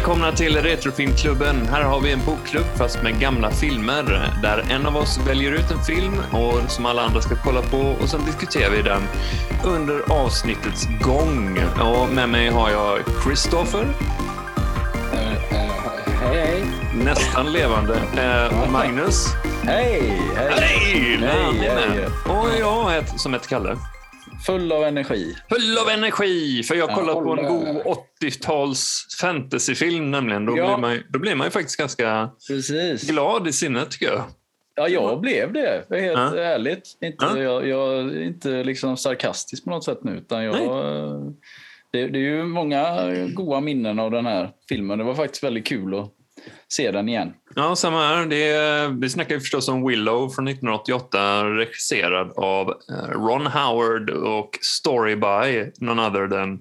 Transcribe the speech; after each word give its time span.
välkomna 0.00 0.32
till 0.32 0.56
Retrofilmklubben. 0.56 1.66
Här 1.66 1.82
har 1.82 2.00
vi 2.00 2.12
en 2.12 2.20
bokklubb 2.26 2.64
fast 2.76 3.02
med 3.02 3.20
gamla 3.20 3.50
filmer 3.50 4.32
där 4.42 4.64
en 4.70 4.86
av 4.86 4.96
oss 4.96 5.18
väljer 5.26 5.52
ut 5.52 5.70
en 5.70 5.84
film 5.84 6.14
och 6.32 6.70
som 6.70 6.86
alla 6.86 7.02
andra 7.02 7.20
ska 7.20 7.36
kolla 7.44 7.62
på 7.62 7.78
och 7.78 8.08
sen 8.08 8.24
diskuterar 8.24 8.70
vi 8.70 8.82
den 8.82 9.02
under 9.64 10.12
avsnittets 10.12 10.86
gång. 11.04 11.58
Och 11.80 12.08
med 12.08 12.28
mig 12.28 12.48
har 12.48 12.70
jag 12.70 12.98
Christopher. 13.24 13.86
Hej, 15.12 15.38
hej. 16.20 16.64
Nästan 17.04 17.52
levande. 17.52 17.94
Eh, 17.94 18.70
Magnus. 18.70 19.26
Hej, 19.62 20.20
hej. 20.36 21.18
Hej! 21.20 22.06
Och 22.24 22.48
jag 22.60 23.08
som 23.20 23.34
heter 23.34 23.48
Kalle. 23.48 23.76
Full 24.46 24.72
av 24.72 24.84
energi. 24.84 25.36
Full 25.48 25.78
av 25.78 25.88
energi! 25.88 26.62
För 26.62 26.74
jag 26.74 26.86
har 26.88 26.90
Ja, 26.90 26.96
kollat 26.96 27.24
på 27.24 27.42
en 27.42 27.48
god 27.74 27.96
80-tals 28.22 29.06
fantasyfilm 29.20 30.10
nämligen. 30.10 30.46
Då, 30.46 30.56
Ja. 30.58 30.66
blir 30.66 30.76
man, 30.88 31.02
då 31.08 31.18
blir 31.18 31.34
man 31.34 31.46
ju 31.46 31.50
faktiskt 31.50 31.76
ganska 31.76 32.30
Precis. 32.48 33.10
glad 33.10 33.48
i 33.48 33.52
sinnet 33.52 33.90
tycker 33.90 34.06
jag. 34.06 34.24
Ja, 34.74 34.88
jag 34.88 35.20
blev 35.20 35.52
det. 35.52 35.84
Helt 35.90 36.18
Ja. 36.18 36.36
ärligt. 36.36 36.82
Inte, 37.04 37.24
Ja. 37.24 37.38
jag, 37.38 37.68
jag 37.68 37.98
är 37.98 38.22
inte 38.22 38.64
liksom 38.64 38.96
sarkastisk 38.96 39.64
på 39.64 39.70
något 39.70 39.84
sätt 39.84 39.98
nu. 40.04 40.12
Utan 40.12 40.44
jag, 40.44 40.54
det, 41.92 42.06
det 42.08 42.18
är 42.18 42.22
ju 42.22 42.44
många 42.44 43.10
goda 43.34 43.60
minnen 43.60 43.98
av 43.98 44.10
den 44.10 44.26
här 44.26 44.50
filmen. 44.68 44.98
Det 44.98 45.04
var 45.04 45.14
faktiskt 45.14 45.44
väldigt 45.44 45.66
kul 45.66 45.94
att 45.94 46.12
se 46.72 46.90
den 46.90 47.08
igen. 47.08 47.32
Ja, 47.54 47.76
samma 47.76 48.08
här. 48.08 48.26
Det 48.26 48.48
är, 48.50 48.88
vi 48.88 49.10
snackar 49.10 49.34
ju 49.34 49.40
förstås 49.40 49.68
om 49.68 49.86
Willow 49.86 50.28
från 50.28 50.48
1988, 50.48 51.44
regisserad 51.44 52.32
av 52.36 52.68
eh, 52.68 53.10
Ron 53.10 53.46
Howard 53.46 54.10
och 54.10 54.58
story 54.62 55.16
by 55.16 55.72
none 55.86 56.06
other 56.06 56.28
than 56.28 56.60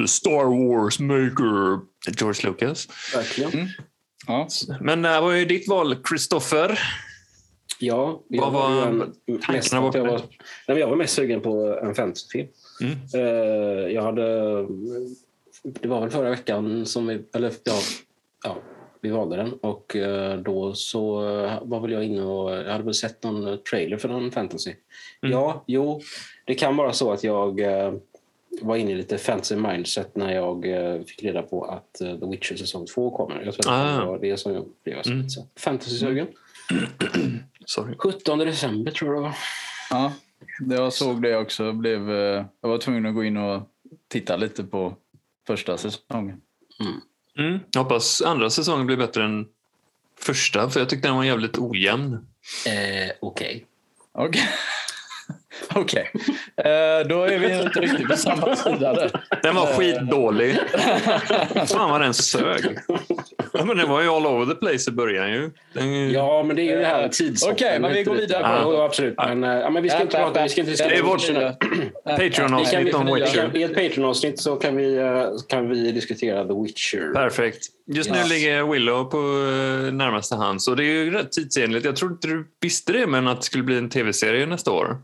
the 0.00 0.08
Star 0.08 0.44
Wars 0.44 1.00
maker 1.00 1.80
George 2.18 2.50
Lucas. 2.50 2.88
Verkligen. 3.14 3.68
Ja. 4.26 4.48
Men 4.80 5.02
det 5.02 5.08
här 5.08 5.20
var 5.20 5.32
ju 5.32 5.44
ditt 5.44 5.68
val, 5.68 5.96
Christopher. 6.08 6.78
Ja, 7.78 8.22
jag 8.28 8.42
Vad 8.42 8.52
var, 8.52 8.70
var 8.70 9.52
mest 9.52 9.72
jag, 9.72 9.80
var, 9.80 10.22
nej, 10.68 10.78
jag 10.78 10.88
var 10.88 10.96
mest 10.96 11.14
sugen 11.14 11.40
på 11.40 11.78
en 11.82 11.94
fantasyfilm. 11.94 12.48
Mm. 12.80 12.98
Eh, 13.14 13.92
jag 13.92 14.02
hade... 14.02 14.22
Det 15.62 15.88
var 15.88 16.00
väl 16.00 16.10
förra 16.10 16.30
veckan 16.30 16.86
som 16.86 17.06
vi... 17.06 17.24
Eller 17.34 17.52
ja, 17.64 17.80
ja 18.44 18.56
vi 19.02 19.10
valde 19.10 19.36
den. 19.36 19.52
Och 19.52 19.96
eh, 19.96 20.36
då 20.38 20.74
så 20.74 21.20
var 21.62 21.80
väl 21.80 21.92
jag 21.92 22.04
inne 22.04 22.22
och... 22.22 22.50
Jag 22.52 22.72
hade 22.72 22.84
väl 22.84 22.94
sett 22.94 23.22
någon 23.22 23.58
trailer 23.62 23.96
för 23.96 24.08
någon 24.08 24.30
fantasy. 24.30 24.74
Mm. 25.22 25.32
Ja, 25.32 25.64
jo. 25.66 26.00
Det 26.44 26.54
kan 26.54 26.76
vara 26.76 26.92
så 26.92 27.12
att 27.12 27.24
jag 27.24 27.60
eh, 27.60 27.94
var 28.60 28.76
inne 28.76 28.90
i 28.90 28.94
lite 28.94 29.18
fantasy 29.18 29.56
mindset 29.56 30.16
när 30.16 30.32
jag 30.34 30.66
eh, 30.68 31.02
fick 31.02 31.22
reda 31.22 31.42
på 31.42 31.64
att 31.64 32.00
eh, 32.00 32.18
The 32.18 32.26
Witcher 32.26 32.56
säsong 32.56 32.86
2 32.86 33.10
kommer. 33.16 33.42
Jag 33.44 33.54
tror 33.54 33.72
att 33.72 33.80
Ah. 33.80 34.00
det 34.00 34.06
var 34.06 34.18
det 34.18 34.36
som 34.36 34.54
jag 34.54 34.64
blev 34.84 34.96
Mm. 35.06 35.18
mm. 35.18 35.28
fantasy-sugen. 35.56 36.26
Sorry. 37.66 37.94
17 37.98 38.38
december 38.38 38.90
tror 38.92 39.14
jag 39.14 39.22
det 39.22 39.28
var. 39.28 39.34
Ja, 39.90 40.12
jag 40.76 40.92
såg 40.92 41.22
det 41.22 41.36
också. 41.36 41.64
Jag, 41.64 41.76
blev, 41.76 42.10
eh, 42.10 42.44
jag 42.60 42.68
var 42.68 42.78
tvungen 42.78 43.06
att 43.06 43.14
gå 43.14 43.24
in 43.24 43.36
och 43.36 43.62
titta 44.08 44.36
lite 44.36 44.64
på 44.64 44.94
första 45.46 45.76
säsongen. 45.76 46.40
Mm. 46.80 47.00
Jag 47.70 47.82
hoppas 47.82 48.22
andra 48.22 48.50
säsongen 48.50 48.86
blir 48.86 48.96
bättre 48.96 49.24
än 49.24 49.46
första, 50.20 50.70
för 50.70 50.80
jag 50.80 50.88
tyckte 50.88 51.08
den 51.08 51.16
var 51.16 51.24
jävligt 51.24 51.58
ojämn. 51.58 52.12
Eh, 52.66 53.12
Okej. 53.20 53.66
Okej. 54.12 54.48
Okej. 55.74 56.10
Eh, 56.56 57.06
då 57.08 57.22
är 57.24 57.38
vi 57.38 57.62
inte 57.62 57.80
riktigt 57.80 58.08
på 58.08 58.16
samma 58.16 58.56
sida 58.56 58.94
där. 58.94 59.10
Den 59.42 59.54
var 59.54 59.66
skitdålig. 59.66 60.58
Fan 61.68 61.90
vad 61.90 62.00
den 62.00 62.14
sög. 62.14 62.78
Ja, 63.52 63.64
men 63.64 63.76
den 63.76 63.88
var 63.88 64.02
ju 64.02 64.08
all 64.08 64.26
over 64.26 64.54
the 64.54 64.60
place 64.60 64.90
i 64.90 64.92
början 64.92 65.32
ju. 65.32 65.50
Den, 65.72 66.10
Ja, 66.10 66.42
men 66.42 66.56
det 66.56 66.62
är 66.62 66.74
ju 66.74 66.76
det 66.76 66.86
här 66.86 67.08
tidshoppen. 67.08 67.54
Okej, 67.54 67.78
men 67.80 67.92
vi 67.92 68.02
går 68.02 68.14
vidare. 68.14 68.40
Ja, 68.42 68.72
ja, 68.74 68.84
absolut. 68.84 69.14
Men, 69.16 69.44
eh, 69.44 69.50
ja, 69.50 69.70
men 69.70 69.82
vi 69.82 69.88
ska 69.90 70.00
inte 70.02 70.16
prata... 70.16 70.42
Vi 70.42 70.48
ska 70.48 70.60
inte 70.60 70.88
Det 70.88 70.96
är 70.96 71.02
vårt-. 71.02 71.30
Patreon-avsnitt 72.04 72.94
om 72.94 73.06
vi 73.06 73.12
Witcher. 73.14 73.56
I 73.56 73.62
ett 73.62 73.74
Patreon-avsnitt 73.74 74.38
så 74.40 74.56
kan 74.56 74.76
vi, 74.76 74.96
eh, 74.96 75.24
kan 75.48 75.68
vi 75.68 75.92
diskutera 75.92 76.44
The 76.46 76.54
Witcher. 76.62 77.12
Perfekt. 77.14 77.66
Just 77.86 78.10
nu 78.10 78.16
Ja. 78.18 78.24
ligger 78.26 78.62
Willow 78.72 79.04
på 79.04 79.16
eh, 79.16 79.92
närmaste 79.92 80.34
hands 80.36 80.68
och 80.68 80.76
det 80.76 80.82
är 80.84 81.04
ju 81.04 81.10
rätt 81.10 81.32
tidsenligt. 81.32 81.84
Jag 81.84 81.96
tror 81.96 82.12
inte 82.12 82.28
du 82.28 82.46
visste 82.60 82.92
det, 82.92 83.06
men 83.06 83.28
att 83.28 83.40
det 83.40 83.46
skulle 83.46 83.64
bli 83.64 83.78
en 83.78 83.88
tv-serie 83.90 84.46
nästa 84.46 84.70
år. 84.70 84.96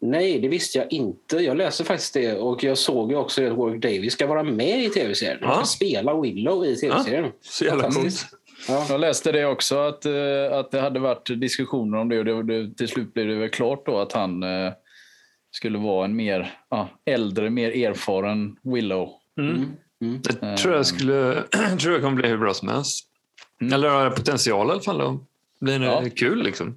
Nej, 0.00 0.38
det 0.38 0.48
visste 0.48 0.78
jag 0.78 0.92
inte. 0.92 1.36
Jag 1.36 1.56
läste 1.56 1.84
faktiskt 1.84 2.14
det 2.14 2.34
och 2.34 2.64
jag 2.64 2.78
såg 2.78 3.10
ju 3.10 3.16
också 3.16 3.46
att 3.46 3.56
Warwick 3.56 3.82
Davis 3.82 4.12
ska 4.12 4.26
vara 4.26 4.42
med 4.42 4.84
i 4.84 4.88
tv-serien. 4.88 5.38
Han 5.42 5.50
Ja. 5.50 5.56
ska 5.56 5.64
spela 5.64 6.20
Willow 6.20 6.64
i 6.66 6.76
tv-serien. 6.76 7.32
Så 7.40 7.64
jävla 7.64 7.90
coolt. 7.90 8.26
Ja. 8.68 8.86
Jag 8.88 9.00
läste 9.00 9.32
det 9.32 9.46
också, 9.46 9.78
att, 9.78 10.04
eh, 10.06 10.12
att 10.52 10.70
det 10.70 10.80
hade 10.80 11.00
varit 11.00 11.40
diskussioner 11.40 11.98
om 11.98 12.08
det 12.08 12.18
och 12.18 12.24
det, 12.24 12.42
det, 12.42 12.74
till 12.76 12.88
slut 12.88 13.14
blev 13.14 13.26
det 13.28 13.34
väl 13.34 13.48
klart 13.48 13.86
då 13.86 13.98
att 13.98 14.12
han 14.12 14.42
eh, 14.42 14.72
skulle 15.50 15.78
vara 15.78 16.04
en 16.04 16.16
mer 16.16 16.54
ja, 16.70 16.88
äldre, 17.04 17.50
mer 17.50 17.70
erfaren 17.88 18.56
Willow. 18.62 19.08
Mm. 19.38 19.50
Mm. 19.54 19.68
Mm. 20.02 20.20
Det 20.22 20.56
tror 20.56 20.74
jag, 20.74 20.86
skulle, 20.86 21.42
tror 21.80 21.92
jag 21.92 22.02
kommer 22.02 22.16
bli 22.16 22.28
hur 22.28 22.38
bra 22.38 22.54
som 22.54 22.68
helst. 22.68 23.06
Mm. 23.60 23.72
Eller 23.72 23.88
har 23.88 24.10
potential 24.10 24.68
i 24.68 24.70
alla 24.70 24.80
fall 24.80 25.00
att 25.00 25.14
bli 25.60 25.74
Ja. 25.76 26.04
kul. 26.16 26.42
Liksom. 26.42 26.76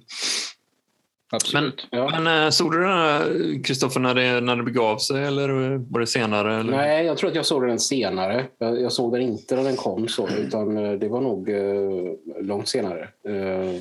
Absolut. 1.34 1.86
Ja. 1.90 2.20
Men 2.20 2.44
äh, 2.44 2.50
såg 2.50 2.72
du 2.72 2.80
den 2.80 2.88
här, 2.88 3.64
Kristoffer, 3.64 4.00
när 4.00 4.14
det, 4.14 4.40
när 4.40 4.56
det 4.56 4.62
begav 4.62 4.98
sig 4.98 5.24
eller 5.24 5.48
var 5.92 6.00
det 6.00 6.06
senare? 6.06 6.56
Eller? 6.56 6.76
Nej, 6.76 7.06
jag 7.06 7.18
tror 7.18 7.30
att 7.30 7.36
jag 7.36 7.46
såg 7.46 7.66
den 7.66 7.78
senare. 7.78 8.46
Jag, 8.58 8.80
jag 8.80 8.92
såg 8.92 9.12
den 9.12 9.22
inte 9.22 9.56
när 9.56 9.64
den 9.64 9.76
kom, 9.76 10.08
så, 10.08 10.28
utan 10.28 10.76
eh, 10.76 10.92
det 10.92 11.08
var 11.08 11.20
nog 11.20 11.48
eh, 11.50 12.42
långt 12.42 12.68
senare. 12.68 13.08
Eh, 13.28 13.80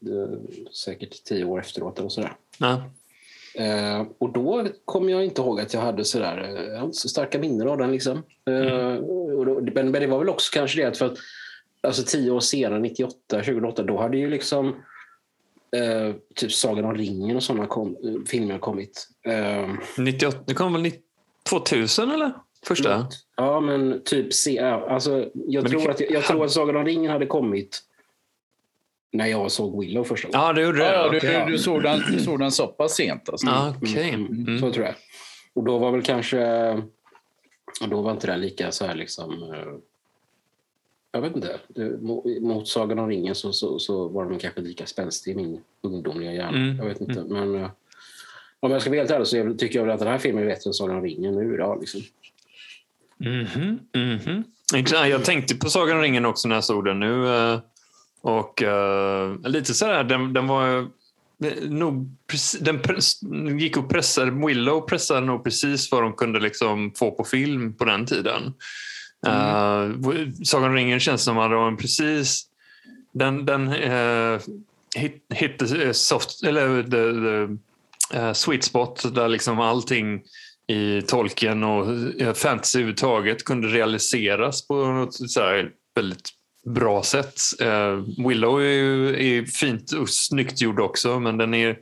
det, 0.00 0.28
säkert 0.72 1.24
tio 1.24 1.44
år 1.44 1.60
efteråt 1.60 1.98
eller 1.98 2.08
sådär. 2.08 2.32
Nej. 2.58 2.76
Eh, 3.54 4.06
och 4.18 4.32
då 4.32 4.66
kommer 4.84 5.12
jag 5.12 5.24
inte 5.24 5.42
ihåg 5.42 5.60
att 5.60 5.74
jag 5.74 5.80
hade 5.80 6.04
sådär, 6.04 6.56
eh, 6.56 6.72
jag 6.72 6.94
så 6.94 7.08
starka 7.08 7.38
minnen 7.38 7.68
av 7.68 7.78
den. 7.78 7.92
Liksom. 7.92 8.22
Eh, 8.46 8.94
och 9.36 9.46
då, 9.46 9.60
men, 9.74 9.90
men 9.90 9.92
det 9.92 10.06
var 10.06 10.18
väl 10.18 10.28
också 10.28 10.50
kanske 10.54 10.80
det 10.80 10.88
att 10.88 10.98
för 10.98 11.06
att 11.06 11.18
alltså, 11.80 12.02
tio 12.02 12.30
år 12.30 12.40
senare, 12.40 12.80
98, 12.80 13.14
2008, 13.30 13.82
då 13.82 13.98
hade 13.98 14.16
ju 14.16 14.30
liksom 14.30 14.74
eh, 15.76 16.14
typ 16.34 16.52
Sagan 16.52 16.84
om 16.84 16.94
ringen 16.94 17.36
och 17.36 17.42
sådana 17.42 17.66
kom, 17.66 17.96
eh, 18.04 18.24
filmer 18.26 18.58
kommit. 18.58 19.08
Eh, 19.26 19.68
98, 19.98 20.38
det 20.46 20.54
kom 20.54 20.72
väl 20.72 20.82
90 20.82 21.00
2000 21.50 22.10
eller? 22.10 22.32
Första? 22.66 23.06
Ja, 23.36 23.60
men 23.60 24.02
typ 24.04 24.32
se, 24.34 24.58
alltså, 24.58 25.30
jag, 25.34 25.62
Men 25.62 25.64
det 25.64 25.68
tror 25.70 25.80
kan- 25.80 25.90
att, 25.90 26.00
jag 26.00 26.24
tror 26.24 26.44
att 26.44 26.50
Sagan 26.50 26.76
om 26.76 26.84
ringen 26.84 27.10
hade 27.10 27.26
kommit 27.26 27.82
när 29.12 29.26
jag 29.26 29.50
såg 29.50 29.80
Willow 29.80 30.04
första 30.04 30.28
gången. 30.28 30.46
Ja, 30.46 30.52
det 30.52 30.62
gjorde 30.62 30.78
det. 30.78 30.84
Ja, 30.92 31.08
du, 31.08 31.16
Okej. 31.16 31.42
du, 31.46 31.52
du, 31.52 31.58
såg 31.58 31.82
den, 31.82 32.00
du 32.12 32.18
såg 32.20 32.38
den 32.38 32.50
så 32.52 32.66
pass 32.66 32.94
sent 32.94 33.28
alltså. 33.28 33.46
Ja, 33.46 33.74
Okej. 33.82 34.08
Mm, 34.08 34.26
mm, 34.26 34.46
Mm. 34.46 34.58
Så 34.60 34.72
tror 34.72 34.86
jag. 34.86 34.94
Och 35.54 35.64
då 35.64 35.78
var 35.78 35.92
väl 35.92 36.02
kanske... 36.02 36.68
och 37.80 37.88
Då 37.88 38.02
var 38.02 38.12
inte 38.12 38.26
den 38.26 38.40
lika 38.40 38.72
så 38.72 38.86
här 38.86 38.94
liksom... 38.94 39.32
Jag 41.12 41.20
vet 41.20 41.36
inte. 41.36 41.58
Mot 42.40 42.68
Sagan 42.68 42.98
om 42.98 43.08
ringen 43.08 43.34
så, 43.34 43.52
så, 43.52 43.78
så 43.78 44.08
var 44.08 44.24
den 44.30 44.38
kanske 44.38 44.60
lika 44.60 44.86
spänstig 44.86 45.32
i 45.32 45.34
min 45.36 45.60
ungdomliga 45.82 46.32
hjärna. 46.32 46.58
Mm, 46.58 46.76
Jag 46.76 46.84
vet 46.84 47.00
inte. 47.00 47.24
Men 47.28 47.54
eh, 47.54 47.70
om 48.60 48.70
jag 48.72 48.80
ska 48.80 48.90
vara 48.90 49.00
helt 49.00 49.10
ärlig 49.10 49.26
så 49.26 49.54
tycker 49.58 49.78
jag 49.78 49.84
väl 49.86 49.94
att 49.94 49.98
den 50.00 50.08
här 50.08 50.18
filmen 50.18 50.42
är 50.44 50.48
bättre 50.48 50.68
än 50.70 50.74
Sagan 50.74 50.96
om 50.96 51.02
ringen 51.02 51.34
nu 51.34 51.54
idag. 51.54 51.80
Liksom. 51.80 52.00
Mhm, 53.18 53.78
mhm. 53.96 54.44
Intressant. 54.76 55.08
Jag 55.08 55.24
tänkte 55.24 55.54
på 55.54 55.70
Sagan 55.70 55.96
om 55.96 56.02
ringen 56.02 56.24
också 56.24 56.48
när 56.48 56.54
jag 56.54 56.64
såg 56.64 56.84
den 56.84 57.00
nu. 57.00 57.26
eh, 57.28 57.58
Och 58.20 58.62
eh, 58.62 59.36
lite 59.44 59.74
sådär, 59.74 60.04
den, 60.04 60.32
den 60.32 60.46
var 60.46 60.88
nog 61.68 62.10
den 62.60 62.78
press, 62.82 63.12
gick 63.60 63.76
och 63.76 63.90
pressade, 63.90 64.46
Willow 64.46 64.80
pressade 64.80 65.20
nog 65.26 65.44
precis 65.44 65.92
vad 65.92 66.02
de 66.02 66.12
kunde 66.12 66.40
liksom 66.40 66.92
få 66.96 67.10
på 67.10 67.24
film 67.24 67.74
på 67.74 67.84
den 67.84 68.06
tiden. 68.06 68.54
Eh, 69.26 69.90
Sagan 70.44 70.70
om 70.70 70.74
ringen 70.74 71.00
känns 71.00 71.24
som 71.24 71.38
att 71.38 71.50
de 71.50 71.76
precis 71.76 72.46
den, 73.12 73.44
den 73.46 73.68
eh, 73.72 74.40
hit, 74.96 75.26
hit 75.34 75.58
the 75.58 75.94
soft, 75.94 76.42
eller 76.42 76.82
the, 76.82 76.90
the 76.90 78.18
eh, 78.18 78.32
sweet 78.32 78.64
spot 78.64 79.14
där 79.14 79.28
liksom 79.28 79.60
allting 79.60 80.22
i 80.66 81.02
Tolkien 81.02 81.64
och 81.64 81.86
eh, 82.20 82.34
fantasy 82.34 82.78
överhuvudtaget 82.78 83.44
kunde 83.44 83.68
realiseras 83.68 84.68
på 84.68 84.74
något 84.74 85.30
så 85.30 85.40
här 85.40 85.70
väldigt 85.94 86.30
bra 86.66 87.02
sätt. 87.02 87.40
Eh, 87.60 88.02
Willow 88.26 88.60
är 88.60 88.64
ju 88.64 89.08
är 89.38 89.44
fint 89.44 89.92
och 89.92 90.10
snyggt 90.10 90.60
gjord 90.60 90.80
också, 90.80 91.20
men 91.20 91.36
den 91.38 91.54
är 91.54 91.78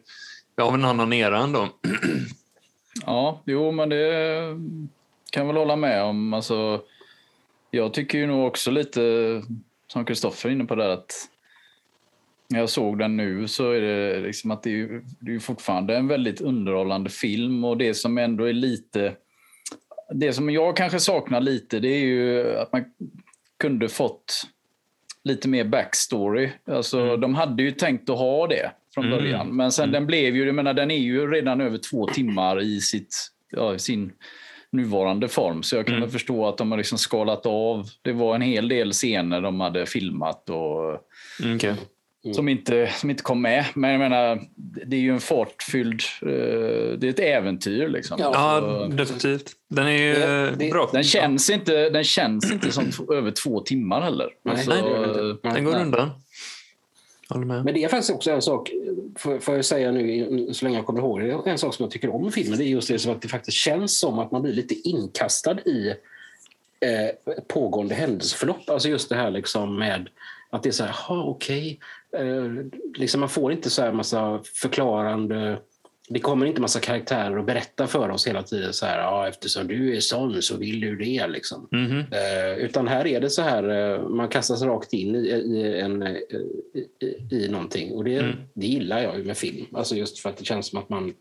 av 0.60 0.74
en 0.74 0.84
annan 0.84 1.12
era 1.12 1.38
ändå. 1.38 1.68
Ja, 3.06 3.42
jo, 3.46 3.72
men 3.72 3.88
det 3.88 4.10
kan 5.30 5.46
jag 5.46 5.46
väl 5.46 5.56
hålla 5.56 5.76
med 5.76 6.02
om. 6.02 6.34
Alltså, 6.34 6.80
jag 7.76 7.94
tycker 7.94 8.18
ju 8.18 8.26
nog 8.26 8.46
också 8.46 8.70
lite, 8.70 9.00
som 9.92 10.04
Kristoffer 10.04 10.48
är 10.48 10.52
inne 10.52 10.64
på 10.64 10.74
där, 10.74 10.88
att 10.88 11.12
när 12.48 12.58
jag 12.58 12.68
såg 12.68 12.98
den 12.98 13.16
nu 13.16 13.48
så 13.48 13.70
är 13.70 13.80
det 13.80 14.20
liksom 14.20 14.50
att 14.50 14.62
det 14.62 14.70
är, 14.70 14.74
ju- 14.74 15.02
det 15.20 15.34
är 15.34 15.38
fortfarande 15.38 15.96
en 15.96 16.08
väldigt 16.08 16.40
underhållande 16.40 17.10
film 17.10 17.64
och 17.64 17.76
det 17.76 17.94
som 17.94 18.18
ändå 18.18 18.44
är 18.44 18.52
lite 18.52 19.14
det 20.14 20.32
som 20.32 20.50
jag 20.50 20.76
kanske 20.76 21.00
saknar 21.00 21.40
lite 21.40 21.80
det 21.80 21.88
är 21.88 22.04
ju 22.04 22.56
att 22.56 22.72
man 22.72 22.84
kunde 23.58 23.88
fått 23.88 24.42
lite 25.24 25.48
mer 25.48 25.64
backstory. 25.64 26.50
Alltså, 26.64 27.00
Mm. 27.00 27.20
De 27.20 27.34
hade 27.34 27.62
ju 27.62 27.70
tänkt 27.70 28.10
att 28.10 28.18
ha 28.18 28.46
det 28.46 28.70
från 28.94 29.04
Mm. 29.06 29.18
början. 29.18 29.56
Men 29.56 29.72
sen 29.72 29.82
Mm. 29.84 29.92
den 29.92 30.06
blev 30.06 30.36
ju, 30.36 30.46
jag 30.46 30.54
menar, 30.54 30.74
den 30.74 30.90
är 30.90 30.98
ju 30.98 31.30
redan 31.30 31.60
över 31.60 31.78
två 31.78 32.06
timmar 32.06 32.60
i 32.62 32.80
sitt, 32.80 33.16
ja, 33.50 33.78
sin 33.78 34.12
nuvarande 34.76 35.28
form. 35.28 35.62
Så 35.62 35.76
jag 35.76 35.86
kan 35.86 35.96
Mm. 35.96 36.10
förstå 36.10 36.46
att 36.48 36.58
de 36.58 36.70
har 36.70 36.78
liksom 36.78 36.98
skalat 36.98 37.46
av. 37.46 37.86
Det 38.02 38.12
var 38.12 38.34
en 38.34 38.42
hel 38.42 38.68
del 38.68 38.92
scener 38.92 39.40
de 39.40 39.60
hade 39.60 39.86
filmat 39.86 40.50
och 40.50 41.00
Mm, 41.42 41.56
okej. 41.56 41.74
som, 42.34 42.48
inte, 42.48 42.90
som 42.94 43.10
inte 43.10 43.22
kom 43.22 43.42
med. 43.42 43.64
Men 43.74 43.90
jag 43.90 43.98
menar, 43.98 44.40
det 44.86 44.96
är 44.96 45.00
ju 45.00 45.10
en 45.12 45.20
fartfylld... 45.20 46.00
eh, 46.22 46.28
det 46.98 47.02
är 47.06 47.08
ett 47.10 47.18
äventyr 47.20 47.88
liksom. 47.88 48.16
Ja. 48.20 48.30
Ja, 48.34 48.60
Så- 48.60 48.86
definitivt. 48.96 49.52
Den 49.70 49.86
är 49.86 49.90
ju 49.92 50.14
Det- 50.14 50.54
det- 50.58 50.70
bra. 50.70 50.90
den 50.92 51.04
känns 51.04 51.50
inte, 51.50 51.90
den 51.90 52.04
känns 52.04 52.52
inte 52.52 52.72
som 52.72 52.84
över 53.12 53.30
två 53.30 53.60
timmar 53.60 54.00
heller. 54.00 54.28
Nej, 54.44 54.52
Alltså, 54.54 54.70
nej, 54.70 55.54
den 55.54 55.64
går 55.64 55.76
undan. 55.80 56.10
Men 57.64 57.74
det 57.74 57.84
är 57.84 57.88
faktiskt 57.88 58.10
också 58.10 58.30
en 58.30 58.42
sak, 58.42 58.72
får, 59.16 59.54
jag 59.54 59.64
säga 59.64 59.90
nu 59.90 60.48
så 60.52 60.64
länge 60.64 60.76
jag 60.76 60.86
kommer 60.86 61.00
ihåg 61.00 61.20
det, 61.20 61.50
en 61.50 61.58
sak 61.58 61.74
som 61.74 61.82
jag 61.82 61.90
tycker 61.90 62.14
om 62.14 62.22
med 62.22 62.34
filmen 62.34 62.58
det 62.58 62.64
är 62.64 62.68
just 62.68 62.88
det 62.88 62.98
som 62.98 63.12
att 63.12 63.22
det 63.22 63.28
faktiskt 63.28 63.56
känns 63.56 63.98
som 63.98 64.18
att 64.18 64.32
man 64.32 64.42
blir 64.42 64.52
lite 64.52 64.74
inkastad 64.74 65.60
i 65.60 65.94
eh, 66.80 67.36
pågående 67.46 67.94
händelseförlopp. 67.94 68.70
Alltså 68.70 68.88
just 68.88 69.08
det 69.08 69.16
här 69.16 69.30
liksom 69.30 69.78
med 69.78 70.08
att 70.50 70.62
det 70.62 70.68
är 70.68 70.72
så 70.72 70.84
här, 70.84 70.96
jaha 71.08 71.24
okej. 71.24 71.78
Eh, 72.12 72.50
liksom 72.94 73.20
man 73.20 73.28
får 73.28 73.52
inte 73.52 73.70
så 73.70 73.82
här 73.82 73.92
massa 73.92 74.40
förklarande 74.54 75.58
det 76.08 76.18
kommer 76.20 76.46
inte 76.46 76.60
massa 76.60 76.80
karaktärer 76.80 77.38
och 77.38 77.44
berätta 77.44 77.86
för 77.86 78.08
oss 78.08 78.26
hela 78.26 78.42
tiden 78.42 78.72
så 78.72 78.86
här, 78.86 78.98
ja, 78.98 79.28
eftersom 79.28 79.66
du 79.68 79.96
är 79.96 80.00
sån 80.00 80.42
så 80.42 80.56
vill 80.56 80.80
du 80.80 80.96
det. 80.96 81.26
Liksom. 81.26 81.68
Mhm. 81.72 81.98
Eh, 81.98 82.58
utan 82.58 82.88
här 82.88 83.06
är 83.06 83.20
det 83.20 83.30
så 83.30 83.42
här, 83.42 83.94
eh, 83.94 84.08
man 84.08 84.28
kastas 84.28 84.62
rakt 84.62 84.92
in 84.92 85.14
i, 85.14 85.18
i, 85.28 85.80
en, 85.80 86.02
eh, 86.02 86.16
i, 87.00 87.34
i, 87.36 87.48
någonting. 87.48 87.92
Och 87.92 88.04
det, 88.04 88.16
Mm. 88.18 88.36
det 88.54 88.66
gillar 88.66 89.02
jag 89.02 89.18
ju 89.18 89.24
med 89.24 89.36
film. 89.36 89.66
Alltså 89.72 89.96
just 89.96 90.18
för 90.18 90.28
att 90.30 90.36
det 90.36 90.44
känns 90.44 90.66
som 90.66 90.78
att 90.78 90.88
man 90.88 91.14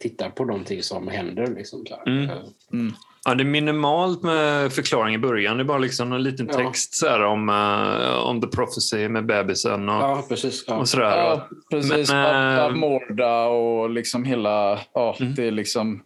tittar 0.00 0.30
på 0.30 0.44
någonting 0.44 0.82
som 0.82 1.08
händer. 1.08 1.46
Liksom, 1.56 1.86
så 1.86 1.94
här. 1.94 2.06
Mm. 2.06 2.30
Eh, 2.30 2.92
Ja, 3.26 3.34
det 3.34 3.42
är 3.42 3.44
minimalt 3.44 4.22
med 4.22 4.72
förklaring 4.72 5.14
i 5.14 5.18
början. 5.18 5.56
Det 5.56 5.62
är 5.62 5.64
bara 5.64 5.78
liksom 5.78 6.12
en 6.12 6.22
liten 6.22 6.48
Ja. 6.52 6.58
text 6.58 6.94
så 6.94 7.08
här, 7.08 7.22
om, 7.24 7.48
uh, 7.48 8.16
om 8.26 8.40
the 8.40 8.46
prophecy 8.46 9.08
med 9.08 9.26
bebisen 9.26 9.88
och, 9.88 9.94
Ja, 10.02 10.24
precis. 10.28 10.64
Ja. 10.66 10.74
och 10.74 10.88
sådär. 10.88 11.16
Ja, 11.16 11.48
precis. 11.70 12.10
Äh, 12.12 12.64
Abmorda 12.64 13.44
och 13.46 13.90
liksom 13.90 14.24
hela... 14.24 14.78
Ja, 14.94 15.16
Mm. 15.20 15.34
Det 15.34 15.44
är 15.46 15.50
liksom 15.50 16.02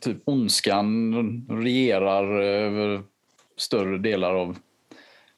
typ 0.00 0.16
ondskan 0.24 1.14
regerar 1.50 2.40
över 2.42 3.02
större 3.56 3.98
delar 3.98 4.34
av 4.34 4.56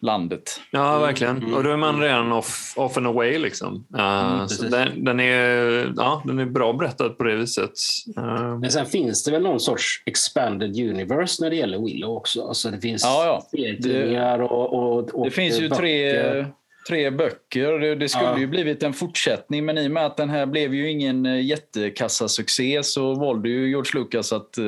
landet. 0.01 0.61
Ja, 0.71 0.99
verkligen. 0.99 1.37
Mm. 1.37 1.55
Och 1.55 1.65
då 1.65 1.71
är 1.71 1.77
man 1.77 2.01
redan 2.01 2.33
off, 2.33 2.75
off 2.77 2.97
and 2.97 3.07
away. 3.07 3.39
Liksom. 3.39 3.87
Uh, 3.99 4.35
Mm, 4.35 4.49
så 4.49 4.63
den, 4.65 5.05
den, 5.05 5.21
är, 5.21 5.93
ja, 5.97 6.23
den 6.27 6.39
är 6.39 6.47
bra 6.47 6.73
berättad 6.73 7.09
på 7.09 7.25
det 7.25 7.37
viset. 7.37 7.71
Uh, 8.19 8.59
Men 8.59 8.71
sen 8.71 8.87
finns 8.87 9.25
det 9.25 9.31
väl 9.31 9.43
någon 9.43 9.61
sorts 9.61 10.03
expanded 10.07 10.77
universe 10.77 11.43
när 11.43 11.51
det 11.51 11.57
gäller 11.57 11.79
Willow 11.79 12.17
också. 12.17 12.43
Alltså 12.49 12.71
det 12.71 12.81
finns 12.81 13.03
Ja, 13.05 13.25
ja. 13.27 13.47
serietidningar 13.51 14.39
och, 14.39 14.73
och, 14.75 15.15
och 15.15 15.25
Det 15.25 15.31
finns 15.31 15.61
ju 15.61 15.69
böcker. 15.69 15.81
tre, 15.81 16.47
tre 16.89 17.11
böcker. 17.11 17.79
Det, 17.79 17.95
det 17.95 18.09
skulle 18.09 18.25
Ja. 18.29 18.39
ju 18.39 18.47
blivit 18.47 18.83
en 18.83 18.93
fortsättning, 18.93 19.65
men 19.65 19.79
i 19.79 19.87
och 19.87 19.91
med 19.91 20.07
att 20.07 20.17
den 20.17 20.31
här 20.31 20.47
blev 20.47 20.75
ju 20.75 20.91
ingen 20.91 21.27
eh, 21.27 21.41
jättekassasuccé 21.47 22.83
så 22.83 23.15
valde 23.15 23.49
ju 23.49 23.69
George 23.69 24.01
Lucas 24.01 24.33
att 24.33 24.59
eh, 24.59 24.65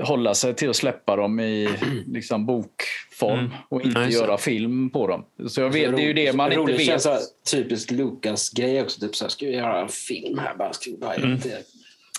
hålla 0.00 0.34
sig 0.34 0.54
till 0.54 0.70
att 0.70 0.76
släppa 0.76 1.16
dem 1.16 1.40
i 1.40 1.68
liksom, 2.06 2.46
bokform 2.46 3.38
Mm. 3.38 3.50
och 3.68 3.80
inte 3.82 4.00
Ja, 4.00 4.06
det. 4.06 4.12
göra 4.12 4.38
film 4.38 4.90
på 4.90 5.06
dem. 5.06 5.24
Så 5.48 5.60
jag 5.60 5.70
vet, 5.70 5.96
det 5.96 6.02
är 6.02 6.06
ju 6.06 6.12
det 6.12 6.32
man 6.36 6.52
inte 6.52 6.72
vet. 6.72 6.82
känns 6.86 7.02
så 7.02 7.10
här, 7.10 7.20
typiskt 7.50 7.90
Lucas-grej 7.90 8.82
också. 8.82 9.00
Typ 9.00 9.16
så 9.16 9.24
här, 9.24 9.28
ska 9.30 9.46
vi 9.46 9.52
göra 9.56 9.80
en 9.82 9.88
film 9.88 10.38
här? 10.38 10.54
Bara, 10.54 10.72
ska 10.72 10.90
vi 10.90 10.96
bara 10.96 11.14
Mm. 11.14 11.30
lite 11.32 11.58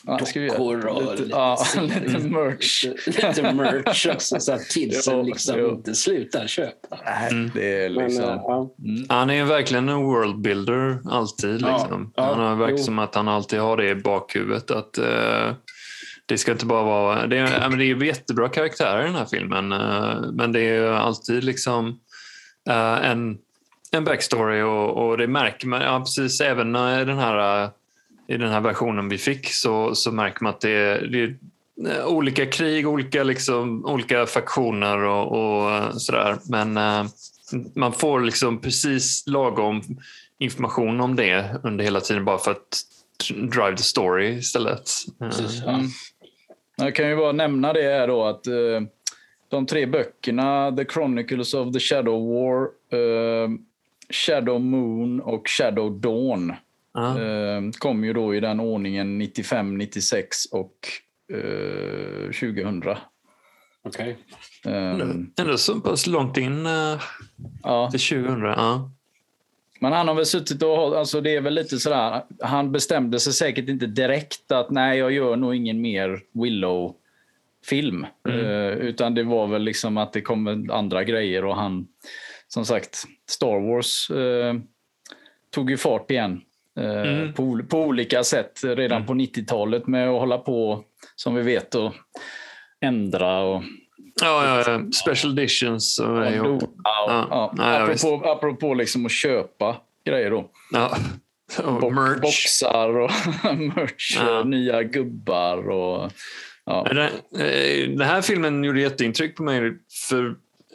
Ja, 0.08 0.20
ska 0.26 0.40
vi 0.40 0.46
göra 0.46 0.58
dockor 0.58 0.86
och 0.88 1.02
lite, 1.02 1.16
lite, 1.24 1.30
ja, 1.30 1.58
lite 1.82 2.20
merch. 2.28 2.86
Lite, 3.08 3.28
lite 3.28 3.54
merch 3.54 4.08
också, 4.08 4.40
så 4.40 4.54
att 4.54 4.68
kidsen 4.74 5.26
liksom 5.26 5.60
jo. 5.60 5.70
inte 5.70 5.96
slutar 5.96 6.48
köpa. 6.48 6.98
Nej, 7.06 7.50
det 7.54 7.84
är 7.86 7.90
Men, 7.90 8.06
liksom... 8.06 8.24
eh, 8.24 8.30
ja. 8.44 8.76
Mm. 8.86 9.06
Han 9.10 9.30
är 9.30 9.34
ju 9.34 9.44
verkligen 9.44 9.90
en 9.90 10.04
worldbuilder 10.04 10.98
alltid. 11.10 11.62
Ja, 11.62 11.78
Liksom. 11.78 12.14
ja, 12.16 12.24
han 12.24 12.40
har 12.40 12.56
verkligen 12.56 12.84
som 12.84 13.00
att 13.00 13.16
han 13.16 13.28
alltid 13.28 13.60
har 13.60 13.78
det 13.78 13.90
i 13.90 13.96
bakhuvudet. 13.96 14.72
Att, 14.72 14.98
eh, 14.98 15.54
det 16.26 16.38
ska 16.38 16.52
inte 16.52 16.66
bara 16.66 16.84
vara... 16.84 17.28
Det 17.28 17.38
är, 17.38 17.78
det 17.78 17.86
är 17.86 18.04
jättebra 18.04 18.50
karaktärer 18.50 19.02
i 19.02 19.06
den 19.06 19.16
här 19.16 19.26
filmen. 19.26 19.72
eh, 19.72 20.32
men 20.34 20.52
det 20.52 20.62
är 20.62 20.92
alltid 20.92 21.44
liksom 21.44 22.00
eh, 22.70 23.10
en, 23.10 23.38
en 23.92 24.04
backstory 24.04 24.62
och, 24.62 25.08
och 25.08 25.18
det 25.18 25.28
märker 25.28 25.68
man. 25.68 25.82
Ja, 25.82 26.00
precis, 26.00 26.42
även 26.42 26.76
i 26.76 27.06
den 27.06 27.18
här, 27.18 27.64
eh, 27.64 27.70
i 28.28 28.38
den 28.38 28.50
här 28.50 28.62
versionen 28.62 29.10
vi 29.10 29.18
fick 29.18 29.54
så, 29.54 29.96
så 29.96 30.12
märker 30.12 30.44
man 30.44 30.54
att 30.54 30.62
det 30.62 30.70
är, 30.72 31.02
det 31.02 31.24
är 31.24 31.36
eh, 31.88 32.06
olika 32.06 32.46
krig, 32.46 32.88
olika, 32.88 33.24
liksom, 33.24 33.86
olika 33.86 34.26
faktioner 34.26 34.98
och, 34.98 35.32
och 35.32 35.72
eh, 35.72 35.92
sådär. 35.94 36.38
Men 36.50 36.78
eh, 36.78 37.06
man 37.76 37.94
får 37.94 38.22
liksom 38.22 38.62
precis 38.62 39.24
lagom 39.28 39.82
information 40.40 41.02
om 41.02 41.16
det 41.16 41.56
under 41.64 41.84
hela 41.84 42.02
tiden 42.02 42.26
bara 42.26 42.38
för 42.38 42.52
att 42.52 42.82
drive 43.30 43.78
the 43.78 43.84
story 43.84 44.38
istället. 44.38 44.90
Eh, 45.22 45.30
Precis, 45.30 45.62
ja. 45.66 45.80
Jag 46.84 46.96
kan 46.96 47.10
ju 47.10 47.16
bara 47.16 47.32
nämna 47.32 47.74
det 47.74 47.82
här 47.82 48.08
då 48.08 48.26
att 48.26 48.48
eh, 48.48 48.82
de 49.50 49.66
tre 49.66 49.86
böckerna, 49.86 50.76
The 50.78 50.86
Chronicles 50.86 51.54
of 51.54 51.74
the 51.74 51.80
Shadow 51.80 52.34
War, 52.34 52.62
eh, 53.00 53.50
Shadow 54.10 54.62
Moon 54.62 55.20
och 55.22 55.48
Shadow 55.48 56.00
Dawn 56.00 56.54
ja. 56.94 57.22
eh, 57.22 57.62
kom 57.78 58.04
ju 58.04 58.14
då 58.14 58.36
i 58.36 58.40
den 58.40 58.60
ordningen 58.60 59.18
95, 59.18 59.78
96 59.78 60.46
och 60.52 60.78
eh, 61.34 62.26
2000. 62.26 62.84
Okej. 63.86 64.18
Eh, 64.66 65.00
Ändå 65.42 65.58
så 65.58 65.80
pass 65.80 66.08
långt 66.08 66.38
in 66.38 66.66
eh, 66.66 67.02
ja. 67.64 67.92
till 67.92 68.00
2000. 68.00 68.42
Ja. 68.42 68.92
Men 69.84 69.94
han 69.94 70.08
har 70.08 70.16
väl 70.16 70.26
suttit 70.26 70.64
och 70.64 70.98
alltså 71.00 71.22
det 71.22 71.36
är 71.36 71.42
väl 71.42 71.54
lite 71.54 71.78
sådär, 71.80 72.22
han 72.42 72.72
bestämde 72.72 73.20
sig 73.20 73.34
säkert 73.34 73.70
inte 73.70 73.86
direkt 73.86 74.52
att 74.52 74.72
nej, 74.72 75.00
jag 75.00 75.12
gör 75.12 75.36
nog 75.36 75.56
ingen 75.56 75.82
mer 75.82 76.20
Willow-film. 76.32 78.06
Mm. 78.30 78.40
Eh, 78.46 78.72
utan 78.72 79.16
det 79.16 79.24
var 79.24 79.48
väl 79.48 79.62
liksom 79.64 79.98
att 79.98 80.14
det 80.14 80.22
kom 80.22 80.70
andra 80.72 81.04
grejer 81.04 81.46
och 81.46 81.56
han, 81.56 81.88
som 82.48 82.66
sagt, 82.66 83.04
Star 83.30 83.60
Wars 83.70 84.10
eh, 84.12 84.56
tog 85.50 85.70
ju 85.70 85.78
fart 85.78 86.12
igen. 86.12 86.42
Eh, 86.80 87.02
Mm. 87.02 87.34
på, 87.34 87.62
på 87.70 87.78
olika 87.82 88.24
sätt 88.24 88.60
redan 88.64 88.98
Mm. 88.98 89.08
på 89.08 89.14
90-talet 89.14 89.88
med 89.88 90.10
att 90.10 90.20
hålla 90.20 90.38
på, 90.38 90.84
som 91.16 91.36
vi 91.36 91.42
vet, 91.42 91.76
och 91.76 91.94
ändra 92.82 93.40
och... 93.40 93.64
Ja, 94.22 94.46
ja, 94.66 94.72
ja. 94.72 94.82
Special 94.92 95.40
editions. 95.40 96.00
Och, 96.00 96.18
ja. 96.18 96.32
Ja. 96.32 96.60
Ja, 96.84 97.54
Ja, 97.58 97.80
ja, 97.80 97.86
visst. 97.86 98.06
apropå, 98.06 98.30
apropå 98.32 98.74
liksom 98.74 99.06
att 99.06 99.12
köpa 99.12 99.76
grejer 100.06 100.30
då. 100.32 100.50
Ja. 100.72 100.98
Och 101.64 101.94
merch. 101.94 102.22
Boxar 102.22 102.90
och 102.98 103.12
merch 103.58 104.18
Ja. 104.20 104.40
och 104.40 104.48
nya 104.48 104.84
gubbar. 104.84 105.70
Och, 105.70 106.12
ja. 106.66 106.84
Den, 106.90 106.98
eh, 107.48 107.90
den 107.90 108.08
här 108.08 108.22
filmen 108.22 108.64
gjorde 108.64 108.82
jätteintryck 108.82 109.36
på 109.36 109.44
mig. 109.44 109.78
För 110.10 110.26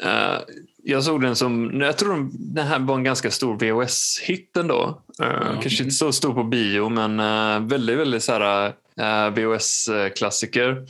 eh, 0.04 0.38
Jag 0.82 1.04
såg 1.04 1.22
den 1.22 1.36
som... 1.36 1.80
Jag 1.80 1.98
tror 1.98 2.14
den- 2.14 2.54
den 2.54 2.66
här 2.66 2.78
var 2.78 2.94
en 2.94 3.04
ganska 3.04 3.30
stor 3.30 3.56
VHS-hit 3.58 4.56
ändå. 4.56 5.02
Uh, 5.22 5.60
Kanske 5.60 5.82
inte 5.82 5.94
så 5.94 6.12
stor 6.12 6.34
på 6.34 6.44
bio, 6.44 6.88
men 6.88 7.20
eh, 7.20 7.68
väldigt, 7.68 7.98
väldigt 7.98 8.22
så 8.22 8.32
här, 8.32 8.72
VHS-klassiker. 9.30 10.86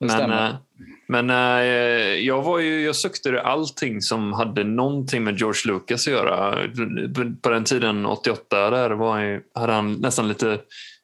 Men, 0.00 0.54
men 1.12 1.30
eh, 1.30 2.14
jag, 2.26 2.42
var 2.42 2.58
ju, 2.58 2.84
jag 2.84 2.96
sökte 2.96 3.40
allting 3.40 4.00
som 4.02 4.32
hade 4.32 4.64
någonting 4.64 5.24
med 5.24 5.38
George 5.38 5.72
Lucas 5.72 6.06
att 6.06 6.12
göra. 6.12 6.68
På 7.42 7.50
den 7.50 7.64
tiden, 7.64 8.06
88, 8.06 8.70
där 8.70 8.90
var 8.90 9.20
ju, 9.20 9.42
hade 9.54 9.72
han 9.72 9.92
nästan 9.92 10.28
lite 10.28 10.58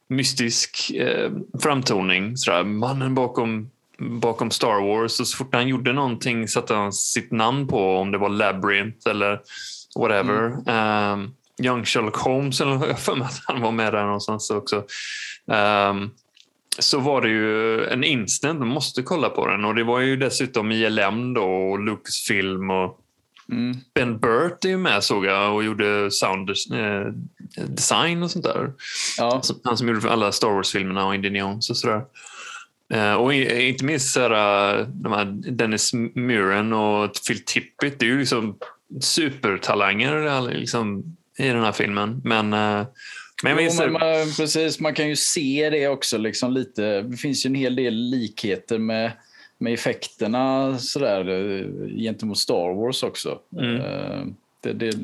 mystisk 0.09 0.91
eh, 0.91 1.31
framtoning. 1.63 2.37
Sådär, 2.37 2.65
mannen 2.65 3.15
bakom, 3.15 3.71
bakom 3.99 4.51
Star 4.51 4.87
Wars. 4.87 5.21
Och 5.21 5.29
så 5.29 5.37
fort 5.37 5.55
han 5.55 5.69
gjorde 5.69 5.93
någonting 5.93 6.49
satte 6.49 6.75
han 6.75 6.93
sitt 6.93 7.31
namn 7.31 7.69
på, 7.69 7.97
om 7.97 8.11
det 8.11 8.19
var 8.19 8.29
Labyrinth 8.29 9.11
eller 9.11 9.41
whatever. 9.99 10.71
Um, 11.13 11.35
Young 11.63 11.85
Sherlock 11.85 12.17
Holmes, 12.17 12.61
eller 12.61 12.87
jag 12.87 12.99
för 12.99 13.15
mig 13.15 13.27
att 13.27 13.43
han 13.47 13.61
var 13.61 13.73
med 13.73 13.93
där 13.93 14.05
någonstans 14.05 14.51
också. 14.51 14.77
Um, 15.47 16.11
så 16.79 16.99
var 17.01 17.23
det 17.23 17.29
ju 17.29 17.85
en 17.85 18.05
instant, 18.05 18.59
man 18.59 18.69
måste 18.69 19.03
kolla 19.03 19.29
på 19.29 19.47
den. 19.47 19.65
Och 19.65 19.75
det 19.75 19.85
var 19.85 20.01
ju 20.01 20.17
dessutom 20.17 20.73
ILM 20.73 21.35
då 21.35 21.43
och 21.43 21.81
Lucasfilm 21.81 22.71
och 22.71 23.01
Mm. 23.53 23.77
Ben 23.95 24.19
Burt 24.19 24.65
är 24.65 24.69
ju 24.69 24.79
med 24.79 25.05
såg 25.05 25.27
jag 25.27 25.55
och 25.55 25.65
gjorde 25.65 26.11
sound 26.11 26.51
eh, 26.51 27.13
design 27.69 28.23
och 28.23 28.31
sånt 28.31 28.45
där. 28.45 28.73
Ja. 29.19 29.43
Han 29.65 29.77
som 29.77 29.89
gjorde 29.89 30.11
alla 30.11 30.33
Star 30.33 30.51
Wars-filmerna 30.51 31.07
och 31.07 31.15
Indiana 31.15 31.39
Jones 31.39 31.71
och 31.71 31.77
sådär. 31.77 32.03
Eh, 32.93 33.15
och 33.15 33.35
inte 33.35 33.85
minst 33.85 34.13
så 34.13 34.21
här, 34.21 34.79
eh, 34.79 34.87
de 34.87 35.13
här 35.13 35.25
Dennis 35.51 35.93
Muren 36.15 36.73
och 36.73 37.11
Phil 37.27 37.45
Tippett. 37.45 37.99
Det 37.99 38.07
är 38.07 38.11
ju 38.11 38.19
liksom 38.19 38.57
supertalanger 39.01 40.41
liksom, 40.51 41.17
i 41.39 41.49
den 41.49 41.65
här 41.65 41.73
filmen. 41.73 42.21
Men, 42.25 42.55
men 43.43 43.65
Jo, 43.65 43.71
men 43.79 43.93
man, 43.93 44.01
precis, 44.37 44.81
man 44.81 44.95
kan 44.95 45.09
ju 45.09 45.17
se 45.17 45.71
det 45.71 45.89
också. 45.89 46.19
Liksom 46.19 46.53
lite. 46.53 47.03
Det 47.03 47.17
finns 47.17 47.47
ju 47.47 47.49
en 47.49 47.55
hel 47.55 47.77
del 47.77 47.95
likheter 47.95 48.79
med, 48.79 49.13
med 49.59 49.75
effekterna 49.75 50.79
sådär, 50.79 51.29
eh, 51.29 51.67
gentemot 51.97 52.39
Star 52.39 52.75
Wars 52.75 53.03
också. 53.03 53.39
Mm. 53.59 53.77
Eh, 53.77 54.21
Det, 54.61 54.73
det, 54.73 54.97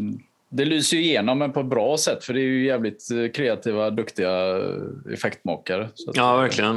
det 0.49 0.65
lyser 0.65 0.97
ju 0.97 1.03
igenom 1.03 1.39
men 1.39 1.53
på 1.53 1.61
ett 1.61 1.67
bra 1.67 1.97
sätt 1.99 2.25
för 2.25 2.35
det 2.35 2.41
är 2.41 2.43
ju 2.43 2.67
jävligt 2.67 3.11
eh, 3.11 3.31
kreativa, 3.31 3.91
duktiga 3.91 4.61
effektmakare. 5.13 5.89
Ja, 6.15 6.37
verkligen. 6.37 6.77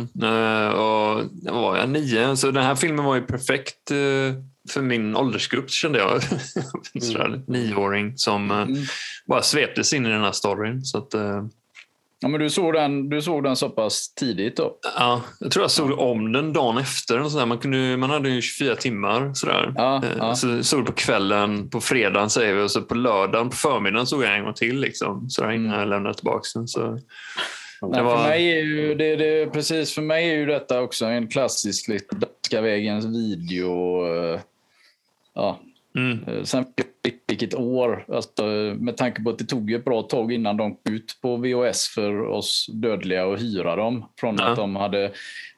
Och 0.74 1.24
vad 1.54 1.62
var 1.62 1.78
jag? 1.78 1.90
Nio. 1.90 2.36
Så 2.36 2.52
den 2.52 2.64
här 2.64 2.76
filmen 2.76 3.06
var 3.06 3.16
ju 3.16 3.22
perfekt 3.22 3.92
för 4.70 4.82
min 4.82 5.16
åldersgrupp 5.16 5.70
kände 5.72 6.00
jag. 6.00 6.22
Sådär, 7.04 7.42
Nioåring 7.48 8.14
som 8.18 8.52
eh, 8.52 8.58
Mm. 8.62 8.76
bara 9.28 9.42
sveptes 9.42 9.94
in 9.94 10.06
i 10.06 10.10
den 10.10 10.22
här 10.24 10.32
storyn. 10.32 10.82
Så 10.84 10.98
att, 10.98 11.14
eh, 11.14 11.44
Ja, 12.20 12.28
men 12.28 12.40
du, 12.40 12.50
såg 12.50 12.74
den, 12.74 13.10
du 13.10 13.22
såg 13.22 13.44
den 13.44 13.56
så 13.56 13.70
pass 13.70 14.14
tidigt 14.14 14.58
då? 14.58 14.78
ja, 14.98 15.22
jag 15.40 15.52
tror 15.52 15.64
jag 15.64 15.72
såg 15.72 16.00
om 16.00 16.32
den 16.32 16.54
dagen 16.54 16.78
efter. 16.78 17.22
Och 17.22 17.32
sådär. 17.32 17.46
Man, 17.46 17.58
kunde, 17.58 17.98
man 17.98 18.10
hade 18.10 18.30
ju 18.30 18.42
24 18.42 18.76
timmar. 18.76 19.34
Sådär. 19.34 19.74
Ja, 19.76 20.04
Eh, 20.04 20.10
ja. 20.18 20.36
Så 20.36 20.64
såg 20.64 20.80
det 20.82 20.86
på 20.86 20.92
kvällen, 20.92 21.70
på 21.70 21.82
fredagen 21.82 22.30
säger 22.30 22.54
vi, 22.54 22.62
och 22.62 22.72
så 22.72 22.82
på 22.82 22.96
lördagen 22.96 23.50
på 23.50 23.56
förmiddagen 23.56 24.08
såg 24.08 24.24
jag 24.24 24.38
en 24.38 24.44
gång 24.44 24.54
till. 24.54 24.80
Liksom, 24.80 25.30
sådär, 25.30 25.52
innan 25.52 25.66
Mm. 25.66 25.80
jag 25.80 25.90
lämnade 25.90 26.16
tillbaka 26.16 26.42
den. 26.56 26.68
Så, 26.68 27.00
Nej, 27.82 28.04
var- 28.04 28.18
för, 28.18 28.30
mig 28.30 28.52
är 28.60 28.64
ju, 28.64 28.96
det, 28.96 29.16
det, 29.16 29.48
precis, 29.48 29.94
för 29.94 30.02
mig 30.02 30.30
är 30.30 30.36
ju 30.36 30.46
detta 30.46 30.82
också 30.82 31.06
en 31.06 31.28
klassisk 31.28 31.90
Danska 32.12 32.62
vägens 32.62 33.06
video. 33.06 34.02
Ja, 35.38 35.60
mm, 35.96 36.24
eh, 36.28 36.44
sen 36.44 36.66
vilket 37.28 37.56
år, 37.56 38.06
alltså, 38.08 38.44
med 38.80 38.98
tanke 38.98 39.24
på 39.24 39.30
att 39.30 39.38
det 39.38 39.46
tog 39.46 39.72
ett 39.72 39.86
bra 39.86 40.02
tag 40.02 40.32
innan 40.32 40.58
de 40.58 40.76
kom 40.76 40.94
ut 40.94 41.20
på 41.22 41.38
VHS 41.38 41.88
för 41.88 42.22
oss 42.22 42.66
dödliga 42.74 43.26
att 43.26 43.42
hyra 43.42 43.76
dem. 43.76 44.06
Från 44.20 44.36
Ja. 44.40 44.46
att 44.46 44.56
de 44.56 44.76
hade 44.76 45.12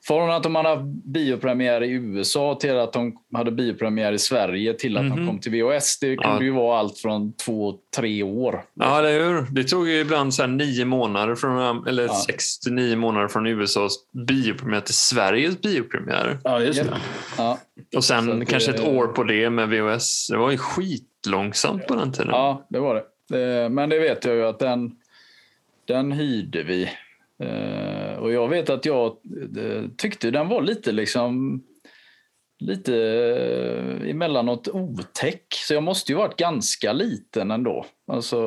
från 0.08 0.32
att 0.32 0.44
de 0.44 0.56
hade 0.56 0.82
biopremiär 1.06 1.84
i 1.84 1.90
USA 1.92 2.58
till 2.62 2.78
att 2.80 2.94
de 2.94 3.18
hade 3.34 3.52
biopremiär 3.52 4.12
i 4.14 4.20
Sverige 4.20 4.74
till 4.74 4.98
att 4.98 5.06
Mhm. 5.06 5.16
de 5.16 5.28
kom 5.28 5.40
till 5.40 5.52
VHS. 5.52 6.00
Det 6.00 6.16
kunde 6.16 6.36
Ja. 6.38 6.44
ju 6.44 6.52
vara 6.52 6.80
allt 6.80 6.98
från 6.98 7.34
två, 7.34 7.74
tre 7.96 8.24
år. 8.24 8.64
Ja, 8.74 9.02
det, 9.02 9.10
hur? 9.10 9.42
det 9.52 9.64
tog 9.64 9.90
ju 9.90 10.00
ibland 10.00 10.34
så 10.34 10.48
nio 10.48 10.86
månader, 10.86 11.36
från, 11.36 11.88
eller 11.88 12.04
Ja. 12.04 12.14
sex 12.28 12.60
till 12.60 12.74
nio 12.74 12.96
månader 12.96 13.28
från 13.28 13.48
USAs 13.48 13.94
biopremiär 14.28 14.82
till 14.82 14.94
Sveriges 14.94 15.62
biopremiär. 15.62 16.38
Ja, 16.44 16.60
just 16.62 16.84
det. 16.84 16.98
Ja. 17.38 17.60
Och 17.96 18.04
sen 18.04 18.40
Så 18.40 18.46
kanske 18.46 18.72
ett 18.72 18.88
år 18.88 19.08
på 19.08 19.24
det 19.24 19.50
med 19.50 19.70
VHS. 19.70 20.28
Det 20.28 20.38
var 20.38 20.52
ju 20.52 20.58
skitlångsamt 20.58 21.88
på 21.88 21.96
den 21.96 22.12
tiden. 22.12 22.30
Ja, 22.32 22.66
det 22.70 22.80
var 22.80 22.96
det. 22.96 23.04
Eh, 23.64 23.70
Men 23.70 23.90
det 23.90 24.00
vet 24.00 24.26
jag 24.26 24.36
ju 24.36 24.46
att 24.46 24.60
den, 24.60 24.92
den 25.88 26.12
hyrde 26.12 26.64
vi. 26.64 26.90
Eh, 27.44 28.14
Och 28.20 28.32
jag 28.32 28.48
vet 28.50 28.70
att 28.70 28.86
jag 28.86 29.06
eh, 29.58 29.84
tyckte 29.98 30.32
den 30.32 30.48
var 30.48 30.62
lite 30.62 30.92
liksom 30.92 31.64
lite 32.60 32.96
eh, 32.96 34.10
emellanåt 34.10 34.68
otäck. 34.68 35.46
Så 35.68 35.74
jag 35.74 35.84
måste 35.84 36.12
ju 36.12 36.18
varit 36.18 36.38
ganska 36.38 36.94
liten 36.94 37.52
ändå. 37.52 37.86
Alltså, 38.12 38.38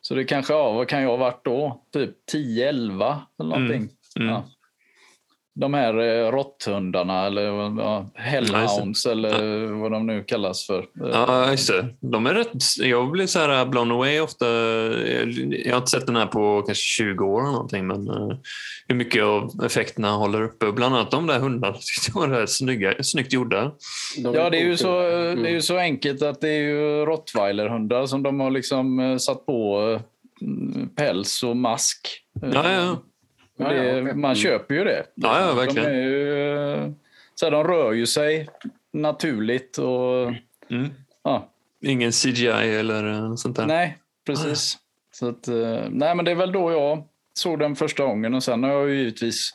så 0.00 0.14
det 0.14 0.24
kanske, 0.24 0.52
ja, 0.52 0.72
vad 0.72 0.88
kan 0.88 1.02
jag 1.02 1.08
ha 1.08 1.16
varit 1.16 1.44
då? 1.44 1.84
Typ 1.92 2.10
10-11 2.32 3.16
eller 3.40 3.50
någonting. 3.50 3.88
Mm. 4.20 4.28
Ja. 4.28 4.44
De 5.56 5.74
här 5.74 5.98
eh, 5.98 6.30
råtthundarna 6.30 7.26
eller 7.26 7.42
ja, 7.80 8.10
hellhounds 8.14 9.06
eller 9.06 9.66
vad 9.66 9.92
de 9.92 10.06
nu 10.06 10.24
kallas 10.24 10.66
för. 10.66 10.78
Eh, 10.78 10.84
Ja, 11.12 11.50
just 11.50 11.68
det. 11.68 11.86
De 12.00 12.26
är 12.26 12.34
rätt, 12.34 12.50
jag 12.78 13.10
blir 13.10 13.26
så 13.26 13.38
här 13.38 13.66
blown 13.66 13.90
away 13.92 14.20
ofta. 14.20 14.46
Jag 14.46 15.70
har 15.72 15.76
inte 15.78 15.90
sett 15.90 16.06
den 16.06 16.16
här 16.16 16.26
på 16.26 16.62
kanske 16.66 16.82
20 16.84 17.24
år 17.24 17.40
eller 17.40 17.52
någonting, 17.52 17.86
men 17.86 18.08
eh, 18.08 18.36
hur 18.88 18.96
mycket 18.96 19.22
av 19.24 19.50
effekterna 19.64 20.10
håller 20.12 20.42
uppe. 20.42 20.72
Bland 20.72 20.94
annat 20.94 21.10
de 21.10 21.26
där 21.26 21.38
hundarna 21.38 21.72
tyckte 21.80 22.18
jag 22.20 22.28
var 22.28 22.46
snygga, 22.46 22.94
snyggt 23.02 23.32
gjorda. 23.32 23.72
De 24.22 24.34
Ja, 24.34 24.50
det 24.50 24.58
är, 24.60 24.64
ju 24.64 24.76
så, 24.76 24.94
Mm. 25.00 25.42
det 25.42 25.48
är 25.48 25.52
ju 25.52 25.62
så 25.62 25.76
enkelt 25.78 26.22
att 26.22 26.40
det 26.40 26.48
är 26.48 26.60
ju 26.62 27.04
rottweilerhundar 27.06 28.06
som 28.06 28.22
de 28.22 28.40
har 28.40 28.50
liksom 28.50 29.00
eh, 29.00 29.16
satt 29.16 29.46
på 29.46 29.80
eh, 29.92 30.00
päls 30.96 31.42
och 31.42 31.56
mask. 31.56 32.08
Eh, 32.42 32.48
Ja, 32.52 32.72
ja. 32.72 32.96
Det, 33.58 33.86
ja, 33.86 34.14
man 34.14 34.34
köper 34.34 34.74
ju 34.74 34.84
det. 34.84 35.06
Ja, 35.14 35.40
ja, 35.40 35.54
verkligen. 35.54 35.88
De, 35.92 35.96
är 35.98 36.02
ju, 36.02 36.94
så 37.34 37.46
här, 37.46 37.50
de 37.50 37.64
rör 37.64 37.92
ju 37.92 38.06
sig 38.06 38.48
naturligt. 38.92 39.78
Och, 39.78 40.32
Mm. 40.70 40.90
ja, 41.24 41.50
Ingen 41.84 42.12
CGI 42.12 42.46
eller 42.48 43.12
eh, 43.12 43.34
sånt 43.34 43.56
där. 43.56 43.66
nej, 43.66 43.98
precis. 44.26 44.78
Så 45.12 45.28
att, 45.28 45.48
eh, 45.48 45.82
nej, 45.90 46.14
men 46.14 46.24
det 46.24 46.30
är 46.30 46.34
väl 46.34 46.52
då 46.52 46.72
jag 46.72 47.04
såg 47.38 47.58
den 47.58 47.76
första 47.76 48.04
gången 48.04 48.34
och 48.34 48.42
sen 48.42 48.62
har 48.62 48.70
jag 48.70 48.88
ju 48.90 48.96
givetvis 48.98 49.50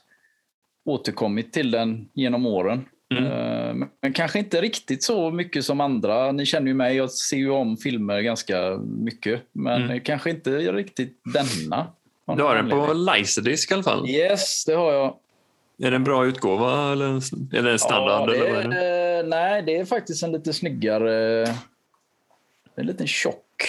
återkommit 0.85 1.53
till 1.53 1.71
den 1.71 2.09
genom 2.13 2.45
åren. 2.45 2.85
Mm. 3.11 3.25
Eh, 3.25 3.73
Men, 3.73 3.89
men 4.01 4.13
kanske 4.13 4.39
inte 4.39 4.61
riktigt 4.61 5.03
så 5.03 5.31
mycket 5.31 5.65
som 5.65 5.81
andra. 5.81 6.31
Ni 6.31 6.45
känner 6.45 6.67
ju 6.67 6.73
mig, 6.73 6.95
jag 6.95 7.11
ser 7.11 7.37
ju 7.37 7.49
om 7.49 7.77
filmer 7.77 8.21
ganska 8.21 8.77
mycket. 8.77 9.41
Men 9.51 9.83
Mm. 9.83 9.99
kanske 10.01 10.29
inte 10.29 10.49
riktigt 10.57 11.21
denna. 11.33 11.87
Du 12.38 12.43
har 12.43 12.55
den 12.55 12.69
på. 12.69 12.93
Laserdisc 12.93 13.71
i 13.71 13.74
alla 13.74 13.83
fall. 13.83 14.09
Yes, 14.09 14.65
det 14.65 14.74
har 14.74 14.93
jag. 14.93 15.15
Är 15.81 15.91
det 15.91 15.95
en 15.95 16.03
bra 16.03 16.25
utgåva 16.25 16.91
eller 16.91 17.05
är 17.57 17.62
det 17.62 17.71
en 17.71 17.79
standard? 17.79 18.29
Ja, 18.29 18.33
det 18.33 18.48
eller 18.48 18.77
är 18.77 19.19
är, 19.19 19.24
nej, 19.24 19.63
det 19.63 19.77
är 19.77 19.86
faktiskt 19.86 20.24
en 20.24 20.31
lite 20.31 20.53
snyggare... 20.53 21.48
En 22.75 22.86
liten 22.86 23.07
tjock, 23.07 23.63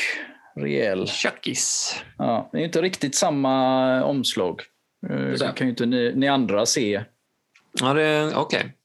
rejäl. 0.57 1.09
Tjackis. 1.09 1.95
Ja, 2.19 2.49
det 2.52 2.59
är 2.59 2.62
inte 2.62 2.83
riktigt 2.83 3.14
samma 3.14 4.05
omslag. 4.05 4.62
Eh. 5.11 5.17
Det 5.17 5.52
kan 5.57 5.67
ju 5.67 5.71
inte 5.71 5.87
ni, 5.87 6.12
ni 6.17 6.29
andra 6.29 6.67
se. 6.67 7.02
Ja, 7.81 7.95
det 7.95 8.02
är 8.02 8.38
okej. 8.38 8.76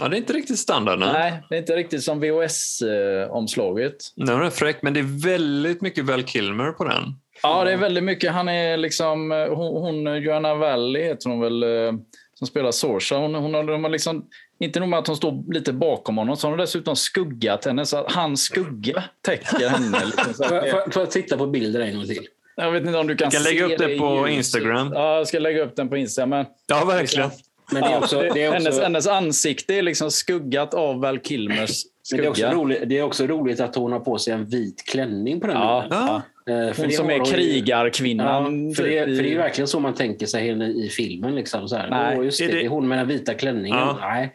Ja, 0.00 0.08
det 0.08 0.16
är 0.16 0.18
inte 0.18 0.32
riktigt 0.32 0.58
standard. 0.58 0.98
Nej. 0.98 1.12
Nej, 1.12 1.42
det 1.48 1.54
är 1.54 1.58
inte 1.58 1.76
riktigt 1.76 2.02
som 2.02 2.20
VHS-omslaget. 2.20 3.96
Den 4.16 4.42
är 4.42 4.50
fräck, 4.50 4.82
men 4.82 4.94
det 4.94 5.00
är 5.00 5.22
väldigt 5.22 5.80
mycket 5.80 6.04
Val 6.04 6.22
Kilmer 6.22 6.72
på 6.72 6.84
den. 6.84 7.14
Ja, 7.44 7.64
det 7.64 7.72
är 7.72 7.76
väldigt 7.76 8.04
mycket. 8.04 8.32
Han 8.32 8.48
är 8.48 8.76
liksom... 8.76 9.32
eh, 9.32 9.48
Hon, 9.48 9.82
hon 10.06 10.22
Joanna 10.22 10.54
Valley 10.54 11.02
heter 11.02 11.30
hon 11.30 11.40
väl, 11.40 11.62
eh, 11.62 11.92
som 12.38 12.46
spelar 12.46 12.70
Sorsa. 12.70 13.16
Hon, 13.16 13.34
hon 13.34 13.54
har, 13.54 13.64
de 13.64 13.84
har 13.84 13.90
liksom, 13.90 14.24
inte 14.60 14.80
nog 14.80 14.88
med 14.88 14.98
att 14.98 15.06
hon 15.06 15.16
står 15.16 15.52
lite 15.52 15.72
bakom 15.72 16.16
honom, 16.16 16.36
så 16.36 16.46
har 16.46 16.50
hon 16.52 16.58
dessutom 16.58 16.96
skuggat 16.96 17.64
henne 17.64 17.86
så 17.86 17.96
att 17.96 18.12
hans 18.12 18.42
skugga 18.42 19.04
täcker 19.26 19.68
henne. 19.68 19.98
Liksom, 20.04 20.34
så 20.34 20.44
Får 20.44 20.56
att, 20.58 20.66
jag- 20.68 20.94
får 20.94 21.06
titta 21.06 21.36
på 21.36 21.46
bilder 21.46 21.80
en 21.80 21.96
gång 21.96 22.04
till? 22.06 22.26
jag 22.56 22.70
vet 22.72 22.86
inte 22.86 22.98
om 22.98 23.06
du 23.06 23.16
kan, 23.16 23.24
Jag 23.24 23.32
kan 23.32 23.42
lägga 23.42 23.68
se 23.68 23.74
upp 23.74 23.78
det 23.80 23.92
i 23.94 23.98
på 23.98 24.16
ljuset. 24.28 24.36
Instagram. 24.36 24.90
Ja, 24.94 25.16
jag 25.16 25.28
ska 25.28 25.38
lägga 25.38 25.62
upp 25.64 25.76
den 25.76 25.88
på 25.88 25.96
Instagram. 25.96 26.30
Men, 26.30 26.46
Ja, 26.66 26.84
verkligen. 26.84 27.30
Men 27.72 27.82
det 27.82 27.88
är 27.88 27.98
också, 27.98 28.20
det 28.20 28.26
är 28.42 28.48
också, 28.48 28.62
hennes, 28.62 28.80
hennes 28.80 29.06
ansikte 29.06 29.74
är 29.74 29.82
liksom 29.82 30.10
skuggat 30.10 30.74
av 30.74 31.00
Val 31.00 31.18
Kilmers 31.20 31.82
men 32.12 32.20
det 32.20 32.26
är, 32.26 32.30
också 32.30 32.40
skugga. 32.42 32.54
roligt, 32.54 32.82
det 32.88 32.98
är 32.98 33.02
också 33.02 33.26
roligt 33.26 33.60
att 33.60 33.74
hon 33.74 33.92
har 33.92 34.00
på 34.00 34.18
sig 34.18 34.32
en 34.32 34.44
vit 34.46 34.82
klänning 34.86 35.40
på 35.40 35.46
den 35.46 35.56
Ja, 35.56 35.80
bilden. 35.82 36.06
Ja. 36.06 36.22
Eh, 36.50 36.72
för 36.74 36.82
Hon 36.82 36.92
som 36.92 37.10
är 37.10 37.24
krigarkvinnan. 37.24 38.26
Ja, 38.26 38.74
för, 38.74 38.82
det, 38.82 39.16
för 39.16 39.22
det 39.22 39.32
är 39.34 39.38
verkligen 39.38 39.68
så 39.68 39.80
man 39.80 39.94
tänker 39.94 40.26
sig 40.26 40.48
henne 40.48 40.66
i 40.66 40.88
filmen. 40.88 41.34
Liksom, 41.34 41.68
så 41.68 41.76
här. 41.76 41.90
Nej. 41.90 42.18
Åh, 42.18 42.24
just 42.24 42.38
det, 42.38 42.44
Är 42.44 42.48
det- 42.48 42.54
det 42.58 42.64
är 42.64 42.68
hon 42.68 42.88
med 42.88 42.98
den 42.98 43.08
vita 43.08 43.34
klänningen. 43.34 43.78
Ja. 43.78 43.98
Nej. 44.00 44.32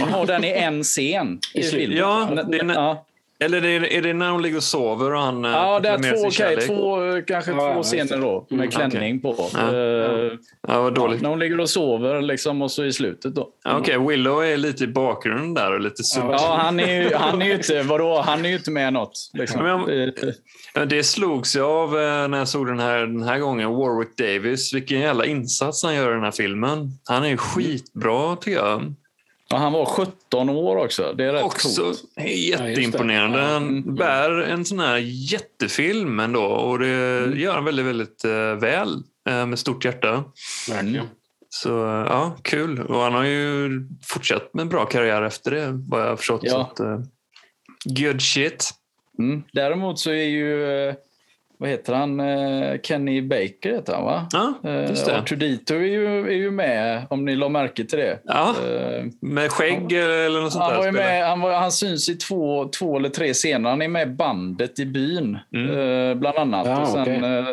Man 0.00 0.08
har 0.08 0.26
den 0.26 0.44
i 0.44 0.50
en 0.52 0.82
scen 0.82 1.38
i 1.54 1.62
filmen. 1.62 1.98
Ja, 1.98 2.44
det 2.48 2.58
är- 2.58 2.74
ja. 2.74 3.04
Eller 3.44 3.64
är 3.64 3.80
det, 3.80 3.96
är 3.96 4.02
det 4.02 4.12
när 4.12 4.30
hon 4.30 4.42
ligger 4.42 4.56
och 4.56 4.62
sover 4.62 5.12
och 5.14 5.20
han 5.20 5.44
eh, 5.44 5.50
Ja, 5.50 5.80
det 5.80 5.88
är 5.88 6.22
två, 6.24 6.30
kärlek? 6.30 6.66
två, 6.66 6.96
kanske 7.26 7.50
Ja, 7.50 7.68
ja, 7.68 7.74
två 7.74 7.82
scener 7.82 8.18
då 8.20 8.46
med 8.50 8.58
Mm, 8.58 8.70
klänning 8.70 9.20
på. 9.20 9.34
Ja, 9.54 9.72
Eh, 9.74 10.32
Ja, 10.68 10.82
vad 10.82 10.94
dåligt. 10.94 11.22
när 11.22 11.28
hon 11.30 11.38
ligger 11.38 11.60
och 11.60 11.70
sover 11.70 12.22
liksom, 12.22 12.62
och 12.62 12.70
så 12.70 12.84
i 12.84 12.92
slutet 12.92 13.34
då. 13.34 13.48
Ja, 13.64 13.78
Okej, 13.78 13.98
Willow 14.08 14.44
är 14.44 14.56
lite 14.56 14.84
i 14.84 14.86
bakgrunden 14.86 15.54
där 15.54 15.72
och 15.72 15.80
lite 15.80 16.02
så. 16.02 16.20
Ja, 16.20 16.56
han 16.60 16.80
är 16.80 17.02
ju, 17.02 17.14
han 17.14 17.42
är 17.42 17.46
ju 17.46 17.54
inte, 17.54 17.82
vadå, 17.82 18.20
han 18.26 18.44
är 18.44 18.48
ju 18.48 18.56
inte 18.56 18.70
med 18.70 18.92
något. 18.92 19.30
Liksom. 19.34 19.62
Men 19.62 19.70
jag- 19.70 20.02
Eh, 20.06 20.12
Ja, 20.74 20.84
Det 20.84 21.02
slogs 21.02 21.56
jag 21.56 21.70
av 21.70 21.88
eh, 21.98 22.28
när 22.28 22.38
jag 22.38 22.48
såg 22.48 22.66
den 22.66 22.80
här, 22.80 22.98
den 22.98 23.22
här 23.22 23.38
gången. 23.38 23.70
Warwick 23.70 24.16
Davis. 24.18 24.74
Vilken 24.74 25.00
jävla 25.00 25.24
insats 25.24 25.82
han 25.82 25.94
gör 25.94 26.10
i 26.10 26.14
den 26.14 26.24
här 26.24 26.30
filmen. 26.30 26.90
Han 27.08 27.24
är 27.24 27.28
ju 27.28 27.36
skitbra 27.36 28.36
tycker 28.36 28.58
jag. 28.58 28.94
Och 29.52 29.58
han 29.58 29.72
var 29.72 29.84
17 29.86 30.50
år 30.50 30.76
också. 30.76 31.12
Det 31.12 31.24
är 31.24 31.32
rätt 31.32 31.44
Också 31.44 31.82
coolt. 31.82 32.04
jätteimponerande. 32.26 33.38
Ja, 33.38 33.44
Han 33.44 33.68
mm. 33.68 33.94
bär 33.94 34.30
en 34.42 34.64
sån 34.64 34.78
här 34.78 34.96
jättefilm 35.02 36.20
ändå 36.20 36.42
och 36.44 36.78
det 36.78 36.86
Mm. 36.88 37.38
gör 37.38 37.54
han 37.54 37.64
väldigt, 37.64 37.86
väldigt 37.86 38.24
eh, 38.24 38.54
väl 38.54 39.02
eh, 39.28 39.46
med 39.46 39.58
stort 39.58 39.84
hjärta. 39.84 40.24
Verkligen. 40.68 41.06
Så 41.48 41.68
ja, 42.08 42.36
kul. 42.42 42.80
Och 42.80 43.00
han 43.00 43.14
har 43.14 43.24
ju 43.24 43.70
fortsatt 44.04 44.54
med 44.54 44.62
en 44.62 44.68
bra 44.68 44.84
karriär 44.86 45.22
efter 45.22 45.50
det 45.50 45.68
vad 45.88 46.00
jag 46.00 46.08
har 46.08 46.16
förstått. 46.16 46.40
Ja. 46.44 46.50
Så 46.50 46.60
att, 46.60 46.80
eh, 46.80 46.98
good 47.84 48.22
shit. 48.22 48.70
Mm. 49.18 49.42
Däremot 49.52 49.98
så 49.98 50.10
är 50.10 50.24
ju... 50.24 50.94
vad 51.58 51.68
heter 51.70 51.92
han? 51.94 52.20
Eh, 52.20 52.80
Kenny 52.82 53.22
Baker 53.22 53.72
heter 53.74 53.94
han 53.94 54.04
va? 54.04 54.28
Ja, 54.32 54.54
just 54.88 55.08
Eh, 55.08 55.14
det. 55.14 55.20
Artudito 55.20 55.74
är 55.74 55.78
ju, 55.80 56.20
är 56.26 56.30
ju 56.34 56.50
med, 56.50 57.06
om 57.10 57.24
ni 57.24 57.36
la 57.36 57.48
märke 57.48 57.84
till 57.84 57.98
det. 57.98 58.18
Ja, 58.24 58.54
Eh, 58.68 59.04
med 59.20 59.50
skägg 59.50 59.92
eller 59.92 60.40
något 60.40 60.52
sånt 60.52 60.64
han, 60.64 60.72
där. 60.74 60.78
var 60.84 60.92
med, 60.92 61.28
han, 61.28 61.40
var, 61.40 61.52
han 61.52 61.72
syns 61.72 62.08
i 62.08 62.14
två, 62.14 62.68
två 62.68 62.96
eller 62.96 63.08
tre 63.08 63.32
scener. 63.34 63.70
Han 63.70 63.82
är 63.82 63.88
med 63.88 64.08
i 64.08 64.10
bandet 64.10 64.78
i 64.78 64.86
byn, 64.86 65.38
Mm. 65.54 66.18
bland 66.20 66.38
annat. 66.38 66.66
Ja, 66.66 66.80
och 66.80 66.88
sen 66.88 67.24
eh, 67.24 67.46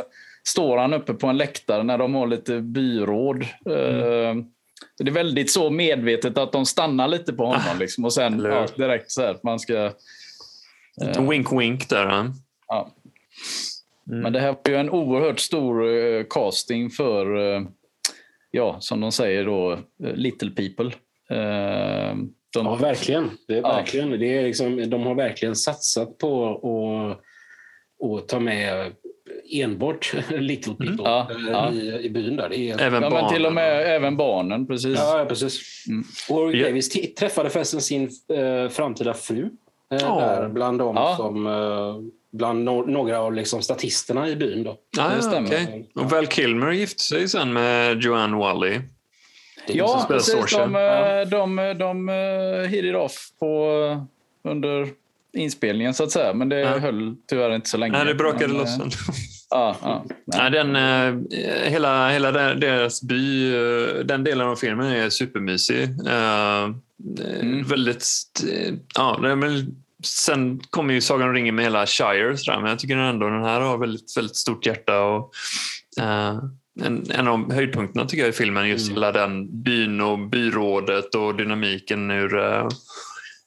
står 0.48 0.78
han 0.78 0.94
uppe 0.94 1.14
på 1.14 1.28
en 1.28 1.38
läktare 1.38 1.84
när 1.84 1.98
de 1.98 2.16
har 2.16 2.28
lite 2.28 2.60
byråd. 2.62 3.46
Mm. 3.66 4.46
Det 4.98 5.10
är 5.10 5.14
väldigt 5.14 5.52
så 5.52 5.70
medvetet 5.70 6.38
att 6.38 6.52
de 6.52 6.66
stannar 6.66 7.08
lite 7.08 7.34
på 7.34 7.46
honom. 7.46 7.80
Liksom, 7.80 8.06
och 8.06 8.14
sen 8.14 8.46
Ah, 8.46 8.50
ja, 8.50 8.66
direkt 8.76 9.12
så 9.12 9.22
här, 9.22 9.30
att 9.32 9.44
man 9.44 9.60
ska... 9.60 9.92
Lite 11.02 11.22
Wink 11.22 11.52
wink 11.52 11.90
där. 11.90 12.32
Ja. 12.68 12.90
Ja. 14.06 14.12
Mm. 14.12 14.24
Men 14.24 14.34
det 14.34 14.40
här 14.40 14.52
var 14.64 14.72
ju 14.74 14.76
en 14.76 14.90
oerhört 14.90 15.40
stor 15.40 15.88
eh, 15.96 16.24
casting 16.30 16.90
för, 16.90 17.56
eh, 17.56 17.62
ja, 18.52 18.78
som 18.80 19.00
de 19.02 19.12
säger 19.12 19.46
då, 19.46 19.72
eh, 19.74 19.80
little 20.16 20.50
people. 20.50 20.92
De, 22.54 22.66
Ja, 22.66 22.76
verkligen. 22.76 23.30
Det 23.48 23.54
är 23.54 23.62
Ja. 23.62 23.68
verkligen 23.76 24.10
det 24.12 24.38
är 24.38 24.44
liksom, 24.44 24.90
de 24.90 25.04
har 25.04 25.16
verkligen 25.16 25.56
satsat 25.56 26.18
på 26.18 27.20
att, 28.04 28.28
ta 28.28 28.40
med 28.40 28.92
enbart 29.54 30.14
little 30.30 30.74
people 30.74 30.94
Mm. 30.94 31.06
Ja, 31.06 31.28
ja. 31.52 31.72
I, 31.72 32.06
i 32.06 32.10
byn. 32.10 32.36
Där. 32.36 32.50
Det 32.50 32.58
är, 32.58 32.82
Även 32.82 33.04
ja, 33.04 33.10
men 33.10 33.30
till 33.34 33.46
och 33.46 33.54
barnen. 33.54 33.74
med 33.74 33.96
även 33.96 34.18
barnen, 34.18 34.68
precis. 34.68 34.98
Ja, 35.00 35.20
ja, 35.20 35.26
precis. 35.26 35.62
Mm. 35.90 36.04
Och 36.30 36.56
Ja. 36.56 36.66
Davis 36.68 37.16
träffade 37.16 37.50
förresten 37.50 37.82
sin 37.82 38.10
eh, 38.34 38.70
framtida 38.70 39.14
fru 39.14 39.50
eh, 39.92 39.98
Ja. 40.02 40.20
där 40.20 40.50
bland 40.50 40.80
dem 40.80 40.96
Ja. 40.96 41.16
som 41.18 41.48
eh, 41.48 41.96
bland 42.34 42.70
no- 42.70 42.88
några 42.92 43.20
av 43.20 43.34
liksom, 43.34 43.62
statisterna 43.62 44.30
i 44.30 44.36
byn. 44.36 44.64
Då. 44.64 44.78
Ja, 44.98 45.12
det 45.16 45.22
stämmer. 45.22 45.48
okej. 45.48 45.90
Och 45.96 46.10
Val 46.10 46.28
Kilmer 46.28 46.72
gifte 46.72 47.04
sig 47.04 47.30
sen 47.30 47.54
med 47.54 48.02
Joanne 48.04 48.38
Wally. 48.38 48.80
Ja, 49.68 50.06
precis. 50.08 50.52
De, 50.56 50.74
Ja. 50.76 51.26
de, 51.26 51.56
de, 51.56 51.78
de 51.78 52.68
hit 52.70 52.86
it 52.86 52.96
off 52.96 53.28
på, 53.40 53.70
eh, 53.92 54.52
under 54.52 54.88
inspelningen, 55.38 55.94
så 55.94 56.04
att 56.04 56.12
säga. 56.12 56.34
Men 56.34 56.50
det 56.50 56.60
Ja. 56.60 56.78
höll 56.80 57.16
tyvärr 57.30 57.56
inte 57.56 57.70
så 57.70 57.78
länge. 57.78 57.98
Nej, 57.98 58.06
det 58.06 58.16
brakade 58.16 58.54
loss. 58.54 58.80
eh. 58.80 58.86
Ja, 59.50 59.76
ja. 59.82 60.06
Nej, 60.26 60.52
den, 60.52 60.76
eh, 60.76 61.24
hela 61.70 62.10
hela 62.10 62.32
der- 62.32 62.56
deras 62.56 63.02
by, 63.04 63.54
eh, 63.56 64.06
den 64.06 64.24
delen 64.24 64.48
av 64.48 64.56
filmen 64.56 64.92
är 64.92 65.10
supermysig. 65.10 65.84
Eh, 66.08 66.70
Mm. 67.42 67.64
Väldigt... 67.64 68.06
eh, 68.52 68.74
ja, 68.96 69.20
det 69.22 69.32
är 69.32 69.36
väl- 69.36 69.66
sen 70.04 70.60
kommer 70.70 70.94
ju 70.94 71.02
Sagan 71.02 71.28
om 71.28 71.34
ringen 71.34 71.56
med 71.56 71.66
hela 71.66 71.86
Shire, 71.86 72.38
så 72.38 72.52
där, 72.52 72.60
men 72.60 72.70
jag 72.70 72.80
tycker 72.80 72.98
ändå 72.98 73.30
den 73.30 73.44
här 73.44 73.62
har 73.62 73.78
väldigt, 73.78 74.18
väldigt 74.18 74.36
stort 74.36 74.66
hjärta. 74.66 75.02
Och, 75.02 75.34
eh, 76.00 76.40
en, 76.82 77.12
en 77.12 77.28
av 77.28 77.54
höjdpunkterna 77.54 78.06
tycker 78.06 78.24
jag 78.24 78.30
i 78.30 78.34
filmen, 78.38 78.70
just 78.70 78.88
Mm. 78.88 78.96
hela 78.96 79.12
den 79.12 79.64
byn 79.64 80.02
och 80.02 80.20
byrådet 80.20 81.16
och 81.16 81.36
dynamiken 81.36 82.12
ur 82.12 82.40
eh, 82.40 82.68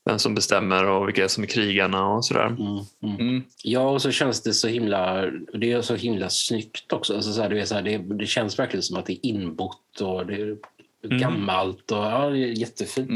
vem 0.04 0.18
som 0.18 0.34
bestämmer 0.34 0.84
och 0.84 1.08
vilka 1.08 1.28
som 1.28 1.42
är 1.42 1.48
krigarna 1.48 2.08
och 2.08 2.24
sådär. 2.24 2.46
Mm, 2.46 2.78
mm. 3.02 3.28
Mm. 3.28 3.42
Ja, 3.62 3.80
och 3.80 4.02
så 4.02 4.10
känns 4.10 4.42
det 4.42 4.54
så 4.54 4.68
himla, 4.68 5.30
det 5.52 5.72
är 5.72 5.82
så 5.82 5.94
himla 5.94 6.30
snyggt 6.30 6.92
också. 6.92 7.14
Alltså 7.14 7.32
så 7.32 7.42
här, 7.42 7.48
du 7.48 7.54
vet, 7.54 7.68
så 7.68 7.74
här, 7.74 7.82
det, 7.82 7.98
det 7.98 8.26
känns 8.26 8.58
verkligen 8.58 8.82
som 8.82 8.96
att 8.96 9.06
det 9.06 9.12
är 9.12 9.26
inbott 9.26 10.00
och 10.00 10.26
det 10.26 10.34
är 10.34 10.56
gammalt. 11.18 11.90
Och, 11.92 11.98
ja, 11.98 12.30
det 12.30 12.38
är 12.38 12.58
jättefint. 12.58 13.10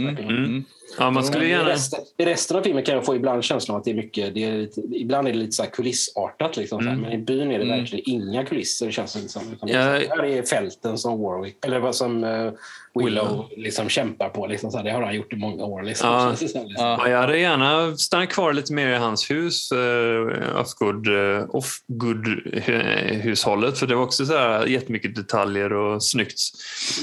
Ja, 0.99 1.11
man 1.11 1.25
skulle 1.25 1.45
I, 1.45 1.49
gärna... 1.49 1.69
resten, 1.69 2.01
I 2.19 2.25
resten 2.25 2.57
av 2.57 2.63
filmen 2.63 2.85
kan 2.85 2.95
jag 2.95 3.05
få 3.07 3.17
ibland 3.17 3.45
känslan 3.45 3.75
av 3.75 3.79
att 3.79 3.85
det 3.85 3.91
är 3.91 3.95
mycket, 3.95 4.35
det 4.35 4.45
är 4.45 4.53
lite, 4.59 4.81
ibland 4.81 5.29
är 5.29 5.33
det 5.33 5.39
lite 5.39 5.53
så 5.53 5.63
kulissartat. 5.63 6.57
Liksom, 6.57 6.81
så 6.83 6.89
Mm. 6.89 7.01
men 7.01 7.13
i 7.13 7.19
byn 7.19 7.51
är 7.51 7.59
det 7.59 7.65
Mm. 7.65 7.79
verkligen 7.79 8.05
inga 8.07 8.45
kulisser. 8.45 8.87
Det 8.87 8.93
känns 8.93 9.13
det 9.13 9.29
som. 9.29 9.43
Utan 9.53 9.69
Ja. 9.69 9.79
här 9.81 10.25
är 10.25 10.43
fälten 10.43 10.99
som 10.99 11.21
Warwick, 11.23 11.57
eller 11.65 11.79
vad 11.81 11.95
som 11.97 12.25
eh, 12.25 12.53
Willow 12.95 13.49
liksom 13.57 13.89
kämpar 13.89 14.29
på. 14.29 14.47
Liksom, 14.47 14.71
så 14.71 14.77
här, 14.77 14.85
det 14.85 14.91
har 14.91 15.03
han 15.03 15.15
gjort 15.15 15.33
i 15.33 15.37
många 15.37 15.65
år. 15.65 15.83
Liksom, 15.83 16.09
Ja. 16.09 16.21
som, 16.37 16.45
liksom. 16.47 16.65
Ja. 16.69 17.01
Ja, 17.05 17.09
jag 17.11 17.19
hade 17.21 17.39
gärna 17.39 17.97
stannat 17.97 18.29
kvar 18.29 18.53
lite 18.53 18.73
mer 18.73 18.89
i 18.89 18.95
hans 18.97 19.31
hus, 19.31 19.73
uh, 19.73 20.29
Offgood, 20.61 21.09
uh, 21.09 21.45
Off-Good-hushållet. 21.51 23.79
För 23.79 23.87
det 23.87 23.95
var 23.95 24.03
också 24.03 24.27
så 24.27 24.37
här 24.37 24.67
jättemycket 24.67 25.15
detaljer 25.15 25.73
och 25.73 26.05
snyggt. 26.05 26.41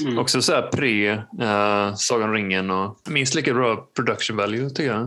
Mm. 0.02 0.18
Också 0.18 0.42
så 0.42 0.52
här 0.52 0.62
pre 0.62 1.12
uh, 1.14 1.94
Sagan 1.96 2.32
ringen 2.32 2.70
och 2.70 2.98
minst 3.08 3.34
lika 3.34 3.54
bra 3.54 3.77
production 3.94 4.36
value 4.36 4.70
tycker 4.70 4.90
jag. 4.90 4.98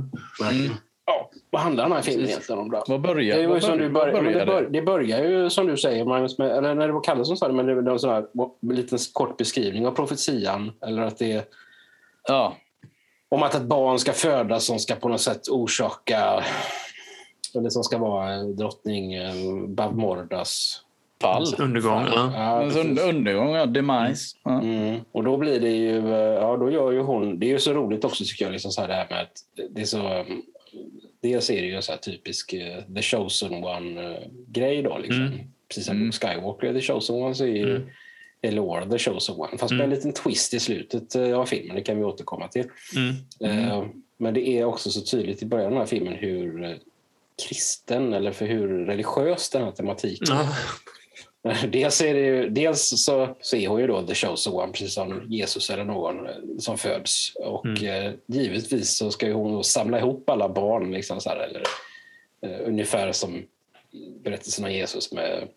Mm. 0.51 0.73
Ja, 1.05 1.29
vad 1.49 1.61
handlar 1.61 1.83
den 1.83 1.93
här 1.93 2.01
filmen 2.01 2.27
egentligen 2.27 2.61
om? 2.61 2.71
Då? 2.71 2.83
Vad 2.87 3.01
börjar, 3.01 3.35
Det, 3.35 3.39
är 3.39 3.41
ju 3.41 3.47
vad 3.47 3.61
som 3.63 3.77
börjar, 3.77 3.87
du 3.87 4.11
men 4.13 4.23
börjar 4.23 4.33
det, 4.33 4.39
det? 4.39 4.45
bör, 4.45 4.67
det 4.69 4.81
börjar 4.81 5.23
ju 5.23 5.49
som 5.49 5.67
du 5.67 5.77
säger, 5.77 6.05
Magnus, 6.05 6.37
med, 6.37 6.51
eller 6.51 6.75
när 6.75 6.87
det 6.87 6.93
var 6.93 7.03
Kalle 7.03 7.25
som 7.25 7.37
sa 7.37 7.47
det, 7.47 7.53
men 7.53 7.65
det 7.65 7.81
var 7.81 7.91
en 7.91 7.99
sån 7.99 8.09
här, 8.09 8.25
en 8.61 8.75
liten 8.75 8.99
kort 9.13 9.37
beskrivning 9.37 9.87
av 9.87 9.91
profetian. 9.91 10.71
Eller 10.85 11.01
att 11.01 11.17
det 11.17 11.49
Ja. 12.27 12.55
om 13.29 13.43
att 13.43 13.55
ett 13.55 13.61
barn 13.61 13.99
ska 13.99 14.13
födas 14.13 14.65
som 14.65 14.79
ska 14.79 14.95
på 14.95 15.09
något 15.09 15.21
sätt 15.21 15.47
orsaka, 15.49 16.43
eller 17.55 17.69
som 17.69 17.83
ska 17.83 17.97
vara 17.97 18.43
drottning 18.43 19.13
eh, 19.13 19.33
Bavmordas 19.67 20.81
Fall. 21.21 21.45
Undergång. 21.59 22.03
Ja. 22.15 22.31
Ja, 22.35 22.79
under, 22.79 23.09
undergång, 23.09 23.53
ja. 23.55 23.65
Demise. 23.65 24.37
Ja. 24.43 24.61
Mm. 24.61 24.99
Och 25.11 25.23
då 25.23 25.37
blir 25.37 25.59
det 25.59 25.69
ju, 25.71 25.97
eh, 26.13 26.19
ja 26.19 26.57
då 26.57 26.71
gör 26.71 26.91
ju 26.91 26.99
hon, 26.99 27.39
det 27.39 27.45
är 27.45 27.49
ju 27.49 27.59
så 27.59 27.73
roligt 27.73 28.03
också 28.05 28.23
tycker 28.27 28.45
jag, 28.45 28.51
liksom 28.51 28.71
så 28.71 28.81
här 28.81 28.87
det 28.87 28.93
här 28.93 29.07
med 29.09 29.21
att 29.21 29.31
det 29.69 29.81
är 29.81 29.85
så, 29.85 30.07
mm, 30.07 30.41
dels 31.21 31.49
är 31.49 31.61
det 31.61 31.67
ju 31.67 31.75
en 31.75 31.81
så 31.81 31.91
här 31.91 31.99
typisk 31.99 32.53
eh, 32.53 32.77
the 32.95 33.01
chosen 33.01 33.53
one-grej 33.63 34.81
då 34.81 34.97
liksom. 34.97 35.21
Mm. 35.25 35.39
Precis 35.67 35.85
som 35.85 35.95
Mm. 35.97 36.11
Skywalker 36.11 36.67
är 36.67 36.73
the 36.73 36.81
chosen 36.81 37.15
one 37.15 37.35
så 37.35 37.43
är 37.43 37.47
ju 37.47 37.75
Mm. 37.75 37.89
Elora 38.43 38.85
the 38.89 38.97
chosen 38.99 39.35
one. 39.35 39.57
Fast 39.57 39.71
med 39.71 39.79
Mm. 39.81 39.91
en 39.91 39.95
liten 39.95 40.13
twist 40.13 40.53
i 40.53 40.59
slutet 40.59 41.15
eh, 41.15 41.39
av 41.39 41.45
filmen, 41.45 41.75
det 41.75 41.81
kan 41.81 41.97
vi 41.97 42.03
återkomma 42.03 42.47
till. 42.47 42.65
Mm. 42.95 43.59
Eh, 43.69 43.83
Men 44.17 44.33
det 44.33 44.47
är 44.49 44.65
också 44.65 44.89
så 44.89 45.01
tydligt 45.01 45.41
i 45.43 45.45
början 45.45 45.65
av 45.65 45.71
den 45.71 45.79
här 45.79 45.85
filmen 45.85 46.13
hur 46.13 46.77
kristen 47.47 48.13
eller 48.13 48.31
för 48.31 48.45
hur 48.45 48.85
religiös 48.85 49.49
den 49.49 49.63
här 49.63 49.71
tematiken 49.71 50.27
Ja. 50.29 50.47
Dels, 51.71 52.01
är 52.01 52.13
det 52.13 52.19
ju, 52.19 52.49
dels 52.49 53.03
så, 53.05 53.35
så 53.41 53.55
är 53.55 53.67
hon 53.67 53.81
ju 53.81 53.87
då 53.87 54.01
the 54.01 54.15
chosen 54.15 54.53
one, 54.53 54.71
precis 54.71 54.93
som 54.93 55.25
Jesus 55.29 55.69
eller 55.69 55.83
någon 55.83 56.25
eh, 56.27 56.33
som 56.59 56.77
föds. 56.77 57.33
Och 57.35 57.65
Mm. 57.65 58.05
eh, 58.05 58.11
givetvis 58.27 58.97
så 58.97 59.11
ska 59.11 59.25
ju 59.25 59.33
hon 59.33 59.63
samla 59.63 59.99
ihop 59.99 60.29
alla 60.29 60.49
barn, 60.49 60.91
liksom 60.91 61.21
så 61.21 61.29
här, 61.29 61.37
eller, 61.37 61.63
eh, 62.45 62.67
ungefär 62.67 63.11
som 63.11 63.43
berättelsen 64.23 64.65
om 64.65 64.71
Jesus 64.71 65.11
med 65.11 65.47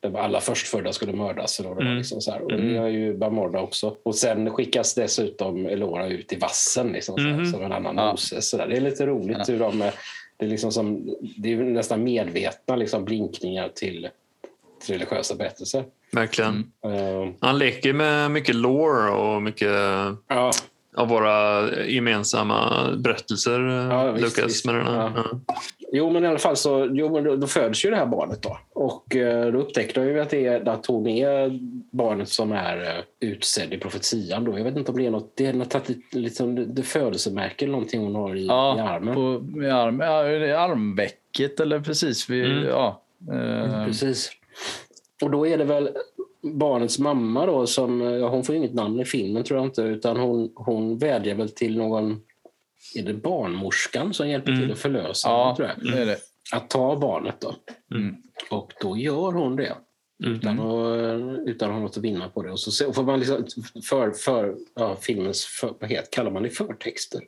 där 0.00 0.18
alla 0.18 0.40
förstfödda 0.40 0.92
skulle 0.92 1.12
mördas. 1.12 1.60
Eller 1.60 1.70
Mm. 1.80 1.96
liksom 1.96 2.20
så 2.20 2.30
här. 2.32 2.40
Och 2.42 2.48
det 2.52 2.58
Mm. 2.58 2.74
gör 2.74 2.86
ju 2.88 3.14
Bamorda 3.16 3.60
också. 3.60 3.96
Och 4.02 4.14
sen 4.14 4.50
skickas 4.50 4.94
dessutom 4.94 5.66
Elora 5.66 6.06
ut 6.08 6.32
i 6.32 6.36
vassen 6.36 6.92
liksom, 6.92 7.14
så 7.16 7.22
här, 7.22 7.32
Mhm. 7.32 7.46
som 7.52 7.62
en 7.62 7.72
annan 7.72 7.96
Ja. 7.96 8.10
Moses. 8.10 8.50
Så 8.50 8.56
där. 8.56 8.66
Det 8.66 8.76
är 8.76 8.80
lite 8.80 9.06
roligt 9.06 9.38
Ja. 9.38 9.44
hur 9.48 9.58
de 9.58 9.82
är, 9.82 9.94
det 10.36 10.44
är, 10.44 10.48
liksom 10.48 10.72
som, 10.72 11.14
det 11.36 11.48
är 11.48 11.52
ju 11.52 11.64
nästan 11.64 12.04
medvetna 12.04 12.76
liksom, 12.76 13.04
blinkningar 13.04 13.68
till, 13.74 14.08
till 14.80 14.94
religiösa 14.94 15.34
berättelser. 15.34 15.84
Verkligen. 16.12 16.72
Eh, 16.84 17.28
Han 17.40 17.58
leker 17.58 17.92
med 17.92 18.30
mycket 18.30 18.54
lore 18.54 19.10
och 19.10 19.42
mycket 19.42 19.72
ja, 20.28 20.50
av 20.96 21.08
våra 21.08 21.62
gemensamma 21.86 22.86
berättelser, 22.96 23.60
Ja, 23.90 24.12
visst, 24.12 24.24
Lukas. 24.24 24.50
visst. 24.50 24.66
Med 24.66 24.74
den 24.74 24.86
här. 24.86 25.12
Ja. 25.16 25.40
Jo, 25.92 26.10
men 26.10 26.24
i 26.24 26.26
alla 26.26 26.38
fall 26.38 26.56
så 26.56 26.88
jo, 26.92 27.12
men 27.14 27.24
då, 27.24 27.36
då 27.36 27.46
föds 27.46 27.84
ju 27.84 27.90
det 27.90 27.96
här 27.96 28.06
barnet. 28.06 28.42
då. 28.42 28.58
Och 28.72 29.16
eh, 29.16 29.52
då 29.52 29.58
upptäckte 29.58 30.00
de 30.00 30.06
ju 30.06 30.20
att, 30.20 30.30
det 30.30 30.46
är, 30.46 30.68
att 30.68 30.86
hon 30.86 31.06
är 31.06 31.58
barnet 31.96 32.28
som 32.28 32.52
är 32.52 32.76
eh, 32.80 33.28
utsedd 33.28 33.72
i 33.72 33.78
profetian. 33.78 34.44
Då. 34.44 34.58
Jag 34.58 34.64
vet 34.64 34.76
inte 34.76 34.90
om 34.92 34.98
det 34.98 35.06
är 35.06 35.10
något, 35.10 35.32
det 35.36 35.46
är 35.46 35.52
något 35.52 35.88
liksom, 36.12 36.54
det, 36.54 36.64
det 36.64 36.82
födelsemärke 36.82 37.64
eller 37.64 37.72
någonting 37.72 38.00
hon 38.00 38.14
har 38.14 38.34
i, 38.36 38.40
i 38.42 38.46
Ja, 38.46 38.82
armen. 38.88 39.14
på, 39.14 39.44
i 39.62 39.70
arm, 39.70 40.00
armvecket 40.00 41.60
eller 41.60 41.80
precis 41.80 42.30
vid... 42.30 42.44
Mm. 42.52 42.64
Ja, 42.64 43.02
eh, 43.32 43.84
Precis. 43.86 44.30
Och 45.22 45.30
då 45.30 45.46
är 45.46 45.58
det 45.58 45.64
väl 45.64 45.90
barnets 46.42 46.98
mamma 46.98 47.46
då 47.46 47.66
som, 47.66 48.00
ja, 48.00 48.28
hon 48.28 48.44
får 48.44 48.54
inget 48.54 48.74
namn 48.74 49.00
i 49.00 49.04
filmen 49.04 49.44
tror 49.44 49.58
jag 49.58 49.66
inte, 49.66 49.82
utan 49.82 50.16
hon, 50.16 50.52
hon 50.54 50.98
vädjar 50.98 51.34
väl 51.34 51.48
till 51.48 51.76
någon, 51.76 52.20
är 52.94 53.02
det 53.02 53.14
barnmorskan 53.14 54.14
som 54.14 54.28
hjälper 54.28 54.48
Mm. 54.52 54.62
till 54.62 54.72
att 54.72 54.78
förlösa 54.78 55.28
ja 55.28 55.54
tror 55.56 55.68
jag? 55.68 55.92
det 55.92 56.02
är 56.02 56.06
det. 56.06 56.18
Att 56.52 56.70
ta 56.70 56.96
barnet 56.96 57.40
då. 57.40 57.54
Mm. 57.96 58.16
Och 58.50 58.72
då 58.80 58.96
gör 58.96 59.32
hon 59.32 59.56
det. 59.56 59.76
Mm. 60.24 60.34
Utan, 60.36 60.60
att, 60.60 61.48
utan 61.48 61.68
att 61.68 61.74
ha 61.74 61.82
något 61.82 61.96
att 61.96 62.04
vinna 62.04 62.28
på 62.28 62.42
det. 62.42 62.50
Och 62.50 62.60
så 62.60 62.92
får 62.92 63.02
man 63.02 63.18
liksom 63.18 63.44
för, 63.88 64.10
för 64.10 64.56
ja, 64.74 64.96
filmens, 65.00 65.44
för, 65.44 65.74
vad 65.80 65.90
heter, 65.90 66.08
kallar 66.12 66.30
man 66.30 66.42
det 66.42 66.50
förtexter? 66.50 67.22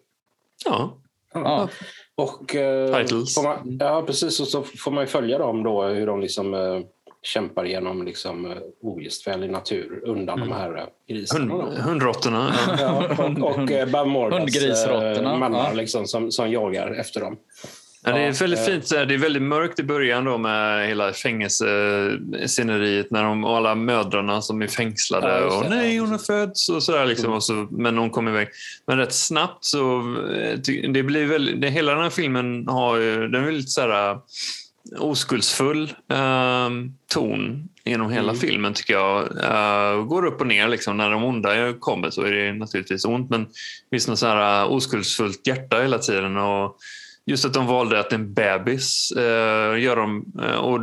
Ja. 0.65 0.99
Ja. 1.35 1.69
Och, 2.15 2.55
eh, 2.55 2.97
Titles. 3.03 3.43
Man, 3.43 3.77
ja, 3.81 4.03
precis. 4.07 4.41
Och 4.41 4.49
så 4.49 4.63
får 4.63 4.91
man 4.91 5.05
ju 5.05 5.09
följa 5.09 5.39
dem 5.39 5.63
då, 5.63 5.85
hur 5.85 6.07
de 6.07 6.21
liksom, 6.21 6.55
eh, 6.55 6.81
kämpar 7.29 7.65
genom 7.65 8.03
liksom, 8.05 8.47
eh, 8.47 8.57
ogästvänlig 8.83 9.51
natur 9.51 10.01
undan 10.05 10.39
Mm. 10.39 10.49
de 10.49 10.55
här 10.55 10.77
eh, 10.77 10.85
grisarna. 11.09 11.55
Hund, 11.55 11.79
hundråttorna. 11.79 12.55
Ja. 12.79 13.05
Ja, 13.19 13.25
och 13.25 13.59
och 13.59 13.71
eh, 13.73 13.89
Bamordas 13.89 14.87
mannar 15.39 15.69
ja. 15.69 15.73
liksom, 15.73 16.07
som, 16.07 16.33
som 16.33 16.51
jagar 16.51 16.91
efter 17.01 17.21
dem. 17.21 17.37
Ja, 18.05 18.13
det 18.13 18.21
är 18.21 18.33
väldigt 18.33 18.65
fint. 18.65 18.89
Det 18.89 19.15
är 19.15 19.19
väldigt 19.19 19.43
mörkt 19.43 19.79
i 19.79 19.83
början 19.83 20.25
då 20.25 20.39
med 20.39 20.89
hela 20.89 21.13
fängelsesceneriet 21.13 23.11
när 23.11 23.23
de, 23.23 23.45
och 23.45 23.57
alla 23.57 23.75
mödrarna 23.75 24.43
som 24.43 24.63
är 24.63 24.67
fängslade. 24.67 25.41
Ja, 25.41 25.59
och 25.59 25.71
nej, 25.71 25.99
hon 25.99 26.11
har 26.11 26.19
fötts 26.19 26.69
och 26.69 26.83
sådär. 26.83 27.07
Liksom, 27.07 27.25
Mm. 27.27 27.37
och 27.37 27.45
så, 27.45 27.53
men 27.71 27.99
hon 27.99 28.11
kommer 28.11 28.31
iväg. 28.31 28.49
Men 28.87 28.99
rätt 28.99 29.15
snabbt 29.15 29.65
så... 29.65 30.03
Det 30.93 31.03
blir 31.03 31.27
väl, 31.27 31.61
det, 31.61 31.69
hela 31.69 31.93
den 31.93 32.03
här 32.03 32.11
filmen 32.11 32.69
har 32.69 32.97
ju... 32.97 33.29
Den 33.29 33.45
är 33.45 33.53
lite 33.53 33.69
så 33.71 33.81
här 33.81 34.19
oskuldsfull 34.99 35.95
eh, 36.11 36.69
ton 37.13 37.69
genom 37.85 38.11
hela 38.11 38.29
Mm. 38.29 38.37
filmen 38.41 38.75
tycker 38.75 38.95
jag. 38.95 39.23
Eh, 39.45 40.05
går 40.05 40.27
upp 40.27 40.41
och 40.41 40.47
ner. 40.47 40.69
Liksom. 40.69 40.97
När 40.97 41.11
de 41.11 41.25
onda 41.25 41.73
kommer 41.79 42.11
så 42.11 42.23
är 42.23 42.33
det 42.33 42.53
naturligtvis 42.53 43.05
ont. 43.05 43.31
Men 43.31 43.47
visst 43.91 44.09
något 44.09 44.19
så 44.19 44.27
här 44.27 44.63
eh, 44.63 44.73
oskuldsfullt 44.73 45.47
hjärta 45.47 45.81
hela 45.81 45.99
tiden. 45.99 46.37
Och 46.37 46.77
just 47.29 47.45
att 47.45 47.55
de 47.55 47.67
valde 47.67 48.01
att 48.01 48.13
en 48.13 48.35
bebis 48.35 49.13
eh, 49.17 49.81
gör 49.83 49.97
de, 49.97 50.25
eh, 50.45 50.57
och 50.57 50.81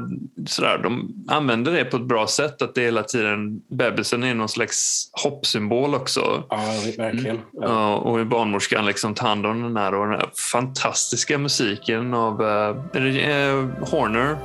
sådär, 0.47 0.79
de 0.83 1.13
använder 1.27 1.71
det 1.71 1.85
på 1.85 1.97
ett 1.97 2.03
bra 2.07 2.27
sätt. 2.27 2.61
Att 2.61 2.75
det 2.75 2.81
hela 2.81 3.03
tiden, 3.03 3.61
bebisen 3.77 4.23
är 4.23 4.35
någon 4.35 4.49
slags 4.49 5.09
hoppsymbol 5.23 5.95
också. 5.95 6.43
Ja, 6.49 6.57
verkligen. 6.97 7.39
Ja. 7.53 7.61
Ja, 7.61 7.95
och 7.95 8.17
hur 8.17 8.25
barnmorskan 8.25 8.85
liksom 8.85 9.13
tar 9.13 9.27
hand 9.27 9.45
om 9.45 9.61
den 9.63 9.77
här 9.77 9.93
och 9.93 10.05
den 10.07 10.15
här 10.15 10.29
fantastiska 10.51 11.37
musiken 11.37 12.13
av 12.13 12.41
eh, 12.41 12.47
är 12.93 12.99
det, 12.99 13.21
eh, 13.21 13.89
Horner, 13.91 14.37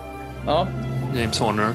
Ja, 0.47 0.69
James 1.17 1.39
Horner. 1.39 1.71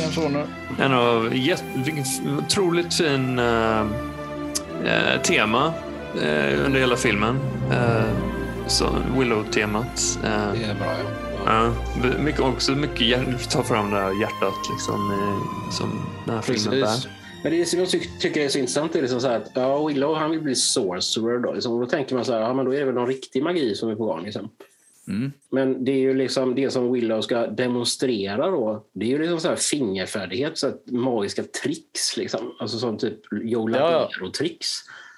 James 0.00 0.16
Horner. 0.16 0.46
En 0.80 0.92
av 0.92 1.32
f- 1.50 2.20
otroligt 2.38 2.94
fin 2.94 3.38
eh, 3.38 3.80
eh, 4.84 5.20
tema 5.22 5.72
eh, 6.22 6.66
under 6.66 6.80
hela 6.80 6.96
filmen. 6.96 7.38
Så 8.66 8.96
Willow-temat. 9.18 10.18
Eh, 10.24 10.52
Det 10.52 10.64
är 10.64 10.74
bra, 10.74 10.94
ja. 11.46 11.72
ja. 12.04 12.18
mycket, 12.18 12.40
också 12.40 12.72
mycket 12.72 13.50
ta 13.50 13.62
fram 13.62 13.90
det 13.90 13.96
här 13.96 14.20
hjärtat 14.20 14.54
liksom, 14.70 15.12
som 15.72 15.90
den 16.26 16.34
här 16.34 16.42
filmen 16.42 16.70
Precis. 16.70 17.04
bär. 17.04 17.12
Men 17.42 17.52
det 17.52 17.64
som 17.64 17.78
jag 17.78 17.90
ty- 17.90 18.08
tycker 18.20 18.40
är 18.40 18.48
så 18.48 18.58
intressant 18.58 18.94
är 18.96 19.02
liksom 19.02 19.20
så 19.20 19.28
här 19.28 19.36
att 19.36 19.50
ja, 19.54 19.86
Willow 19.86 20.16
han 20.16 20.30
vill 20.30 20.40
bli 20.40 20.54
sorcerer. 20.54 21.38
Då, 21.38 21.52
liksom. 21.52 21.80
då 21.80 21.86
tänker 21.86 22.14
man 22.14 22.24
så 22.24 22.32
här, 22.32 22.40
ja, 22.40 22.54
men 22.54 22.64
då 22.64 22.74
är 22.74 22.78
det 22.78 22.84
väl 22.84 22.94
någon 22.94 23.06
riktig 23.06 23.42
magi 23.42 23.74
som 23.74 23.88
är 23.90 23.94
på 23.94 24.04
gång. 24.04 24.24
Liksom. 24.24 24.48
Mm. 25.08 25.32
Men 25.50 25.84
det 25.84 25.92
är 25.92 25.98
ju 25.98 26.14
liksom 26.14 26.54
det 26.54 26.70
som 26.70 26.92
Willow 26.92 27.20
ska 27.20 27.46
demonstrera 27.46 28.50
då. 28.50 28.84
Det 28.92 29.04
är 29.04 29.08
ju 29.10 29.18
liksom 29.18 29.40
så 29.40 29.48
här 29.48 29.56
fingerfärdighet, 29.56 30.58
så 30.58 30.66
här 30.66 30.76
magiska 30.92 31.42
tricks. 31.62 32.16
Liksom. 32.16 32.54
Alltså 32.58 32.78
som 32.78 32.98
typ 32.98 33.18
Joe 33.42 33.70
Ja, 33.70 33.92
ja. 33.92 34.28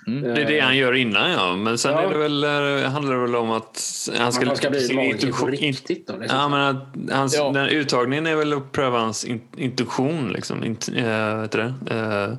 Mm. 0.07 0.23
Det 0.35 0.43
är 0.43 0.47
det 0.47 0.61
han 0.61 0.77
gör 0.77 0.93
innan 0.95 1.31
ja. 1.31 1.57
Men 1.57 1.79
sen 1.79 1.93
Ja. 1.93 2.03
är 2.03 2.11
det 2.11 2.19
väl, 2.19 2.45
eh, 2.45 2.91
handlar 2.91 3.15
det 3.15 3.21
väl 3.21 3.37
om 3.37 3.51
att 3.51 4.09
han 4.19 4.33
ska, 4.33 4.47
Man 4.47 4.57
ska 4.57 4.71
bli 4.71 4.95
magiker 4.95 5.33
på 5.33 5.33
intuition- 5.49 5.51
riktigt. 5.51 6.07
Då, 6.07 6.17
liksom. 6.17 6.39
Ja, 6.39 6.49
men 6.49 6.61
att 6.61 7.13
hans, 7.17 7.37
Ja. 7.37 7.51
den 7.55 7.69
uttagningen 7.69 8.27
är 8.27 8.37
väl 8.37 8.53
att 8.53 8.73
pröva 8.73 8.99
hans 8.99 9.25
in, 9.25 9.41
intuition. 9.57 10.33
Liksom. 10.33 10.65
Int, 10.65 10.89
äh, 10.97 11.41
vet 11.41 11.53
du 11.53 11.59
det? 11.59 11.75
Eh, 11.91 12.37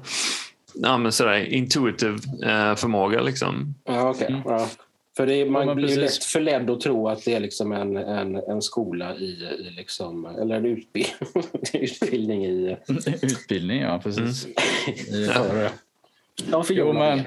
ja, 0.73 0.97
men 0.97 1.11
sådär, 1.11 1.45
intuitive 1.53 2.17
eh, 2.43 2.75
förmåga. 2.75 3.21
Liksom. 3.21 3.75
Ja, 3.87 4.09
okej. 4.09 4.27
Mm. 4.29 4.41
Ja. 4.45 4.67
För 5.17 5.25
det 5.27 5.33
är, 5.35 5.49
man 5.49 5.65
men 5.65 5.75
blir 5.75 5.89
ju 5.89 5.95
precis. 5.95 6.15
lätt 6.19 6.25
förledd 6.25 6.69
att 6.69 6.81
tro 6.81 7.07
att 7.07 7.25
det 7.25 7.33
är 7.35 7.39
liksom 7.39 7.71
en, 7.71 7.97
en, 7.97 8.35
en 8.35 8.61
skola 8.61 9.15
i, 9.15 9.23
i 9.59 9.73
liksom, 9.77 10.25
eller 10.25 10.55
en 10.55 10.65
utbildning, 10.65 11.13
utbildning 11.73 12.45
i... 12.45 12.77
Utbildning, 13.21 13.81
ja 13.81 13.99
precis. 14.03 14.47
I- 14.87 15.25
För, 15.33 15.69
ja, 16.51 16.63
för 16.63 16.73
Jo, 16.73 16.93
men-. 16.93 17.21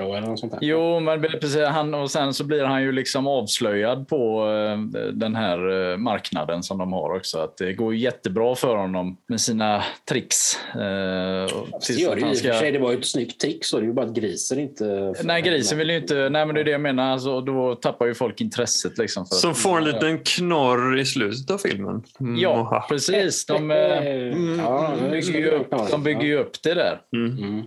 Jo, 0.60 1.00
men 1.00 1.20
precis, 1.22 1.56
han, 1.68 1.94
och 1.94 2.10
sen 2.10 2.34
så 2.34 2.44
blir 2.44 2.64
han 2.64 2.82
ju 2.82 2.92
liksom 2.92 3.26
avslöjad 3.26 4.08
på 4.08 4.48
eh, 4.50 5.00
den 5.12 5.36
här 5.36 5.90
eh, 5.92 5.96
marknaden 5.96 6.62
som 6.62 6.78
de 6.78 6.92
har 6.92 7.16
också. 7.16 7.38
Att 7.38 7.56
det 7.56 7.72
går 7.72 7.94
jättebra 7.94 8.54
för 8.54 8.76
honom 8.76 9.16
med 9.28 9.40
sina 9.40 9.82
tricks. 10.08 10.58
Eh, 10.74 10.80
Det 10.80 11.92
gör 11.94 12.14
det 12.14 12.20
ju 12.20 12.24
och 12.24 12.28
för 12.30 12.34
ska- 12.36 12.52
sig. 12.58 12.72
Det 12.72 12.78
var 12.78 12.90
ju 12.92 12.98
ett 12.98 13.06
snyggt 13.06 13.40
trick 13.40 13.64
så 13.64 13.76
det 13.78 13.82
är 13.84 13.86
ju 13.86 13.92
bara 13.92 14.06
att 14.06 14.14
grisen 14.14 14.58
inte... 14.60 15.14
Nej, 15.24 15.42
grisen 15.42 15.78
vill 15.78 15.90
ju 15.90 15.96
inte... 15.96 16.14
Nej, 16.14 16.46
men 16.46 16.54
det 16.54 16.60
är 16.60 16.64
det 16.64 16.70
jag 16.70 16.80
menar. 16.80 17.12
Alltså, 17.12 17.40
då 17.40 17.74
tappar 17.74 18.06
ju 18.06 18.14
folk 18.14 18.40
intresset. 18.40 18.98
Liksom, 18.98 19.26
för 19.26 19.34
Som 19.34 19.50
att, 19.50 19.58
får 19.58 19.78
en 19.78 19.84
liten 19.84 20.18
knorr 20.18 20.98
i 20.98 21.04
slutet 21.04 21.50
av 21.50 21.58
filmen. 21.58 22.02
Mm, 22.20 22.36
Ja, 22.38 22.86
precis. 22.88 23.46
De, 23.46 23.70
eh, 23.70 23.76
Ja, 23.76 24.92
de, 25.02 25.10
bygger 25.10 25.38
ju 25.38 25.50
upp, 25.50 25.70
de 25.90 26.02
bygger 26.02 26.22
ju 26.24 26.38
upp 26.38 26.62
det 26.62 26.74
där. 26.74 27.00
Mm. 27.16 27.38
Mm. 27.38 27.62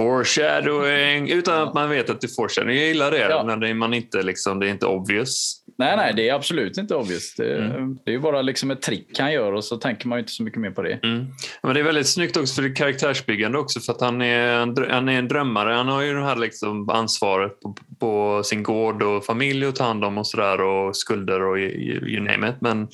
Foreshadowing, 0.00 1.30
utan 1.30 1.68
att 1.68 1.74
man 1.74 1.90
vet 1.90 2.10
att 2.10 2.20
det 2.20 2.26
är 2.26 2.34
foreshadowing. 2.34 2.76
Jag 2.78 2.86
gillar 2.86 3.10
det, 3.10 3.18
Ja. 3.30 3.42
när 3.46 3.56
det 3.56 3.68
är 3.68 3.74
man 3.74 3.94
inte, 3.94 4.22
liksom, 4.22 4.60
det 4.60 4.66
är 4.66 4.70
inte 4.70 4.86
obvious. 4.86 5.56
Nej, 5.78 5.96
nej, 5.96 6.12
det 6.16 6.28
är 6.28 6.34
absolut 6.34 6.78
inte 6.78 6.94
obvious. 6.94 7.34
Det, 7.34 7.56
Mm. 7.58 7.98
det 8.04 8.14
är 8.14 8.18
bara 8.18 8.42
liksom 8.42 8.70
ett 8.70 8.82
trick 8.82 9.18
han 9.18 9.32
gör 9.32 9.52
och 9.52 9.64
så 9.64 9.76
tänker 9.76 10.08
man 10.08 10.18
inte 10.18 10.32
så 10.32 10.42
mycket 10.42 10.60
mer 10.60 10.70
på 10.70 10.82
det. 10.82 11.00
Mm. 11.02 11.26
Men 11.62 11.74
det 11.74 11.80
är 11.80 11.84
väldigt 11.84 12.06
snyggt 12.08 12.36
också 12.36 12.62
för 12.62 12.76
karaktärsbyggande 12.76 13.58
också 13.58 13.80
för 13.80 13.92
att 13.92 14.00
han 14.00 14.22
är 14.22 14.48
en, 14.62 14.76
han 14.90 15.08
är 15.08 15.18
en 15.18 15.28
drömmare. 15.28 15.72
Han 15.74 15.88
har 15.88 16.02
ju 16.02 16.14
det 16.14 16.24
här 16.24 16.36
liksom 16.36 16.88
ansvaret 16.88 17.60
på, 17.60 17.74
på 18.00 18.42
sin 18.44 18.62
gård 18.62 19.02
och 19.02 19.24
familj 19.24 19.66
att 19.66 19.76
ta 19.76 19.84
hand 19.84 20.04
om 20.04 20.18
och 20.18 20.26
sådär 20.26 20.60
och 20.60 20.96
skulder 20.96 21.42
och 21.42 21.58
you, 21.58 22.08
you 22.08 22.20
name 22.24 22.48
it. 22.48 22.54
Men 22.60 22.72
Mm. 22.72 22.88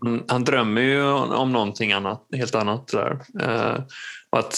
han, 0.00 0.24
han 0.28 0.44
drömmer 0.44 0.80
ju 0.82 1.02
om 1.12 1.52
någonting 1.52 1.92
annat, 1.92 2.26
helt 2.36 2.54
annat. 2.54 2.88
Där. 2.88 3.18
Och 4.32 4.38
att 4.38 4.56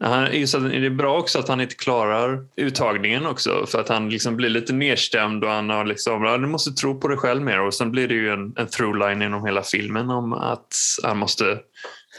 han, 0.00 0.40
just 0.40 0.54
att 0.54 0.70
det 0.70 0.86
är 0.86 0.90
bra 0.90 1.18
också 1.18 1.38
att 1.38 1.48
han 1.48 1.60
inte 1.60 1.74
klarar 1.74 2.44
uttagningen 2.56 3.26
också 3.26 3.66
för 3.66 3.80
att 3.80 3.88
han 3.88 4.10
liksom 4.10 4.36
blir 4.36 4.48
lite 4.48 4.72
nedstämd 4.72 5.44
och 5.44 5.50
han 5.50 5.70
har 5.70 5.84
liksom, 5.84 6.24
ja, 6.24 6.38
du 6.38 6.46
måste 6.46 6.72
tro 6.72 7.00
på 7.00 7.08
dig 7.08 7.16
själv 7.18 7.42
mer 7.42 7.60
och 7.60 7.74
sen 7.74 7.90
blir 7.90 8.08
det 8.08 8.14
ju 8.14 8.30
en, 8.32 8.52
en 8.56 8.66
throughline 8.66 9.20
genom 9.20 9.46
hela 9.46 9.62
filmen 9.62 10.10
om 10.10 10.32
att 10.32 10.74
han 11.02 11.18
måste 11.18 11.58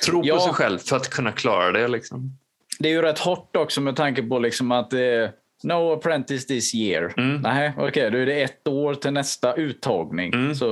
tro 0.06 0.22
Ja. 0.26 0.36
på 0.36 0.42
sig 0.42 0.54
själv 0.54 0.78
för 0.80 0.96
att 0.96 1.10
kunna 1.10 1.32
klara 1.32 1.72
det. 1.72 1.88
Liksom. 1.88 2.38
Det 2.80 2.88
är 2.88 2.94
ju 2.94 3.02
rätt 3.02 3.20
hårt 3.20 3.56
också 3.56 3.82
med 3.82 3.96
tanke 3.96 4.24
på 4.24 4.40
liksom 4.40 4.72
att 4.72 4.90
det 4.90 5.34
No 5.64 5.94
apprentice 5.94 6.48
this 6.48 6.76
year. 6.76 7.14
Mm. 7.18 7.42
Nej, 7.42 7.72
okej, 7.78 8.12
då 8.12 8.18
är 8.18 8.26
det 8.26 8.42
ett 8.42 8.68
år 8.68 8.94
till 8.94 9.12
nästa 9.12 9.54
uttagning. 9.56 10.34
Mm. 10.34 10.56
Så, 10.56 10.66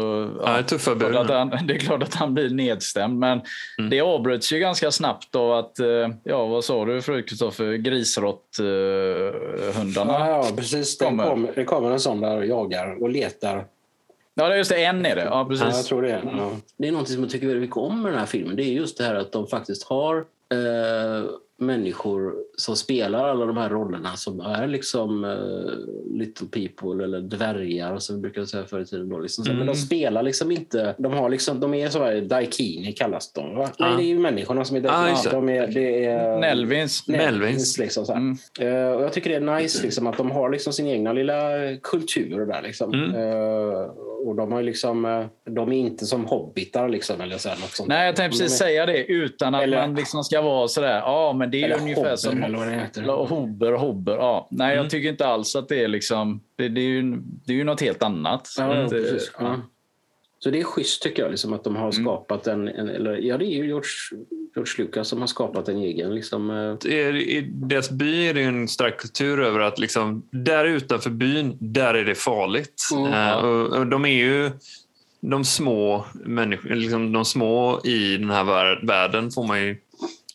Ja, 0.44 0.52
det 0.54 0.60
är 0.60 0.64
tuffa 0.64 0.96
klart 0.96 1.16
att 1.16 1.28
bud. 1.28 1.36
han, 1.36 1.50
det 1.68 1.74
är 1.74 1.78
klart 1.78 2.04
att 2.04 2.16
han 2.16 2.34
blir 2.34 2.50
nedstämd, 2.50 3.20
men 3.20 3.42
Mm. 3.80 3.90
det 3.90 4.02
avbröts 4.02 4.54
ju 4.54 4.60
ganska 4.60 4.92
snabbt 4.92 5.36
av 5.36 5.52
att, 5.54 5.80
eh, 5.80 6.08
ja 6.24 6.46
vad 6.46 6.64
sa 6.64 6.86
du 6.86 7.02
förut 7.02 7.30
Kristoffer, 7.30 7.74
grisråtthundarna. 7.74 10.14
Ja, 10.14 10.30
ja, 10.30 10.48
precis. 10.58 10.98
Det 10.98 11.06
Kommer. 11.06 11.26
kommer, 11.26 11.52
det 11.56 11.64
kommer 11.64 11.92
en 11.92 12.00
sån 12.00 12.22
där 12.22 12.38
och 12.38 12.46
jagar 12.46 13.04
och 13.04 13.10
letar. 13.10 13.66
Ja, 14.34 14.48
det 14.48 14.54
är 14.54 14.58
just 14.58 14.72
det, 14.72 14.84
en 14.84 15.06
är 15.06 15.16
det. 15.16 15.22
Ja, 15.22 15.28
Ja, 15.32 15.38
jag 15.40 15.50
precis. 15.50 15.86
tror 15.88 16.02
det. 16.02 16.22
Ja. 16.38 16.52
Det 16.78 16.88
är 16.88 16.92
något 16.92 17.10
som 17.10 17.22
jag 17.22 17.30
tycker 17.32 17.48
väldigt 17.48 17.62
mycket 17.62 17.78
om 17.78 18.02
med 18.02 18.12
den 18.12 18.20
här 18.20 18.26
filmen. 18.26 18.56
Det 18.56 18.64
är 18.64 18.74
just 18.74 18.98
det 18.98 19.04
här 19.04 19.16
att 19.16 19.32
de 19.32 19.48
faktiskt 19.48 19.84
har 19.84 20.18
eh, 20.18 20.24
människor 21.60 22.34
som 22.58 22.76
spelar 22.76 23.30
alla 23.30 23.46
de 23.46 23.58
här 23.58 23.70
rollerna 23.70 24.16
som 24.16 24.40
är 24.40 24.68
liksom 24.68 25.24
eh, 25.24 26.18
little 26.20 26.48
people 26.48 27.04
eller 27.04 27.20
dvärgar 27.22 27.98
som 27.98 28.16
vi 28.16 28.22
brukar 28.22 28.46
säga 28.46 28.64
förr 28.66 28.80
i 28.80 28.86
tiden. 28.86 29.10
Då, 29.10 29.20
liksom. 29.20 29.44
så. 29.46 29.50
Men 29.52 29.58
de 29.60 29.64
Mm. 29.64 29.76
spelar 29.76 30.24
liksom 30.24 30.52
inte... 30.52 30.96
De, 30.98 31.14
har 31.14 31.30
liksom, 31.30 31.60
de 31.60 31.74
är 31.74 31.90
så 31.90 32.04
här, 32.04 32.22
daikini 32.22 32.92
kallas 32.92 33.34
de. 33.34 33.56
Va? 33.56 33.70
Nej, 33.80 33.90
Ja. 33.92 33.98
det 33.98 34.04
är 34.04 34.08
ju 34.08 34.20
människorna 34.20 34.66
som 34.66 34.78
är 34.78 34.82
daikini. 34.82 35.18
det. 35.24 35.30
de 35.32 35.50
är, 35.50 35.68
det 35.68 36.06
är, 36.06 36.40
Nelvins. 36.40 37.08
Nelvins. 37.08 37.78
Liksom, 37.78 38.06
så. 38.06 38.14
Mm. 38.14 38.38
Eh, 38.60 38.92
och 38.92 39.04
jag 39.04 39.14
tycker 39.14 39.30
det 39.30 39.36
är 39.36 39.60
nice 39.62 39.84
liksom, 39.84 40.08
att 40.08 40.18
de 40.18 40.32
har 40.32 40.50
liksom 40.50 40.74
sin 40.74 40.88
egna 40.88 41.14
lilla 41.14 41.36
kultur 41.84 42.46
där. 42.46 42.62
Liksom. 42.62 42.94
Mm. 42.94 43.16
Eh, 43.16 43.80
och 44.28 44.36
de, 44.36 44.52
har 44.52 44.64
liksom, 44.64 45.06
eh, 45.06 45.26
de 45.54 45.72
är 45.74 45.78
inte 45.78 46.06
som 46.06 46.26
hobbitar 46.26 46.86
eller, 46.86 47.22
eller 47.24 47.38
så 47.38 47.50
här, 47.50 47.56
något 47.60 47.72
sånt. 47.72 47.90
Nej, 47.90 48.06
jag 48.06 48.16
tänkte 48.16 48.38
De 48.38 48.44
precis 48.44 48.62
är- 48.62 48.66
säga 48.66 48.86
det 48.86 49.04
utan 49.06 49.56
att 49.56 49.64
Eller- 49.64 49.78
man 49.88 49.96
liksom 49.96 50.24
ska 50.24 50.42
vara 50.42 50.68
sådär, 50.68 50.98
ja 50.98 51.34
men 51.34 51.49
det 51.52 51.58
är 51.58 51.60
ju 51.60 51.66
Eller 51.66 51.80
ungefär 51.82 52.02
hobber, 52.02 52.16
som 52.16 52.44
eller 52.44 52.58
vad 52.58 52.68
det 52.68 52.74
heter. 52.74 53.02
hobber, 53.04 53.72
hobber. 53.72 54.14
Ja. 54.16 54.48
Nej, 54.52 54.72
Mm. 54.74 54.84
jag 54.84 54.90
tycker 54.92 55.10
inte 55.10 55.28
alls 55.28 55.56
att 55.56 55.68
det 55.70 55.84
är 55.84 55.88
liksom, 55.88 56.42
det, 56.56 56.70
det, 56.70 56.82
är, 56.82 56.86
ju, 56.86 57.02
det 57.46 57.54
är 57.54 57.58
ju 57.58 57.64
något 57.64 57.82
helt 57.82 58.04
annat. 58.04 58.48
Ja, 58.58 58.64
Att, 58.86 58.92
eh, 58.94 59.00
precis. 59.00 59.32
Ja. 59.40 59.62
Så 60.42 60.50
det 60.50 60.60
är 60.60 60.64
schysst 60.64 61.02
tycker 61.02 61.22
jag, 61.24 61.32
liksom, 61.32 61.54
att 61.54 61.64
de 61.64 61.76
har 61.76 61.82
Mm. 61.92 62.04
skapat 62.04 62.48
en, 62.48 62.68
en... 62.68 62.90
Eller, 62.90 63.14
ja, 63.18 63.38
det 63.38 63.46
är 63.46 63.56
ju 63.58 63.66
George, 63.66 63.90
George 64.56 64.74
Lucas 64.78 65.08
som 65.08 65.20
har 65.20 65.28
skapat 65.28 65.70
en 65.70 65.78
egen... 65.78 66.16
Liksom, 66.16 66.50
eh, 66.50 66.76
Det 66.82 67.02
är, 67.04 67.16
I 67.16 67.42
deras 67.54 67.90
by 67.92 68.28
är 68.28 68.34
det 68.34 68.40
ju 68.42 68.48
en 68.48 68.68
stark 68.68 68.98
kultur 68.98 69.40
över 69.42 69.60
att 69.60 69.80
liksom, 69.80 70.24
där 70.32 70.66
utanför 70.66 71.10
byn, 71.10 71.58
där 71.60 71.94
är 71.94 72.06
det 72.06 72.16
farligt. 72.16 72.82
Mm. 72.96 73.14
Eh, 73.14 73.34
och, 73.46 73.78
och 73.78 73.88
de 73.88 74.06
är 74.06 74.10
ju 74.26 74.52
de 75.22 75.46
små 75.46 76.06
människor, 76.14 76.70
liksom 76.76 77.12
de 77.12 77.26
små 77.26 77.82
i 77.84 78.18
den 78.18 78.30
här 78.30 78.44
vär- 78.44 78.88
världen 78.88 79.32
får 79.32 79.48
man 79.48 79.62
ju 79.62 79.78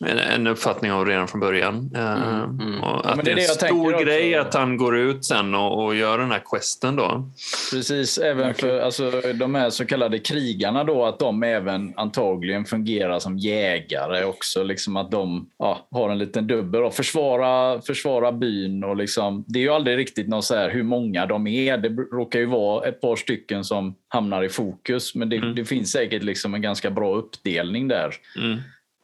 en, 0.00 0.46
uppfattning 0.46 0.92
av 0.92 1.07
redan 1.07 1.28
från 1.28 1.40
början. 1.40 1.90
Eh, 1.94 2.14
Mm, 2.14 2.61
mm. 2.61 2.78
Ja, 2.83 3.00
att 3.04 3.16
men 3.16 3.24
det 3.24 3.35
det 3.35 3.44
är 3.44 3.48
en 3.48 3.54
stor 3.54 4.04
grej 4.04 4.38
också. 4.40 4.48
att 4.48 4.54
han 4.54 4.76
går 4.76 4.96
ut 4.98 5.24
sen 5.24 5.54
och, 5.54 5.85
och 5.85 5.94
gör 5.94 6.18
den 6.18 6.30
här 6.30 6.42
questen 6.50 6.96
då. 6.96 7.30
Precis, 7.72 8.18
även 8.18 8.54
för 8.54 8.80
alltså, 8.80 9.11
de 9.35 9.54
här 9.54 9.70
så 9.70 9.87
kallade 9.87 10.18
krigarna 10.18 10.85
då, 10.85 11.04
att 11.04 11.18
de 11.18 11.42
även 11.42 11.92
antagligen 11.96 12.64
fungerar 12.64 13.18
som 13.18 13.38
jägare 13.38 14.24
också. 14.24 14.62
Liksom 14.62 14.96
att 14.96 15.11
de 15.11 15.46
ja, 15.59 15.88
har 15.90 16.11
en 16.11 16.18
liten 16.18 16.46
dubbel 16.46 16.83
och 16.83 16.94
försvara, 16.94 17.80
försvara 17.80 18.33
byn. 18.33 18.85
Och 18.85 18.96
liksom, 18.96 19.44
det 19.48 19.59
är 19.59 19.62
ju 19.62 19.70
aldrig 19.70 19.98
riktigt 19.98 20.28
någon 20.28 20.42
så 20.42 20.54
här 20.54 20.70
hur 20.70 20.83
många 20.83 21.26
de 21.26 21.46
är. 21.46 21.78
Det 21.78 21.88
råkar 21.88 22.38
ju 22.38 22.46
vara 22.46 22.88
ett 22.88 23.00
par 23.00 23.16
stycken 23.16 23.64
som 23.64 23.94
hamnar 24.09 24.42
i 24.42 24.48
fokus, 24.48 25.14
men 25.14 25.28
det, 25.28 25.37
Mm. 25.37 25.54
det 25.54 25.64
finns 25.64 25.92
säkert 25.92 26.22
liksom 26.22 26.54
en 26.54 26.62
ganska 26.62 26.90
bra 26.90 27.14
uppdelning 27.16 27.88
där. 27.88 28.14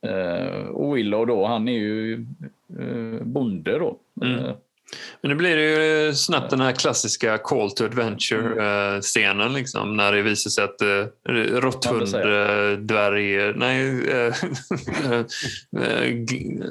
Mm. 0.06 0.16
Uh, 0.16 0.66
och 0.66 0.96
Willow 0.96 1.26
då, 1.26 1.46
han 1.46 1.68
är 1.68 1.78
ju 1.78 2.26
uh, 2.80 3.22
bonde 3.22 3.78
då. 3.78 3.96
Mm. 4.22 4.38
Eh, 4.38 4.54
Men 5.20 5.28
det 5.28 5.34
blir 5.34 5.56
ju 5.56 6.14
snabbt 6.14 6.50
den 6.50 6.60
här 6.60 6.72
klassiska 6.72 7.38
call 7.38 7.70
to 7.70 7.84
adventure-scenen 7.84 9.52
liksom, 9.52 9.96
när 9.96 10.12
det 10.12 10.22
visar 10.22 10.50
sig 10.50 10.64
att 10.64 10.82
uh, 10.82 11.06
råtthund, 11.60 12.12
det 12.12 12.76
dvärg, 12.76 13.52
nej, 13.56 13.84
uh, 13.90 14.34
g- 16.24 16.62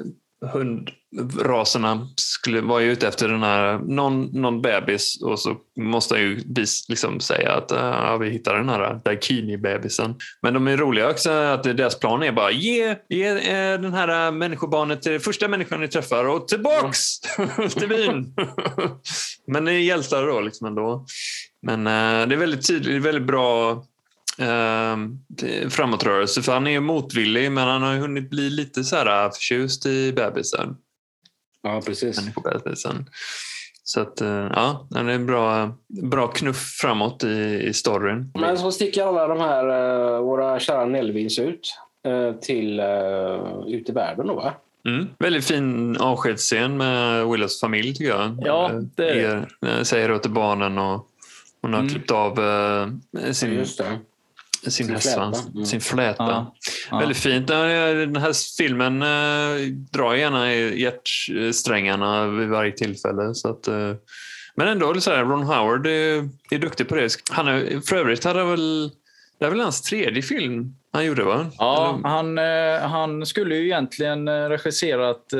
hundraserna 1.16 2.08
skulle 2.16 2.60
vara 2.60 2.82
ute 2.82 3.08
efter 3.08 3.28
den 3.28 3.42
här, 3.42 3.78
någon, 3.78 4.24
någon 4.24 4.62
bebis 4.62 5.22
och 5.22 5.38
så 5.38 5.56
måste 5.80 6.14
jag 6.14 6.22
ju 6.22 6.40
liksom 6.88 7.20
säga 7.20 7.52
att 7.52 7.72
uh, 7.72 8.18
vi 8.18 8.30
hittar 8.30 8.54
den 8.54 8.68
här 8.68 9.00
Daikini-bebisen. 9.04 10.14
Men 10.42 10.54
de 10.54 10.68
är 10.68 10.76
roliga 10.76 11.10
också 11.10 11.30
att 11.30 11.62
deras 11.62 11.98
plan 11.98 12.22
är 12.22 12.32
bara 12.32 12.50
ge, 12.50 12.96
ge 13.08 13.28
eh, 13.28 13.80
den 13.80 13.94
här 13.94 14.26
eh, 14.26 14.32
människobarnet 14.32 15.02
till 15.02 15.20
första 15.20 15.48
människan 15.48 15.80
ni 15.80 15.88
träffar 15.88 16.24
och 16.24 16.48
tillbaks 16.48 17.20
till 17.78 17.88
byn. 17.88 18.34
Men 19.46 19.64
ni 19.64 19.74
är 19.74 19.78
hjältar 19.78 20.26
då 20.26 20.40
liksom 20.40 20.66
ändå. 20.66 21.06
Men 21.62 21.86
eh, 21.86 22.28
det 22.28 22.34
är 22.34 22.38
väldigt 22.38 22.66
tydligt, 22.66 23.02
väldigt 23.02 23.26
bra 23.26 23.70
eh, 24.38 24.96
framåtrörelse 25.70 26.42
för 26.42 26.52
han 26.52 26.66
är 26.66 26.70
ju 26.70 26.80
motvillig 26.80 27.52
men 27.52 27.68
han 27.68 27.82
har 27.82 27.94
hunnit 27.94 28.30
bli 28.30 28.50
lite 28.50 28.84
så 28.84 28.96
här 28.96 29.24
eh, 29.24 29.32
förtjust 29.32 29.86
i 29.86 30.12
bebisen. 30.12 30.76
Ja, 31.62 31.80
precis. 31.86 32.20
människobebisen. 32.20 33.06
Så 33.84 34.00
att, 34.00 34.20
eh, 34.20 34.28
ja, 34.54 34.86
det 34.90 34.98
är 34.98 35.08
en 35.08 35.26
bra, 35.26 35.74
bra 36.02 36.26
knuff 36.26 36.76
framåt 36.80 37.24
i, 37.24 37.62
i 37.68 37.72
storyn. 37.74 38.32
Men 38.40 38.58
så 38.58 38.72
sticker 38.72 39.04
alla 39.06 39.26
de 39.28 39.40
här, 39.40 39.68
eh, 40.14 40.20
våra 40.20 40.60
kära 40.60 40.84
Nelvins 40.86 41.38
ut 41.38 41.74
eh, 42.06 42.32
till 42.40 42.80
ut 43.68 43.88
i 43.88 43.92
världen 43.92 44.26
då 44.26 44.34
va? 44.34 44.52
Mm. 44.88 45.08
Väldigt 45.18 45.44
fin 45.44 45.96
avskedsscen 45.96 46.76
med 46.76 47.26
Willows 47.26 47.60
familj 47.60 47.94
tycker 47.94 48.10
jag. 48.10 48.38
Ja, 48.40 48.70
det 48.96 49.10
är 49.10 49.14
det. 49.14 49.20
ger- 49.68 49.84
Säger 49.84 50.18
till 50.18 50.30
barnen 50.30 50.78
och 50.78 51.06
hon 51.62 51.72
har 51.72 51.80
Mm. 51.80 51.92
klippt 51.92 52.10
av 52.10 52.38
sin, 53.32 53.52
Just 53.52 53.78
det. 53.78 53.98
Sin, 54.62 54.70
Sin 54.72 54.90
hästsvans, 54.90 55.36
fläta. 55.42 55.52
Mm. 55.54 55.66
sin 55.66 55.80
fläta. 55.80 56.24
Ja. 56.24 56.54
Ja. 56.90 56.98
Väldigt 56.98 57.18
fint. 57.18 57.46
Den 57.46 58.16
här 58.16 58.56
filmen 58.58 59.02
eh, 59.02 59.72
drar 59.92 60.14
gärna 60.14 60.54
i 60.54 60.80
hjärtsträngarna 60.82 62.26
vid 62.26 62.48
varje 62.48 62.72
tillfälle. 62.72 63.34
Så 63.34 63.48
att, 63.50 63.68
eh, 63.68 63.92
men 64.54 64.68
ändå, 64.68 65.00
så 65.00 65.10
här, 65.10 65.24
Ron 65.24 65.42
Howard 65.42 65.86
är, 65.86 66.28
är 66.50 66.58
duktig 66.58 66.88
på 66.88 66.94
det. 66.94 67.08
Han 67.30 67.48
är, 67.48 67.80
för 67.88 67.96
övrigt 67.96 68.24
hade 68.24 68.44
väl, 68.44 68.90
det 69.38 69.44
är 69.46 69.50
väl 69.50 69.60
hans 69.60 69.82
tredje 69.82 70.22
film 70.22 70.74
han 70.92 71.04
gjorde 71.06 71.24
va? 71.24 71.46
Ja, 71.58 71.98
Eller- 71.98 72.08
han, 72.08 72.38
eh, 72.38 72.88
han 72.90 73.26
skulle 73.26 73.54
ju 73.56 73.64
egentligen 73.64 74.28
regisserat 74.48 75.32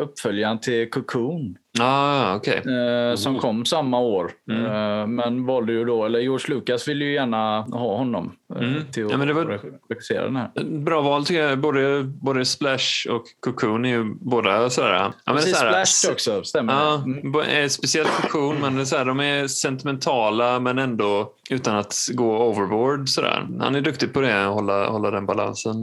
uppföljaren 0.00 0.60
till 0.60 0.90
Cocoon 0.90 1.56
Ah, 1.80 2.34
okej. 2.36 2.62
eh, 3.10 3.14
som 3.16 3.38
kom 3.38 3.64
samma 3.64 3.98
år. 4.00 4.30
Mm. 4.50 4.64
Eh, 4.66 5.06
men 5.06 5.46
valde 5.46 5.72
ju 5.72 5.84
då, 5.84 6.04
eller 6.04 6.18
George 6.18 6.54
Lucas 6.54 6.88
ville 6.88 7.04
ju 7.04 7.12
gärna 7.14 7.60
ha 7.60 7.96
honom 7.96 8.32
eh, 8.56 8.68
Mm. 8.68 8.82
till 8.92 9.04
att 9.04 9.10
Ja, 9.10 9.16
men 9.16 9.28
det 9.28 9.34
var- 9.34 9.44
reg- 9.44 9.78
regissera 9.88 10.24
den 10.24 10.36
här. 10.36 10.50
Bra 10.64 11.00
val 11.00 11.24
tycker 11.26 11.42
jag. 11.42 11.58
Både, 11.58 12.02
både 12.04 12.44
Splash 12.44 13.08
och 13.10 13.22
Cocoon 13.40 13.84
är 13.84 13.88
ju 13.88 14.04
båda 14.20 14.70
sådär... 14.70 14.92
Ja, 14.94 15.12
men 15.26 15.34
Precis, 15.36 15.58
sådär- 15.58 15.84
Splash 15.84 16.12
också, 16.12 16.44
stämmer 16.44 16.72
Ja, 16.72 17.02
det? 17.06 17.50
Mm. 17.50 17.68
speciellt 17.68 18.10
Cocoon, 18.22 18.56
men 18.60 18.74
det 18.76 18.80
är 18.80 18.84
så 18.84 18.96
här, 18.96 19.04
de 19.04 19.20
är 19.20 19.46
sentimentala 19.46 20.60
men 20.60 20.78
ändå 20.78 21.32
utan 21.50 21.76
att 21.76 21.94
gå 22.14 22.38
overboard. 22.48 23.08
Sådär. 23.08 23.46
Han 23.60 23.74
är 23.74 23.80
duktig 23.80 24.12
på 24.14 24.20
det, 24.20 24.44
hålla, 24.44 24.88
hålla 24.90 25.10
den 25.10 25.26
balansen, 25.26 25.76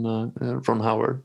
Ron 0.68 0.80
Howard. 0.80 1.16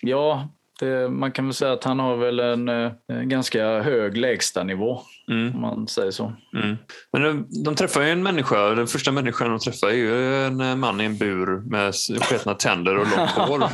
Ja, 0.00 0.48
det, 0.78 1.08
man 1.08 1.32
kan 1.32 1.44
väl 1.46 1.54
säga 1.54 1.72
att 1.72 1.84
han 1.84 1.98
har 2.00 2.16
väl 2.16 2.40
en, 2.40 2.68
eh, 2.68 2.92
en 3.12 3.28
ganska 3.28 3.80
hög 3.82 4.16
lägstanivå, 4.16 5.00
Mm, 5.30 5.54
om 5.54 5.60
man 5.60 5.88
säger 5.88 6.10
så. 6.10 6.32
mm. 6.54 6.76
Men 7.12 7.22
de, 7.22 7.46
de 7.64 7.74
träffar 7.74 8.02
ju 8.02 8.10
en 8.10 8.22
människa. 8.22 8.68
Den 8.68 8.86
första 8.86 9.12
människan 9.12 9.50
de 9.50 9.58
träffar 9.58 9.88
är 9.88 9.92
ju 9.92 10.34
en 10.46 10.60
eh, 10.60 10.76
man 10.76 11.00
i 11.00 11.04
en 11.04 11.16
bur 11.18 11.70
med 11.70 11.94
sketna 12.20 12.54
tänder 12.54 12.98
och 12.98 13.06
långt 13.16 13.30
hår. 13.30 13.62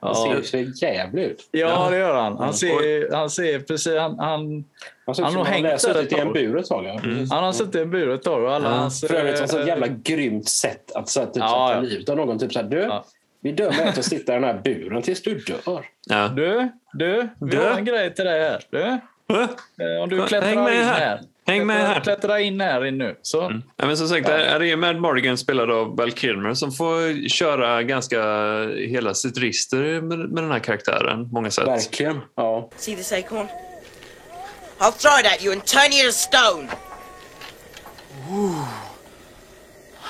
Ja, 0.00 0.14
ser 0.14 0.42
så 0.42 0.84
jävligt 0.86 1.28
ut. 1.30 1.48
ja, 1.50 1.88
det 1.90 1.98
gör 1.98 2.14
han. 2.14 2.32
Mm. 2.32 2.44
Han 2.44 2.54
ser, 2.54 3.12
han 3.16 3.30
ser 3.30 3.60
precis... 3.60 3.92
Han, 3.98 4.18
han, 4.18 4.64
Han 5.06 5.14
Han 5.24 5.36
har 5.36 5.44
hängt 5.44 5.66
han 5.66 5.70
där 5.70 5.76
suttit 5.78 6.12
ett 6.12 6.18
i 6.18 6.20
en 6.20 6.32
bur 6.32 6.58
ett 6.58 6.66
tag. 6.66 6.84
Ja. 6.84 7.00
Mm. 7.00 7.30
Han 7.30 7.44
har 7.44 7.52
suttit 7.52 7.74
i 7.74 7.78
en 7.78 7.90
bur 7.90 8.10
ett 8.10 8.22
tag 8.22 8.42
och 8.44 8.52
alla 8.54 8.68
Ja. 8.70 8.74
hans... 8.76 9.00
För 9.00 9.14
övrigt 9.14 9.40
ett 9.40 9.54
eh, 9.54 9.66
jävla 9.66 9.86
grymt 9.86 10.48
sätt 10.48 10.92
att 10.94 11.08
så 11.08 11.20
här, 11.20 11.26
typ, 11.26 11.36
Ja, 11.36 11.68
sätta 11.68 11.84
ja. 11.84 11.90
livet 11.90 12.08
av 12.08 12.16
någon. 12.16 12.38
Typ 12.38 12.52
så 12.52 12.58
här, 12.58 12.66
du, 12.66 12.78
Ja. 12.78 13.04
Vi 13.42 13.52
dömer 13.52 13.76
dig 13.76 13.88
att 13.88 14.04
sitta 14.04 14.32
i 14.32 14.34
den 14.34 14.44
här 14.44 14.60
buren 14.64 15.02
tills 15.02 15.22
du 15.22 15.34
dör. 15.38 15.84
Ja. 16.08 16.28
Du, 16.28 16.68
du, 16.92 17.28
vi 17.40 17.50
Du? 17.50 17.56
har 17.58 17.70
en 17.70 17.84
grej 17.84 18.14
till 18.14 18.24
dig 18.24 18.40
här. 18.42 18.62
Du, 18.70 18.80
eh, 18.82 20.02
om 20.02 20.08
du 20.08 20.18
Häng 20.18 20.26
klättrar 20.26 20.54
med 20.64 20.74
in 20.74 20.84
här. 20.84 21.00
här. 21.00 21.20
Häng 21.46 21.66
med 21.66 21.76
Klättra- 21.76 21.86
här. 21.94 22.00
Klättra 22.00 22.40
in 22.40 22.60
här 22.60 22.84
in 22.84 22.98
nu. 22.98 23.16
Så. 23.22 23.42
Mm. 23.46 23.62
Ja, 23.76 23.86
men 23.86 23.96
som 23.96 24.08
sagt, 24.08 24.26
det 24.26 24.44
är 24.44 24.58
det 24.58 24.76
Mad 24.76 24.96
Morgan 24.96 25.38
spelad 25.38 25.70
av 25.70 25.96
Val 25.96 26.12
Kilmer 26.12 26.54
som 26.54 26.72
får 26.72 27.28
köra 27.28 27.82
ganska 27.82 28.22
hela 28.68 29.14
sitt 29.14 29.38
register 29.38 30.00
med, 30.00 30.18
med 30.18 30.42
den 30.44 30.50
här 30.50 30.58
karaktären 30.58 31.28
många 31.32 31.50
sätt. 31.50 31.66
Verkligen. 31.68 32.20
Ja. 32.36 32.70
See 32.76 32.96
this 32.96 33.12
acorn? 33.12 33.46
I'll 34.78 34.92
throw 34.92 35.20
it 35.20 35.26
at 35.26 35.44
you 35.44 35.52
and 35.52 35.64
turn 35.64 35.92
you 35.92 36.06
to 36.06 36.12
stone. 36.12 36.68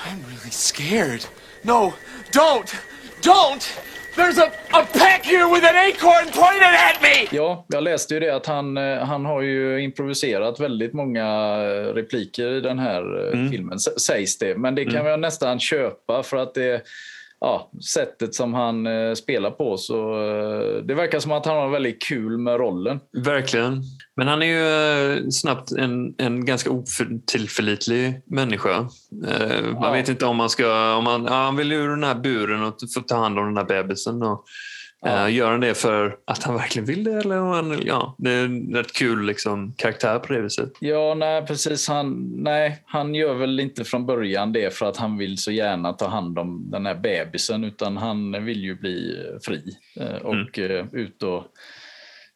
I'm 0.05 0.19
really 0.27 0.51
scared. 0.51 1.25
No, 1.63 1.93
don't! 2.33 2.75
Don't! 3.23 3.63
There's 4.15 4.37
a, 4.37 4.51
a 4.73 4.85
peck 4.93 5.25
here 5.25 5.47
with 5.47 5.63
an 5.63 5.75
acorn 5.75 6.25
pointed 6.33 6.73
at 6.89 7.01
me! 7.01 7.27
Ja, 7.37 7.65
jag 7.67 7.83
läste 7.83 8.13
ju 8.13 8.19
det 8.19 8.35
att 8.35 8.45
han, 8.45 8.77
eh, 8.77 8.97
han 8.97 9.25
har 9.25 9.41
ju 9.41 9.81
improviserat 9.83 10.59
väldigt 10.59 10.93
många 10.93 11.25
eh, 11.63 11.93
repliker 11.93 12.47
i 12.47 12.61
den 12.61 12.79
här 12.79 13.27
eh, 13.27 13.33
Mm. 13.39 13.51
filmen, 13.51 13.79
sägs 13.79 14.37
det. 14.37 14.57
Men 14.57 14.75
det 14.75 14.85
kan 14.85 15.05
jag 15.05 15.19
nästan 15.19 15.59
köpa 15.59 16.23
för 16.23 16.37
att 16.37 16.53
det 16.53 16.81
ja, 17.41 17.71
sättet 17.93 18.35
som 18.35 18.53
han 18.53 18.87
eh, 18.87 19.13
spelar 19.13 19.51
på 19.51 19.77
så 19.77 20.13
eh, 20.13 20.83
det 20.83 20.93
verkar 20.93 21.19
som 21.19 21.31
att 21.31 21.45
han 21.45 21.57
har 21.57 21.69
väldigt 21.69 22.01
kul 22.01 22.37
med 22.37 22.59
rollen. 22.59 22.99
Verkligen. 23.25 23.81
Men 24.15 24.27
han 24.27 24.41
är 24.41 24.45
ju 24.45 25.17
eh, 25.17 25.27
snabbt 25.29 25.71
en, 25.71 26.15
en 26.17 26.45
ganska 26.45 26.69
otillförlitlig 26.69 28.21
människa. 28.25 28.75
Eh, 29.27 29.63
Man 29.63 29.83
Ja. 29.83 29.91
vet 29.91 30.09
inte 30.09 30.25
om 30.25 30.37
man 30.37 30.49
ska... 30.49 30.95
Om 30.95 31.03
man, 31.03 31.25
ja, 31.25 31.33
han 31.33 31.55
vill 31.55 31.71
ur 31.71 31.89
den 31.89 32.03
här 32.03 32.15
buren 32.15 32.63
och 32.63 32.75
få 32.95 33.01
ta 33.01 33.15
hand 33.15 33.39
om 33.39 33.45
den 33.45 33.57
här 33.57 33.65
bebisen. 33.65 34.23
Och, 34.23 34.43
Ja. 35.01 35.27
eh, 35.27 35.35
gör 35.35 35.51
han 35.51 35.59
det 35.59 35.73
för 35.73 36.17
att 36.25 36.43
han 36.43 36.55
verkligen 36.55 36.85
vill 36.85 37.03
det? 37.03 37.13
Eller 37.13 37.35
han, 37.35 37.81
ja, 37.85 38.15
det 38.17 38.31
är 38.31 38.45
en 38.45 38.75
rätt 38.75 38.93
kul 38.93 39.25
liksom, 39.25 39.73
karaktär 39.77 40.19
på 40.19 40.33
det 40.33 40.41
viset. 40.41 40.71
Ja, 40.79 41.13
nej 41.13 41.45
precis. 41.45 41.87
Han, 41.87 42.33
nej, 42.43 42.83
han 42.85 43.15
gör 43.15 43.33
väl 43.33 43.59
inte 43.59 43.83
från 43.83 44.05
början 44.05 44.53
det 44.53 44.73
för 44.73 44.85
att 44.85 44.97
han 44.97 45.17
vill 45.17 45.37
så 45.37 45.51
gärna 45.51 45.93
ta 45.93 46.07
hand 46.07 46.39
om 46.39 46.71
den 46.71 46.85
här 46.85 46.95
bebisen 46.95 47.63
utan 47.63 47.97
han 47.97 48.45
vill 48.45 48.63
ju 48.63 48.75
bli 48.75 49.25
eh, 49.27 49.39
fri 49.45 49.63
eh, 49.99 50.21
och 50.21 50.59
eh, 50.59 50.85
ut 50.91 51.23
och 51.23 51.43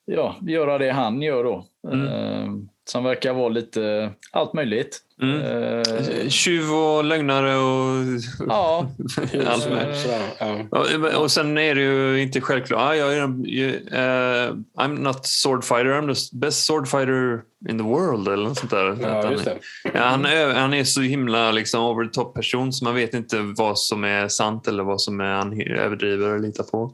ja, 0.06 0.36
göra 0.42 0.78
det 0.78 0.92
han 0.92 1.22
gör 1.22 1.44
då. 1.44 1.66
Mm. 1.92 2.70
Som 2.90 3.04
verkar 3.04 3.34
vara 3.34 3.50
lite 3.50 4.12
allt 4.32 4.54
möjligt. 4.54 5.02
Mm. 5.22 5.42
Eh, 5.42 6.30
Tjuv 6.30 6.74
och 6.74 7.04
lögnare 7.04 7.56
och 7.58 8.06
ja, 8.48 8.92
allt 9.48 9.70
med. 9.70 9.96
Ja, 10.40 11.18
Och 11.18 11.32
sen 11.32 11.58
är 11.58 11.76
det 11.76 11.82
ju 11.82 12.22
inte 12.22 12.42
självklart. 12.42 12.80
Ah, 12.82 12.96
jag 12.96 13.14
är 13.18 13.22
eh, 13.22 14.54
I'm 14.78 15.00
not 15.00 15.26
sword 15.26 15.64
fighter, 15.64 15.86
I'm 16.02 16.14
the 16.14 16.38
best 16.38 16.66
sword 16.66 16.88
fighter 16.88 17.42
in 17.70 17.78
the 17.78 17.84
world. 17.84 18.28
Eller 18.28 18.44
något 18.44 18.58
sånt 18.58 18.72
där. 18.72 18.98
Ja, 19.02 19.22
han, 19.24 19.32
just 19.32 19.46
det. 19.46 19.58
Ja, 19.94 20.00
han, 20.04 20.26
är, 20.26 20.54
han 20.54 20.74
är 20.74 20.84
så 20.84 21.02
himla 21.02 21.52
liksom, 21.52 21.84
over 21.84 22.06
the 22.06 22.12
top 22.12 22.34
person 22.36 22.74
så 22.74 22.84
man 22.86 22.96
vet 22.96 23.14
inte 23.14 23.40
vad 23.40 23.80
som 23.80 24.04
är 24.04 24.28
sant 24.28 24.68
eller 24.68 24.84
vad 24.84 25.02
som 25.02 25.20
är 25.20 25.34
han 25.34 25.62
överdriver 25.62 26.30
och 26.34 26.40
litar 26.42 26.64
på. 26.64 26.94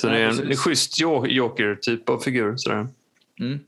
Så 0.00 0.06
Ja, 0.06 0.12
det 0.12 0.18
är 0.18 0.24
en, 0.24 0.30
precis. 0.30 0.50
en 0.50 0.56
schysst 0.56 1.00
jo- 1.00 1.26
joker-typ 1.26 2.08
av 2.08 2.18
figur. 2.18 2.54
Sådär. 2.56 2.88
Mm. 3.40 3.58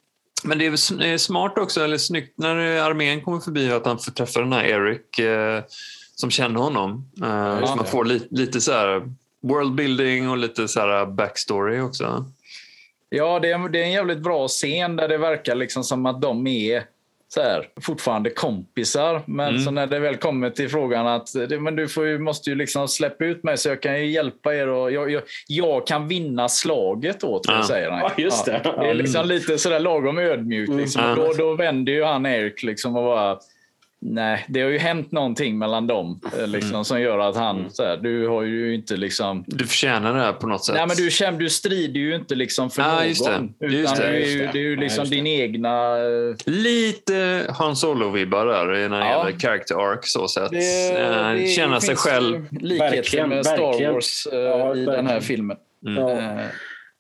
Men 0.45 0.59
det 0.59 0.67
är 0.67 1.19
smart 1.19 1.59
också, 1.59 1.85
eller 1.85 1.99
snyggt 1.99 2.39
när 2.39 2.57
armén 2.57 3.21
kommer 3.21 3.41
förbi 3.41 3.73
att 3.73 3.87
han 3.87 3.99
får 3.99 4.13
träffa 4.13 4.41
den 4.41 4.53
här 4.53 4.65
Eric 4.65 5.19
eh, 5.19 5.63
som 6.15 6.31
känner 6.31 6.61
honom. 6.61 7.11
Eh, 7.23 7.55
så 7.55 7.61
just 7.61 7.77
man 7.77 7.87
får 7.87 8.05
li, 8.05 8.29
lite 8.31 8.61
så 8.61 8.73
här 8.73 9.13
worldbuilding 9.43 10.31
och 10.31 10.39
lite 10.39 10.69
så 10.69 10.81
här 10.81 11.07
backstory 11.07 11.81
också. 11.81 12.25
Ja, 13.09 13.41
det 13.41 13.51
är, 13.51 13.69
det 13.69 13.81
är 13.81 13.85
en 13.85 13.93
jävligt 13.93 14.19
bra 14.19 14.49
scen 14.49 14.97
där 14.97 15.09
det 15.09 15.19
verkar 15.19 15.55
liksom 15.55 15.85
som 15.85 16.07
att 16.07 16.23
de 16.23 16.47
är 16.47 16.85
så 17.31 17.41
här, 17.43 17.69
fortfarande 17.81 18.31
kompisar. 18.31 19.23
Men 19.27 19.49
Mm. 19.49 19.61
så 19.61 19.71
när 19.71 19.87
det 19.87 19.99
väl 19.99 20.17
kommer 20.17 20.51
till 20.51 20.69
frågan 20.69 21.07
att 21.07 21.33
det- 21.49 21.61
men 21.61 21.77
du 21.77 21.89
får 21.89 22.19
måste 22.19 22.51
ju 22.51 22.57
liksom 22.57 22.89
släppa 22.89 23.25
ut 23.25 23.43
mig 23.45 23.59
så 23.59 23.69
jag 23.69 23.83
kan 23.83 23.99
ju 24.01 24.07
hjälpa 24.11 24.55
er 24.55 24.69
och 24.69 24.93
jag, 24.93 25.11
jag, 25.11 25.23
jag 25.49 25.87
kan 25.87 26.09
vinna 26.09 26.49
slaget 26.49 27.25
åt 27.25 27.49
er, 27.49 27.53
Ja. 27.53 27.63
säger 27.63 27.91
han. 27.91 28.01
Ja, 28.01 28.11
just 28.19 28.45
det. 28.45 28.61
det 28.81 28.89
är 28.91 28.95
liksom 28.95 29.27
lite 29.29 29.59
sådär 29.59 29.81
lagom 29.81 30.19
ödmjukt. 30.19 30.73
Liksom. 30.75 31.03
Ja. 31.05 31.11
Och 31.11 31.17
då, 31.17 31.33
då 31.33 31.55
vänder 31.55 31.93
ju 31.93 32.05
han 32.05 32.27
Erik 32.27 32.63
liksom 32.63 32.97
och 32.97 33.05
bara 33.05 33.39
Nej, 34.01 34.45
det 34.49 34.61
har 34.61 34.71
ju 34.71 34.79
hänt 34.79 35.13
någonting 35.13 35.59
mellan 35.59 35.87
dem 35.87 36.21
eh, 36.39 36.47
liksom, 36.47 36.85
som 36.85 37.01
gör 37.01 37.19
att 37.19 37.37
han, 37.37 37.71
så 37.71 37.83
här, 37.85 37.97
du 37.97 38.29
har 38.29 38.43
ju 38.43 38.75
inte 38.75 38.97
liksom 38.97 39.45
Du 39.47 39.67
förtjänar 39.67 40.15
det 40.15 40.21
här 40.21 40.33
på 40.33 40.47
något 40.47 40.65
sätt. 40.65 40.75
Nej, 40.75 40.87
men 40.87 40.97
du, 40.97 41.11
känner, 41.11 41.39
du 41.39 41.49
strider 41.49 42.01
ju 42.01 42.15
inte 42.15 42.35
liksom 42.35 42.71
för 42.71 42.83
Ja, 42.83 42.95
någon. 42.95 43.09
just 43.09 43.25
det. 43.27 43.49
Utan 43.61 43.79
Just 43.79 43.97
det, 43.97 44.03
du 44.03 44.09
är 44.09 44.19
just 44.19 44.31
ju, 44.35 44.39
det. 44.39 44.51
det 44.53 44.59
är 44.59 44.63
ju 44.63 44.75
Ja, 44.75 44.81
liksom 44.81 45.05
det. 45.05 45.11
din 45.11 45.27
egna... 45.27 45.97
eh, 45.97 46.35
Lite 46.47 47.47
Han 47.59 47.77
Solo-vibbar 47.77 48.47
där 48.47 48.89
när 48.89 49.01
det 49.01 49.07
Ja. 49.07 49.27
gäller 49.27 49.39
character 49.39 49.75
arc 49.93 50.01
så 50.03 50.29
sett. 50.29 50.51
Det, 50.51 51.37
det 51.37 51.49
Känna 51.49 51.81
sig 51.81 51.97
själv. 51.97 52.47
Likheter 52.61 53.27
med 53.27 53.47
Star. 53.47 53.93
Wars 53.93 54.27
Ja, 54.33 54.75
i 54.77 54.85
den 54.85 55.07
här 55.07 55.21
filmen. 55.21 55.57
Ja. 55.81 56.21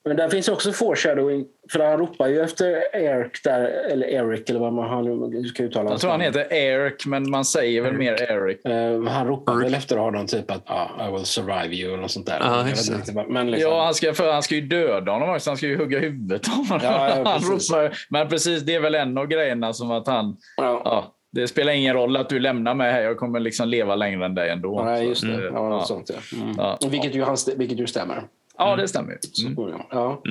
Eh, 0.09 0.17
Men 0.17 0.17
där 0.17 0.29
finns 0.29 0.49
också 0.49 0.73
foreshadowing. 0.73 1.45
För 1.73 1.81
han 1.81 1.99
ropar 1.99 2.29
ju 2.29 2.41
efter 2.41 2.97
Eric 2.97 3.43
där, 3.45 3.65
eller 3.65 4.07
Eric 4.07 4.51
eller 4.51 4.61
vad 4.61 4.73
man 4.73 4.89
han 4.89 5.45
ska 5.49 5.63
uttala 5.63 5.91
jag 5.91 6.01
tror 6.01 6.11
han 6.11 6.21
heter 6.21 6.53
Eric, 6.53 7.07
men 7.07 7.31
man 7.31 7.45
säger 7.45 7.83
väl 7.83 7.93
mer 7.93 8.23
Eric. 8.33 8.65
Eh, 8.65 9.03
han 9.13 9.27
ropar 9.27 9.55
väl 9.55 9.75
efter 9.75 9.97
honom 9.97 10.27
typ 10.27 10.51
att 10.51 10.63
ah, 10.71 11.09
I 11.09 11.13
will 11.13 11.25
survive 11.25 11.75
you 11.75 11.93
eller 11.93 12.03
något 12.03 12.11
sånt 12.11 12.27
där. 12.27 12.69
Inte 12.95 13.13
vad- 13.13 13.29
men 13.29 13.51
liksom, 13.51 13.73
Ja, 13.73 13.85
han 13.85 13.95
ska, 13.95 14.15
för 14.15 14.33
han 14.33 14.43
ska 14.43 14.55
ju 14.55 14.61
döda 14.61 15.13
honom 15.13 15.31
också. 15.31 15.51
Han 15.51 15.57
ska 15.57 15.67
ju 15.67 15.77
hugga 15.79 15.99
huvudet 15.99 16.49
av 16.49 16.55
honom. 16.69 16.81
Ja, 16.87 17.09
ja, 17.09 17.23
han 17.31 17.41
ropar, 17.41 17.97
men 18.11 18.29
precis, 18.29 18.63
det 18.63 18.75
är 18.75 18.81
väl 18.81 18.95
en 18.95 19.19
av 19.19 19.27
grejerna 19.27 19.73
som 19.73 19.91
att 19.91 20.07
han... 20.07 20.37
ja. 20.57 20.83
Ja, 20.85 21.15
det 21.33 21.49
spelar 21.49 21.73
ingen 21.73 21.95
roll 21.95 22.17
att 22.17 22.29
du 22.29 22.39
lämnar 22.39 22.75
mig 22.75 22.93
här. 22.93 23.01
Jag 23.03 23.17
kommer 23.17 23.41
liksom 23.41 23.69
leva 23.69 23.95
längre 23.97 24.25
än 24.27 24.35
dig 24.35 24.51
ändå. 24.51 24.83
Nej, 24.85 25.09
just 25.09 25.23
det. 25.23 25.35
Så, 25.37 25.43
Ja, 25.43 25.69
något 25.69 25.87
sånt, 25.87 26.11
ja. 26.15 26.37
Mm. 26.43 26.55
Ja. 26.59 26.79
Vilket, 26.91 27.15
ju, 27.15 27.23
hans, 27.23 27.49
vilket 27.57 27.79
ju 27.81 27.87
stämmer. 27.87 28.23
Ja, 28.59 28.77
det 28.77 28.89
stämmer 28.89 29.19
Mm. 29.47 29.73
Ja. 29.91 30.23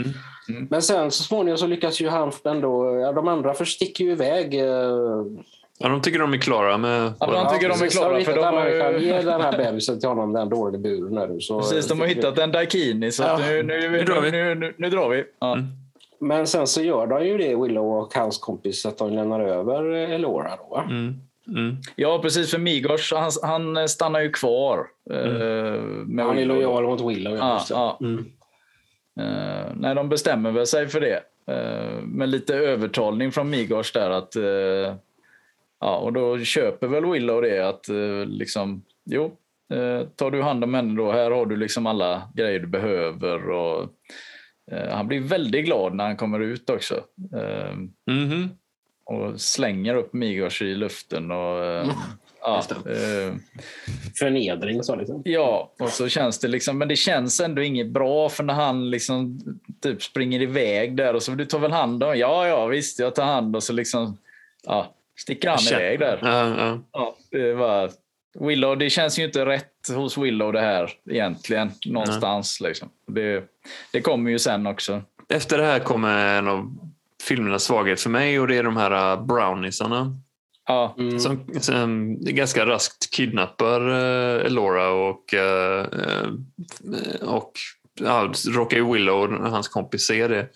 Mm. 0.49 0.67
Men 0.69 0.81
sen 0.81 1.11
så 1.11 1.23
småningom 1.23 1.57
så 1.57 1.67
lyckas 1.67 2.01
ju 2.01 2.09
han 2.09 2.31
ändå... 2.45 2.99
Ja, 2.99 3.11
de 3.11 3.27
andra 3.27 3.53
försticker 3.53 4.03
ju 4.05 4.11
iväg. 4.11 4.53
eh, 4.53 4.65
Ja, 5.79 5.89
de 5.89 6.01
tycker 6.01 6.19
de 6.19 6.33
är 6.33 6.37
klara 6.37 6.77
med... 6.77 7.13
Ja, 7.19 7.25
de 7.31 7.53
tycker 7.53 7.69
de 7.69 7.81
är 7.85 7.89
klara, 7.89 8.19
för 8.21 8.35
de 8.35 8.43
har 8.43 8.67
ju- 8.91 9.05
ge 9.05 9.21
den 9.21 9.41
här 9.41 9.57
bebisen 9.57 9.99
till 9.99 10.09
honom, 10.09 10.33
den 10.33 10.49
dåliga 10.49 10.81
buren. 10.81 11.15
Där, 11.15 11.39
så 11.39 11.59
Precis, 11.59 11.87
de 11.87 11.99
har 11.99 12.07
hittat 12.07 12.37
en 12.37 12.51
Daikini 12.51 13.11
så 13.11 13.23
Ja. 13.23 13.37
nu, 13.47 13.63
nu, 13.63 13.79
nu, 13.79 13.89
Nu 13.91 14.03
drar 14.03 14.21
vi. 14.21 14.31
nu, 14.31 14.55
nu, 14.55 14.73
nu 14.77 14.89
drar 14.89 15.09
vi. 15.09 15.23
Ja. 15.39 15.57
Men 16.19 16.47
sen 16.47 16.67
så 16.67 16.81
gör 16.81 17.07
de 17.07 17.25
ju 17.27 17.37
det, 17.37 17.55
Willow 17.55 17.85
och 17.97 18.13
hans 18.13 18.37
kompis, 18.39 18.85
att 18.85 18.97
de 18.97 19.13
lämnar 19.13 19.39
över 19.39 19.83
Elora. 19.91 20.51
Då? 20.69 20.83
Mm. 21.47 21.59
Mm. 21.59 21.77
ja, 21.95 22.19
precis. 22.21 22.51
För 22.51 22.57
Migos, 22.57 23.13
han, 23.15 23.31
han 23.41 23.89
stannar 23.89 24.19
ju 24.21 24.31
kvar. 24.31 24.87
eh, 25.11 25.81
med 26.05 26.25
Han 26.25 26.37
är 26.37 26.45
lojal 26.45 26.83
mot 26.83 27.01
Willow. 27.01 27.37
Ja, 27.37 27.65
Ja. 27.69 27.97
Mm. 28.01 28.25
Eh, 29.19 29.65
nej, 29.75 29.95
de 29.95 30.09
bestämmer 30.09 30.51
väl 30.51 30.67
sig 30.67 30.87
för 30.87 31.01
det. 31.01 31.23
Uh, 31.51 32.01
med 32.01 32.29
lite 32.29 32.55
övertalning 32.55 33.31
från 33.31 33.49
Migos 33.49 33.91
där 33.91 34.09
att... 34.09 34.35
eh, 34.35 34.95
ja, 35.79 35.97
och 35.97 36.13
då 36.13 36.39
köper 36.39 36.87
väl 36.87 37.05
Willow 37.05 37.41
det 37.41 37.59
att 37.67 37.89
eh, 37.89 38.25
liksom... 38.25 38.83
Jo, 39.05 39.31
uh, 39.73 40.01
tar 40.15 40.31
du 40.31 40.41
hand 40.41 40.63
om 40.63 40.73
henne 40.73 40.95
då. 40.97 41.11
Här 41.11 41.31
har 41.31 41.45
du 41.45 41.55
liksom 41.55 41.85
alla 41.87 42.21
grejer 42.35 42.59
du 42.59 42.67
behöver. 42.67 43.49
Och, 43.49 43.81
eh, 44.71 44.89
han 44.95 45.07
blir 45.07 45.19
väldigt 45.21 45.65
glad 45.65 45.95
när 45.95 46.03
han 46.03 46.17
kommer 46.17 46.39
ut 46.39 46.69
också. 46.69 46.95
Eh, 47.35 47.73
Mhm. 48.11 48.49
Och 49.07 49.41
slänger 49.41 49.95
upp 49.95 50.13
Migos 50.13 50.61
i 50.61 50.75
luften. 50.75 51.31
Och, 51.31 51.63
eh, 51.65 51.89
ja, 52.41 52.55
just 52.55 52.71
eh, 52.71 53.35
Förnedring 54.19 54.83
så 54.83 54.95
liksom. 54.95 55.21
Ja, 55.25 55.73
och 55.79 55.89
så 55.89 56.07
känns 56.09 56.39
det 56.39 56.47
liksom, 56.47 56.77
men 56.77 56.87
det 56.87 56.95
känns 56.95 57.39
ändå 57.39 57.61
inget 57.61 57.87
bra 57.87 58.29
för 58.29 58.43
när 58.43 58.53
han 58.53 58.89
liksom 58.89 59.39
typ 59.81 60.03
springer 60.03 60.41
iväg 60.41 60.95
där 60.97 61.13
och 61.13 61.23
så 61.23 61.31
du 61.31 61.45
tar 61.45 61.59
väl 61.59 61.71
hand 61.71 62.03
om, 62.03 62.17
ja 62.17 62.47
ja 62.47 62.65
visst 62.65 62.99
jag 62.99 63.15
tar 63.15 63.25
hand 63.25 63.55
och 63.55 63.63
så 63.63 63.73
liksom, 63.73 64.17
ja, 64.63 64.95
sticker 65.19 65.49
han 65.49 65.57
Känner- 65.57 65.81
iväg 65.85 65.99
där. 65.99 66.19
Ja, 66.21 66.57
ja. 66.65 66.79
Ja, 66.91 67.15
det 67.31 67.53
var, 67.53 67.91
Willow, 68.39 68.77
det 68.77 68.89
känns 68.89 69.19
ju 69.19 69.23
inte 69.25 69.45
rätt 69.45 69.89
hos 69.95 70.17
Willow 70.17 70.53
det 70.53 70.61
här 70.61 70.91
egentligen 71.09 71.71
någonstans 71.85 72.61
liksom. 72.61 72.89
Det, 73.07 73.43
det 73.93 74.01
kommer 74.01 74.31
ju 74.31 74.39
sen 74.39 74.67
också. 74.67 75.01
Efter 75.29 75.57
det 75.57 75.63
här 75.63 75.79
kommer 75.79 76.37
en 76.37 76.47
av 76.47 76.75
filmernas 77.27 77.63
svaghet 77.63 78.01
för 78.01 78.09
mig 78.09 78.39
och 78.39 78.47
det 78.47 78.57
är 78.57 78.63
de 78.63 78.77
här 78.77 79.13
uh, 79.13 79.25
browniesarna. 79.25 80.19
Ja, 80.67 80.95
Mm. 80.97 81.19
Som, 81.19 81.45
som 81.59 82.17
ganska 82.21 82.65
raskt 82.65 83.11
kidnappar 83.11 83.89
uh, 83.89 84.45
Elora 84.45 84.89
och, 84.89 85.33
uh, 85.33 85.99
uh, 85.99 86.33
och 87.21 87.51
ja, 87.99 88.33
råkar 88.47 88.77
ju 88.77 88.93
Willow 88.93 89.21
och 89.21 89.51
hans 89.51 89.67
kompis 89.67 90.07
se 90.07 90.27
det. 90.27 90.49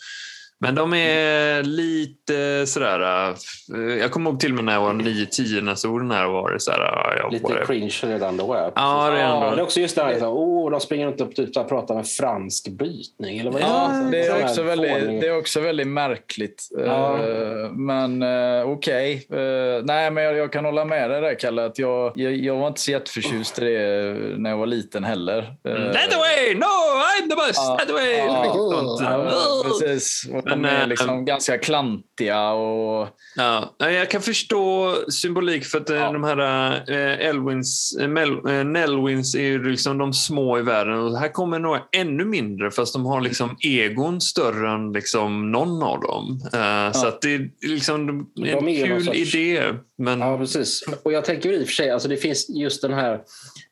Men 0.61 0.75
de 0.75 0.93
är 0.93 1.63
lite 1.63 2.67
sådär... 2.67 3.29
Uh, 3.75 3.97
jag 3.97 4.11
kommer 4.11 4.29
ihåg 4.29 4.39
till 4.39 4.51
och 4.51 4.55
med 4.55 4.65
när 4.65 4.73
jag 4.73 4.81
var 4.81 4.93
9-10 4.93 5.61
när 5.61 5.71
jag 5.71 5.79
såg 5.79 5.99
den 5.99 6.11
här 6.11 6.27
var 6.27 6.51
det 6.51 6.59
sådär... 6.59 6.79
Uh, 6.79 7.17
ja, 7.19 7.29
Lite 7.29 7.43
whatever. 7.43 7.65
cringe 7.65 7.99
redan 8.03 8.37
då. 8.37 8.55
Ja, 8.55 8.71
Ja, 8.75 9.09
det 9.11 9.17
är 9.17 9.21
Ja, 9.21 9.51
det 9.55 9.61
är 9.61 9.63
också 9.63 9.79
just 9.79 9.95
det 9.95 10.03
här, 10.03 10.09
liksom, 10.09 10.27
oh, 10.29 10.71
de 10.71 10.79
springer 10.79 11.07
runt 11.07 11.21
och 11.21 11.35
typ, 11.35 11.53
pratar 11.53 11.95
med 11.95 12.07
fransk 12.07 12.67
brytning. 12.67 13.39
Eller 13.39 13.51
vad 13.51 13.61
Ja, 13.61 13.91
det? 14.11 14.17
det 14.17 14.23
Sån 14.25 14.37
är, 14.37 14.43
också 14.43 14.63
väldigt, 14.63 15.21
det 15.21 15.27
är 15.27 15.37
också 15.37 15.59
väldigt 15.59 15.87
märkligt. 15.87 16.67
Ja. 16.85 17.17
Eh, 17.17 17.71
Men 17.71 18.23
uh, 18.23 18.69
okej. 18.71 19.27
Eh, 19.29 19.83
nej, 19.83 20.11
men 20.11 20.23
jag, 20.23 20.37
jag 20.37 20.51
kan 20.53 20.65
hålla 20.65 20.85
med 20.85 21.09
dig 21.09 21.21
där, 21.21 21.39
Kalle. 21.39 21.65
Att 21.65 21.79
jag, 21.79 22.11
jag, 22.15 22.33
jag 22.35 22.55
var 22.55 22.67
inte 22.67 22.81
så 22.81 22.91
jätteförtjust 22.91 23.59
i 23.59 23.65
det 23.65 24.15
när 24.37 24.49
jag 24.49 24.57
var 24.57 24.65
liten 24.65 25.03
heller. 25.03 25.37
Eh, 25.67 25.73
Let 25.73 26.15
away! 26.15 26.55
No, 26.55 26.65
I'm 26.65 27.29
the 27.29 27.35
best! 27.35 27.59
Ja. 27.67 27.77
Let 27.79 27.89
away! 27.89 28.17
Ja. 28.17 28.97
Ja, 29.01 29.63
precis. 29.63 30.27
Och 30.51 30.57
de 30.57 30.61
Men, 30.61 30.75
är 30.75 30.81
eh, 30.81 30.87
liksom 30.87 31.25
ganska 31.25 31.57
klantiga 31.57 32.49
och... 32.51 33.07
Ja, 33.35 33.73
jag 33.79 34.09
kan 34.09 34.21
förstå 34.21 34.95
symbolik 35.11 35.65
för 35.65 35.77
att 35.77 35.89
eh, 35.89 35.95
Ja. 35.95 36.11
de 36.11 36.23
här 36.23 36.71
eh, 36.91 37.27
Elwins, 37.27 37.97
eh, 38.01 38.07
Nelwins 38.65 39.35
är 39.35 39.41
ju 39.41 39.69
liksom 39.71 39.97
de 39.97 40.13
små 40.13 40.59
i 40.59 40.61
världen 40.61 40.99
och 40.99 41.17
här 41.19 41.27
kommer 41.29 41.59
några 41.59 41.81
ännu 41.91 42.25
mindre 42.25 42.71
fast 42.71 42.93
de 42.93 43.05
har 43.05 43.21
liksom 43.21 43.55
egon 43.59 44.21
större 44.21 44.71
än 44.71 44.91
liksom 44.93 45.51
någon 45.51 45.83
av 45.83 45.99
dem. 46.01 46.41
Eh, 46.53 46.91
Så 46.91 47.07
att 47.07 47.21
det 47.21 47.35
är 47.35 47.49
liksom 47.67 48.09
en 48.09 48.25
De 48.35 48.67
är 48.67 48.85
kul 48.87 49.03
sorts- 49.05 49.35
idé. 49.35 49.63
Men 49.97 50.19
Ja, 50.19 50.37
precis. 50.37 50.83
Och 51.03 51.11
jag 51.13 51.25
tänker 51.25 51.51
i 51.51 51.63
och 51.63 51.67
för 51.67 51.73
sig, 51.73 51.91
alltså 51.91 52.07
det 52.09 52.17
finns 52.17 52.49
just 52.49 52.81
den 52.81 52.93
här 52.93 53.19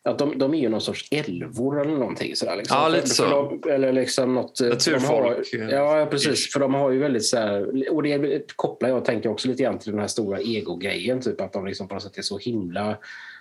att 0.04 0.20
de, 0.20 0.38
de 0.38 0.54
är 0.54 0.58
ju 0.58 0.70
någon 0.70 0.82
sorts 0.82 1.08
älvor 1.12 1.82
eller 1.82 1.98
någonting. 1.98 2.36
Sådär, 2.36 2.56
liksom. 2.56 2.78
Ja, 2.78 2.88
lite 2.88 3.08
så. 3.08 3.60
De, 3.64 3.72
eller 3.72 3.94
liksom 3.94 4.34
något... 4.34 4.60
Naturfolk. 4.62 5.52
De 5.52 5.62
har, 5.62 5.72
ja, 5.72 6.08
precis. 6.12 6.54
För 6.54 6.60
de 6.60 6.74
har 6.74 6.92
ju 6.92 7.00
väldigt 7.00 7.26
så 7.26 7.38
här, 7.38 7.92
och 7.92 8.04
det 8.04 8.44
kopplar 8.56 8.90
jag 8.90 9.06
tänker 9.06 9.30
också 9.30 9.48
lite 9.48 9.64
grann 9.64 9.80
till 9.80 9.92
den 9.92 10.02
här 10.02 10.08
stora 10.08 10.40
ego-grejen. 10.40 11.22
Typ 11.22 11.42
att 11.42 11.54
de 11.54 11.66
liksom 11.66 11.88
på 11.88 11.94
något 11.94 12.04
sätt 12.04 12.18
är 12.18 12.22
så 12.22 12.38
himla 12.38 12.98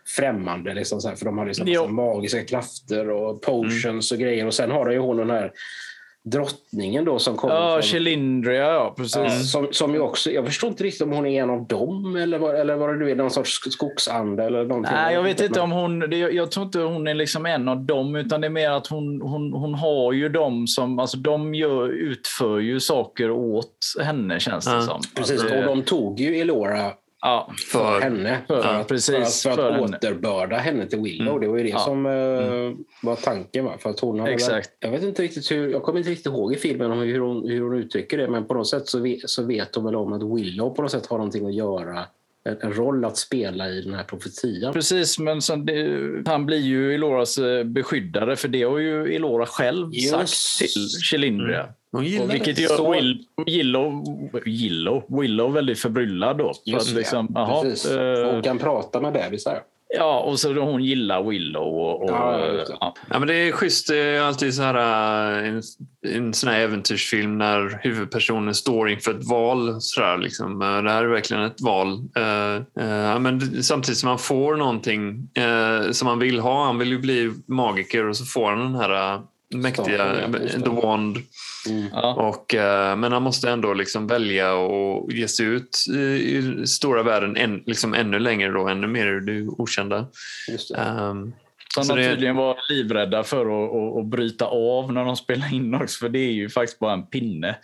främmande. 0.07 0.75
Liksom, 0.75 1.01
så 1.01 1.09
här, 1.09 1.17
för 1.17 1.25
de 1.25 1.39
har 1.39 1.47
liksom 1.47 1.95
magiska 1.95 2.45
krafter 2.45 3.11
och 3.11 3.43
potions 3.43 4.13
och 4.13 4.19
grejer. 4.19 4.47
Och 4.47 4.55
sen 4.55 4.71
har 4.71 4.85
de 4.85 4.93
ju 4.93 5.01
hon 5.01 5.17
den 5.17 5.31
här 5.31 5.53
drottningen 6.25 7.05
då 7.05 7.19
som 7.19 7.37
kommer 7.37 7.55
Ja, 7.55 7.73
från... 7.73 7.83
Chelindria, 7.83 8.73
ja 8.73 8.95
precis. 8.97 9.53
Som, 9.53 9.69
som 9.71 9.95
ju 9.95 10.01
också, 10.01 10.31
jag 10.31 10.47
förstår 10.47 10.71
inte 10.71 10.85
riktigt 10.85 11.03
om 11.03 11.13
hon 11.13 11.27
är 11.27 11.43
en 11.43 11.51
av 11.51 11.67
dem 11.67 12.17
eller 12.17 12.39
vad, 12.39 12.61
eller 12.61 12.77
vad 12.77 12.89
det 12.89 12.97
nu 12.97 13.11
är, 13.11 13.15
någon 13.15 13.31
sorts 13.31 13.61
skogsande 13.73 14.45
eller 14.45 14.65
någonting. 14.65 14.93
Nej, 14.95 15.15
jag 15.15 15.23
vet 15.23 15.41
inte 15.41 15.61
om 15.61 15.71
hon... 15.71 15.99
Det, 16.01 16.17
jag 16.17 16.51
tror 16.51 16.67
inte 16.67 16.79
hon 16.79 17.09
är 17.09 17.15
liksom 17.15 17.47
en 17.47 17.69
av 17.69 17.81
dem, 17.85 18.17
utan 18.17 18.41
det 18.41 18.47
är 18.47 18.51
mer 18.51 18.71
att 18.71 18.87
hon, 18.87 19.21
hon, 19.21 19.53
hon 19.53 19.75
har 19.75 20.13
ju 20.13 20.29
dem 20.29 20.67
som... 20.67 20.99
Alltså 20.99 21.17
de 21.17 21.55
gör, 21.55 21.89
utför 21.89 22.59
ju 22.59 22.81
saker 22.81 23.31
åt 23.31 23.77
henne, 24.03 24.41
känns 24.41 24.65
det 24.65 24.73
Ja, 24.75 24.81
som. 24.83 25.01
Precis, 25.17 25.43
det- 25.43 25.59
och 25.59 25.65
de 25.77 25.83
tog 25.83 26.21
ju 26.21 26.37
Elora 26.41 26.93
Ja, 27.21 27.53
för, 27.73 27.79
För- 27.79 28.01
henne. 28.01 28.39
för- 28.49 28.63
För, 28.63 28.75
att, 28.75 28.89
precis, 28.89 29.43
för 29.43 29.51
att, 29.51 29.57
för 29.57 29.71
att 29.71 29.81
återbörda 29.81 30.57
henne 30.57 30.87
till 30.87 30.99
Willow. 31.01 31.29
Mm. 31.29 31.41
Det 31.41 31.49
var 31.49 31.57
ju 31.59 31.63
det 31.63 31.69
Ja. 31.71 31.79
som 31.79 32.07
eh, 32.07 32.73
var 33.03 33.17
tanken. 33.17 33.65
Va? 33.65 33.73
För 33.79 33.91
att 33.91 34.01
hon 34.01 34.21
hade 34.21 34.33
Exakt. 34.33 34.69
Väl, 34.69 34.77
jag 34.81 34.91
vet 34.91 35.03
inte 35.03 35.23
riktigt 35.23 35.51
hur, 35.51 35.69
jag 35.69 35.83
kommer 35.83 35.99
inte 35.99 36.11
riktigt 36.11 36.27
ihåg 36.27 36.53
i 36.53 36.57
filmen 36.57 36.91
om 36.91 36.99
hur 36.99 37.21
hon, 37.21 37.49
hur 37.49 37.61
hon 37.61 37.75
uttrycker 37.79 38.19
det, 38.19 38.29
men 38.29 38.47
på 38.47 38.55
något 38.55 38.69
sätt 38.69 38.89
så 38.89 38.99
vet, 39.01 39.31
så 39.31 39.43
vet 39.43 39.75
hon 39.75 39.85
väl 39.85 39.97
om 39.97 40.13
att 40.13 40.23
Willow 40.39 40.71
på 40.75 40.83
något 40.83 40.91
sätt 40.91 41.07
har 41.07 41.19
någonting 41.19 41.47
att 41.47 41.55
göra, 41.55 42.05
en, 42.63 42.73
roll 42.73 43.05
att 43.05 43.17
spela 43.17 43.69
i 43.69 43.81
den 43.83 43.95
här 43.95 44.05
profetian. 44.05 44.73
Precis, 44.73 45.19
men 45.19 45.43
sen 45.43 45.67
det, 45.67 46.23
han 46.27 46.47
blir 46.47 46.59
ju 46.59 46.95
Eloras 46.95 47.39
eh, 47.39 47.65
beskyddare, 47.65 48.37
för 48.37 48.49
det 48.49 48.63
har 48.63 48.79
ju 48.79 49.15
Elora 49.15 49.47
själv 49.47 49.89
Just. 49.93 50.11
sagt 50.59 50.73
till 50.73 50.89
Chelindria. 51.11 51.69
Hon 51.93 52.05
gillar 52.05 52.27
vilket 52.27 52.57
det. 52.57 52.63
gör 52.63 52.69
Så- 52.77 52.93
Will, 52.93 53.25
Willow, 53.47 54.05
Willow, 54.45 55.21
Willow 55.21 55.53
väldigt 55.53 55.79
förbryllad 55.81 56.39
då. 56.39 56.53
För 56.55 56.71
Just 56.71 56.89
att 56.91 56.97
liksom, 56.97 57.33
jaha, 57.35 57.63
Precis. 57.63 57.91
eh, 57.91 58.33
Hon 58.33 58.43
kan 58.43 58.59
prata 58.59 59.01
med 59.01 59.13
bebisar. 59.13 59.59
Ja, 59.97 60.21
och 60.21 60.39
så 60.41 60.53
då 60.53 60.63
hon 60.63 60.85
gillar 60.85 61.23
Willow. 61.23 61.63
Och, 61.63 62.03
och, 62.03 62.11
Ja, 62.11 62.37
det. 62.37 62.65
ja. 62.81 62.95
Ja, 63.11 63.19
men 63.19 63.29
det 63.29 63.35
är 63.35 63.53
schysst. 63.53 63.89
Det 63.89 63.97
är 63.99 64.21
alltid 64.23 64.55
så 64.55 64.63
här, 64.63 64.75
äh, 65.43 65.49
en, 65.49 65.63
en 66.09 66.35
sån 66.35 66.51
här 66.51 66.61
äventyrsfilm 66.61 67.39
när 67.39 67.79
huvudpersonen 67.83 68.55
står 68.55 68.91
inför 68.91 69.11
ett 69.11 69.29
val. 69.31 69.81
Så 69.81 70.01
där, 70.01 70.19
liksom. 70.19 70.63
Äh, 70.63 70.83
Det 70.83 70.91
här 70.91 71.05
är 71.05 71.09
verkligen 71.09 71.43
ett 71.43 71.61
val. 71.61 71.89
Äh, 72.17 72.83
ja, 72.85 73.19
men 73.19 73.63
samtidigt 73.63 73.99
som 73.99 74.09
man 74.09 74.19
får 74.19 74.57
någonting 74.57 75.29
äh, 75.35 75.91
som 75.91 76.07
man 76.07 76.19
vill 76.19 76.39
ha. 76.41 76.65
Han 76.67 76.79
vill 76.79 76.89
ju 76.91 76.99
bli 76.99 77.33
magiker 77.47 78.09
och 78.09 78.17
så 78.17 78.25
får 78.25 78.51
han 78.51 78.59
den 78.73 78.75
här 78.75 79.21
mäktiga. 79.55 80.31
The 80.65 80.71
Wand. 80.71 81.17
Ja. 81.93 82.15
Och, 82.15 82.55
eh, 82.55 82.97
men 82.97 83.13
han 83.13 83.23
måste 83.23 83.51
ändå 83.51 83.75
liksom 83.75 84.07
välja 84.07 84.55
och 84.55 85.13
ge 85.13 85.29
sig 85.29 85.47
ut 85.47 85.85
i, 85.89 86.67
stora 86.67 87.03
världen 87.03 87.37
än, 87.37 87.63
liksom 87.67 87.95
ännu 87.95 88.19
längre, 88.19 88.53
då, 88.53 88.69
ännu 88.69 88.87
mer 88.87 89.07
i 89.07 89.21
det 89.21 89.49
okända. 89.49 90.07
Just 90.49 90.75
det. 90.75 90.81
Ehm, 90.81 91.33
Som 91.75 91.97
de 91.97 92.05
tydligen 92.05 92.37
var 92.37 92.59
livrädda 92.69 93.23
för 93.23 93.41
att, 93.41 93.75
att, 93.75 93.99
att 93.99 94.07
bryta 94.07 94.47
av 94.47 94.93
när 94.93 95.05
de 95.05 95.17
spelade 95.17 95.55
in 95.55 95.75
också, 95.75 95.99
för 95.99 96.09
det 96.09 96.19
är 96.19 96.33
ju 96.33 96.49
faktiskt 96.49 96.79
bara 96.79 96.93
en 96.93 97.07
pinne. 97.07 97.57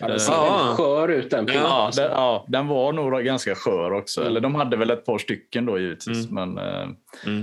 Ja, 0.00 0.08
den 0.08 0.20
ser 0.20 0.32
Ja. 0.32 0.74
skör 0.76 1.08
ut 1.08 1.30
den 1.30 1.46
pinnen. 1.46 1.62
Ja, 1.62 1.90
den, 1.96 2.10
ja, 2.10 2.44
den 2.48 2.66
var 2.66 2.92
nog 2.92 3.24
ganska 3.24 3.54
skör 3.54 3.92
också. 3.92 4.24
Eller 4.24 4.40
de 4.40 4.54
hade 4.54 4.76
väl 4.76 4.90
ett 4.90 5.06
par 5.06 5.18
stycken 5.18 5.66
då 5.66 5.78
givetvis. 5.78 6.30
Mm. 6.30 6.54
Men 6.54 6.66
eh, 6.66 6.88
mm. 7.26 7.40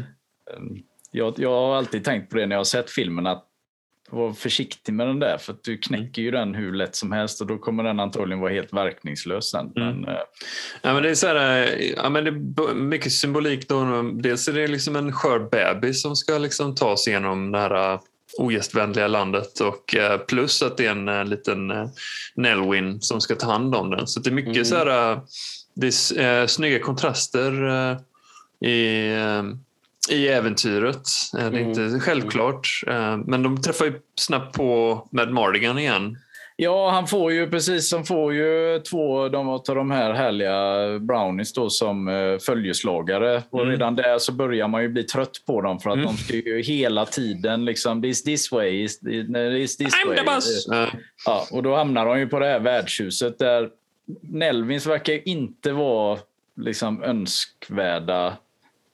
eh, 0.51 0.83
jag, 1.11 1.33
jag 1.38 1.49
har 1.49 1.75
alltid 1.75 2.03
tänkt 2.03 2.29
på 2.29 2.38
det 2.38 2.45
när 2.45 2.55
jag 2.55 2.59
har 2.59 2.63
sett 2.63 2.91
filmen 2.91 3.27
att 3.27 3.45
var 4.10 4.34
försiktig 4.34 4.93
med 4.93 5.08
den 5.08 5.20
där 5.20 5.38
för 5.38 5.53
att 5.53 5.64
du 5.64 5.78
knäcker 5.78 6.22
ju 6.22 6.32
den 6.32 6.56
hur 6.56 6.74
lätt 6.74 6.95
som 6.95 7.12
helst 7.12 7.41
och 7.41 7.47
då 7.47 7.58
kommer 7.58 7.84
den 7.84 7.99
antagligen 7.99 8.39
vara 8.39 8.53
helt 8.53 8.74
verkningslös 8.74 9.51
sen. 9.51 9.72
Mm. 9.76 9.95
Men, 10.01 10.10
eh, 10.16 10.20
Ja, 10.82 10.93
men 10.93 11.03
det 11.03 11.10
är 11.10 11.16
så 11.16 11.28
här, 11.28 11.64
eh, 11.64 11.91
ja, 11.95 12.10
men 12.10 12.24
det 12.24 12.30
är 12.30 12.74
mycket 12.74 13.12
symbolik. 13.12 13.68
Då. 13.70 14.01
Dels 14.14 14.47
är 14.47 14.53
det 14.53 14.68
liksom 14.68 14.95
en 14.95 15.12
skör 15.14 15.39
bebis 15.39 16.01
som 16.01 16.16
ska 16.16 16.38
liksom 16.38 16.76
ta 16.76 16.97
sig 16.97 17.12
igenom 17.14 17.51
det 17.51 17.60
här 17.60 17.93
eh, 17.93 17.99
ogästvänliga 18.38 19.08
landet 19.08 19.60
och 19.60 19.95
plus 20.28 20.62
att 20.62 20.78
det 20.78 20.86
är 20.86 21.10
en 21.10 21.30
liten 21.30 21.72
Nelwyn 22.36 23.01
som 23.01 23.22
ska 23.22 23.36
ta 23.36 23.51
hand 23.51 23.76
om 23.76 23.89
den. 23.89 24.08
Så 24.08 24.20
det 24.20 24.30
är 24.30 24.34
mycket 24.34 24.56
Mm. 24.56 24.66
så 24.66 24.76
här, 24.76 25.20
det 25.76 25.88
är 25.88 26.47
snygga 26.47 26.80
kontraster 26.80 27.53
i, 28.66 29.12
i 30.10 30.28
äventyret. 30.28 30.95
Eh, 31.38 31.39
Det 31.39 31.58
är 31.58 31.62
Mm. 31.62 31.70
inte 31.70 31.99
självklart. 31.99 32.68
eh, 32.88 33.18
Men 33.18 33.43
de 33.43 33.62
träffar 33.62 33.86
ju 33.86 33.93
snabbt 34.20 34.58
på 34.58 35.08
Mad 35.12 35.32
Mardigan 35.32 35.78
igen. 35.80 36.18
Ja, 36.58 36.89
han 36.89 37.08
får 37.08 37.32
ju 37.32 37.49
precis 37.49 37.89
som 37.89 38.06
får 38.06 38.34
ju 38.34 38.80
två 38.89 39.30
de, 39.30 39.49
av 39.49 39.62
de 39.66 39.91
här 39.91 40.14
härliga 40.14 40.99
brownies 40.99 41.53
då 41.53 41.70
som 41.70 42.08
uh, 42.08 42.39
följeslagare. 42.39 43.43
Och 43.49 43.60
Mm. 43.60 43.72
redan 43.72 43.95
där 43.95 44.18
så 44.18 44.32
börjar 44.32 44.68
man 44.68 44.82
ju 44.82 44.89
bli 44.89 45.03
trött 45.03 45.41
på 45.47 45.62
dem 45.62 45.80
för 45.80 45.89
att 45.89 45.95
Mm. 45.95 46.06
de 46.08 46.18
ska 46.18 46.36
ju 46.36 46.62
hela 46.62 47.06
tiden 47.06 47.66
liksom 47.66 48.01
this 48.01 48.24
this 48.24 48.51
way, 48.51 48.84
is, 48.84 48.91
is 49.58 49.78
this 49.78 49.93
I'm 49.95 50.08
way. 50.08 50.18
the 50.18 50.24
boss! 50.24 50.68
Eh, 50.74 50.88
Ja, 51.26 51.47
och 51.51 51.64
då 51.64 51.76
hamnar 51.76 52.06
de 52.06 52.20
ju 52.20 52.28
på 52.28 52.39
det 52.39 52.45
här 52.47 52.60
värdshuset 52.60 53.39
där 53.39 53.70
Nelvins 54.22 54.86
verkar 54.86 55.28
inte 55.28 55.72
vara 55.72 56.20
liksom 56.58 57.03
önskvärda 57.03 58.38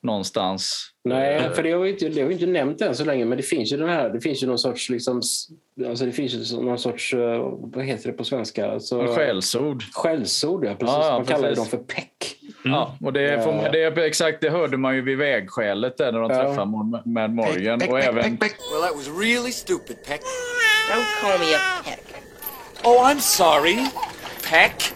någonstans. 0.02 0.88
Nej, 1.04 1.50
för 1.54 1.62
det 1.62 1.72
har 1.72 1.78
vi 1.78 1.90
inte, 1.90 2.08
det 2.08 2.20
har 2.20 2.28
vi 2.28 2.34
inte 2.34 2.46
nämnt 2.46 2.80
än 2.80 2.96
så 2.96 3.04
länge, 3.04 3.24
men 3.24 3.36
det 3.36 3.42
finns 3.42 3.72
ju 3.72 3.76
den 3.76 3.88
här, 3.88 4.08
det 4.10 4.20
finns 4.20 4.42
ju 4.42 4.46
någon 4.46 4.58
sorts, 4.58 4.88
liksom, 4.90 5.22
alltså 5.88 6.04
det 6.06 6.12
finns 6.12 6.32
ju 6.52 6.60
någon 6.62 6.78
sorts, 6.78 7.14
eh, 7.14 7.38
vad 7.60 7.84
heter 7.84 8.06
det 8.10 8.12
på 8.12 8.24
svenska? 8.24 8.70
Alltså, 8.70 9.06
Skällsord. 9.06 9.82
Skällsord, 9.92 10.64
ja. 10.64 10.74
Precis. 10.74 10.94
Ja, 10.94 11.06
ja, 11.06 11.12
man 11.18 11.26
kallar 11.26 11.48
ju 11.48 11.54
dem 11.54 11.64
precis. 11.64 11.70
för 11.70 11.94
peck. 11.94 12.36
Ja, 12.64 12.96
och 13.00 13.12
det, 13.12 13.44
får 13.44 13.72
det, 13.72 13.82
är 13.82 13.98
exakt, 13.98 14.40
det 14.40 14.50
hörde 14.50 14.76
man 14.76 14.94
ju 14.94 15.02
vid 15.02 15.18
vägskälet 15.18 15.96
där 15.98 16.12
när 16.12 16.20
de 16.20 16.30
Ja. 16.30 16.36
träffade 16.42 16.66
Mad- 17.04 17.34
Morgan. 17.34 17.80
och 17.88 18.00
även, 18.00 18.22
Well, 18.36 18.38
that 18.38 18.94
was 18.96 19.08
really 19.20 19.52
stupid, 19.52 19.96
Peck. 20.06 20.20
Don't 20.90 21.20
call 21.22 21.38
me 21.38 21.54
a 21.54 21.58
peck. 21.84 22.02
Oh, 22.84 23.10
I'm 23.10 23.18
sorry. 23.20 23.76
Peck. 24.50 24.92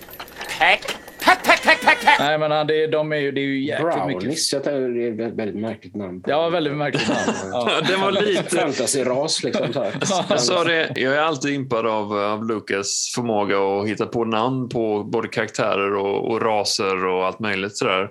Peck. 0.58 0.96
Peck, 1.26 1.42
peck, 1.44 1.62
peck, 1.62 1.80
peck, 1.80 2.00
peck. 2.04 2.16
Nej, 2.18 2.38
men 2.38 2.50
han- 2.50 2.66
det, 2.66 2.86
de 2.86 3.12
är 3.12 3.16
ju, 3.16 3.32
det 3.32 3.40
är 3.40 3.42
ju 3.42 3.64
jäkligt 3.64 3.86
mycket... 4.06 4.20
Brownies, 4.20 4.52
jag 4.52 4.64
tänker, 4.64 4.88
det 5.16 5.24
är 5.24 5.28
ett 5.28 5.34
väldigt 5.34 5.56
märkligt 5.60 5.94
namn. 5.94 6.22
Ja, 6.26 6.48
väldigt 6.48 6.74
märkligt 6.74 7.08
namn. 7.08 7.20
Ja. 7.52 7.68
Ja, 7.80 7.80
det 7.88 7.96
var 7.96 8.12
lite... 8.12 8.56
Fantasy-ras 8.56 9.44
liksom. 9.44 9.72
Så 9.72 9.82
här. 9.82 9.92
Jag 10.28 10.40
sa 10.40 10.64
det, 10.64 10.92
jag 10.96 11.14
är 11.14 11.20
alltid 11.20 11.54
impad 11.54 11.86
av, 11.86 12.12
av 12.18 12.44
Lucas 12.48 13.12
förmåga 13.14 13.58
att 13.58 13.88
hitta 13.88 14.06
på 14.06 14.24
namn 14.24 14.68
på 14.68 15.04
både 15.04 15.28
karaktärer 15.28 15.94
och, 15.94 16.30
och 16.30 16.42
raser 16.42 17.06
och 17.06 17.26
allt 17.26 17.38
möjligt. 17.40 17.76
Sådär. 17.76 18.08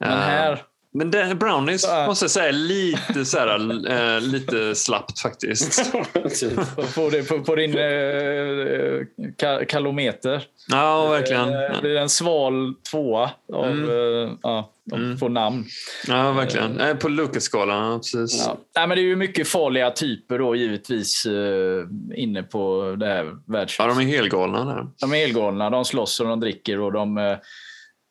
Men 0.00 0.08
Eh, 0.12 0.16
här... 0.18 0.62
men 0.96 1.10
det, 1.10 1.34
Brownies 1.34 1.84
Ja. 1.88 2.06
måste 2.06 2.24
jag 2.24 2.30
säga 2.30 2.52
lite, 2.52 3.24
såhär, 3.24 3.70
eh, 3.90 4.20
lite 4.20 4.74
slappt 4.74 5.18
faktiskt. 5.20 5.92
Typ. 6.40 6.54
På, 6.94 7.10
på, 7.28 7.44
på 7.44 7.54
din 7.54 7.78
eh, 7.78 9.06
ka, 9.36 9.64
kalometer. 9.64 10.42
Ja, 10.68 11.08
verkligen. 11.08 11.48
Eh, 11.48 11.54
Det 11.58 11.78
blir 11.82 11.96
en 11.96 12.08
sval 12.08 12.74
tvåa 12.90 13.30
av, 13.52 13.64
Mm. 13.66 13.90
eh, 13.90 14.30
ja, 14.42 14.72
Mm. 14.92 15.18
på 15.18 15.28
namn. 15.28 15.64
Ja, 16.08 16.32
verkligen. 16.32 16.98
På 16.98 17.08
Lucas-skalan, 17.08 18.00
precis. 18.00 18.44
Ja. 18.46 18.56
Nej, 18.76 18.86
men 18.88 18.96
det 18.96 19.02
är 19.02 19.06
ju 19.06 19.16
mycket 19.16 19.48
farliga 19.48 19.90
typer 19.90 20.38
då 20.38 20.56
givetvis 20.56 21.26
inne 22.16 22.42
på 22.42 22.94
det 22.98 23.06
här 23.06 23.32
världshuset. 23.46 23.86
Ja, 23.86 23.94
de 23.94 24.00
är 24.00 24.16
helgalna 24.16 24.64
där. 24.64 24.86
De 25.00 25.12
är 25.12 25.16
helgalna, 25.16 25.70
de 25.70 25.84
slåss 25.84 26.20
och 26.20 26.26
de 26.26 26.40
dricker 26.40 26.80
och 26.80 26.92
de... 26.92 27.36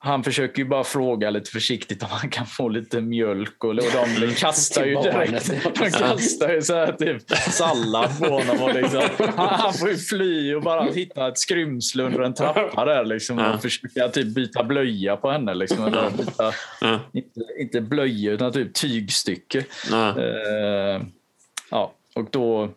Han 0.05 0.23
försöker 0.23 0.59
ju 0.59 0.69
bara 0.69 0.83
fråga 0.83 1.29
lite 1.29 1.51
försiktigt 1.51 2.03
om 2.03 2.09
han 2.11 2.29
kan 2.29 2.45
få 2.45 2.69
lite 2.69 3.01
mjölk 3.01 3.63
och, 3.63 3.69
och 3.69 3.75
de 4.19 4.33
kastar 4.35 4.85
ju 4.85 4.95
direkt. 5.01 5.51
De 5.79 5.91
kastar 5.91 6.53
ju 6.53 6.61
så 6.61 6.73
här 6.73 6.91
typ 6.91 7.29
sallad 7.29 8.19
på 8.19 8.25
honom. 8.25 8.61
Och 8.61 8.73
liksom, 8.73 9.01
han, 9.35 9.59
han 9.59 9.73
får 9.73 9.89
ju 9.89 9.97
fly 9.97 10.55
och 10.55 10.61
bara 10.61 10.83
hitta 10.83 11.27
ett 11.27 11.37
skrymsle 11.37 12.03
under 12.03 12.19
en 12.19 12.33
trappa 12.33 12.85
där 12.85 13.05
liksom, 13.05 13.39
och 13.39 13.61
försöka 13.61 14.09
typ 14.09 14.27
byta 14.27 14.63
blöja 14.63 15.17
på 15.17 15.31
henne. 15.31 15.53
Liksom, 15.53 15.85
eller 15.85 16.09
byta, 16.09 16.51
inte, 17.13 17.39
inte 17.59 17.81
blöja 17.81 18.31
utan 18.31 18.51
typ 18.51 18.73
tygstycke. 18.73 19.65
Eh, 19.91 21.01
ja, 21.71 21.93
och 22.15 22.27
då 22.31 22.69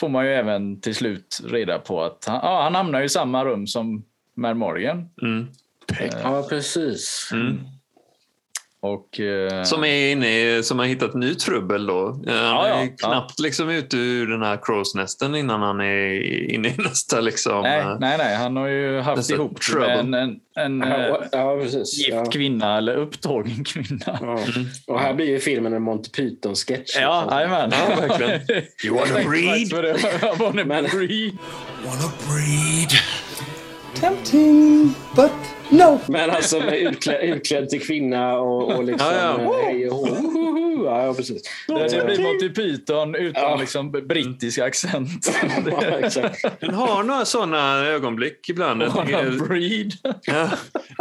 får 0.00 0.08
man 0.08 0.26
ju 0.26 0.32
även 0.32 0.80
till 0.80 0.94
slut 0.94 1.40
reda 1.44 1.78
på 1.78 2.02
att 2.02 2.24
han, 2.26 2.40
ja, 2.42 2.62
han 2.62 2.74
hamnar 2.74 2.98
ju 2.98 3.04
i 3.04 3.08
samma 3.08 3.44
rum 3.44 3.66
som 3.66 4.04
Mad 4.34 4.56
Morgan. 4.56 5.08
Mm. 5.22 5.46
Ja, 6.22 6.46
precis. 6.48 7.28
Mm. 7.32 7.58
Och, 8.80 9.20
eh, 9.20 9.62
Som 9.62 9.84
är 9.84 10.12
inne 10.12 10.40
i, 10.40 10.62
som 10.62 10.78
har 10.78 10.86
hittat 10.86 11.14
ny 11.14 11.34
trubbel 11.34 11.86
då. 11.86 12.08
Eh, 12.26 12.34
Han 12.34 12.44
Ja, 12.44 12.68
ja. 12.68 12.74
är 12.74 12.96
knappt 12.98 13.38
liksom 13.40 13.68
ute 13.70 13.96
ur 13.96 14.26
den 14.26 14.42
här 14.42 14.58
crowsnesten 14.62 15.34
innan 15.34 15.62
han 15.62 15.80
är 15.80 16.22
inne 16.54 16.68
i 16.68 16.74
nästa 16.78 17.20
liksom. 17.20 17.62
nej, 17.62 17.80
eh, 17.80 17.96
nej, 18.00 18.18
nej, 18.18 18.36
han 18.36 18.56
har 18.56 18.66
ju 18.68 19.00
haft 19.00 19.30
ihop 19.30 19.60
trouble. 19.60 19.86
med 19.88 19.98
en, 19.98 20.14
en, 20.14 20.82
en 20.82 20.82
eh, 20.92 20.98
Ja, 21.08 21.24
ja, 21.32 21.58
precis. 21.62 21.98
gift 21.98 22.10
Ja. 22.10 22.24
kvinna 22.26 22.78
eller 22.78 22.96
upptagen 22.96 23.64
kvinna. 23.64 24.18
Ja. 24.20 24.38
Och 24.86 25.00
här 25.00 25.14
blir 25.14 25.26
ju 25.26 25.38
filmen 25.40 25.72
en 25.72 25.82
Monty 25.82 26.10
Python-sketch. 26.10 26.96
Ja, 27.00 27.28
jajamän. 27.30 27.70
Ja, 27.72 28.06
verkligen. 28.08 28.40
You 28.84 28.94
wanna 28.96 29.28
breed? 29.30 29.72
wanna 30.38 30.82
breed. 32.26 32.92
Tempting, 34.00 34.94
but 35.16 35.30
no. 35.70 35.98
Men 36.06 36.30
alltså 36.30 36.58
med 36.58 36.78
utklädd, 36.78 37.22
utklädd 37.22 37.68
till 37.68 37.80
kvinna 37.86 38.38
och, 38.38 38.72
och 38.72 38.84
liksom... 38.84 39.06
Ja, 39.12 39.38
ja. 39.38 39.54
eh, 39.54 39.64
Hej 39.64 39.88
och 39.90 39.96
hå. 39.96 40.67
Ja, 40.84 41.04
ja, 41.06 41.14
precis. 41.14 41.42
Det, 41.68 41.74
det 41.74 41.96
Eh, 41.96 42.04
blir 42.06 42.18
Monty 42.22 42.48
Python 42.48 43.14
utan 43.14 43.42
Ja. 43.42 43.56
liksom 43.56 43.90
brittisk 43.90 44.58
accent. 44.58 45.30
ja. 45.66 46.30
Den 46.60 46.74
har 46.74 47.02
några 47.02 47.24
sådana 47.24 47.86
ögonblick 47.86 48.48
ibland. 48.48 48.78
Breed. 49.48 49.92
Ja, 50.22 50.48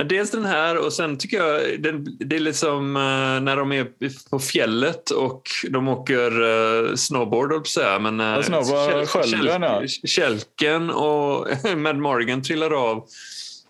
dels 0.04 0.32
den 0.32 0.46
här 0.46 0.78
och 0.86 0.94
sen 0.94 1.18
tycker 1.18 1.38
jag 1.38 1.82
den, 1.82 2.18
det 2.20 2.36
är 2.36 2.40
liksom 2.40 2.96
eh, 2.96 3.02
när 3.44 3.56
de 3.56 3.72
är 3.72 3.88
på 4.30 4.40
fjället 4.40 5.10
och 5.10 5.42
de 5.70 5.88
åker 5.88 6.42
uh, 6.42 6.96
snowboard, 6.96 7.52
höll 7.52 7.64
jag. 7.76 8.02
Men, 8.02 8.20
uh, 8.22 8.28
Ja, 8.28 8.44
snowboard. 8.44 9.90
Kälken 10.08 10.90
och 10.90 11.48
Mad 11.78 11.98
Morgan 11.98 12.44
trillar 12.44 12.90
av. 12.92 13.06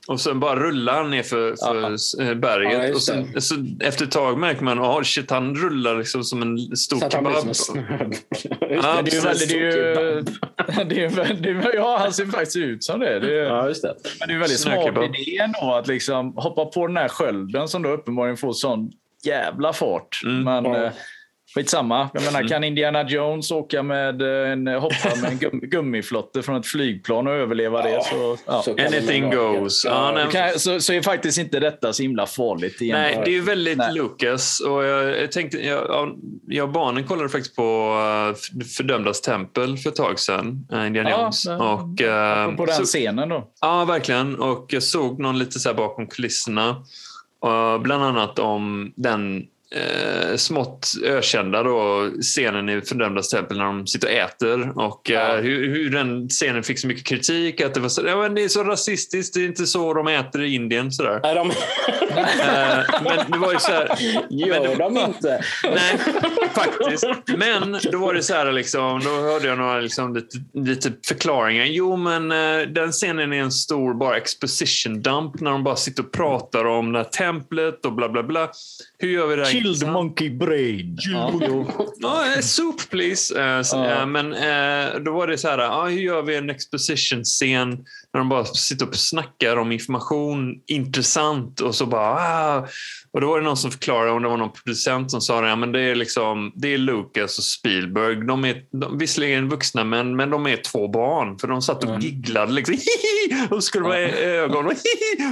Och 0.07 0.21
sen 0.21 0.39
bara 0.39 0.59
rullar 0.59 0.93
han 0.93 1.09
ner 1.11 1.23
för, 1.23 1.55
för 1.55 2.21
eh, 2.21 2.35
berget. 2.35 2.89
Ja, 2.89 2.95
och 2.95 3.01
sen, 3.01 3.41
så 3.41 3.55
efter 3.79 4.05
ett 4.05 4.11
tag 4.11 4.37
märker 4.39 4.63
man 4.63 4.79
att 4.79 4.97
oh, 4.97 5.01
shit, 5.03 5.31
han 5.31 5.55
rullar 5.55 5.97
liksom 5.97 6.23
som 6.23 6.41
en 6.41 6.77
stor 6.77 6.97
Så 6.97 7.03
han 7.03 7.11
kebab. 7.11 7.35
som 7.35 7.49
en 7.49 7.55
snöb. 7.55 8.13
Ja, 8.69 9.01
Det 9.01 9.11
är 9.11 9.15
ju 9.15 9.21
väldigt... 9.21 9.49
Det 10.67 10.75
är 10.75 10.79
ju, 10.79 10.85
det 10.85 10.95
är 10.95 10.99
ju 10.99 11.07
väldigt 11.07 11.73
ja, 11.73 11.97
han 11.99 12.13
ser 12.13 12.25
faktiskt 12.25 12.57
ut 12.57 12.83
som 12.83 12.99
det. 12.99 13.19
det 13.19 13.39
är, 13.39 13.43
Ja, 13.43 13.67
just 13.67 13.81
det. 13.81 13.95
Men 14.19 14.27
det 14.27 14.31
är 14.31 14.35
en 14.35 14.39
väldigt 14.41 14.59
smart 14.59 14.87
idé 14.87 15.37
ändå 15.37 15.73
att 15.73 15.87
liksom 15.87 16.33
hoppa 16.37 16.65
på 16.65 16.87
den 16.87 16.97
här 16.97 17.07
skölden 17.07 17.67
som 17.67 17.81
då 17.83 17.89
uppenbarligen 17.89 18.37
får 18.37 18.53
sån 18.53 18.91
jävla 19.25 19.73
fart. 19.73 20.21
Mm. 20.25 20.43
Men 20.43 20.65
Ja. 20.65 20.91
Eh, 21.47 21.53
Skitsamma. 21.53 22.09
Jag 22.13 22.23
menar, 22.23 22.47
kan 22.47 22.63
Indiana 22.63 23.09
Jones 23.09 23.51
åka 23.51 23.83
med 23.83 24.21
eh, 24.21 24.51
en, 24.51 24.67
hoppa 24.67 25.15
med 25.21 25.31
en 25.31 25.37
gum, 25.37 25.59
gummiflotte 25.63 26.43
från 26.43 26.55
ett 26.55 26.65
flygplan 26.67 27.27
och 27.27 27.33
överleva 27.33 27.81
det 27.81 28.03
så... 28.03 28.37
Ja. 28.45 28.61
Så 28.61 28.71
Anything 28.71 29.29
goes. 29.31 29.85
Ja, 29.85 30.11
nej, 30.15 30.27
kan, 30.31 30.59
så, 30.59 30.79
så 30.79 30.93
är 30.93 31.01
faktiskt 31.01 31.37
inte 31.37 31.59
detta 31.59 31.93
så 31.93 32.03
himla 32.03 32.25
farligt. 32.25 32.77
Nej, 32.79 32.89
egentligen. 32.89 33.23
det 33.23 33.29
är 33.29 33.33
ju 33.33 33.41
väldigt 33.41 33.77
Nej. 33.77 33.93
Lucas. 33.93 34.59
Och 34.59 34.83
jag, 34.83 35.21
jag, 35.21 35.31
tänkte, 35.31 35.57
jag, 35.57 35.85
ja, 35.89 36.07
jag 36.47 36.67
och 36.67 36.73
barnen 36.73 37.03
kollade 37.03 37.29
faktiskt 37.29 37.55
på 37.55 37.93
uh, 38.59 38.63
Fördömdas 38.77 39.21
tempel 39.21 39.77
för 39.77 39.89
ett 39.89 39.95
tag 39.95 40.19
sedan, 40.19 40.67
Indiana 40.87 41.09
Ja, 41.09 41.21
Jones. 41.21 41.45
ja. 41.45 41.73
och, 41.73 42.01
eh, 42.01 42.55
På 42.55 42.65
den 42.65 42.75
så- 42.75 42.83
scenen 42.83 43.29
då. 43.29 43.47
Ja, 43.61 43.85
verkligen. 43.85 44.35
Och 44.35 44.65
jag 44.69 44.83
såg 44.83 45.19
någon 45.19 45.39
lite 45.39 45.59
så 45.59 45.69
här 45.69 45.75
bakom 45.75 46.07
kulisserna. 46.07 46.69
Uh, 47.45 47.77
bland 47.81 48.03
annat 48.03 48.39
om 48.39 48.93
den 48.95 49.45
eh, 49.75 50.35
smått 50.35 50.87
ökända 51.03 51.63
då, 51.63 52.09
scenen 52.21 52.69
i 52.69 52.81
Fördömdas 52.81 53.29
tempel 53.29 53.57
när 53.57 53.65
de 53.65 53.87
sitter 53.87 54.07
och 54.07 54.13
äter. 54.13 54.71
Och 54.75 55.11
eh, 55.11 55.41
hur, 55.41 55.69
hur 55.75 55.89
den 55.89 56.29
scenen 56.29 56.63
fick 56.63 56.79
så 56.79 56.87
mycket 56.87 57.05
kritik. 57.05 57.61
Att 57.61 57.73
det, 57.73 57.79
var 57.79 57.89
så, 57.89 58.01
ja, 58.07 58.15
men 58.15 58.35
det 58.35 58.43
är 58.43 58.47
så 58.47 58.63
rasistiskt, 58.63 59.33
det 59.33 59.41
är 59.41 59.45
inte 59.45 59.65
så 59.65 59.93
de 59.93 60.07
äter 60.07 60.43
i 60.43 60.55
Indien. 60.55 60.91
Sådär. 60.91 61.19
Nej, 61.23 61.35
de 61.35 61.51
Eh, 62.17 62.83
men 63.03 63.31
det 63.31 63.37
var 63.37 63.53
ju 63.53 63.59
så 63.59 63.71
här... 63.71 63.87
men 64.29 64.39
gör 64.39 64.67
det- 64.67 64.75
de 64.75 64.97
inte. 64.97 65.43
Nej, 65.63 65.97
faktiskt. 66.53 67.05
Men 67.37 67.79
då 67.91 67.97
var 67.97 68.13
det 68.13 68.23
så 68.23 68.33
här, 68.33 68.51
liksom, 68.51 68.99
då 69.03 69.09
hörde 69.09 69.47
jag 69.47 69.57
några 69.57 69.79
liksom, 69.79 70.15
lite, 70.15 70.37
lite 70.53 70.93
förklaringar. 71.07 71.65
Jo, 71.65 71.97
men 71.97 72.31
eh, 72.31 72.67
den 72.67 72.91
scenen 72.91 73.33
är 73.33 73.37
en 73.41 73.51
stor 73.51 73.93
bara 73.93 74.17
exposition 74.17 75.01
dump 75.01 75.39
när 75.41 75.51
de 75.51 75.63
bara 75.63 75.75
sitter 75.75 76.03
och 76.03 76.11
pratar 76.11 76.65
om 76.65 76.91
det 76.91 76.99
här 76.99 77.05
templet 77.05 77.85
och 77.85 77.93
bla 77.93 78.09
bla 78.09 78.23
bla. 78.23 78.49
Hur 78.99 79.09
gör 79.09 79.27
vi 79.27 79.35
det 79.35 79.45
här 79.45 79.51
intressant? 79.57 79.93
monkey 79.93 80.29
brain. 80.29 80.97
Ja. 80.99 81.33
Ja, 81.99 82.33
eh, 82.35 82.41
soup 82.41 82.89
please. 82.89 83.41
Eh, 83.41 83.61
så, 83.61 83.77
Ja. 83.77 84.01
eh, 84.01 84.05
Men 84.05 84.29
då 85.03 85.11
var 85.11 85.27
det 85.27 85.37
så 85.37 85.47
här, 85.47 85.59
ah, 85.59 85.87
hur 85.87 85.99
gör 86.01 86.21
vi 86.21 86.35
en 86.35 86.49
exposition-scen 86.49 87.69
när 88.13 88.17
de 88.19 88.29
bara 88.29 88.45
sitter 88.45 88.87
och 88.87 88.95
snackar 88.95 89.57
om 89.57 89.71
information, 89.71 90.55
intressant 90.67 91.59
och 91.61 91.75
så 91.75 91.85
bara 91.85 92.09
ah. 92.09 92.67
Och 93.11 93.21
då 93.21 93.27
var 93.27 93.39
det 93.39 93.45
någon 93.45 93.57
som 93.57 93.71
förklarade, 93.71 94.11
om 94.11 94.23
det 94.23 94.29
var 94.29 94.37
någon 94.37 94.51
producent 94.51 95.11
som 95.11 95.21
sa 95.21 95.41
det, 95.41 95.47
ja, 95.49 95.55
men 95.55 95.71
det 95.71 95.81
är 95.81 95.95
liksom, 95.95 96.51
det 96.55 96.73
är 96.73 96.77
Lucas 96.77 97.37
och 97.37 97.43
Spielberg. 97.43 98.15
De 98.15 98.45
är 98.45 98.63
de, 98.71 98.97
visserligen 98.97 99.49
vuxna 99.49 99.83
men, 99.83 100.15
men 100.15 100.29
de 100.29 100.47
är 100.47 100.57
två 100.57 100.87
barn 100.87 101.39
för 101.39 101.47
de 101.47 101.61
satt 101.61 101.83
och 101.83 102.01
gigglade 102.03 102.51
liksom. 102.51 102.75
Hihi, 102.75 103.47
och 103.49 103.55
så 103.55 103.61
skulle 103.61 103.83
vara 103.83 103.99
ögon 104.09 104.65
och, 104.65 104.73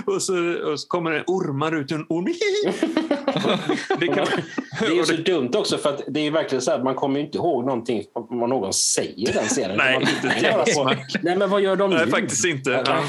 och, 0.14 0.22
så, 0.22 0.54
och 0.72 0.80
så 0.80 0.88
kommer 0.88 1.12
det 1.12 1.24
ormar 1.28 1.76
ut 1.76 1.92
ur 1.92 1.96
en 1.96 2.06
orm. 2.10 2.26
Det 4.00 4.08
kan, 4.08 4.28
Det 4.80 4.86
är 4.86 4.96
ju 4.96 5.06
så 5.06 5.14
dumt 5.16 5.52
också 5.56 5.78
för 5.78 5.90
att 5.90 6.02
det 6.08 6.28
är 6.28 6.32
verkligen 6.32 6.62
så 6.62 6.72
här, 6.72 6.84
man 6.84 6.96
kommer 6.96 7.20
ju 7.20 7.26
inte 7.26 7.38
ihåg 7.38 7.66
någonting 7.66 8.04
om 8.14 8.40
vad 8.40 8.50
någon 8.50 8.74
säger 8.74 9.30
i 9.30 9.32
den 9.34 9.46
scenen. 9.46 9.78
Nej, 9.78 9.94
Man 9.94 10.02
inte 10.02 10.48
ett 10.48 10.76
på. 10.76 10.92
Nej, 11.22 11.38
men 11.38 11.50
vad 11.50 11.62
gör 11.62 11.76
de 11.76 11.90
Nej, 11.90 12.06
nu? 12.06 12.12
faktiskt 12.12 12.46
inte. 12.46 12.84
Ja. 12.86 13.04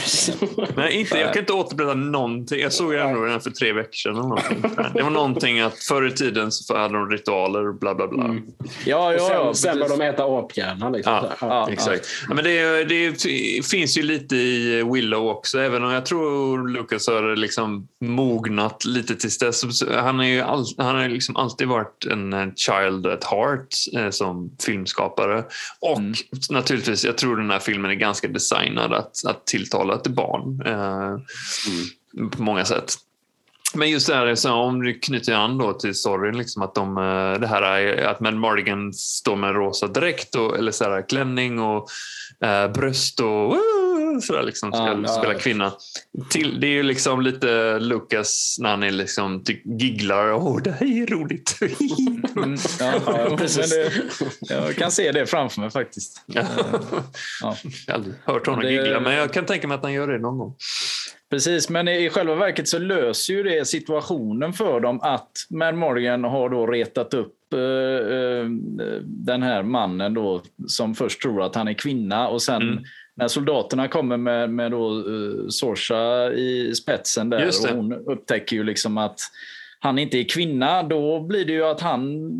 Nej, 0.76 1.00
inte. 1.00 1.18
Jag 1.18 1.32
kan 1.32 1.40
inte 1.40 1.52
återberätta 1.52 1.94
någonting. 1.94 2.60
Jag 2.60 2.72
såg 2.72 2.92
ju 2.92 2.98
ändå 2.98 3.24
den 3.24 3.40
för 3.40 3.50
tre 3.50 3.72
veckor 3.72 3.92
sedan. 3.92 4.12
Eller 4.12 4.22
någonting. 4.28 4.62
Det 4.94 5.02
var 5.02 5.10
någonting 5.10 5.60
att 5.60 5.78
förr 5.78 6.06
i 6.06 6.10
tiden 6.10 6.52
så 6.52 6.76
hade 6.76 6.94
de 6.94 7.10
ritualer, 7.10 7.72
bla 7.72 7.94
bla 7.94 8.06
bla. 8.06 8.36
Ja, 8.84 9.06
Och 9.08 9.14
ja, 9.14 9.28
ja. 9.30 9.54
sen, 9.54 9.54
sen 9.54 9.78
börjar 9.78 9.96
de 9.96 10.04
äta 10.04 10.24
aphjärnan. 10.24 10.92
Liksom. 10.92 11.12
Ja, 11.12 11.30
ja. 11.40 11.68
Exakt. 11.70 12.06
Ja, 12.28 12.34
men 12.34 12.44
det, 12.44 12.84
det 12.84 13.26
finns 13.70 13.98
ju 13.98 14.02
lite 14.02 14.36
i 14.36 14.82
Willow 14.92 15.28
också, 15.28 15.58
även 15.60 15.84
om 15.84 15.90
jag 15.90 16.06
tror 16.06 16.68
Lucas 16.68 17.06
har 17.08 17.36
liksom 17.36 17.88
mognat 18.04 18.84
lite 18.84 19.14
tills 19.14 19.38
dess. 19.38 19.62
Han 19.94 20.15
har 20.18 20.26
ju 20.26 20.40
all, 20.40 20.64
han 20.78 20.96
har 20.96 21.08
liksom 21.08 21.36
alltid 21.36 21.68
varit 21.68 22.04
en 22.10 22.32
eh, 22.32 22.48
child 22.56 23.06
at 23.06 23.24
heart 23.24 23.68
eh, 23.96 24.10
som 24.10 24.50
filmskapare. 24.60 25.44
Och 25.80 26.00
naturligtvis, 26.50 27.04
jag 27.04 27.18
tror 27.18 27.36
den 27.36 27.50
här 27.50 27.58
filmen 27.58 27.90
är 27.90 27.94
ganska 27.94 28.28
designad 28.28 28.92
att, 28.92 29.26
att 29.26 29.46
tilltala 29.46 29.94
ett 29.94 30.06
barn 30.06 30.62
eh, 30.66 31.16
på 32.30 32.42
många 32.42 32.64
sätt. 32.64 32.94
Men 33.74 33.90
just 33.90 34.06
det 34.06 34.14
här, 34.14 34.34
så 34.34 34.52
om 34.52 34.82
du 34.82 34.94
knyter 34.94 35.34
an 35.34 35.58
då 35.58 35.72
till 35.72 35.94
storyn, 35.94 36.38
liksom 36.38 36.62
att, 36.62 36.74
de, 36.74 36.96
eh, 36.96 37.40
det 37.40 37.46
här 37.46 37.62
är, 37.62 38.06
att 38.06 38.20
Mad 38.20 38.34
Mardigan 38.34 38.92
står 38.92 39.36
med 39.36 39.48
en 39.48 39.54
rosa 39.54 39.86
dräkt 39.86 40.34
och, 40.34 40.58
eller 40.58 40.72
så 40.72 40.84
här, 40.84 41.08
klänning 41.08 41.58
och 41.58 41.88
eh, 42.40 42.72
bröst 42.72 43.20
och 43.20 43.26
woo, 43.26 43.85
sådär 44.22 44.42
liksom, 44.42 44.72
ska 44.72 44.98
ja. 45.02 45.08
spela 45.08 45.34
kvinna. 45.34 45.72
Till, 46.30 46.60
det 46.60 46.66
är 46.66 46.70
ju 46.70 46.82
liksom 46.82 47.20
lite 47.20 47.78
Lucas 47.78 48.56
när 48.60 48.70
han 48.70 48.82
är 48.82 48.90
liksom, 48.90 49.44
ty- 49.44 49.60
gigglar. 49.64 50.32
Åh, 50.32 50.58
det 50.62 50.70
här 50.70 51.02
är 51.02 51.06
roligt. 51.06 51.58
Mm, 52.36 52.56
ja, 52.80 52.92
ja, 53.06 53.26
men 53.28 53.36
det, 53.38 53.92
jag 54.40 54.76
kan 54.76 54.90
se 54.90 55.12
det 55.12 55.26
framför 55.26 55.60
mig 55.60 55.70
faktiskt. 55.70 56.22
ja. 56.26 56.42
Ja. 57.42 57.56
Jag 57.86 57.92
har 57.92 57.94
aldrig 57.94 58.14
hört 58.24 58.46
honom 58.46 58.60
Det- 58.62 58.72
giggla, 58.72 59.00
men 59.00 59.12
jag 59.14 59.32
kan 59.32 59.46
tänka 59.46 59.68
mig 59.68 59.74
att 59.74 59.82
han 59.82 59.92
gör 59.92 60.08
det 60.08 60.18
någon 60.18 60.38
gång. 60.38 60.54
Precis, 61.30 61.68
men 61.68 61.88
i 61.88 62.10
själva 62.10 62.34
verket 62.34 62.68
så 62.68 62.78
löser 62.78 63.32
ju 63.34 63.42
det 63.42 63.64
situationen 63.68 64.52
för 64.52 64.80
dem 64.80 65.00
att 65.02 65.30
Mad 65.50 65.74
Morgan 65.74 66.24
har 66.24 66.48
då 66.48 66.66
retat 66.66 67.14
upp 67.14 67.34
eh, 67.52 67.60
eh, 67.60 68.44
den 69.04 69.42
här 69.42 69.62
mannen 69.62 70.14
då 70.14 70.42
som 70.66 70.94
först 70.94 71.22
tror 71.22 71.42
att 71.42 71.54
han 71.54 71.68
är 71.68 71.74
kvinna 71.74 72.28
och 72.28 72.42
sen 72.42 72.62
Mm. 72.62 72.84
När 73.16 73.28
soldaterna 73.28 73.88
kommer 73.88 74.16
med, 74.16 74.50
med 74.50 74.70
då 74.70 74.90
uh, 74.90 75.48
Sorsa 75.48 76.32
i 76.32 76.74
spetsen 76.74 77.30
där 77.30 77.46
och 77.48 77.76
hon 77.76 77.92
upptäcker 77.92 78.56
ju 78.56 78.64
liksom 78.64 78.98
att 78.98 79.20
han 79.78 79.98
inte 79.98 80.18
är 80.18 80.24
kvinna, 80.24 80.82
då 80.82 81.20
blir 81.20 81.44
det 81.44 81.52
ju 81.52 81.64
att 81.64 81.80
han 81.80 82.30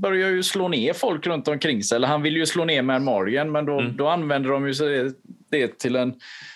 börjar 0.00 0.28
ju 0.28 0.42
slå 0.42 0.68
ner 0.68 0.92
folk 0.92 1.26
runt 1.26 1.48
omkring 1.48 1.82
sig. 1.82 1.96
Eller 1.96 2.08
han 2.08 2.22
vill 2.22 2.36
ju 2.36 2.46
slå 2.46 2.64
ner 2.64 2.98
Morgan, 2.98 3.52
men 3.52 3.64
då, 3.66 3.80
Mm. 3.80 3.96
då 3.96 4.08
använder 4.08 4.50
de 4.50 4.66
ju 4.66 4.72
det, 4.72 5.14
det 5.50 5.78
till 5.78 5.96
en, 5.96 6.14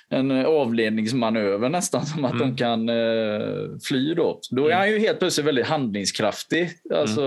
en 0.08 0.46
avledningsmanöver 0.46 1.68
nästan, 1.68 2.06
som 2.06 2.24
att 2.24 2.32
Mm. 2.32 2.48
de 2.48 2.56
kan 2.56 2.88
eh, 2.88 3.78
fly 3.88 4.14
då. 4.14 4.40
Då 4.50 4.68
är 4.68 4.74
han 4.74 4.90
ju 4.90 4.98
helt 4.98 5.18
plötsligt 5.18 5.46
väldigt 5.46 5.66
handlingskraftig. 5.66 6.70
Alltså, 6.94 7.22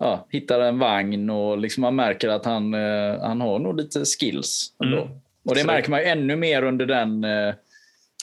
ja, 0.00 0.26
hittar 0.30 0.60
en 0.60 0.78
vagn 0.78 1.30
och 1.30 1.58
liksom 1.58 1.80
man 1.80 1.96
märker 1.96 2.28
att 2.28 2.44
han, 2.44 2.74
eh, 2.74 3.20
han 3.22 3.40
har 3.40 3.58
nog 3.58 3.76
lite 3.76 4.04
skills. 4.04 4.72
Ändå. 4.84 5.02
Mm. 5.02 5.08
Och 5.46 5.54
det 5.54 5.64
märker 5.64 5.90
man 5.90 6.00
ju 6.00 6.06
ännu 6.06 6.36
mer 6.36 6.62
under 6.62 6.86
den 6.86 7.24
eh, 7.24 7.54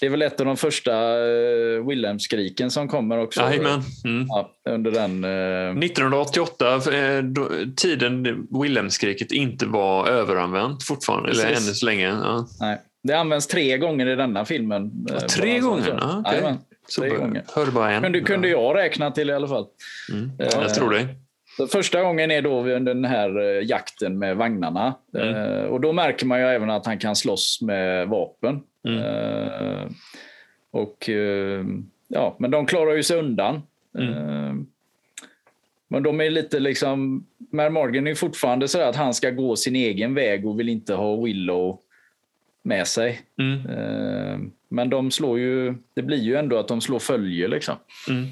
det 0.02 0.08
är 0.08 0.10
väl 0.10 0.22
ett 0.22 0.40
av 0.40 0.46
de 0.46 0.58
första 0.58 0.92
uh, 1.18 1.88
Wilhelm-skriken 1.88 2.72
som 2.72 2.88
kommer 2.88 3.18
också. 3.18 3.42
Jajamän. 3.42 3.82
Mm. 4.06 4.26
Ja, 4.28 4.52
under 4.70 4.92
den... 4.92 5.24
eh, 5.24 5.84
1988, 5.86 6.76
eh, 6.94 7.24
då, 7.24 7.50
tiden 7.76 8.48
Wilhelmskriket 8.62 9.32
inte 9.32 9.66
var 9.66 10.08
överanvänt 10.08 10.84
fortfarande, 10.84 11.30
eller 11.32 11.44
Precis. 11.44 11.66
ännu 11.68 11.74
så 11.74 11.86
länge. 11.86 12.08
Ja. 12.08 12.48
nej. 12.60 12.82
Det 13.04 13.14
används 13.14 13.48
tre 13.48 13.78
gånger 13.78 14.08
i 14.08 14.16
denna 14.16 14.46
filmen. 14.46 15.08
eh, 15.12 15.18
tre 15.20 15.60
gånger? 15.60 15.98
Ja. 16.02 16.24
Jajamän, 16.32 16.58
Så 16.88 17.02
tre 17.02 17.10
bara- 17.10 17.20
gånger. 17.20 17.44
Hörde 17.56 17.72
bara 17.72 17.92
en. 17.92 18.04
Kunde, 18.04 18.20
kunde 18.22 18.48
jag 18.50 18.76
räkna 18.78 19.12
till 19.12 19.30
i 19.30 19.34
alla 19.34 19.48
fall. 19.48 19.66
Mm. 20.12 20.32
Jag 20.38 20.74
tror 20.76 20.90
det. 20.90 21.08
Så 21.58 21.68
första 21.68 22.02
gången 22.02 22.32
är 22.32 22.42
då 22.42 22.60
under 22.60 22.94
den 22.94 23.06
här 23.06 23.40
eh, 23.40 23.68
jakten 23.68 24.20
med 24.20 24.38
vagnarna. 24.38 24.96
Mm. 25.16 25.36
Eh, 25.36 25.64
och 25.64 25.82
då 25.82 25.94
märker 25.94 26.26
man 26.26 26.40
ju 26.40 26.46
även 26.46 26.70
att 26.70 26.86
han 26.86 27.00
kan 27.00 27.16
slåss 27.16 27.62
med 27.62 28.08
vapen. 28.08 28.64
Mm. 28.88 29.00
Eh, 29.00 29.88
och 30.72 31.10
ja, 32.08 32.36
Men 32.40 32.52
de 32.52 32.66
klarar 32.66 32.94
ju 32.94 33.04
sig 33.04 33.20
undan. 33.20 33.62
Mm. 34.00 34.68
Men 35.88 36.04
de 36.04 36.22
är 36.22 36.30
lite 36.30 36.60
liksom... 36.60 37.28
Mad 37.52 37.72
Morgan 37.72 38.08
är 38.08 38.16
fortfarande 38.16 38.68
så 38.68 38.82
att 38.82 38.96
han 38.96 39.14
ska 39.14 39.30
gå 39.30 39.56
sin 39.56 39.76
egen 39.76 40.14
väg 40.14 40.48
och 40.48 40.60
vill 40.60 40.70
inte 40.70 40.94
ha 40.94 41.24
Willow 41.24 41.80
med 42.64 42.88
sig. 42.88 43.22
Mm. 43.40 44.52
Men 44.70 44.90
de 44.90 45.12
slår 45.12 45.40
ju... 45.40 45.76
Det 45.94 46.02
blir 46.02 46.18
ju 46.18 46.36
ändå 46.36 46.58
att 46.58 46.68
de 46.68 46.82
slår 46.82 47.00
följe 47.00 47.48
liksom. 47.48 47.76
Mm. 48.10 48.28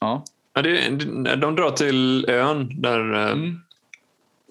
Ja. 0.00 0.24
Ja, 0.54 0.62
det, 0.62 0.88
de 1.36 1.56
drar 1.56 1.70
till 1.70 2.24
ön 2.30 2.80
där, 2.82 3.14
eh, 3.14 3.30
Mm. 3.32 3.60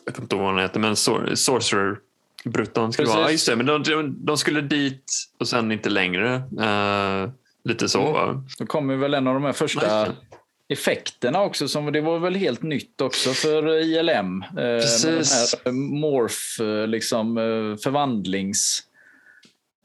jag 0.06 0.16
kommer 0.16 0.26
inte 0.26 0.36
ihåg 0.36 0.44
vad 0.46 0.54
han 0.54 0.62
heter, 0.64 0.80
men 0.80 0.96
Sor- 0.96 1.36
Sorcerer-bruttan 1.36 2.94
skulle 2.94 3.06
Precis. 3.06 3.16
vara. 3.16 3.26
Ja, 3.28 3.32
just 3.32 3.48
det, 3.48 3.56
men 3.56 3.66
de, 3.66 3.84
de, 3.84 4.26
de 4.26 4.38
skulle 4.38 4.62
dit 4.62 5.12
och 5.40 5.48
sen 5.48 5.72
inte 5.72 5.90
längre. 5.90 6.36
Eh, 6.62 7.30
lite 7.64 7.90
så 7.90 8.02
Mm. 8.02 8.14
va? 8.14 8.44
Då 8.60 8.66
kommer 8.66 8.96
väl 8.96 9.14
en 9.14 9.28
av 9.28 9.34
de 9.34 9.44
här 9.44 9.54
första 9.54 9.80
Verkligen. 9.82 10.22
effekterna 10.70 11.42
också. 11.42 11.68
Som, 11.68 11.92
det 11.92 12.02
var 12.02 12.20
väl 12.20 12.36
helt 12.36 12.62
nytt 12.64 13.02
också 13.02 13.30
för 13.34 13.68
ILM. 13.82 14.42
Eh, 14.42 14.56
Precis. 14.56 15.56
Den 15.64 15.76
här 15.76 15.82
morph, 16.00 16.88
liksom 16.88 17.38
eh, 17.38 17.78
förvandlings... 17.84 18.84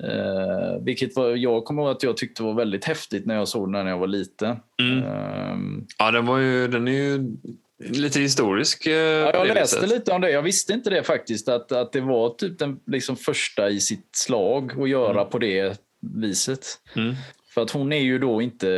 Eh, 0.04 0.82
vilket 0.84 1.16
var, 1.16 1.28
jag 1.36 1.64
kommer 1.64 1.82
ihåg 1.82 1.90
att 1.90 2.02
jag 2.02 2.16
tyckte 2.16 2.42
var 2.42 2.54
väldigt 2.54 2.84
häftigt 2.84 3.26
när 3.26 3.34
jag 3.34 3.48
såg 3.48 3.72
den 3.72 3.84
när 3.84 3.90
jag 3.90 3.98
var 3.98 4.06
liten. 4.06 4.56
Mm. 4.82 4.98
Eh, 4.98 5.82
Ja, 5.98 6.10
den, 6.10 6.26
var 6.26 6.38
ju, 6.38 6.68
den 6.68 6.88
är 6.88 6.92
ju 6.92 7.36
lite 7.78 8.20
historisk. 8.20 8.86
eh, 8.86 8.92
ja, 8.92 9.46
jag 9.46 9.54
läste 9.54 9.80
viset. 9.80 9.98
lite 9.98 10.12
om 10.12 10.20
det. 10.20 10.30
Jag 10.30 10.42
visste 10.42 10.72
inte 10.72 10.90
det 10.90 11.02
faktiskt. 11.02 11.48
Att, 11.48 11.72
att 11.72 11.92
det 11.92 12.00
var 12.00 12.28
typ 12.30 12.58
den 12.58 12.80
liksom 12.86 13.16
första 13.16 13.68
i 13.70 13.80
sitt 13.80 14.08
slag 14.16 14.82
att 14.82 14.88
göra 14.88 15.24
på 15.24 15.38
det 15.38 15.80
viset. 16.16 16.66
Mm. 16.96 17.14
För 17.54 17.62
att 17.62 17.70
hon 17.70 17.92
är 17.92 18.00
ju 18.00 18.18
då 18.18 18.42
inte 18.42 18.70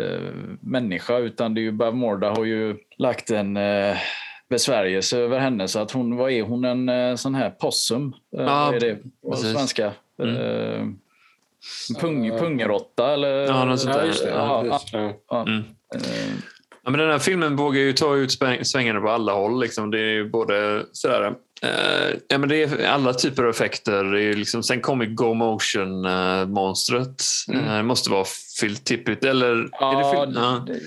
eh, 0.00 0.32
människa 0.60 1.18
utan 1.18 1.54
det 1.54 1.60
är 1.60 1.62
ju 1.62 1.72
Bavmorda 1.72 2.30
har 2.30 2.44
ju 2.44 2.76
lagt 2.98 3.30
en 3.30 3.56
eh, 3.56 3.96
besvärjelse 4.50 5.18
över 5.18 5.38
henne. 5.38 5.68
Så 5.68 5.78
att 5.78 5.90
hon, 5.90 6.16
vad 6.16 6.30
är 6.30 6.42
hon, 6.42 6.64
en 6.64 6.88
eh, 6.88 7.14
sån 7.16 7.34
här 7.34 7.50
possum? 7.50 8.12
Eh, 8.38 8.44
Ja, 8.44 8.74
är 8.74 8.80
det 8.80 8.94
på 9.22 9.30
precis. 9.30 9.52
Eh, 10.22 10.86
pung, 12.00 12.30
pungeråtta 12.38 13.12
eller? 13.12 13.28
Ja, 13.46 13.64
något 13.64 13.80
sånt 13.80 13.94
Ja, 13.94 14.00
där. 14.00 14.06
just 14.06 14.24
det. 14.24 14.30
Ja, 14.30 14.64
Ja, 14.66 14.72
just 14.72 14.92
det. 14.92 15.14
ja. 15.28 15.42
Mm. 15.42 15.58
Eh, 15.94 16.32
Ja, 16.84 16.90
men 16.90 17.00
den 17.00 17.10
här 17.10 17.18
filmen 17.18 17.56
vågar 17.56 17.80
ju 17.80 17.92
ta 17.92 18.16
ut 18.16 18.30
sväng- 18.30 18.64
svängarna 18.64 19.00
på 19.00 19.10
alla 19.10 19.32
håll. 19.32 19.60
Liksom. 19.60 19.90
Det 19.90 19.98
är 19.98 20.12
ju 20.12 20.28
både 20.30 20.86
sådär, 20.92 21.34
eh, 21.62 22.14
ja, 22.28 22.38
men 22.38 22.48
det 22.48 22.62
är 22.62 22.86
alla 22.86 23.12
typer 23.12 23.42
av 23.42 23.50
effekter. 23.50 24.04
Det 24.04 24.22
är 24.22 24.34
liksom, 24.34 24.62
sen 24.62 24.80
kommer 24.80 25.06
Go 25.06 25.34
Motion-monstret. 25.34 27.22
Eh, 27.52 27.76
det 27.76 27.82
måste 27.82 28.10
vara 28.10 28.24
Tippett. 28.84 29.24
Eller 29.24 29.46
är 29.46 29.56
det 29.56 29.68
Ja? 29.72 30.26
Ja. 30.34 30.64
det, 30.66 30.80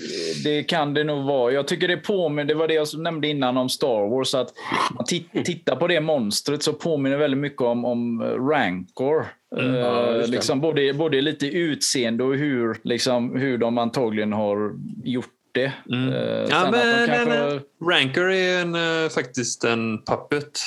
det 0.44 0.62
kan 0.62 0.94
det 0.94 1.04
nog 1.04 1.24
vara. 1.24 1.52
Jag 1.52 1.68
tycker 1.68 1.88
det 1.88 1.96
påminner, 1.96 2.44
det 2.44 2.54
var 2.54 2.68
det 2.68 2.74
jag 2.74 2.86
nämnde 2.98 3.28
innan 3.28 3.56
om 3.56 3.68
Star 3.68 4.10
Wars, 4.10 4.34
att 4.34 4.48
man 4.94 5.04
tit- 5.04 5.44
tittar 5.44 5.76
på 5.76 5.86
det 5.86 6.00
monstret 6.00 6.62
så 6.62 6.72
påminner 6.72 7.16
väldigt 7.16 7.40
mycket 7.40 7.62
om, 7.62 7.84
om 7.84 8.22
Rancor. 8.22 9.26
Mm. 9.58 9.74
Ja, 9.74 10.10
liksom 10.26 10.60
både, 10.60 10.92
både 10.92 11.20
lite 11.20 11.46
utseende 11.46 12.24
och 12.24 12.34
hur, 12.34 12.76
liksom, 12.84 13.36
hur 13.36 13.58
de 13.58 13.78
antagligen 13.78 14.32
har 14.32 14.72
gjort 15.04 15.26
det. 15.56 15.72
Mm. 15.92 16.12
Eh, 16.12 16.46
Ja, 16.50 16.70
men, 16.70 17.06
kanske- 17.06 17.60
Rancor 17.90 18.30
är 18.30 18.60
en, 18.60 18.74
eh, 18.74 19.08
faktiskt 19.08 19.64
en 19.64 20.02
puppet. 20.04 20.58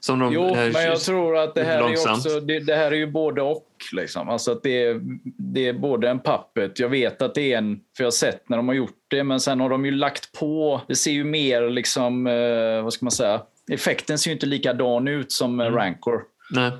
Som 0.00 0.18
de, 0.18 0.32
Jo, 0.32 0.54
men 0.54 0.82
jag 0.84 1.00
tror 1.00 1.36
att 1.36 1.54
det 1.54 1.64
här 1.64 1.78
är, 1.78 2.10
också, 2.12 2.40
det, 2.40 2.60
det 2.60 2.74
här 2.74 2.92
är 2.92 2.96
ju 2.96 3.06
både 3.06 3.42
och. 3.42 3.68
Liksom. 3.92 4.28
Alltså 4.28 4.52
att 4.52 4.62
det, 4.62 4.82
är, 4.84 5.00
det 5.24 5.68
är 5.68 5.72
både 5.72 6.08
en 6.08 6.20
puppet, 6.20 6.78
jag 6.78 6.88
vet 6.88 7.22
att 7.22 7.34
det 7.34 7.52
är 7.52 7.58
en, 7.58 7.80
för 7.96 8.04
jag 8.04 8.06
har 8.06 8.10
sett 8.10 8.48
när 8.48 8.56
de 8.56 8.68
har 8.68 8.74
gjort 8.74 8.98
det, 9.08 9.24
men 9.24 9.40
sen 9.40 9.60
har 9.60 9.68
de 9.68 9.84
ju 9.84 9.90
lagt 9.90 10.32
på, 10.38 10.80
det 10.88 10.94
ser 10.94 11.10
ju 11.10 11.24
mer 11.24 11.70
liksom, 11.70 12.26
eh, 12.26 12.82
vad 12.82 12.92
ska 12.92 13.04
man 13.04 13.10
säga, 13.12 13.42
effekten 13.70 14.18
ser 14.18 14.30
ju 14.30 14.34
inte 14.34 14.46
likadan 14.46 15.08
ut 15.08 15.32
som 15.32 15.60
mm. 15.60 15.74
Rancor. 15.74 16.22
Nej. 16.50 16.72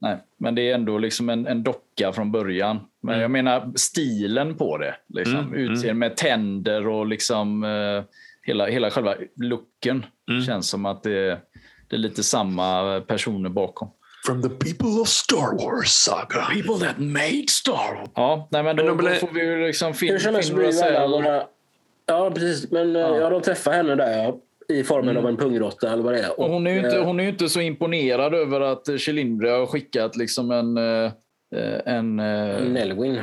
Nej, 0.00 0.16
men 0.36 0.54
det 0.54 0.70
är 0.70 0.74
ändå 0.74 0.98
liksom 0.98 1.28
en, 1.28 1.46
en 1.46 1.62
docka 1.62 2.12
från 2.12 2.32
början. 2.32 2.80
Men 3.02 3.12
Mm. 3.14 3.22
jag 3.22 3.30
menar 3.30 3.72
stilen 3.76 4.54
på 4.56 4.78
det. 4.78 4.94
Liksom. 5.08 5.36
Mm, 5.36 5.54
Utseende 5.54 5.94
med 5.94 6.16
tänder 6.16 6.86
och 6.88 7.06
liksom, 7.06 7.64
eh, 7.64 8.02
hela, 8.42 8.66
hela 8.66 8.90
själva 8.90 9.14
looken. 9.36 10.06
Mm. 10.30 10.42
Känns 10.44 10.68
som 10.70 10.86
att 10.86 11.02
det, 11.02 11.40
det 11.88 11.96
är 11.96 11.98
lite 11.98 12.22
samma 12.22 13.00
personer 13.00 13.48
bakom. 13.48 13.90
From 14.26 14.42
the 14.42 14.48
people 14.48 14.88
of 15.00 15.08
Star 15.08 15.64
Wars 15.64 15.88
saga. 15.88 16.42
People 16.52 16.86
that 16.86 16.98
made 16.98 17.44
Star 17.48 17.94
Wars. 17.98 18.08
Ja, 18.14 18.48
nej, 18.50 18.62
men 18.62 18.76
då, 18.76 18.82
Men 18.84 18.96
då 18.96 19.02
blev- 19.02 19.14
får 19.14 19.28
vi 19.32 19.40
ju 19.40 19.66
liksom 19.66 19.88
alla 19.88 20.66
Rosell. 20.66 21.10
våra... 21.10 21.42
Ja, 22.06 22.30
precis. 22.30 22.70
Men 22.70 22.94
ja. 22.94 23.16
ja, 23.18 23.30
de 23.30 23.42
träffar 23.42 23.72
henne 23.72 23.94
där 23.94 24.22
ja, 24.24 24.36
i 24.72 24.84
formen 24.84 25.16
av 25.16 25.26
en 25.26 25.36
pungrotta 25.36 25.92
eller 25.92 26.02
vad 26.02 26.12
det 26.12 26.18
är. 26.18 26.24
Mm. 26.24 26.36
Och 26.36 26.48
hon, 26.48 26.66
är 26.66 26.70
ju 26.70 26.78
inte, 26.78 26.96
eh, 26.96 27.04
hon 27.04 27.20
är 27.20 27.24
ju 27.24 27.30
inte 27.30 27.48
så 27.48 27.60
imponerad 27.60 28.34
över 28.34 28.60
att 28.60 29.00
Chilindria 29.00 29.58
har 29.58 29.66
skickat 29.66 30.16
liksom 30.16 30.50
en... 30.50 30.76
eh, 31.56 31.94
En, 31.94 32.20
eh, 32.20 32.60
Nelwyn. 32.62 33.22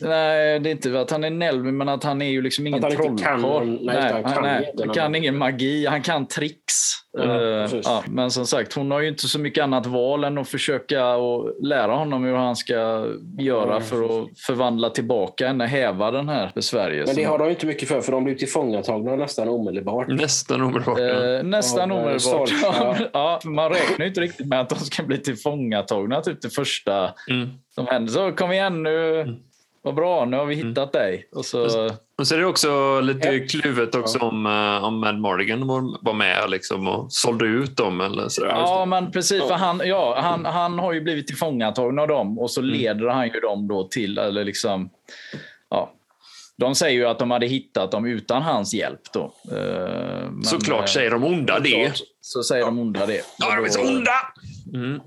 Nej, 0.00 0.60
det 0.60 0.68
är 0.68 0.72
inte 0.72 1.00
att 1.00 1.10
han 1.10 1.24
är 1.24 1.30
Nelvin, 1.30 1.76
men 1.76 1.88
att 1.88 2.04
han 2.04 2.22
är 2.22 2.30
ju 2.30 2.42
liksom 2.42 2.66
ingen 2.66 2.80
trollkarl. 2.80 3.66
nej, 3.66 3.78
Nej, 3.82 4.12
han 4.12 4.32
kan 4.32 4.42
nej, 4.42 4.70
inte 4.70 4.84
han 4.84 4.94
kan 4.94 5.14
ingen 5.14 5.38
magi. 5.38 5.86
Han 5.86 6.02
kan 6.02 6.26
tricks. 6.26 6.74
Ja, 7.18 7.22
precis. 7.22 7.80
ja, 7.84 8.04
men 8.08 8.30
som 8.30 8.46
sagt, 8.46 8.72
hon 8.72 8.90
har 8.90 9.00
ju 9.00 9.08
inte 9.08 9.28
så 9.28 9.38
mycket 9.38 9.64
annat 9.64 9.86
val 9.86 10.24
än 10.24 10.38
att 10.38 10.48
försöka 10.48 11.16
och 11.16 11.54
lära 11.62 11.94
honom 11.94 12.24
hur 12.24 12.34
han 12.34 12.56
ska 12.56 13.06
göra 13.38 13.80
för 13.80 14.04
att 14.04 14.38
förvandla 14.46 14.90
tillbaka 14.90 15.46
henne, 15.46 15.66
häva 15.66 16.10
den 16.10 16.28
här 16.28 16.50
besvärjelsen. 16.54 17.14
Men 17.16 17.24
det 17.24 17.30
har 17.30 17.38
de 17.38 17.44
ju 17.44 17.50
inte 17.50 17.66
mycket 17.66 17.88
för, 17.88 18.00
för 18.00 18.12
de 18.12 18.24
blir 18.24 18.34
tillfångatagna 18.34 19.16
nästan 19.16 19.48
omedelbart. 19.48 20.08
Nästan 20.08 20.62
omedelbart. 20.62 20.98
Eh, 20.98 21.42
nästan 21.42 21.90
Ja, 21.90 21.96
omedelbart. 21.96 22.50
ja. 22.62 22.96
ja, 23.12 23.40
man 23.44 23.70
räknar 23.70 24.04
ju 24.04 24.08
inte 24.08 24.20
riktigt 24.20 24.46
med 24.46 24.60
att 24.60 24.68
de 24.68 24.78
ska 24.78 25.02
bli 25.02 25.18
tillfångatagna 25.18 26.20
typ 26.20 26.42
det 26.42 26.50
första 26.50 27.14
Mm. 27.30 27.48
Som 27.74 27.86
händer. 27.86 28.12
Så 28.12 28.32
kom 28.32 28.52
igen 28.52 28.82
nu, 28.82 29.26
vad 29.82 29.94
bra, 29.94 30.24
nu 30.24 30.36
har 30.36 30.44
vi 30.46 30.54
hittat 30.54 30.92
dig. 30.92 31.28
Och 31.32 31.44
så, 31.44 31.90
Och 32.18 32.26
så 32.26 32.34
är 32.34 32.38
det 32.38 32.46
också 32.46 33.00
lite 33.00 33.28
Ja. 33.28 33.46
kluvet 33.48 33.94
också 33.94 34.18
om, 34.18 34.46
uh, 34.46 34.84
om 34.84 35.00
Mad 35.00 35.18
Mardigan 35.20 35.66
var, 35.66 36.12
med 36.12 36.50
liksom 36.50 36.88
och 36.88 37.12
sålde 37.12 37.44
ut 37.44 37.76
dem. 37.76 38.00
Eller 38.00 38.28
sådär. 38.28 38.48
Ja, 38.50 38.84
men 38.84 39.12
precis. 39.12 39.42
För 39.42 39.54
han, 39.54 39.80
ja, 39.84 40.20
han, 40.22 40.44
han 40.44 40.78
har 40.78 40.92
ju 40.92 41.00
blivit 41.00 41.26
tillfångatagen 41.26 41.98
av 41.98 42.08
dem 42.08 42.38
och 42.38 42.50
så 42.50 42.60
Mm. 42.60 42.72
leder 42.72 43.06
han 43.08 43.26
ju 43.28 43.40
dem 43.40 43.68
då 43.68 43.84
till, 43.88 44.18
eller 44.18 44.44
liksom, 44.44 44.90
ja. 45.70 45.90
De 46.56 46.74
säger 46.74 46.94
ju 46.98 47.06
att 47.06 47.18
de 47.18 47.30
hade 47.30 47.46
hittat 47.46 47.90
dem 47.92 48.06
utan 48.06 48.42
hans 48.42 48.74
hjälp 48.74 49.00
då. 49.12 49.32
Eh, 49.52 50.30
men, 50.30 50.44
Såklart 50.44 50.80
eh, 50.80 50.86
säger 50.86 51.10
de 51.10 51.24
onda 51.24 51.58
det. 51.60 51.92
Så 52.20 52.42
säger 52.42 52.64
de 52.64 52.78
onda 52.78 53.06
det. 53.06 53.20
Ja, 53.38 53.56
de 53.56 53.64
är 53.64 53.68
så 53.68 53.80
onda! 53.80 54.10
Mm. 54.74 55.00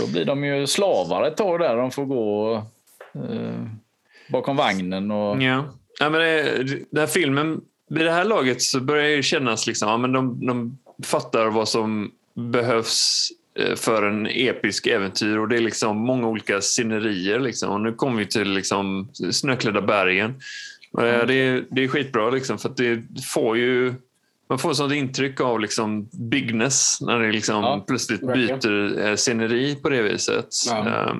Då 0.00 0.06
blir 0.06 0.24
de 0.24 0.44
ju 0.44 0.66
slavar 0.66 1.26
ett 1.26 1.36
tag 1.36 1.60
där. 1.60 1.76
De 1.76 1.90
får 1.90 2.04
gå 2.04 2.54
eh, 3.14 3.66
bakom 4.28 4.56
vagnen. 4.56 5.10
Och, 5.10 5.42
Ja. 5.42 5.64
Ja, 6.00 6.10
men 6.10 6.20
det, 6.20 6.64
den 6.90 7.00
här 7.00 7.06
filmen, 7.06 7.60
vid 7.88 8.04
det 8.04 8.12
här 8.12 8.24
laget 8.24 8.62
så 8.62 8.80
börjar 8.80 9.16
det 9.16 9.22
kännas 9.22 9.66
liksom, 9.66 9.88
ja, 9.88 9.96
men 9.96 10.12
de, 10.12 10.46
de 10.46 10.78
fattar 11.04 11.46
vad 11.46 11.68
som 11.68 12.10
behövs 12.34 13.28
eh, 13.58 13.74
för 13.74 14.02
en 14.02 14.26
episk 14.26 14.86
äventyr 14.86 15.36
och 15.36 15.48
det 15.48 15.56
är 15.56 15.60
liksom 15.60 15.96
många 15.96 16.28
olika 16.28 16.60
scenerier. 16.60 17.40
Liksom. 17.40 17.70
Och 17.70 17.80
nu 17.80 17.92
kommer 17.92 18.18
vi 18.18 18.26
till 18.26 18.50
liksom 18.50 19.08
Snöklädda 19.30 19.80
bergen. 19.80 20.34
Och 20.92 21.02
det, 21.02 21.26
det, 21.26 21.34
är, 21.34 21.64
det 21.70 21.84
är 21.84 21.88
skitbra 21.88 22.30
liksom, 22.30 22.58
för 22.58 22.72
det 22.76 23.02
får 23.34 23.56
ju 23.56 23.94
man 24.50 24.58
får 24.58 24.74
sånt 24.74 24.92
intryck 24.92 25.40
av 25.40 25.60
liksom 25.60 26.08
bigness 26.30 26.98
när 27.00 27.18
det 27.18 27.32
liksom 27.32 27.62
Ja, 27.62 27.84
plötsligt 27.86 28.20
byter 28.20 29.06
eh, 29.06 29.16
sceneri 29.16 29.74
på 29.74 29.88
det 29.88 30.02
viset. 30.02 30.46
Ja. 30.68 31.16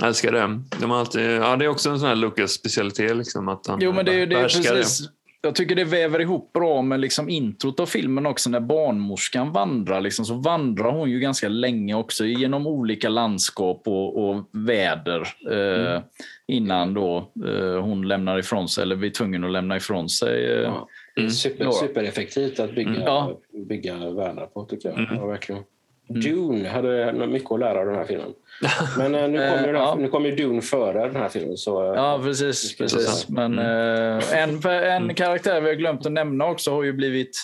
Jag 0.00 0.08
älskar 0.08 0.32
det. 0.32 0.60
De 0.80 0.90
har 0.90 0.98
alltid, 0.98 1.30
ja, 1.30 1.56
det 1.56 1.64
är 1.64 1.68
också 1.68 1.90
en 1.90 1.98
sån 1.98 2.08
här 2.08 2.16
Lucas-specialitet. 2.16 3.16
Liksom, 3.16 3.48
att 3.48 3.66
han 3.66 3.78
Jo, 3.82 3.92
men 3.92 4.04
det, 4.04 4.26
det 4.26 4.36
är 4.36 4.42
precis. 4.42 5.08
Jag 5.44 5.54
tycker 5.54 5.76
det 5.76 5.84
väver 5.84 6.20
ihop 6.20 6.52
bra 6.52 6.82
med 6.82 7.00
liksom 7.00 7.28
introt 7.28 7.80
av 7.80 7.86
filmen 7.86 8.26
också. 8.26 8.50
När 8.50 8.60
barnmorskan 8.60 9.52
vandrar 9.52 10.00
liksom, 10.00 10.24
så 10.24 10.34
vandrar 10.34 10.92
hon 10.92 11.10
ju 11.10 11.20
ganska 11.20 11.48
länge 11.48 11.94
också 11.94 12.24
genom 12.24 12.66
olika 12.66 13.08
landskap 13.08 13.82
och, 13.84 14.28
och 14.28 14.48
väder. 14.52 15.28
Eh, 15.50 16.02
Innan 16.46 16.94
då 16.94 17.32
eh, 17.46 17.82
hon 17.82 18.08
lämnar 18.08 18.38
ifrån 18.38 18.68
sig, 18.68 18.82
eller 18.82 18.96
blir 18.96 19.10
tvungen 19.10 19.44
att 19.44 19.50
lämna 19.50 19.76
ifrån 19.76 20.08
sig. 20.08 20.52
Eh, 20.52 20.60
Ja. 20.60 20.88
Är 21.16 21.28
super, 21.28 21.70
supereffektivt 21.70 22.60
att 22.60 22.74
bygga, 22.74 22.90
Mm. 22.90 23.02
Ja. 23.02 23.38
bygga 23.68 24.10
världar 24.10 24.46
på, 24.46 24.64
tycker 24.64 24.88
jag. 24.88 24.98
Mm. 24.98 25.16
Ja, 25.16 25.26
verkligen. 25.26 25.62
Dune 26.08 26.68
hade 26.68 27.26
mycket 27.26 27.52
att 27.52 27.60
lära 27.60 27.80
av 27.80 27.86
den 27.86 27.94
här 27.94 28.04
filmen. 28.04 28.32
Men 28.98 29.14
eh, 29.14 29.28
nu 29.28 29.42
Eh, 29.42 29.50
kommer 29.52 29.68
ju, 29.68 29.74
här- 29.76 29.82
ja. 29.84 29.96
nu 29.98 30.08
kommer 30.08 30.28
ju 30.30 30.36
Dune 30.36 30.62
före 30.62 31.06
den 31.06 31.16
här 31.16 31.28
filmen. 31.28 31.56
Så, 31.56 31.82
eh, 31.82 31.94
Ja, 32.00 32.20
precis. 32.24 32.76
precis. 32.76 33.28
Men 33.28 33.58
eh, 33.58 34.42
en, 34.42 34.66
en 34.66 35.14
karaktär 35.14 35.60
vi 35.60 35.68
har 35.68 35.74
glömt 35.74 36.06
att 36.06 36.12
nämna 36.12 36.46
också 36.46 36.70
har 36.70 36.82
ju 36.82 36.92
blivit 36.92 37.36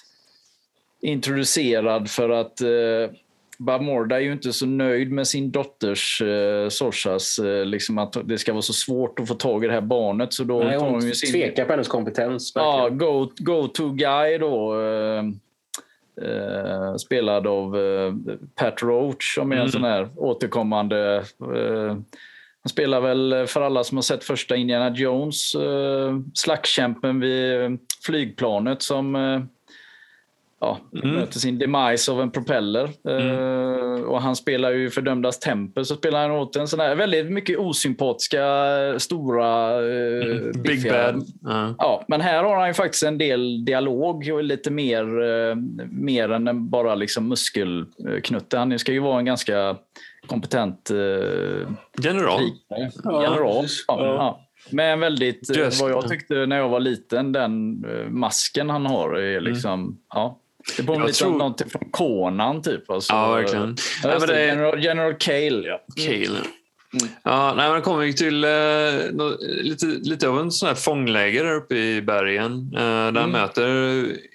introducerad 1.00 2.10
för 2.10 2.30
att 2.30 2.60
eh, 2.60 2.68
Bamorda 3.58 4.16
är 4.16 4.20
ju 4.20 4.32
inte 4.32 4.52
så 4.52 4.66
nöjd 4.66 5.12
med 5.12 5.26
sin 5.28 5.50
dotters 5.50 6.22
eh, 6.22 6.68
Sorsas, 6.68 7.38
eh, 7.38 7.64
liksom 7.64 7.98
att 7.98 8.16
det 8.24 8.38
ska 8.38 8.52
vara 8.52 8.62
så 8.62 8.72
svårt 8.72 9.20
att 9.20 9.28
få 9.28 9.34
tag 9.34 9.64
i 9.64 9.66
det 9.66 9.72
här 9.72 9.80
barnet. 9.80 10.32
Så 10.32 10.44
då 10.44 10.62
Nej, 10.62 10.76
hon 10.78 11.00
ju 11.06 11.14
sin 11.14 11.32
tvekar 11.32 11.64
på 11.64 11.72
hennes 11.72 11.88
kompetens. 11.88 12.52
ja, 12.54 12.76
verkligen. 12.82 12.98
go, 12.98 13.30
go-to 13.38 13.88
guy 13.90 14.38
då. 14.38 14.80
Eh, 14.82 15.24
eh, 16.28 16.94
spelad 16.96 17.46
av 17.46 17.76
eh, 17.76 18.14
Pat 18.54 18.82
Roach 18.82 19.34
som 19.34 19.52
är 19.52 19.56
en 19.56 19.60
Mm. 19.60 19.72
sån 19.72 19.84
här 19.84 20.08
återkommande... 20.16 21.24
Eh, 21.56 21.96
han 22.62 22.70
spelar 22.70 23.00
väl 23.00 23.46
för 23.46 23.60
alla 23.62 23.84
som 23.84 23.96
har 23.96 24.02
sett 24.02 24.24
första 24.24 24.56
Indiana 24.56 24.94
Jones, 24.96 25.54
eh, 25.54 26.18
slagskämpen 26.34 27.20
vid 27.20 27.78
flygplanet 28.06 28.82
som 28.82 29.14
ja, 30.60 30.78
Mm. 31.02 31.14
möter 31.14 31.38
sin 31.38 31.58
demise 31.58 32.12
av 32.12 32.20
en 32.20 32.30
propeller. 32.30 32.84
Eh, 33.08 34.02
och 34.02 34.22
han 34.22 34.36
spelar 34.36 34.70
ju 34.70 34.90
Fördömdas 34.90 35.38
tempel, 35.38 35.84
så 35.84 35.94
spelar 35.94 36.22
han 36.28 36.30
åt 36.30 36.56
en 36.56 36.68
sån 36.68 36.80
här 36.80 36.94
väldigt 36.94 37.30
mycket 37.30 37.58
osympatiska, 37.58 38.44
stora... 38.98 39.74
Eh, 39.74 40.24
Big 40.54 40.62
biffiga- 40.62 41.12
Bad. 41.12 41.22
Ja. 41.42 41.74
Ja, 41.78 42.04
men 42.08 42.20
här 42.20 42.44
har 42.44 42.56
han 42.56 42.68
ju 42.68 42.74
faktiskt 42.74 43.02
en 43.04 43.18
del 43.18 43.64
dialog 43.64 44.30
och 44.32 44.44
lite 44.44 44.70
mer, 44.70 45.22
eh, 45.22 45.54
mer 45.90 46.32
än 46.32 46.70
bara 46.70 46.94
liksom 46.94 47.28
muskelknutte. 47.28 48.58
Han 48.58 48.78
ska 48.78 48.92
ju 48.92 48.98
vara 49.00 49.18
en 49.18 49.24
ganska 49.24 49.76
kompetent 50.26 50.90
General. 52.02 52.40
general. 53.04 53.64
Ja, 53.88 54.04
ja. 54.04 54.44
Med 54.70 54.92
en 54.92 55.00
väldigt, 55.00 55.56
Just 55.56 55.82
vad 55.82 55.90
jag 55.90 56.08
tyckte 56.08 56.46
när 56.46 56.56
jag 56.56 56.68
var 56.68 56.80
liten, 56.80 57.32
den 57.32 57.84
masken 58.10 58.70
han 58.70 58.86
har 58.86 59.14
är 59.18 59.40
liksom, 59.40 59.98
ja. 60.14 60.38
Det 60.76 60.82
påminner 60.82 61.06
lite 61.06 61.18
tror- 61.18 61.32
om 61.32 61.38
någonting 61.38 61.70
från 61.70 61.90
Conan 61.90 62.62
typ. 62.62 62.90
Alltså, 62.90 63.12
Ja, 63.12 63.30
verkligen. 63.32 63.76
Ja, 64.02 64.16
men 64.18 64.28
det, 64.28 64.46
General, 64.46 64.84
General 64.84 65.14
Cale, 65.14 65.62
ja. 65.68 65.80
Cale. 66.06 66.38
Ja, 67.22 67.54
nej, 67.56 67.68
man 67.70 67.82
kommer 67.82 68.12
till 68.12 68.44
eh, 68.44 68.50
lite, 69.62 69.86
lite 69.86 70.28
av 70.28 70.38
en 70.40 70.52
sån 70.52 70.66
här 70.68 70.74
fångläger 70.74 71.44
där 71.44 71.54
uppe 71.54 71.74
i 71.76 72.02
bergen. 72.02 72.72
Eh, 72.74 73.12
där 73.12 73.20
han 73.20 73.30
möter 73.30 73.68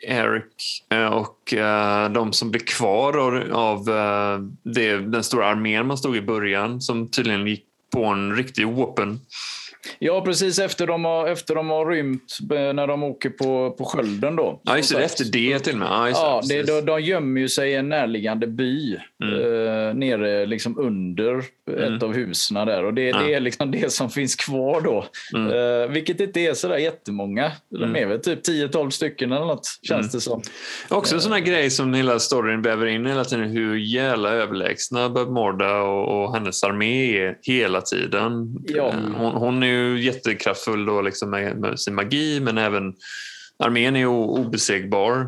Eric 0.08 0.84
eh, 0.90 1.06
och 1.06 1.54
eh, 1.54 2.12
de 2.12 2.34
som 2.34 2.52
blir 2.52 2.62
kvar 2.62 3.48
av, 3.52 3.90
eh, 3.90 4.40
det, 4.74 4.98
den 4.98 5.24
stora 5.24 5.48
armén 5.48 5.88
man 5.88 5.98
stod 5.98 6.16
i 6.16 6.22
början 6.22 6.82
som 6.82 7.12
tydligen 7.12 7.48
gick 7.48 7.64
på 7.94 8.06
en 8.06 8.36
riktig 8.36 8.68
whoopin. 8.68 9.20
Ja, 10.00 10.22
precis 10.22 10.60
efter 10.60 10.88
de 10.88 11.06
har, 11.06 11.28
efter 11.28 11.56
de 11.56 11.70
har 11.70 11.86
rymt 11.86 12.38
eh, 12.54 12.74
när 12.74 12.88
de 12.88 13.04
åker 13.04 13.30
på, 13.30 13.72
på 13.78 13.86
skölden. 13.86 14.36
Då. 14.36 14.62
Ja, 14.64 14.78
just 14.78 14.96
det. 14.96 15.04
Efter 15.04 15.26
det 15.32 15.60
till 15.60 15.74
och 15.74 15.80
med. 15.80 15.88
Ja, 15.88 16.10
Ja, 16.10 16.42
det, 16.50 16.64
de, 16.64 16.82
de 16.82 17.02
gömmer 17.02 17.42
ju 17.42 17.50
sig 17.50 17.72
i 17.72 17.76
en 17.76 17.90
närliggande 17.90 18.48
by 18.48 18.98
Mm. 19.24 19.36
eh, 19.40 19.94
nere 19.94 20.46
liksom 20.46 20.80
under 20.80 21.38
ett 21.98 22.04
av 22.04 22.14
husen 22.14 22.68
där. 22.68 22.84
Och 22.86 22.94
det, 22.94 23.12
det 23.12 23.34
är 23.34 23.40
liksom 23.40 23.72
det 23.72 23.92
som 23.94 24.10
finns 24.10 24.36
kvar 24.36 24.82
då. 24.82 25.06
Mm. 25.36 25.52
Eh, 25.84 25.90
vilket 25.90 26.20
inte 26.20 26.40
är 26.40 26.54
sådär 26.54 26.78
jättemånga. 26.78 27.52
De 27.70 27.96
är 27.96 28.06
väl 28.06 28.20
typ 28.20 28.48
10-12 28.48 28.90
stycken 28.90 29.32
eller 29.32 29.46
något, 29.46 29.68
känns 29.82 30.00
Mm. 30.02 30.10
det 30.14 30.20
som. 30.22 30.42
Också 30.90 31.16
en 31.16 31.22
sån 31.22 31.32
här 31.32 31.40
grej 31.40 31.70
som 31.70 31.94
hela 31.94 32.20
storyn 32.20 32.62
väver 32.62 32.86
in 32.86 33.06
hela 33.06 33.24
tiden. 33.24 33.50
Hur 33.50 33.76
jävla 33.78 34.30
överlägsna 34.30 35.10
Bob 35.10 35.30
Morda 35.30 35.82
och, 35.82 36.24
och 36.24 36.34
hennes 36.36 36.64
armé 36.64 37.18
är 37.22 37.38
hela 37.42 37.82
tiden. 37.82 38.58
Ja. 38.68 38.88
Eh, 38.88 38.94
Hon, 39.18 39.32
hon 39.36 39.64
är 39.64 39.68
ju 39.74 40.02
jättekraftfull 40.04 40.86
då 40.86 41.02
liksom 41.02 41.30
med, 41.30 41.58
med 41.58 41.80
sin 41.80 41.96
magi 41.96 42.40
men 42.40 42.58
även 42.58 42.94
armén 43.58 43.96
är 43.96 44.06
obesegbar 44.06 45.28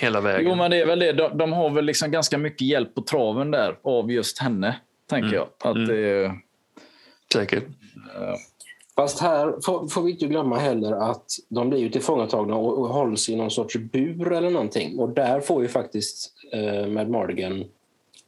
hela 0.00 0.20
vägen. 0.20 0.50
Jo, 0.50 0.54
men 0.54 0.70
det 0.70 0.76
är 0.76 0.86
väl 0.86 0.98
det. 0.98 1.12
De, 1.12 1.38
de 1.38 1.52
har 1.52 1.70
väl 1.70 1.84
liksom 1.84 2.10
ganska 2.10 2.38
mycket 2.38 2.68
hjälp 2.68 2.94
på 2.94 3.02
traven 3.02 3.50
där 3.50 3.78
av 3.82 4.12
just 4.12 4.38
henne, 4.38 4.76
tänker 5.10 5.28
Mm. 5.28 5.34
jag. 5.34 5.70
Att 5.70 5.88
det, 5.88 6.32
Säkert. 7.32 7.64
Fast 8.96 9.20
här 9.20 9.54
får, 9.64 9.88
får 9.88 10.02
vi 10.02 10.10
inte 10.10 10.26
glömma 10.26 10.58
heller 10.58 10.92
att 11.10 11.24
de 11.48 11.70
blir 11.70 11.80
ju 11.80 11.88
tillfångatagna 11.88 12.56
och, 12.56 12.78
och 12.78 12.88
hålls 12.88 13.28
i 13.28 13.36
någon 13.36 13.50
sorts 13.50 13.76
bur 13.76 14.32
eller 14.32 14.50
någonting. 14.50 14.98
Och 14.98 15.08
där 15.08 15.40
får 15.40 15.62
ju 15.62 15.68
faktiskt 15.68 16.32
eh, 16.52 16.86
Mad 16.86 17.08
Mardigan 17.08 17.64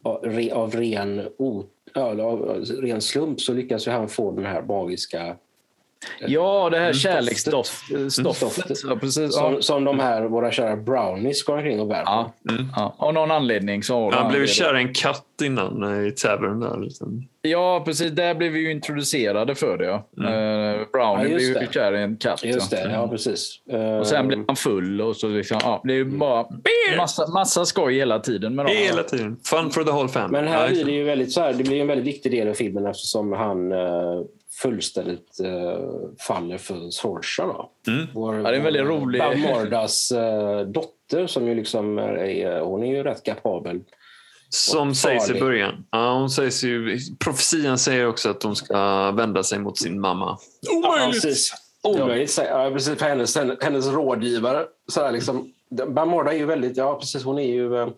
av, 0.02 0.20
re, 0.24 0.52
av 0.52 0.72
ren, 0.72 1.28
o, 1.38 1.64
av, 1.94 2.20
av 2.20 2.64
ren 2.64 3.00
slump 3.00 3.40
så 3.40 3.52
lyckas 3.52 3.86
ju 3.86 3.90
han 3.90 4.08
få 4.08 4.30
den 4.32 4.46
här 4.46 4.62
magiska 4.62 5.36
ja, 6.20 6.68
det 6.70 6.78
här 6.78 6.92
Mm. 7.94 8.10
Stoftet. 8.10 8.78
Ja, 8.88 8.96
precis. 8.96 9.16
Ja. 9.16 9.30
som, 9.30 9.62
som 9.62 9.84
de 9.84 10.00
här, 10.00 10.22
våra 10.22 10.52
kära 10.52 10.76
brownies 10.76 11.42
går 11.44 11.56
omkring 11.56 11.80
och 11.80 11.86
bär 11.86 12.04
på. 12.04 12.10
Ja, 12.10 12.32
ja. 12.76 12.94
Av 12.98 13.14
någon 13.14 13.30
anledning 13.30 13.82
så 13.82 14.04
Han 14.10 14.12
han 14.12 14.32
blev 14.32 14.46
kär 14.46 14.78
i 14.78 14.82
en 14.82 14.94
katt 14.94 15.24
innan 15.42 15.82
eh, 15.82 16.08
i 16.08 16.10
tavern 16.10 16.60
där. 16.60 16.78
Liksom. 16.80 17.28
Ja, 17.42 17.82
precis. 17.84 18.12
Där 18.12 18.34
blev 18.34 18.52
vi 18.52 18.60
ju 18.60 18.70
introducerade 18.70 19.54
för 19.54 19.78
det. 19.78 19.86
Ja. 19.86 20.24
Eh, 20.24 20.86
Brownie 20.92 21.30
Ja, 21.30 21.36
blev 21.36 21.40
ju 21.40 21.66
kär 21.72 21.94
i 21.94 22.02
en 22.02 22.16
katt. 22.16 22.44
Just 22.44 22.72
ja. 22.72 22.78
det, 22.78 22.92
ja 22.92 23.08
precis. 23.08 23.60
Och 24.00 24.06
sen 24.06 24.28
blev 24.28 24.44
han 24.46 24.56
full. 24.56 25.00
Och 25.00 25.16
så 25.16 25.28
liksom, 25.28 25.58
ja, 25.62 25.80
det 25.84 25.92
är 25.92 25.96
ju 25.96 26.04
bara 26.04 26.46
massa, 26.96 27.26
massa 27.26 27.64
skoj 27.64 27.94
hela 27.94 28.18
tiden 28.18 28.54
med 28.54 28.66
dem. 28.66 28.74
Hela 28.76 29.02
tiden. 29.02 29.36
Fun 29.44 29.70
for 29.70 29.84
the 29.84 29.90
whole 29.90 30.08
family. 30.08 30.32
Men 30.32 30.44
Ja, 30.52 30.58
här 30.58 30.68
blir 30.68 30.84
det 30.84 30.92
ju 30.92 31.04
väldigt, 31.04 31.32
så 31.32 31.40
här, 31.40 31.52
det 31.52 31.64
blir 31.64 31.80
en 31.80 31.86
väldigt 31.86 32.06
viktig 32.06 32.32
del 32.32 32.48
av 32.48 32.54
filmen 32.54 32.86
eftersom 32.86 33.32
han 33.32 33.72
eh, 33.72 34.20
fullständigt 34.62 35.40
eh, 35.44 35.86
faller 36.26 36.58
för 36.58 36.90
Sorcha. 36.90 37.46
Då. 37.46 37.70
Mm. 37.92 38.06
Vår, 38.14 38.34
Ja, 38.36 38.42
det 38.42 38.48
är 38.48 38.52
en 38.52 38.64
väldigt 38.64 38.82
rolig- 38.86 39.20
Bamordas 39.20 40.10
eh, 40.12 40.60
dotter 40.60 41.26
som 41.26 41.46
ju 41.48 41.54
liksom 41.54 41.98
är, 41.98 42.14
är, 42.18 42.60
hon 42.60 42.82
är 42.82 42.96
ju 42.96 43.02
rätt 43.02 43.22
kapabel. 43.22 43.80
Som 44.50 44.94
sägs 44.94 45.30
i 45.30 45.40
början. 45.40 45.84
Ja, 45.90 46.12
hon 46.18 46.30
sägs 46.30 46.64
ju, 46.64 46.98
profetian 47.18 47.78
säger 47.78 48.06
också 48.06 48.30
att 48.30 48.42
hon 48.42 48.56
ska 48.56 49.10
vända 49.10 49.42
sig 49.42 49.58
mot 49.58 49.78
sin 49.78 50.00
mamma. 50.00 50.38
Ja, 50.60 51.08
precis. 51.12 51.52
Omöjligt. 51.82 52.38
Ja, 52.38 52.70
precis. 52.72 53.00
Hennes, 53.00 53.36
hennes 53.60 53.86
rådgivare. 53.86 54.64
Så 54.92 55.10
liksom, 55.10 55.52
Bamorda 55.88 56.32
är 56.32 56.36
ju 56.36 56.44
väldigt... 56.46 56.76
Ja, 56.76 56.98
precis. 56.98 57.24
Hon 57.24 57.38
är 57.38 57.54
ju... 57.54 57.90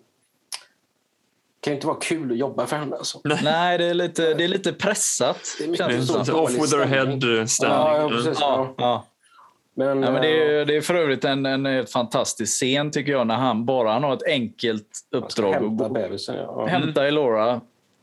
Eh, 1.61 1.63
kan 1.63 1.71
ju 1.73 1.75
inte 1.75 1.87
vara 1.87 1.97
kul 1.97 2.31
att 2.31 2.37
jobba 2.37 2.65
för 2.67 2.75
henne. 2.77 2.95
Alltså. 2.95 3.19
Nej, 3.43 3.77
det 3.77 3.85
är 3.85 3.93
lite, 3.93 4.33
det 4.33 4.43
är 4.43 4.47
lite 4.47 4.73
pressat. 4.73 5.37
Det 5.57 5.63
är 5.63 5.67
mycket 5.67 5.87
det 5.89 6.01
så. 6.25 6.41
Off 6.43 6.51
with 6.51 6.77
her 6.77 6.85
head 6.85 7.47
stämning. 7.47 7.77
Ja, 7.77 7.95
ja, 7.97 8.03
Mm. 8.03 8.09
precis. 8.17 8.37
Ja, 8.41 8.73
Ja. 8.77 8.83
ja. 8.83 9.05
Men, 9.75 10.03
Ja, 10.03 10.11
men 10.11 10.21
det, 10.21 10.27
eh, 10.55 10.61
är, 10.61 10.65
det 10.65 10.75
är 10.77 10.81
för 10.81 10.95
övrigt 10.95 11.25
en, 11.25 11.45
en 11.45 11.65
helt 11.65 11.91
fantastisk 11.91 12.53
scen 12.53 12.91
tycker 12.91 13.11
jag 13.11 13.27
när 13.27 13.35
han 13.35 13.65
bara 13.65 13.91
han 13.93 14.03
har 14.03 14.13
ett 14.13 14.23
enkelt 14.27 14.87
uppdrag 15.11 15.55
att 15.55 15.61
hämta 15.61 15.89
bebisen. 15.89 16.35
Ja. 16.35 16.65
hämta 16.65 17.07
Elora 17.07 17.61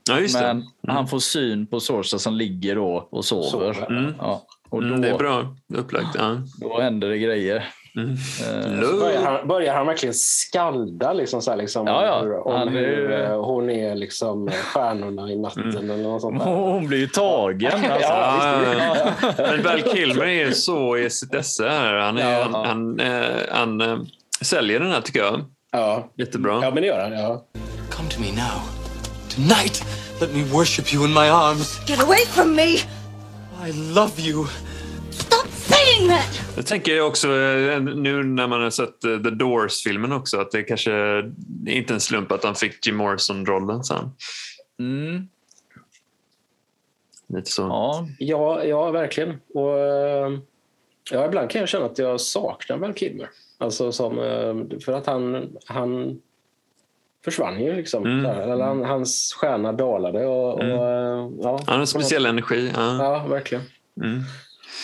Ja, 0.09 0.19
just 0.19 0.41
men 0.41 0.59
det. 0.81 0.91
han 0.91 1.07
får 1.07 1.19
syn 1.19 1.67
på 1.67 1.79
Sorsa 1.79 2.19
som 2.19 2.33
ligger 2.35 2.75
då 2.75 3.07
och 3.09 3.25
sover. 3.25 3.49
Sover. 3.73 3.91
Mm. 3.91 4.13
Ja, 4.19 4.41
och 4.69 4.81
då, 4.81 4.87
Mm, 4.87 5.01
det 5.01 5.09
är 5.09 5.17
bra 5.17 5.55
upplagt. 5.73 6.15
Ja. 6.17 6.37
då 6.57 6.79
händer 6.81 7.09
det 7.09 7.17
grejer. 7.17 7.67
Mm. 7.95 8.17
Eh, 8.65 8.79
Lugn. 8.79 8.99
Börjar 8.99 9.21
han, 9.23 9.47
börjar 9.47 9.73
han 9.73 9.87
verkligen 9.87 10.13
skalda 10.15 11.13
liksom, 11.13 11.41
så 11.41 11.51
här, 11.51 11.57
liksom, 11.57 11.87
Ja, 11.87 12.05
ja. 12.05 12.21
hur, 12.21 12.47
om 12.47 12.55
Han 12.55 12.67
hur 12.67 13.11
eh, 13.11 13.45
hon 13.45 13.69
är 13.69 13.95
liksom, 13.95 14.49
stjärnorna 14.51 15.31
i 15.31 15.35
natten 15.39 15.69
Mm. 15.69 15.91
eller 15.91 16.03
något 16.03 16.21
sånt 16.21 16.39
där. 16.39 16.45
Hon 16.45 16.87
blir 16.87 16.97
ju 16.97 17.07
tagen. 17.07 17.71
Alltså. 17.91 18.09
Ja, 18.09 18.95
Ja. 19.21 19.33
Men 19.37 19.63
Val 19.63 19.81
Kilmer 19.81 20.25
är 20.25 20.51
så 20.51 20.97
i 20.97 21.09
sitt 21.09 21.33
esse 21.35 21.69
här. 21.69 21.93
Han, 21.93 22.17
är, 22.17 22.31
Ja. 22.39 22.47
han, 22.51 22.65
han, 22.65 22.99
eh, 22.99 23.37
han 23.51 23.81
eh, 23.81 23.97
säljer 24.41 24.79
den 24.79 24.91
här 24.91 25.01
tycker 25.01 25.19
jag. 25.19 25.41
Ja. 25.71 26.09
Jättebra. 26.17 26.59
ja, 26.63 26.71
men 26.71 26.81
det 26.81 26.87
gör 26.87 27.01
han. 27.01 27.11
Ja. 27.11 27.45
Come 27.89 28.09
to 28.09 28.19
me 28.21 28.27
now. 28.27 28.61
Tonight, 29.35 29.83
let 30.21 30.33
me 30.35 30.43
worship 30.43 30.93
you 30.93 31.05
in 31.05 31.13
my 31.13 31.29
arms. 31.29 31.79
Get 31.87 32.03
away 32.03 32.25
from 32.25 32.55
me! 32.55 32.63
I 33.67 33.71
love 33.93 34.11
you. 34.19 34.45
That! 36.07 36.41
Jag 36.55 36.65
tänker 36.65 37.01
också 37.01 37.27
eh, 37.27 37.81
nu 37.81 38.23
när 38.23 38.47
man 38.47 38.61
har 38.61 38.69
sett 38.69 39.03
eh, 39.03 39.17
The 39.17 39.29
Doors-filmen 39.29 40.11
också 40.11 40.39
att 40.39 40.51
det 40.51 40.63
kanske 40.63 40.91
är 40.91 41.31
inte 41.67 41.93
en 41.93 41.99
slump 41.99 42.31
att 42.31 42.43
han 42.43 42.55
fick 42.55 42.87
Jim 42.87 42.95
Morrison-rollen 42.95 43.83
sen. 43.83 44.11
Mm. 44.79 45.27
Lite 47.27 47.51
så. 47.51 47.61
Ja. 47.61 48.07
Ja, 48.19 48.63
ja, 48.63 48.91
verkligen. 48.91 49.41
Och, 49.53 49.79
eh, 49.79 50.39
ja, 51.11 51.25
ibland 51.25 51.49
kan 51.49 51.59
jag 51.59 51.69
känna 51.69 51.85
att 51.85 51.97
jag 51.97 52.21
saknar 52.21 52.77
Val 52.77 52.93
Kilmer. 52.93 53.29
Alltså 53.57 53.91
som, 53.91 54.15
för 54.85 54.93
att 54.93 55.05
han, 55.05 55.49
han 55.65 56.21
försvann 57.25 57.59
ju. 57.63 57.75
Liksom. 57.75 58.05
Mm. 58.05 58.25
Eller 58.25 58.63
han, 58.63 58.83
hans 58.83 59.33
stjärna 59.33 59.71
dalade. 59.71 60.25
Och, 60.25 60.53
och, 60.53 60.63
eh, 60.63 61.29
ja, 61.41 61.59
Han 61.65 61.73
har 61.73 61.79
en 61.79 61.87
speciell 61.87 62.25
energi. 62.25 62.71
Ja. 62.75 63.03
Ja, 63.03 63.27
verkligen. 63.27 63.63
Mm. 64.01 64.23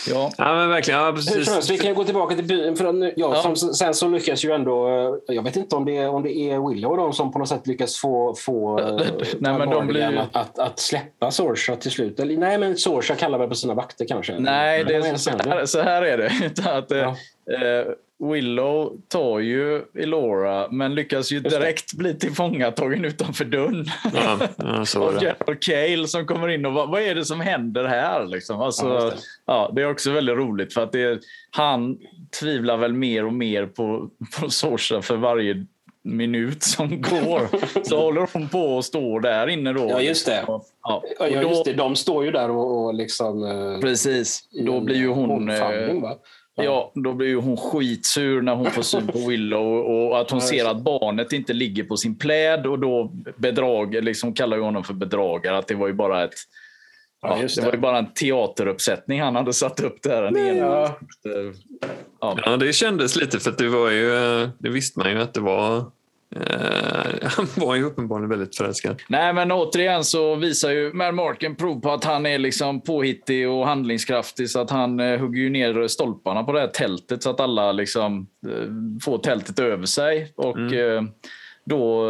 Ja. 0.08 0.30
ja, 0.38 0.54
men 0.54 0.68
verkligen. 0.68 1.00
Ja, 1.00 1.12
precis. 1.12 1.70
vi 1.70 1.78
kan 1.78 1.94
gå 1.94 2.04
tillbaka 2.04 2.34
till 2.34 2.44
byn. 2.44 2.76
För 2.76 2.84
ja, 3.04 3.12
Ja. 3.16 3.34
Som, 3.42 3.56
sen 3.56 3.94
så 3.94 4.08
lyckas 4.08 4.44
ju 4.44 4.52
ändå... 4.52 4.88
eh, 5.28 5.34
Jag 5.34 5.42
vet 5.42 5.56
inte 5.56 5.76
om 5.76 5.84
det 5.84 5.96
är, 5.96 6.08
om 6.08 6.22
det 6.22 6.36
är 6.36 6.68
Willow 6.68 6.90
och 6.90 6.96
de 6.96 7.12
som 7.12 7.32
på 7.32 7.38
något 7.38 7.48
sätt 7.48 7.66
lyckas 7.66 7.96
få, 7.96 8.34
få 8.34 8.78
eh, 8.80 8.96
Nej, 9.38 9.58
men 9.58 9.70
de 9.70 9.86
blir 9.86 10.16
att, 10.18 10.36
att, 10.36 10.58
att 10.58 10.78
släppa 10.78 11.30
Sorsa 11.30 11.76
till 11.76 11.90
slut. 11.90 12.20
Eller, 12.20 12.36
nej, 12.36 12.58
men 12.58 12.76
Sorsa 12.76 13.14
kallar 13.14 13.38
väl 13.38 13.48
på 13.48 13.54
sina 13.54 13.74
vakter 13.74 14.04
kanske. 14.08 14.38
Nej, 14.38 14.84
det 14.84 14.98
det 14.98 15.18
så, 15.18 15.30
här, 15.30 15.66
så 15.66 15.80
här 15.82 16.02
är 16.02 16.18
det. 16.18 16.30
Att, 16.78 16.90
Ja. 16.90 17.16
eh, 17.54 17.86
Willow 18.18 18.96
tar 19.08 19.38
ju 19.38 19.82
Elora 19.94 20.68
men 20.70 20.94
lyckas 20.94 21.32
ju 21.32 21.40
det. 21.40 21.48
direkt 21.48 21.92
bli 21.94 22.14
tillfångatagen 22.14 23.04
utanför 23.04 23.44
dörren. 23.44 23.84
Ja, 24.14 24.38
ja, 24.56 25.00
Och 25.00 25.12
det. 25.14 25.20
Gerald 25.22 25.62
Cale 25.62 26.06
som 26.08 26.26
kommer 26.26 26.48
in 26.48 26.66
och 26.66 26.72
vad, 26.72 26.90
vad 26.90 27.02
är 27.02 27.14
det 27.14 27.24
som 27.24 27.40
händer 27.40 27.84
här? 27.84 28.26
Liksom. 28.26 28.60
Alltså, 28.60 28.86
Ja, 28.86 29.12
ja, 29.46 29.62
just 29.62 29.74
det. 29.74 29.80
det. 29.80 29.86
är 29.86 29.90
också 29.90 30.10
väldigt 30.10 30.36
roligt 30.36 30.74
för 30.74 30.82
att 30.82 30.92
det 30.92 31.02
är, 31.02 31.18
han 31.50 31.98
tvivlar 32.40 32.76
väl 32.76 32.92
mer 32.92 33.26
och 33.26 33.32
mer 33.32 33.66
på, 33.66 34.10
på 34.40 34.50
Sorsa 34.50 35.02
för 35.02 35.16
varje 35.16 35.66
minut 36.04 36.62
som 36.62 37.02
går. 37.02 37.48
Så 37.84 38.00
håller 38.00 38.28
hon 38.32 38.48
på 38.48 38.60
och 38.76 38.84
står 38.84 39.20
där 39.20 39.46
inne 39.46 39.72
då. 39.72 39.86
Ja, 39.90 40.00
just 40.00 40.26
det. 40.26 40.44
Ja, 40.46 40.62
Ja, 40.82 41.02
och 41.18 41.26
då, 41.42 41.48
just 41.48 41.64
det. 41.64 41.72
De 41.72 41.96
står 41.96 42.24
ju 42.24 42.30
där 42.30 42.50
och, 42.50 42.84
och 42.84 42.94
liksom... 42.94 43.44
eh, 43.44 43.80
Precis. 43.80 44.48
Då 44.66 44.80
blir 44.80 44.96
ju 44.96 45.08
hon... 45.08 45.50
Ja, 46.64 46.92
då 46.94 47.12
blir 47.12 47.28
ju 47.28 47.36
hon 47.36 47.56
skitsur 47.56 48.42
när 48.42 48.54
hon 48.54 48.70
får 48.70 48.82
syn 48.82 49.06
på 49.06 49.18
Willow 49.18 49.78
och 49.78 50.20
att 50.20 50.30
hon 50.30 50.40
ser 50.40 50.64
att 50.64 50.76
barnet 50.76 51.32
inte 51.32 51.52
ligger 51.52 51.84
på 51.84 51.96
sin 51.96 52.18
pläd 52.18 52.66
och 52.66 52.78
då 52.78 53.12
bedrager, 53.36 54.02
liksom 54.02 54.34
kallar 54.34 54.56
ju 54.56 54.62
honom 54.62 54.84
för 54.84 54.94
bedragare, 54.94 55.58
att 55.58 55.66
det 55.68 55.74
var 55.74 55.86
ju 55.86 55.92
bara 55.92 56.24
ett 56.24 56.34
Ja, 57.22 57.36
det 57.40 57.56
det. 57.56 57.66
var 57.66 57.72
ju 57.72 57.78
bara 57.78 57.98
en 57.98 58.12
teateruppsättning 58.12 59.20
han 59.22 59.36
hade 59.36 59.52
satt 59.52 59.80
upp 59.80 60.02
där. 60.02 60.32
Ja. 60.56 60.98
Ja. 62.20 62.38
Ja, 62.44 62.56
det 62.56 62.72
kändes 62.72 63.16
lite 63.16 63.38
för 63.38 63.50
att 63.50 63.58
det 63.58 63.68
var 63.68 63.90
ju, 63.90 64.14
eh, 64.14 64.48
det 64.58 64.68
visste 64.68 64.98
man 64.98 65.10
ju 65.10 65.20
att 65.20 65.34
det 65.34 65.40
var 65.40 65.84
eh, 66.30 67.06
han 67.22 67.46
var 67.56 67.74
ju 67.74 67.84
uppenbarligen 67.84 68.30
väldigt 68.30 68.56
förälskad. 68.56 69.02
Nej, 69.08 69.32
men 69.32 69.52
återigen 69.52 70.04
så 70.04 70.34
visar 70.34 70.70
ju 70.70 70.92
Mad 70.92 71.14
Marken 71.14 71.56
prov 71.56 71.80
på 71.80 71.90
att 71.90 72.04
han 72.04 72.26
är 72.26 72.38
liksom 72.38 72.80
påhittig 72.80 73.48
och 73.48 73.66
handlingskraftig 73.66 74.50
så 74.50 74.60
att 74.60 74.70
han 74.70 75.00
eh, 75.00 75.20
hugger 75.20 75.42
ju 75.42 75.50
ner 75.50 75.88
stolparna 75.88 76.44
på 76.44 76.52
det 76.52 76.60
här 76.60 76.68
tältet 76.68 77.22
så 77.22 77.30
att 77.30 77.40
alla 77.40 77.72
liksom 77.72 78.26
eh, 78.46 78.68
får 79.04 79.18
tältet 79.18 79.58
över 79.58 79.86
sig 79.86 80.32
och 80.36 80.72
eh, 80.72 81.02
då 81.64 82.08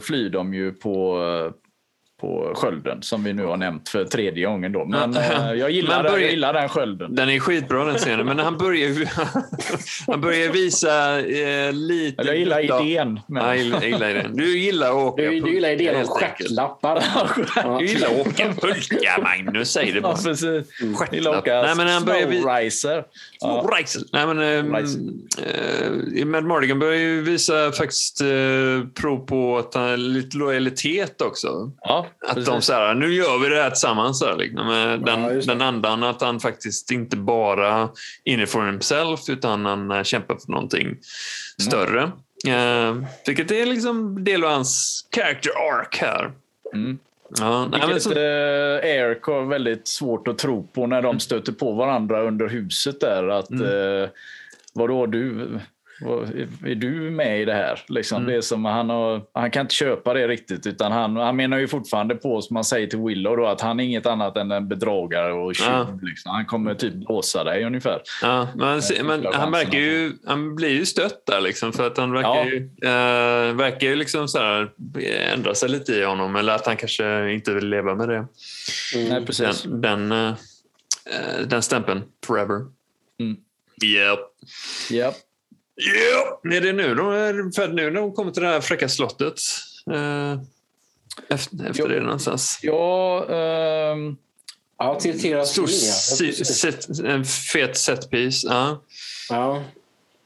flyr 0.00 0.30
de 0.30 0.54
ju 0.54 0.72
på, 0.72 1.18
på 2.20 2.52
skölden 2.54 3.02
som 3.02 3.24
vi 3.24 3.32
nu 3.32 3.44
har 3.44 3.56
nämnt 3.56 3.88
för 3.88 4.04
tredje 4.04 4.46
gången. 4.46 4.72
Då. 4.72 4.84
Men 4.84 5.16
eh, 5.16 5.52
jag, 5.52 5.70
gillar, 5.70 6.02
Men 6.02 6.12
den, 6.12 6.20
jag 6.22 6.30
gillar 6.30 6.52
den 6.52 6.68
skölden. 6.68 7.14
Den 7.14 7.28
är 7.30 7.38
skitbra 7.38 7.84
den 7.84 7.94
scenen, 7.98 8.26
men 8.26 8.38
han 8.38 8.56
börjar 8.58 8.88
han 10.10 10.20
börjar 10.20 10.52
visa 10.52 11.20
eh, 11.20 11.72
lite... 11.72 12.22
Eller 12.22 12.32
jag 12.32 12.38
gillar 12.38 12.60
idén. 12.84 13.20
Men... 13.26 13.44
Ja, 13.44 13.54
jag 13.56 13.84
gillar, 13.90 14.10
idén. 14.10 14.36
Du 14.36 14.58
gillar 14.58 14.88
att 14.88 14.94
åka 14.94 15.22
Du, 15.22 15.40
du 15.40 15.54
gillar 15.54 15.68
idén 15.70 15.88
om 15.88 15.96
helt 15.96 16.10
enkelt. 16.22 16.38
stjärtlappar. 16.48 17.02
Du 17.78 17.86
gillar 17.86 18.08
att 18.08 18.26
åka 18.26 18.52
pulka, 18.60 19.18
Magnus. 19.22 19.70
Säg 19.70 19.92
det 19.92 20.00
bara. 20.00 20.12
Ja, 20.18 20.22
precis. 20.24 20.42
Jag 20.44 20.64
Stjärtlapp. 20.96 21.14
gillar 21.14 21.32
att 21.32 21.38
åka 21.42 21.62
Nej, 21.62 21.74
men 21.76 21.88
han 21.88 22.04
börjar 22.04 22.26
vi- 22.26 22.40
snowricer. 22.40 23.04
Ja. 23.40 23.70
Rice. 23.78 23.98
Nej, 24.12 24.26
men, 24.26 24.74
Rice. 24.76 24.98
eh, 26.18 26.26
Mad 26.26 26.44
Mardigan 26.44 26.78
börjar 26.78 26.98
ju 27.00 27.22
visa 27.22 27.72
faktiskt 27.72 28.20
eh, 28.20 28.26
prov 29.00 29.26
på 29.26 29.58
att 29.58 29.74
han 29.74 29.82
har 29.88 29.96
lite 29.96 30.36
lojalitet 30.36 31.20
också. 31.20 31.70
Ja, 31.80 32.06
Att 32.20 32.34
precis. 32.34 32.46
de 32.48 32.62
säger 32.62 32.94
nu 32.94 33.14
gör 33.14 33.38
vi 33.38 33.48
det 33.48 33.62
här 33.62 33.70
tillsammans. 33.70 34.20
Där, 34.20 34.36
liksom. 34.36 34.66
Med 34.66 35.00
den, 35.00 35.22
Ja, 35.22 35.30
den 35.46 35.62
andan 35.62 36.02
att 36.02 36.20
han 36.22 36.40
faktiskt 36.40 36.90
inte 36.90 37.16
bara 37.16 37.88
inifrån 38.24 38.66
himself 38.66 39.20
utan 39.28 39.66
han 39.66 39.90
eh, 39.90 40.02
kämpar 40.02 40.36
för 40.44 40.52
någonting 40.52 40.86
Mm. 40.86 40.98
större. 41.60 42.02
Eh, 42.48 42.96
vilket 43.26 43.50
är 43.50 43.66
liksom 43.66 44.24
del 44.24 44.44
av 44.44 44.50
hans 44.50 45.04
character 45.16 45.50
arc 45.50 45.98
här. 46.00 46.32
Mm. 46.74 46.98
Ja, 47.38 47.66
nej, 47.70 47.80
Vilket 47.86 48.02
så, 48.02 48.12
eh, 48.12 48.90
Eric 48.90 49.22
har 49.22 49.44
väldigt 49.44 49.88
svårt 49.88 50.28
att 50.28 50.38
tro 50.38 50.66
på 50.66 50.86
när 50.86 51.02
de 51.02 51.20
stöter 51.20 51.52
på 51.52 51.72
varandra 51.72 52.22
under 52.22 52.48
huset 52.48 53.00
där. 53.00 53.28
Att, 53.28 53.50
Mm. 53.50 54.02
eh, 54.02 54.08
vadå 54.72 55.06
du? 55.06 55.48
Är 56.66 56.74
du 56.74 56.90
med 57.10 57.40
i 57.42 57.44
det 57.44 57.52
här? 57.54 57.80
Liksom, 57.88 58.16
Mm. 58.18 58.30
det 58.30 58.36
är 58.36 58.40
som 58.40 58.64
han, 58.64 58.90
har, 58.90 59.22
han 59.34 59.50
kan 59.50 59.60
inte 59.60 59.74
köpa 59.74 60.14
det 60.14 60.28
riktigt. 60.28 60.66
Utan 60.66 60.92
han, 60.92 61.16
han 61.16 61.36
menar 61.36 61.58
ju 61.58 61.68
fortfarande 61.68 62.14
på, 62.14 62.42
som 62.42 62.54
man 62.54 62.64
säger 62.64 62.86
till 62.86 62.98
Willow, 62.98 63.36
då, 63.36 63.46
att 63.46 63.60
han 63.60 63.80
är 63.80 63.84
inget 63.84 64.06
annat 64.06 64.36
än 64.36 64.50
en 64.50 64.68
bedragare 64.68 65.32
och 65.32 65.54
tjuv. 65.54 65.66
Ja. 65.70 65.98
Liksom. 66.02 66.30
Han 66.32 66.46
kommer 66.46 66.74
typ 66.74 66.94
blåsa 66.94 67.44
dig 67.44 67.64
ungefär. 67.64 68.02
ja, 68.22 68.48
men, 68.56 68.82
se- 68.82 69.02
men 69.02 69.26
han, 69.32 69.52
verkar 69.52 69.78
ju, 69.78 70.12
han 70.26 70.54
blir 70.56 70.68
ju 70.70 70.86
stött 70.86 71.26
där 71.26 71.40
liksom, 71.40 71.72
för 71.72 71.86
att 71.86 71.96
han 71.98 72.12
verkar 72.12 72.28
Ja. 72.28 72.44
ju, 72.44 72.56
eh, 72.82 73.54
verkar 73.54 73.86
ju 73.88 73.96
liksom 73.96 74.28
så 74.28 74.38
här, 74.38 74.70
eh, 75.00 75.32
ändra 75.32 75.54
sig 75.54 75.68
lite 75.68 75.92
i 75.92 76.04
honom 76.04 76.36
eller 76.36 76.52
att 76.54 76.66
han 76.66 76.76
kanske 76.76 77.30
inte 77.32 77.54
vill 77.54 77.68
leva 77.68 77.94
med 77.94 78.08
det. 78.08 78.26
Nej, 79.10 79.26
precis. 79.26 79.62
Den, 79.62 79.80
den, 79.80 80.12
eh, 80.12 80.28
eh, 80.28 81.46
den 81.46 81.62
stämpeln, 81.62 82.02
forever. 82.26 82.54
Mm. 83.20 83.36
Yep. 83.84 84.18
Ja. 85.78 86.38
Yep. 86.44 86.54
Är 86.54 86.60
det 86.66 86.72
nu 86.72 86.94
de 86.94 87.08
är 87.08 87.54
för 87.54 87.68
nu 87.68 87.90
när 87.90 88.00
de 88.00 88.12
kommer 88.12 88.32
till 88.32 88.42
det 88.42 88.48
här 88.48 88.60
fräcka 88.60 88.88
slottet? 88.88 89.38
Eh, 89.92 90.32
efter 91.28 91.70
efter 91.70 91.82
Jo. 91.82 91.86
det 91.88 92.00
någonstans. 92.00 92.58
Ja, 92.62 93.24
ehm, 93.30 94.16
Ja, 94.80 94.94
till 95.00 95.22
deras 95.22 95.50
Stor 95.50 95.66
linje. 95.66 95.78
si- 96.32 96.44
set, 96.44 96.98
en 97.04 97.24
fet 97.24 97.76
setpiece. 97.76 98.44
Ja. 98.44 98.82
Ja. 99.30 99.62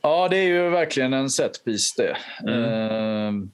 ja, 0.02 0.28
det 0.28 0.36
är 0.36 0.42
ju 0.44 0.68
verkligen 0.70 1.12
en 1.12 1.30
setpiece 1.30 1.94
det. 1.96 2.16
Mm. 2.48 2.64
Ehm, 2.64 3.50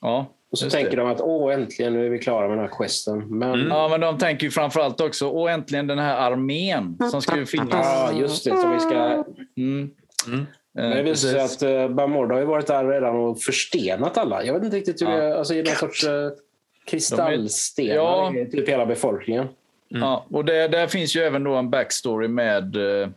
ja, 0.00 0.32
Och 0.52 0.58
så 0.58 0.64
just 0.64 0.76
tänker 0.76 0.90
det. 0.90 0.96
de 0.96 1.08
att 1.10 1.20
åh, 1.20 1.54
äntligen 1.54 1.92
nu 1.92 2.06
är 2.06 2.10
vi 2.10 2.18
klara 2.18 2.48
med 2.48 2.58
den 2.58 2.66
här 2.66 2.76
questen. 2.78 3.38
Men 3.38 3.54
Mm. 3.54 3.68
Ja, 3.68 3.88
men 3.88 4.00
de 4.00 4.18
tänker 4.18 4.44
ju 4.44 4.50
framförallt 4.50 5.00
också, 5.00 5.28
och 5.28 5.50
äntligen 5.50 5.86
den 5.86 5.98
här 5.98 6.16
armén 6.16 6.98
som 7.10 7.22
skulle 7.22 7.46
finnas. 7.46 7.70
ja, 7.72 8.12
just 8.20 8.44
det. 8.44 8.50
Som 8.50 8.72
vi 8.72 8.80
ska... 8.80 9.24
Mm. 9.56 9.90
Mm. 10.26 10.46
Eh, 10.78 10.82
Men 10.82 10.90
det 10.96 11.02
visar 11.02 11.28
sig 11.28 11.40
precis. 11.40 11.62
att 11.62 11.68
uh, 11.68 11.88
Bamord 11.94 12.32
har 12.32 12.38
ju 12.38 12.44
varit 12.44 12.66
där 12.66 12.84
redan 12.88 13.16
och 13.16 13.40
förstenat 13.40 14.18
alla. 14.18 14.44
Jag 14.44 14.54
vet 14.54 14.64
inte 14.64 14.76
riktigt 14.76 15.02
hur 15.02 15.06
Ja. 15.10 15.16
det 15.16 15.38
Alltså 15.38 15.54
i 15.54 15.62
någon 15.62 15.74
sorts 15.74 16.04
uh, 16.04 16.30
kristallstenar 16.84 17.94
Ja. 17.94 18.34
i 18.36 18.50
typ 18.50 18.68
hela 18.68 18.86
befolkningen. 18.86 19.48
Ja, 19.88 20.26
och 20.30 20.44
det, 20.44 20.68
där 20.68 20.86
finns 20.86 21.16
ju 21.16 21.20
även 21.20 21.44
då 21.44 21.54
en 21.54 21.70
backstory 21.70 22.28
med 22.28 22.76
eh, 22.76 23.08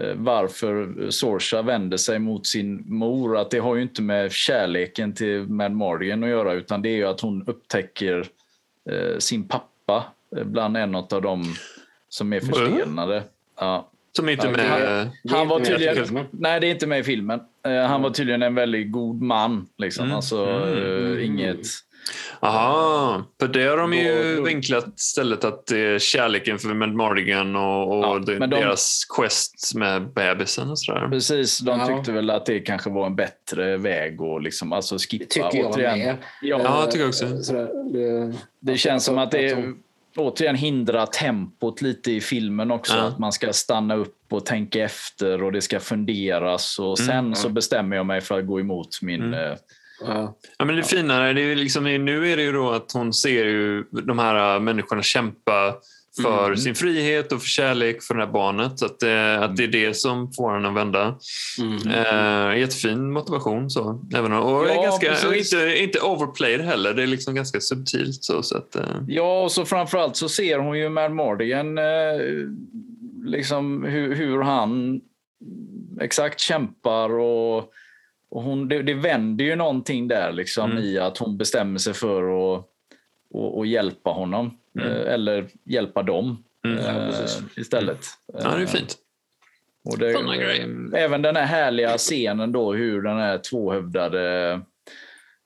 eh, 0.00 0.14
varför 0.14 0.94
Sorsa 1.10 1.62
vänder 1.62 1.96
sig 1.96 2.18
mot 2.18 2.46
sin 2.46 2.84
mor. 2.86 3.36
Att 3.38 3.50
det 3.50 3.58
har 3.58 3.76
ju 3.76 3.82
inte 3.82 4.02
med 4.02 4.32
kärleken 4.32 5.12
till 5.14 5.42
Mad 5.42 5.72
Mardigan 5.72 6.24
att 6.24 6.30
göra 6.30 6.52
utan 6.52 6.82
det 6.82 6.88
är 6.88 6.96
ju 6.96 7.04
att 7.06 7.20
hon 7.20 7.44
upptäcker 7.46 8.26
eh, 8.90 9.18
sin 9.18 9.48
pappa 9.48 10.04
eh, 10.36 10.44
bland 10.44 10.76
en 10.76 10.94
av 10.94 11.22
dem 11.22 11.44
som 12.08 12.32
är 12.32 12.40
förstenade. 12.40 13.22
Ja. 13.60 13.88
Som 14.16 14.28
inte 14.28 14.48
med... 14.48 14.58
det- 14.58 14.64
Det 14.64 14.70
är 14.70 15.36
Han 15.36 15.42
inte 15.42 15.46
var 15.54 15.60
tydligen, 15.60 16.26
nej, 16.30 16.60
det 16.60 16.66
är 16.66 16.70
inte 16.70 16.86
med 16.86 16.98
i 17.00 17.02
filmen. 17.02 17.40
Eh, 17.66 17.82
han 17.86 18.02
var 18.02 18.10
tydligen 18.10 18.42
en 18.42 18.54
väldigt 18.54 18.92
god 18.92 19.22
man. 19.22 19.66
Liksom. 19.78 20.04
Mm. 20.04 20.16
Alltså, 20.16 20.46
Mm. 20.46 21.16
eh, 21.18 21.24
inget... 21.26 21.66
Aha, 22.40 23.22
för 23.40 23.48
det 23.48 23.62
har 23.64 23.76
de 23.76 23.92
ju 23.92 24.42
vinklat 24.42 24.86
istället 24.98 25.44
att 25.44 25.66
det 25.66 25.78
är 25.78 25.98
kärleken 25.98 26.58
för 26.58 26.68
Mad 26.74 26.94
Mardigan 26.94 27.56
och, 27.56 27.98
och 27.98 28.04
Ja, 28.04 28.18
det- 28.18 28.38
de- 28.38 28.50
deras 28.50 29.04
quest 29.16 29.72
med 29.74 30.12
bebisen 30.12 30.70
och 30.70 30.78
sådär. 30.78 31.08
Precis, 31.08 31.58
de 31.58 31.80
Ja. 31.80 31.86
tyckte 31.86 32.12
väl 32.12 32.30
att 32.30 32.46
det 32.46 32.60
kanske 32.60 32.90
var 32.90 33.06
en 33.06 33.16
bättre 33.16 33.76
väg 33.76 34.20
att 34.22 34.42
liksom, 34.42 34.72
alltså 34.72 34.94
Det 34.94 34.98
skippa. 35.10 35.24
tycker 35.28 35.58
jag 35.58 35.70
återigen. 35.70 35.98
med. 35.98 36.16
Ja, 36.42 36.60
Ja, 36.64 36.80
jag 36.80 36.90
tycker 36.90 37.08
också. 37.08 37.42
Sådär, 37.42 37.68
det, 37.92 38.34
Det 38.60 38.76
känns 38.76 39.04
som 39.04 39.18
att 39.18 39.30
det 39.30 39.48
är, 39.50 39.72
återigen 40.16 40.56
hindrar 40.56 41.06
tempot 41.06 41.82
lite 41.82 42.12
i 42.12 42.20
filmen 42.20 42.70
också. 42.70 42.96
Ja. 42.96 43.02
Att 43.02 43.18
man 43.18 43.32
ska 43.32 43.52
stanna 43.52 43.94
upp 43.94 44.16
och 44.30 44.46
tänka 44.46 44.84
efter 44.84 45.42
och 45.42 45.52
det 45.52 45.60
ska 45.62 45.80
funderas. 45.80 46.78
Och 46.78 47.00
Mm. 47.00 47.06
sen 47.06 47.36
så 47.36 47.48
bestämmer 47.48 47.96
jag 47.96 48.06
mig 48.06 48.20
för 48.20 48.38
att 48.38 48.46
gå 48.46 48.60
emot 48.60 49.02
min... 49.02 49.22
Mm. 49.22 49.34
eh, 49.34 49.56
ja. 50.00 50.38
Ja, 50.58 50.64
men 50.64 50.76
det 50.76 50.82
fina 50.82 51.14
är, 51.28 51.34
det 51.34 51.40
är 51.40 51.46
ju 51.46 51.54
liksom, 51.54 51.84
nu 51.84 52.32
är 52.32 52.36
det 52.36 52.42
ju 52.42 52.52
då 52.52 52.70
att 52.70 52.92
hon 52.92 53.12
ser 53.12 53.44
ju 53.44 53.84
de 53.90 54.18
här 54.18 54.60
människorna 54.60 55.02
kämpa 55.02 55.74
för 56.22 56.44
Mm. 56.46 56.56
sin 56.56 56.74
frihet 56.74 57.32
och 57.32 57.40
för 57.42 57.48
kärlek 57.48 58.02
för 58.02 58.14
det 58.14 58.24
här 58.24 58.32
barnet. 58.32 58.82
Att 58.82 59.00
det, 59.00 59.38
att 59.44 59.56
det 59.56 59.64
är 59.64 59.68
det 59.68 59.94
som 59.94 60.32
får 60.32 60.52
henne 60.54 60.68
att 60.68 60.74
vända. 60.74 61.18
Mm. 61.60 61.76
Eh, 62.52 62.58
jättefin 62.60 63.12
motivation. 63.12 63.70
Så. 63.70 64.04
Även, 64.16 64.32
och 64.32 64.66
Ja, 64.66 64.68
är 64.68 64.82
ganska, 64.82 65.28
och 65.28 65.34
inte, 65.36 65.76
inte 65.78 66.00
overplayed 66.00 66.60
heller. 66.60 66.94
Det 66.94 67.02
är 67.02 67.06
liksom 67.06 67.34
ganska 67.34 67.60
subtilt. 67.60 68.24
Så, 68.24 68.42
så 68.42 68.56
att, 68.56 68.76
eh, 68.76 68.82
Ja, 69.08 69.42
och 69.42 69.52
så 69.52 69.64
framförallt 69.64 70.16
så 70.16 70.28
ser 70.28 70.58
hon 70.58 70.78
ju 70.78 70.88
Mad 70.88 71.12
Mardigan, 71.12 71.78
eh, 71.78 71.84
liksom 73.24 73.84
hur, 73.84 74.14
hur 74.14 74.42
han 74.42 75.00
exakt 76.00 76.40
kämpar 76.40 77.18
och, 77.18 77.58
och 78.30 78.42
hon, 78.42 78.68
det, 78.68 78.82
det 78.82 78.94
vänder 78.94 79.44
ju 79.44 79.56
någonting 79.56 80.08
där 80.08 80.32
liksom 80.32 80.70
Mm. 80.70 80.84
i 80.84 80.98
att 80.98 81.18
hon 81.18 81.36
bestämmer 81.38 81.78
sig 81.78 81.94
för 81.94 82.22
att 82.56 82.66
och, 83.30 83.58
och 83.58 83.66
hjälpa 83.66 84.10
honom. 84.10 84.50
Mm. 84.80 84.92
Eh, 84.92 85.12
eller 85.14 85.46
hjälpa 85.64 86.02
dem 86.02 86.44
Mm. 86.66 86.78
precis. 87.10 87.42
istället. 87.56 88.06
ja, 88.32 88.48
det 88.48 88.56
är 88.56 88.60
Eh, 88.60 88.66
fint. 88.66 88.96
och 89.90 89.98
det, 89.98 90.98
även 90.98 91.22
den 91.22 91.36
här 91.36 91.44
härliga 91.46 91.98
scenen 91.98 92.52
då 92.52 92.72
hur 92.72 93.02
den 93.02 93.16
här 93.18 93.38
tvåhövdade 93.38 94.60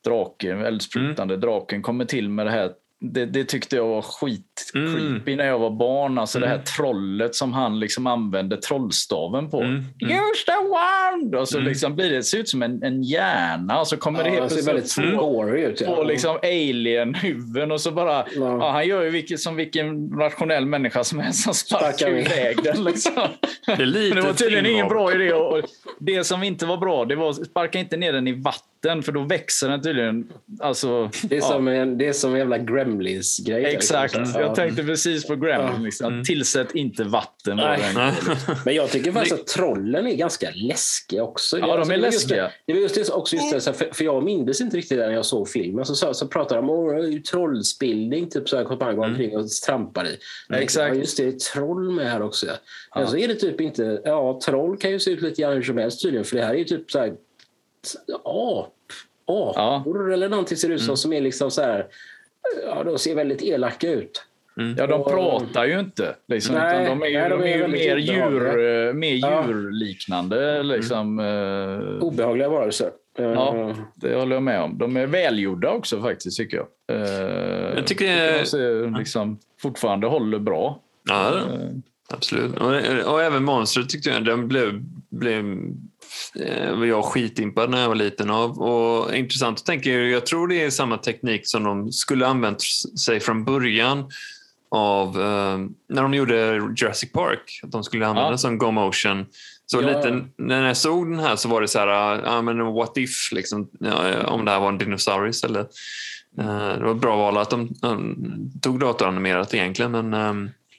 draken, 0.05 0.65
eldsprutande 0.65 1.35
Mm. 1.35 1.41
draken 1.41 1.83
kommer 1.83 2.05
till 2.05 2.29
med 2.29 2.47
det 2.47 2.51
här. 2.51 2.71
Det, 3.01 3.27
det 3.27 3.45
tyckte 3.45 3.77
jag 3.77 3.87
var 3.89 4.03
skit 4.03 4.71
Mm. 4.75 4.95
creepy 4.97 5.37
när 5.37 5.47
jag 5.47 5.59
var 5.59 5.71
barn. 5.71 6.19
Alltså 6.19 6.39
det 6.41 6.47
här 6.47 6.55
Mm. 6.55 6.65
trollet 6.65 7.35
som 7.35 7.53
han 7.53 7.81
liksom 7.81 8.07
använde 8.07 8.57
trollstaven 8.57 9.51
på. 9.51 9.61
Mm. 9.61 9.75
Mm. 9.75 9.85
The 9.99 10.15
wand! 10.71 11.35
Och 11.35 11.49
så 11.49 11.59
Mm. 11.59 11.69
liksom 11.69 11.95
blir 11.95 12.11
det, 12.11 12.17
det 12.17 12.23
ser 12.23 12.39
ut 12.39 12.49
som 12.49 12.63
en, 12.63 12.83
en 12.83 13.03
hjärna 13.03 13.81
och 13.81 13.89
så 13.89 13.97
kommer 13.97 14.23
det 14.25 14.29
Ja, 14.29 14.35
helt 14.35 14.49
det 14.49 14.57
ser 14.63 14.67
väldigt 14.73 14.95
plötsligt 14.95 15.19
två, 15.19 15.31
gory 15.33 15.63
ut. 15.65 15.77
två 15.77 16.03
liksom 16.03 16.39
alien-huvuden 16.43 17.73
och 17.73 17.81
så 17.81 17.91
bara 17.91 18.25
Ja, 18.37 18.71
han 18.71 18.87
gör 18.87 19.03
ju 19.03 19.11
vilket, 19.11 19.41
som 19.41 19.57
vilken 19.57 20.11
rationell 20.19 20.67
människa 20.67 21.05
som 21.05 21.19
helst 21.21 21.43
som 21.45 21.55
sparkar 21.55 22.09
iväg 22.09 22.57
den. 22.65 22.85
Liksom. 22.85 23.13
Det 23.67 23.73
är 23.73 23.87
lite 23.87 24.15
Men 24.15 24.23
det 24.25 24.29
var 24.31 24.35
tydligen 24.37 24.67
ingen 24.67 24.89
bra 24.89 25.15
idé. 25.15 25.33
Och 25.33 25.63
det 26.01 26.25
som 26.25 26.43
inte 26.43 26.67
var 26.67 26.77
bra, 26.77 27.05
det 27.05 27.17
var 27.17 27.33
sparka 27.33 27.79
inte 27.79 27.97
ner 27.97 28.13
den 28.13 28.29
i 28.29 28.33
vatten 28.33 28.65
för 28.83 29.13
då 29.13 29.23
växer 29.25 29.69
den 29.69 29.83
tydligen. 29.83 30.33
Alltså, 30.61 31.11
Det 31.23 31.37
är, 31.37 31.41
ja, 31.41 31.47
som 31.47 31.69
en, 31.69 31.99
det 31.99 32.07
är 32.09 32.13
som 32.13 32.33
en 32.33 32.39
jävla 32.39 32.59
Gremlins-grej. 32.59 33.65
Exakt. 33.65 34.17
liksom. 34.17 34.41
Jag 34.41 34.55
tänkte 34.55 34.85
precis 34.85 35.27
på 35.27 35.37
Gremlin. 35.37 35.71
Ja. 35.77 35.79
Liksom. 35.85 36.07
Mm. 36.07 36.21
Att 36.21 36.27
Tillsätt 36.27 36.75
inte 36.75 37.05
vatten. 37.05 37.57
Nej. 37.57 37.81
Men 38.65 38.75
jag 38.75 38.91
tycker 38.91 39.13
faktiskt 39.13 39.35
att 39.41 39.47
trollen 39.47 40.07
är 40.07 40.15
ganska 40.15 40.51
läskiga 40.55 41.23
också. 41.23 41.59
Ja, 41.59 41.67
de 41.67 41.73
Alltså, 41.73 41.93
är 41.93 41.97
läskiga. 41.97 42.43
Det, 42.43 42.53
det 42.67 42.73
var 42.73 42.81
just 42.81 42.95
det, 42.95 43.13
också 43.13 43.37
just 43.37 43.65
det, 43.67 43.73
för, 43.73 43.95
för 43.95 44.05
jag 44.05 44.25
minns 44.25 44.61
inte 44.61 44.77
riktigt 44.77 44.99
det 44.99 45.07
när 45.07 45.15
jag 45.15 45.27
såg 45.27 45.49
filmen. 45.49 45.85
Så, 45.85 45.95
så, 45.95 46.15
så 46.15 46.29
pratade 46.29 46.61
de 46.61 46.71
om 46.71 47.23
trollspillning, 47.31 48.31
typ 48.31 48.49
så 48.49 48.57
här, 48.57 48.65
kom 48.65 48.81
han 48.81 48.97
går 48.97 49.07
omkring 49.07 49.37
och 49.37 49.49
trampar 49.67 50.07
i. 50.07 50.19
Jag 50.49 50.63
Exakt. 50.63 50.95
Ja, 50.95 51.01
just 51.01 51.17
det, 51.17 51.25
det 51.25 51.29
är 51.29 51.39
troll 51.39 51.91
med 51.91 52.11
här 52.11 52.23
också. 52.23 52.47
Ja. 52.47 52.53
Men 52.95 53.03
Ja. 53.03 53.09
så 53.11 53.17
är 53.17 53.29
det 53.29 53.35
typ 53.35 53.61
inte, 53.61 54.01
ja, 54.05 54.41
troll 54.45 54.77
kan 54.79 54.91
ju 54.91 55.01
se 55.01 55.11
ut 55.11 55.23
lite 55.23 55.43
grann 55.43 55.53
hur 55.53 55.63
som 55.63 55.79
helst 55.79 56.03
tydligen, 56.03 56.25
för 56.25 56.37
det 56.37 56.43
här 56.45 56.55
är 56.55 56.59
ju 56.59 56.65
typ 56.65 56.91
så 56.91 56.99
här, 56.99 57.13
ap, 58.25 58.75
apor 59.27 60.13
eller 60.13 60.29
någonting 60.29 60.57
ser 60.57 60.69
ut 60.71 60.83
som, 60.83 60.97
som 60.97 61.13
är 61.13 61.21
liksom 61.21 61.51
så 61.51 61.63
här, 61.63 61.87
ja, 62.65 62.85
de 62.85 62.99
ser 62.99 63.15
väldigt 63.15 63.43
elaka 63.43 63.91
ut. 63.91 64.25
Ja, 64.79 64.87
de 64.87 65.01
Och- 65.01 65.09
pratar 65.11 65.65
ju 65.65 65.81
inte. 65.81 66.15
Liksom, 66.29 66.55
Nej, 66.55 66.85
utan 66.85 66.99
de 66.99 67.05
är, 67.07 67.11
ju- 67.11 67.19
nej, 67.19 67.29
de 67.31 67.39
de 67.39 67.45
är 67.45 67.55
är 67.55 67.59
ju 67.59 67.69
mer, 67.69 67.97
djur, 67.97 68.27
obehagliga. 68.27 68.93
mer 68.93 69.15
Ja. 69.17 69.45
djurliknande. 69.49 70.63
Liksom, 70.63 71.19
eh, 71.19 72.05
Obehagliga 72.07 72.49
varelser. 72.49 72.91
Ja, 73.19 73.75
det 73.95 74.15
håller 74.15 74.37
jag 74.37 74.43
med 74.43 74.61
om. 74.63 74.79
De 74.79 74.97
är 74.97 75.07
välgjorda 75.07 75.71
också 75.71 76.01
faktiskt, 76.03 76.37
tycker 76.37 76.57
jag. 76.57 76.67
Eh, 76.97 77.75
Jag 77.77 77.87
tycker 77.87 78.05
det 78.05 78.13
är- 78.13 78.39
de 78.39 78.45
ser 78.47 78.99
liksom 78.99 79.39
fortfarande 79.61 80.07
håller 80.07 80.39
bra. 80.39 80.81
Ja, 81.09 81.29
Eh, 81.37 81.69
absolut. 82.09 82.57
Och, 82.61 83.13
och 83.13 83.23
även 83.23 83.45
monstret 83.45 83.89
tyckte 83.89 84.11
jag, 84.11 84.25
den 84.25 84.49
blev, 84.49 84.81
blev 85.11 85.39
eh, 85.39 85.55
var 86.77 86.85
jag 86.85 87.05
skitimpad 87.05 87.71
när 87.71 87.81
jag 87.81 87.89
var 87.89 87.95
liten 87.95 88.31
av. 88.31 88.59
Och 88.63 89.15
intressant 89.15 89.59
att 89.59 89.67
tänka, 89.67 89.91
jag 89.91 90.27
tror 90.27 90.49
det 90.49 90.65
är 90.65 90.71
samma 90.71 90.97
teknik 90.97 91.41
som 91.45 91.65
de 91.65 91.93
skulle 91.93 92.27
använt 92.27 92.63
sig 93.05 93.21
från 93.21 93.45
början 93.45 94.11
av 94.71 95.09
eh, 95.21 95.59
när 95.89 96.03
de 96.03 96.15
gjorde 96.15 96.55
Jurassic 96.77 97.13
Park. 97.13 97.61
Att 97.63 97.73
de 97.73 97.85
skulle 97.85 98.07
använda 98.07 98.31
Ja. 98.31 98.39
som 98.39 98.59
Go 98.59 98.71
Motion. 98.71 99.27
Så 99.67 99.83
Ja. 99.83 99.87
lite, 99.87 100.25
när 100.37 100.67
jag 100.67 100.77
såg 100.77 101.11
den 101.11 101.19
här 101.21 101.37
så 101.37 101.49
var 101.49 101.61
det 101.61 101.69
så 101.69 101.79
här, 101.79 102.23
ja 102.25 102.43
men 102.43 102.59
what 102.59 102.97
if, 102.97 103.33
liksom, 103.33 103.69
ja, 103.81 104.27
om 104.27 104.45
det 104.45 104.51
här 104.51 104.61
var 104.61 104.69
en 104.69 104.79
dinosaurie 104.79 105.31
istället. 105.31 105.71
Eh, 106.39 106.69
det 106.79 106.85
var 106.85 106.91
ett 106.95 107.01
bra 107.01 107.17
val 107.17 107.39
att 107.39 107.51
de, 107.51 107.69
de 107.81 108.17
tog 108.63 108.81
datoranimerat 108.81 109.55
egentligen. 109.55 109.93
Men, 109.93 110.15
eh, 110.15 110.33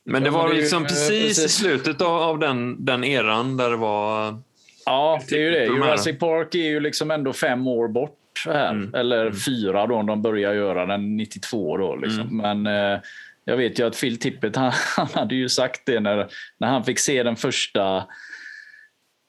men 0.05 0.23
det 0.23 0.31
men 0.31 0.33
var 0.33 0.47
det 0.47 0.53
är 0.53 0.55
ju, 0.55 0.61
liksom 0.61 0.83
eh, 0.83 0.87
precis, 0.89 1.11
i 1.11 1.27
precis. 1.27 1.55
slutet 1.55 2.01
av, 2.01 2.21
av 2.21 2.39
den, 2.39 2.85
den 2.85 3.03
eran 3.03 3.57
där 3.57 3.69
det 3.69 3.75
var... 3.77 4.39
Ja, 4.85 5.21
det 5.29 5.35
är 5.35 5.39
ju 5.39 5.51
det. 5.51 5.65
Jurassic 5.65 6.19
Park 6.19 6.55
är 6.55 6.59
ju 6.59 6.79
liksom 6.79 7.11
ändå 7.11 7.33
fem 7.33 7.67
år 7.67 7.87
bort 7.87 8.43
här. 8.45 8.71
Mm. 8.71 8.93
Eller 8.95 9.31
fyra 9.31 9.87
då, 9.87 9.95
om 9.95 10.05
de 10.05 10.21
börjar 10.21 10.53
göra 10.53 10.85
den 10.85 11.17
92. 11.17 11.77
Då, 11.77 11.95
liksom. 11.95 12.39
Mm. 12.39 12.63
Men 12.63 12.93
eh, 12.93 12.99
jag 13.45 13.57
vet 13.57 13.79
ju 13.79 13.87
att 13.87 14.01
Phil 14.01 14.19
Tippett, 14.19 14.55
han, 14.55 14.71
han 14.95 15.07
hade 15.13 15.35
ju 15.35 15.49
sagt 15.49 15.81
det 15.85 15.99
när, 15.99 16.27
när 16.57 16.67
han 16.67 16.83
fick 16.83 16.99
se 16.99 17.23
den 17.23 17.35
första 17.35 17.97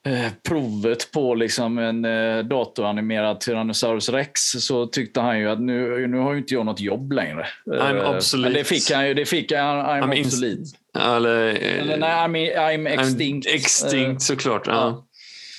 eh, 0.05 0.31
provet 0.47 1.11
på 1.11 1.35
liksom 1.35 1.77
en 1.77 2.05
eh, 2.05 2.43
datoranimerad 2.43 3.39
Tyrannosaurus 3.39 4.09
rex 4.09 4.41
så 4.41 4.85
tyckte 4.85 5.21
han 5.21 5.39
ju 5.39 5.49
att 5.49 5.61
nu, 5.61 6.07
nu 6.07 6.17
har 6.17 6.31
ju 6.31 6.37
inte 6.37 6.53
jag 6.53 6.65
något 6.65 6.79
jobb 6.79 7.11
längre. 7.11 7.47
I'm 7.65 8.35
Eh. 8.35 8.41
Men 8.41 8.53
det 8.53 8.63
fick 8.63 8.91
han 8.91 9.07
ju. 9.07 9.13
Det 9.13 9.25
fick 9.25 9.51
han, 9.51 9.77
I'm, 9.77 10.03
I'm 10.03 10.13
in- 10.13 10.25
obsolete. 10.25 10.63
Eller, 10.99 11.45
Eller, 11.45 11.97
nej, 11.97 12.09
I'm, 12.09 12.57
I'm 12.57 12.87
extinct. 12.87 13.47
I'm 13.47 13.55
extinct 13.55 14.21
såklart. 14.21 14.67
Ja. 14.67 15.05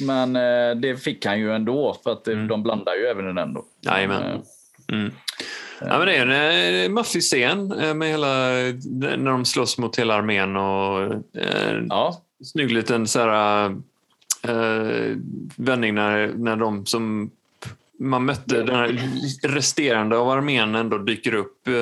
Men 0.07 0.37
eh, 0.37 0.77
det 0.81 0.97
fick 0.97 1.27
han 1.27 1.39
ju 1.41 1.53
ändå, 1.55 1.97
för 2.05 2.13
att 2.13 2.29
Mm. 2.29 2.41
det, 2.43 2.49
de 2.49 2.63
blandar 2.63 2.95
ju 2.95 3.07
även 3.07 3.31
i 3.31 3.33
den 3.33 3.55
då. 3.55 3.65
Jajamän. 3.81 4.23
Eh, 4.23 4.39
Mm. 4.89 5.13
Ja, 5.81 5.99
men 5.99 6.07
det 6.07 6.17
är 6.17 6.27
en 6.27 6.85
eh, 6.85 6.91
maffig 6.91 7.23
scen 7.23 7.73
eh, 7.73 7.95
med 7.95 8.09
hela, 8.09 8.29
när 9.17 9.31
de 9.31 9.45
slåss 9.45 9.79
mot 9.79 9.99
hela 9.99 10.15
armén 10.15 10.57
och 10.57 11.03
eh, 11.43 11.83
Ja, 11.89 12.23
snygg 12.45 12.71
liten 12.71 13.07
så 13.07 13.19
här, 13.21 13.65
eh, 14.43 15.17
vändning 15.57 15.95
när, 15.95 16.33
när 16.37 16.57
de 16.57 16.87
som 16.87 17.31
man 17.99 18.25
mötte 18.25 18.63
den 18.63 18.75
här 18.77 18.99
resterande 19.43 20.17
av 20.17 20.29
armén 20.31 20.75
ändå 20.75 20.99
dyker 20.99 21.35
upp 21.35 21.69
eh, 21.69 21.73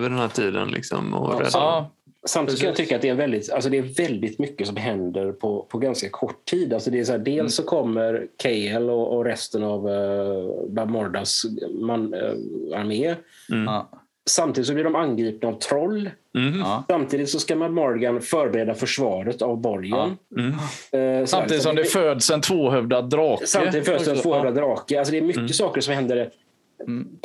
vid 0.00 0.10
den 0.10 0.18
här 0.18 0.28
tiden. 0.28 0.68
Liksom, 0.68 1.14
och 1.14 1.42
ja, 1.52 1.90
Samtidigt 2.26 2.60
kan 2.60 2.68
jag 2.68 2.76
tycka 2.76 2.96
att 2.96 3.02
det 3.02 3.08
är, 3.08 3.14
väldigt, 3.14 3.52
alltså 3.52 3.70
det 3.70 3.78
är 3.78 3.82
väldigt 3.82 4.38
mycket 4.38 4.66
som 4.66 4.76
händer 4.76 5.32
på, 5.32 5.66
på 5.70 5.78
ganska 5.78 6.08
kort 6.10 6.44
tid. 6.44 6.72
Alltså 6.72 6.90
det 6.90 7.00
är 7.00 7.04
så 7.04 7.12
här, 7.12 7.18
dels 7.18 7.54
så 7.54 7.62
kommer 7.62 8.26
KL 8.42 8.90
och, 8.90 9.16
och 9.16 9.24
resten 9.24 9.62
av 9.64 9.88
uh, 9.88 10.68
Bamordas 10.68 11.42
man, 11.80 12.14
eh, 12.14 12.80
armé. 12.80 13.14
ja, 13.48 13.90
Samtidigt 14.28 14.68
så 14.68 14.74
blir 14.74 14.84
de 14.84 14.94
angripna 14.96 15.48
av 15.48 15.52
troll. 15.58 16.10
Ja. 16.32 16.84
Samtidigt 16.88 17.28
så 17.28 17.38
ska 17.38 17.56
Mad 17.56 17.72
Morgan 17.72 18.20
förbereda 18.20 18.74
försvaret 18.74 19.42
av 19.42 19.60
borgen. 19.60 20.16
Mm. 20.36 21.20
Eh, 21.20 21.26
Samtidigt 21.26 21.62
så 21.62 21.68
som 21.68 21.76
det 21.76 21.84
föds 21.84 22.30
en 22.30 22.40
tvåhövdad 22.40 23.10
drake. 23.10 23.46
Samtidigt 23.46 23.86
föds 23.86 24.08
en 24.08 24.16
tvåhövdad 24.16 24.54
drake. 24.54 24.98
Alltså 24.98 25.12
det 25.12 25.18
är 25.18 25.22
mycket 25.22 25.38
Mm. 25.38 25.48
saker 25.48 25.80
som 25.80 25.94
händer 25.94 26.30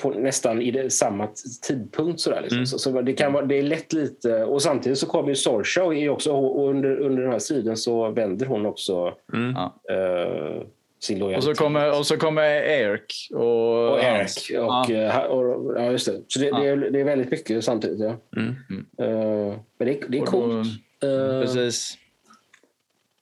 på 0.01 0.09
nästan 0.09 0.61
i 0.61 0.71
det, 0.71 0.89
samma 0.89 1.27
tidpunkt. 1.67 2.19
Sådär, 2.19 2.41
liksom. 2.41 2.57
Mm. 2.57 2.65
så, 2.65 2.79
så 2.79 3.01
det, 3.01 3.13
kan 3.13 3.33
vara, 3.33 3.45
det 3.45 3.55
är 3.57 3.63
lätt 3.63 3.93
lite... 3.93 4.43
Och 4.43 4.61
samtidigt 4.61 4.97
så 4.97 5.05
kommer 5.07 5.29
ju 5.29 5.35
Sorshow 5.35 5.93
är 5.93 5.97
ju 5.99 6.09
också, 6.09 6.31
och 6.31 6.69
under, 6.69 6.99
under 6.99 7.23
den 7.23 7.31
här 7.31 7.39
striden 7.39 7.77
så 7.77 8.09
vänder 8.11 8.45
hon 8.45 8.65
också 8.65 9.15
Mm. 9.33 9.51
Ja. 9.55 9.79
eh, 9.93 10.61
sin 10.99 11.15
Och 11.15 11.19
lojalitet. 11.27 11.57
så 11.57 11.63
kommer, 11.63 11.99
och 11.99 12.05
så 12.05 12.17
kommer 12.17 12.43
Eric. 12.63 13.29
Och, 13.33 13.91
och 13.91 13.99
Eric. 14.03 14.49
Och, 14.51 14.55
Ja. 14.55 14.91
eh, 14.91 15.17
och, 15.19 15.73
ja, 15.81 15.91
just 15.91 16.05
det. 16.05 16.21
Så 16.27 16.39
det, 16.39 16.51
det, 16.51 16.67
är, 16.67 16.77
det 16.77 16.99
är 16.99 17.03
väldigt 17.03 17.31
mycket 17.31 17.63
samtidigt. 17.63 17.99
Ja. 17.99 18.15
Mm. 18.41 18.55
Eh, 18.97 19.57
men 19.77 19.87
det, 19.87 19.99
det 20.07 20.17
är 20.17 20.21
Och 20.21 20.25
då- 20.25 20.31
coolt. 20.31 20.67
Eh, 21.03 21.41
Precis. 21.41 21.97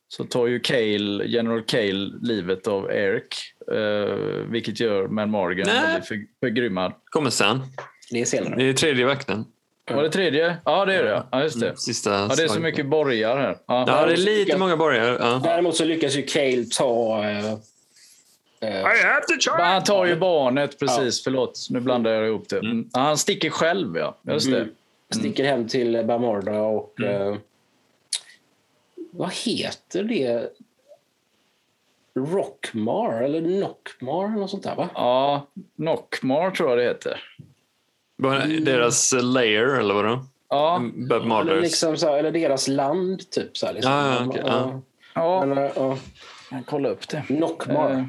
Så 0.07 0.23
tar 0.23 0.47
ju 0.47 0.59
Cale, 0.59 1.25
General 1.25 1.61
Cale 1.61 2.11
livet 2.21 2.67
av 2.67 2.91
Eric. 2.91 3.50
Eh, 3.71 4.15
vilket 4.49 4.79
gör 4.79 5.07
Man 5.07 5.29
Morgan 5.29 5.67
Nej. 5.67 5.81
väldigt 5.87 6.07
för, 6.07 6.25
förgrymmad. 6.39 6.93
Kommer 7.05 7.29
sen. 7.29 7.61
det 8.11 8.21
är 8.21 8.25
senare. 8.25 8.55
Det 8.55 8.69
är 8.69 8.73
tredje 8.73 9.05
vakten. 9.05 9.45
Var 9.89 10.03
det 10.03 10.09
tredje? 10.09 10.57
Ja, 10.65 10.85
det 10.85 10.95
är 10.95 11.03
det. 11.03 11.23
Ja, 11.31 11.43
just 11.43 11.59
det. 11.59 11.77
Sista 11.77 12.09
Ja, 12.11 12.35
det 12.37 12.43
är 12.43 12.47
så 12.47 12.59
mycket 12.59 12.85
borgar 12.85 13.37
här. 13.37 13.57
Ja. 13.67 13.85
Ja, 13.87 14.05
det 14.05 14.13
är 14.13 14.17
lite 14.17 14.57
många 14.57 14.77
borgare. 14.77 15.17
Ja. 15.19 15.41
Däremot 15.43 15.75
så 15.75 15.85
lyckas 15.85 16.15
ju 16.15 16.21
Cale 16.21 16.65
ta... 16.77 17.23
have 18.61 19.21
to 19.27 19.51
Men 19.57 19.65
Han 19.65 19.83
tar 19.83 20.05
ju 20.05 20.15
barnet, 20.15 20.79
precis. 20.79 21.23
Förlåt, 21.23 21.67
nu 21.69 21.79
blandar 21.79 22.11
jag 22.11 22.27
ihop 22.27 22.49
det. 22.49 22.59
Mm. 22.59 22.89
Ja, 22.93 22.99
Han 22.99 23.17
sticker 23.17 23.49
själv, 23.49 23.97
ja. 23.97 24.17
Just 24.27 24.51
det. 24.51 24.57
Mm. 24.57 24.73
Sticker 25.09 25.43
hem 25.43 25.67
till 25.67 26.03
Bamorda 26.05 26.61
och... 26.61 27.01
Eh, 27.01 27.35
vad 29.11 29.33
heter 29.33 30.03
det? 30.03 30.49
Rockmar 32.19 33.21
eller 33.21 33.41
Nockmar 33.41 34.25
eller 34.25 34.37
något 34.39 34.49
sånt 34.49 34.63
där 34.63 34.75
va? 34.75 34.89
Ja, 34.95 35.47
Nockmar 35.75 36.51
tror 36.51 36.69
jag 36.69 36.77
det 36.77 36.83
heter. 36.83 37.23
Bara 38.17 38.45
Deras 38.45 39.13
layer, 39.21 39.79
eller 39.79 39.93
vadå? 39.93 40.25
Ja, 40.49 40.81
Bob 41.09 41.31
Eller, 41.31 41.61
liksom 41.61 41.97
så 41.97 42.07
här, 42.07 42.17
eller 42.17 42.31
deras 42.31 42.67
land 42.67 43.29
typ. 43.29 43.57
Så 43.57 43.65
här, 43.65 43.73
liksom. 43.73 43.91
Ja, 43.91 44.13
ja, 44.15 44.25
okej, 44.27 44.41
ja. 44.45 44.81
ja. 45.15 45.61
Eh, 45.63 45.71
ja. 45.75 45.97
jag 46.51 46.65
kollar 46.65 46.89
upp 46.89 47.07
det. 47.07 47.23
Nockmar. 47.29 47.91
Eh, 47.91 48.07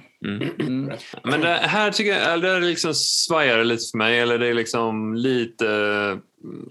Men 1.23 1.41
det 1.41 1.49
här 1.49 1.91
tycker 1.91 2.13
jag, 2.13 2.43
det 2.43 2.61
liksom 2.61 2.95
svajar 2.95 3.65
lite 3.65 3.91
för 3.91 3.99
mig. 3.99 4.21
Eller 4.21 4.39
det 4.39 4.47
är 4.49 4.55
liksom 4.55 5.15
lite... 5.15 5.67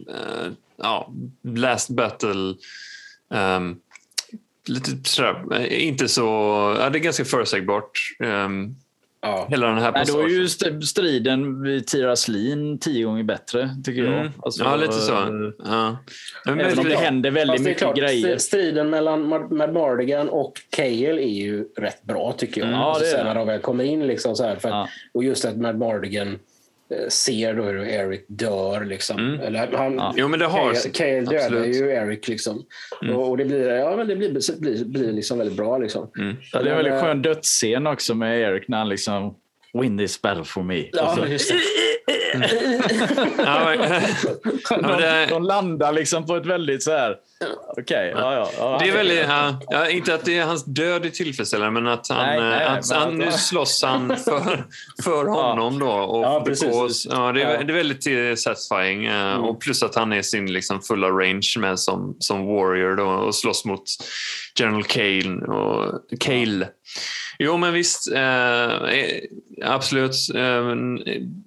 eh, 0.10 0.52
ja, 0.78 1.12
Last 1.44 1.90
Battle. 1.90 2.56
ehm, 3.34 3.80
lite 4.72 5.10
sådär, 5.10 5.44
eh, 5.56 5.88
inte 5.88 6.08
så... 6.08 6.22
Ja, 6.80 6.90
det 6.90 6.98
är 6.98 7.04
ganska 7.04 7.26
förutsägbart. 7.26 7.92
Um, 8.20 8.76
Ja. 9.24 9.48
hela 9.50 9.68
den 9.68 9.78
här 9.78 9.92
Men 9.92 9.94
då 9.94 10.00
är 10.00 10.06
passagen. 10.24 10.30
ju 10.30 10.46
st- 10.46 10.82
striden 10.82 11.62
vid 11.64 11.88
Tiraslin 11.88 12.80
tio 12.80 13.06
gånger 13.06 13.24
bättre, 13.24 13.70
tycker 13.84 14.04
jag. 14.04 14.14
Mm. 14.20 14.32
Alltså, 14.44 14.64
ja, 14.64 14.76
lite 14.76 14.94
så. 14.94 15.14
eh, 15.14 15.28
Ja. 15.66 15.98
Men, 16.46 16.60
Även 16.60 16.80
om 16.80 16.86
det 16.86 16.96
händer 16.96 17.32
väldigt 17.32 17.62
mycket 17.62 17.78
klart, 17.82 17.98
grejer. 17.98 18.28
st- 18.36 18.40
Striden 18.40 18.90
mellan 18.90 19.28
Mad 19.30 19.74
Mardigan 19.74 20.30
och 20.30 20.54
Cale 20.70 21.22
är 21.22 21.30
ju 21.42 21.66
rätt 21.78 22.04
bra 22.04 22.34
tycker 22.38 22.62
jag. 22.62 22.68
Mm. 22.68 22.80
Ja, 22.80 22.86
Alltså, 22.86 23.04
det 23.04 23.12
är 23.12 23.18
det. 23.18 23.24
när 23.24 23.36
de 23.36 23.48
väl 23.48 23.60
kommer 23.60 23.84
in. 23.84 24.08
Liksom, 24.08 24.36
så 24.36 24.44
här, 24.44 24.56
för 24.56 24.70
att, 24.70 24.76
Ja. 24.76 24.88
Och 25.14 25.24
just 25.24 25.46
att 25.46 25.58
Mad 25.58 25.78
Mardigan 25.78 26.40
ser 27.10 27.54
då 27.54 27.64
hur 27.64 27.88
Eric 27.88 28.26
dör. 28.28 28.86
Liksom. 28.86 29.20
Mm. 29.20 29.40
Eller, 29.40 29.68
han, 29.78 29.96
Ja. 29.96 30.14
Jo, 30.18 30.28
men 30.28 30.40
det 30.40 30.46
har... 30.46 30.92
Cale, 30.94 31.22
dödar. 31.22 31.58
Mm. 31.58 31.72
ju 31.72 31.92
Eric. 31.92 32.28
Liksom. 32.28 32.66
Och, 33.14 33.30
och 33.30 33.38
det 33.38 33.46
blir, 33.46 33.70
ja, 33.70 33.96
men 33.96 34.08
det 34.08 34.16
blir, 34.16 34.60
blir, 34.60 34.86
blir 34.86 35.12
liksom 35.12 35.38
väldigt 35.38 35.58
bra. 35.58 35.78
Liksom. 35.78 36.12
Mm. 36.18 36.36
Ja, 36.54 36.62
det 36.62 36.70
är 36.70 36.72
en 36.72 36.78
väldigt 36.78 36.94
Men, 36.94 37.02
eh, 37.02 37.06
skön 37.06 37.22
dödsscen 37.22 37.88
också 37.88 38.16
med 38.16 38.40
Eric 38.42 38.68
när 38.68 38.78
han 38.78 38.90
liksom 38.90 39.36
Win 39.74 39.98
this 39.98 40.22
battle 40.22 40.44
for 40.44 40.64
me. 40.64 40.84
Ja, 40.92 41.12
Och 41.12 41.18
så- 41.18 41.26
just 41.26 41.50
det. 41.52 41.58
Ja, 43.38 43.76
men, 44.82 44.82
de, 45.02 45.26
de 45.30 45.44
landar 45.44 45.92
liksom 45.92 46.26
på 46.26 46.36
ett 46.36 46.46
väldigt 46.46 46.84
så 46.84 46.92
här... 46.92 47.16
Okej, 47.78 48.12
ja, 48.16 48.34
ja, 48.34 48.50
ja. 48.58 48.78
Det 48.84 48.90
är 48.90 48.94
väldigt, 48.94 49.26
ja, 49.70 49.90
inte 49.90 50.14
att 50.14 50.26
det 50.26 50.38
är 50.38 50.46
hans 50.46 50.66
död 50.66 51.06
är 51.06 51.10
tillfredsställande, 51.10 51.82
men 51.82 51.94
att 51.94 52.10
han, 52.10 52.18
Nej, 52.18 52.40
nej, 52.40 52.62
eh, 52.64 52.72
att, 52.74 52.90
men 52.90 53.00
han, 53.00 53.18
nu 53.18 53.32
slåss 53.32 53.84
han 53.84 54.18
för, 54.18 54.66
för 55.04 55.26
honom 55.26 55.80
då. 55.80 55.92
Och 55.92 56.24
Ja, 56.24 56.44
precis. 56.46 57.08
ja, 57.10 57.32
det, 57.32 57.42
är. 57.42 57.56
Mm. 57.56 57.68
det 57.68 57.74
är 57.74 57.78
väldigt 57.78 58.08
eh, 58.08 58.36
satisfying. 58.36 59.06
eh, 59.06 59.36
Och 59.36 59.62
plus 59.62 59.84
att 59.84 59.96
han 59.96 60.14
är 60.14 60.22
sin 60.22 60.54
liksom, 60.54 60.82
fulla 60.82 61.08
range 61.10 61.54
med 61.60 61.80
som, 61.80 62.16
som 62.20 62.46
warrior 62.46 62.96
då, 62.96 63.08
och 63.10 63.36
slåss 63.36 63.66
mot 63.66 63.84
General 64.60 64.84
Cale. 64.84 65.46
Och, 65.48 66.02
Cale. 66.20 66.68
Jo, 67.40 67.58
men 67.58 67.74
visst. 67.74 68.12
Eh, 68.12 68.72
absolut. 69.64 70.16
Eh, 70.36 70.66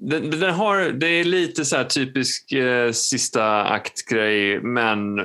den, 0.01 0.31
den 0.41 0.55
har, 0.55 0.79
det 0.91 1.07
är 1.09 1.25
lite 1.25 1.65
så 1.65 1.77
här 1.77 1.85
typisk 1.85 2.53
eh, 2.53 2.93
sista 2.93 3.63
akt-grej, 3.65 4.61
men 4.61 5.19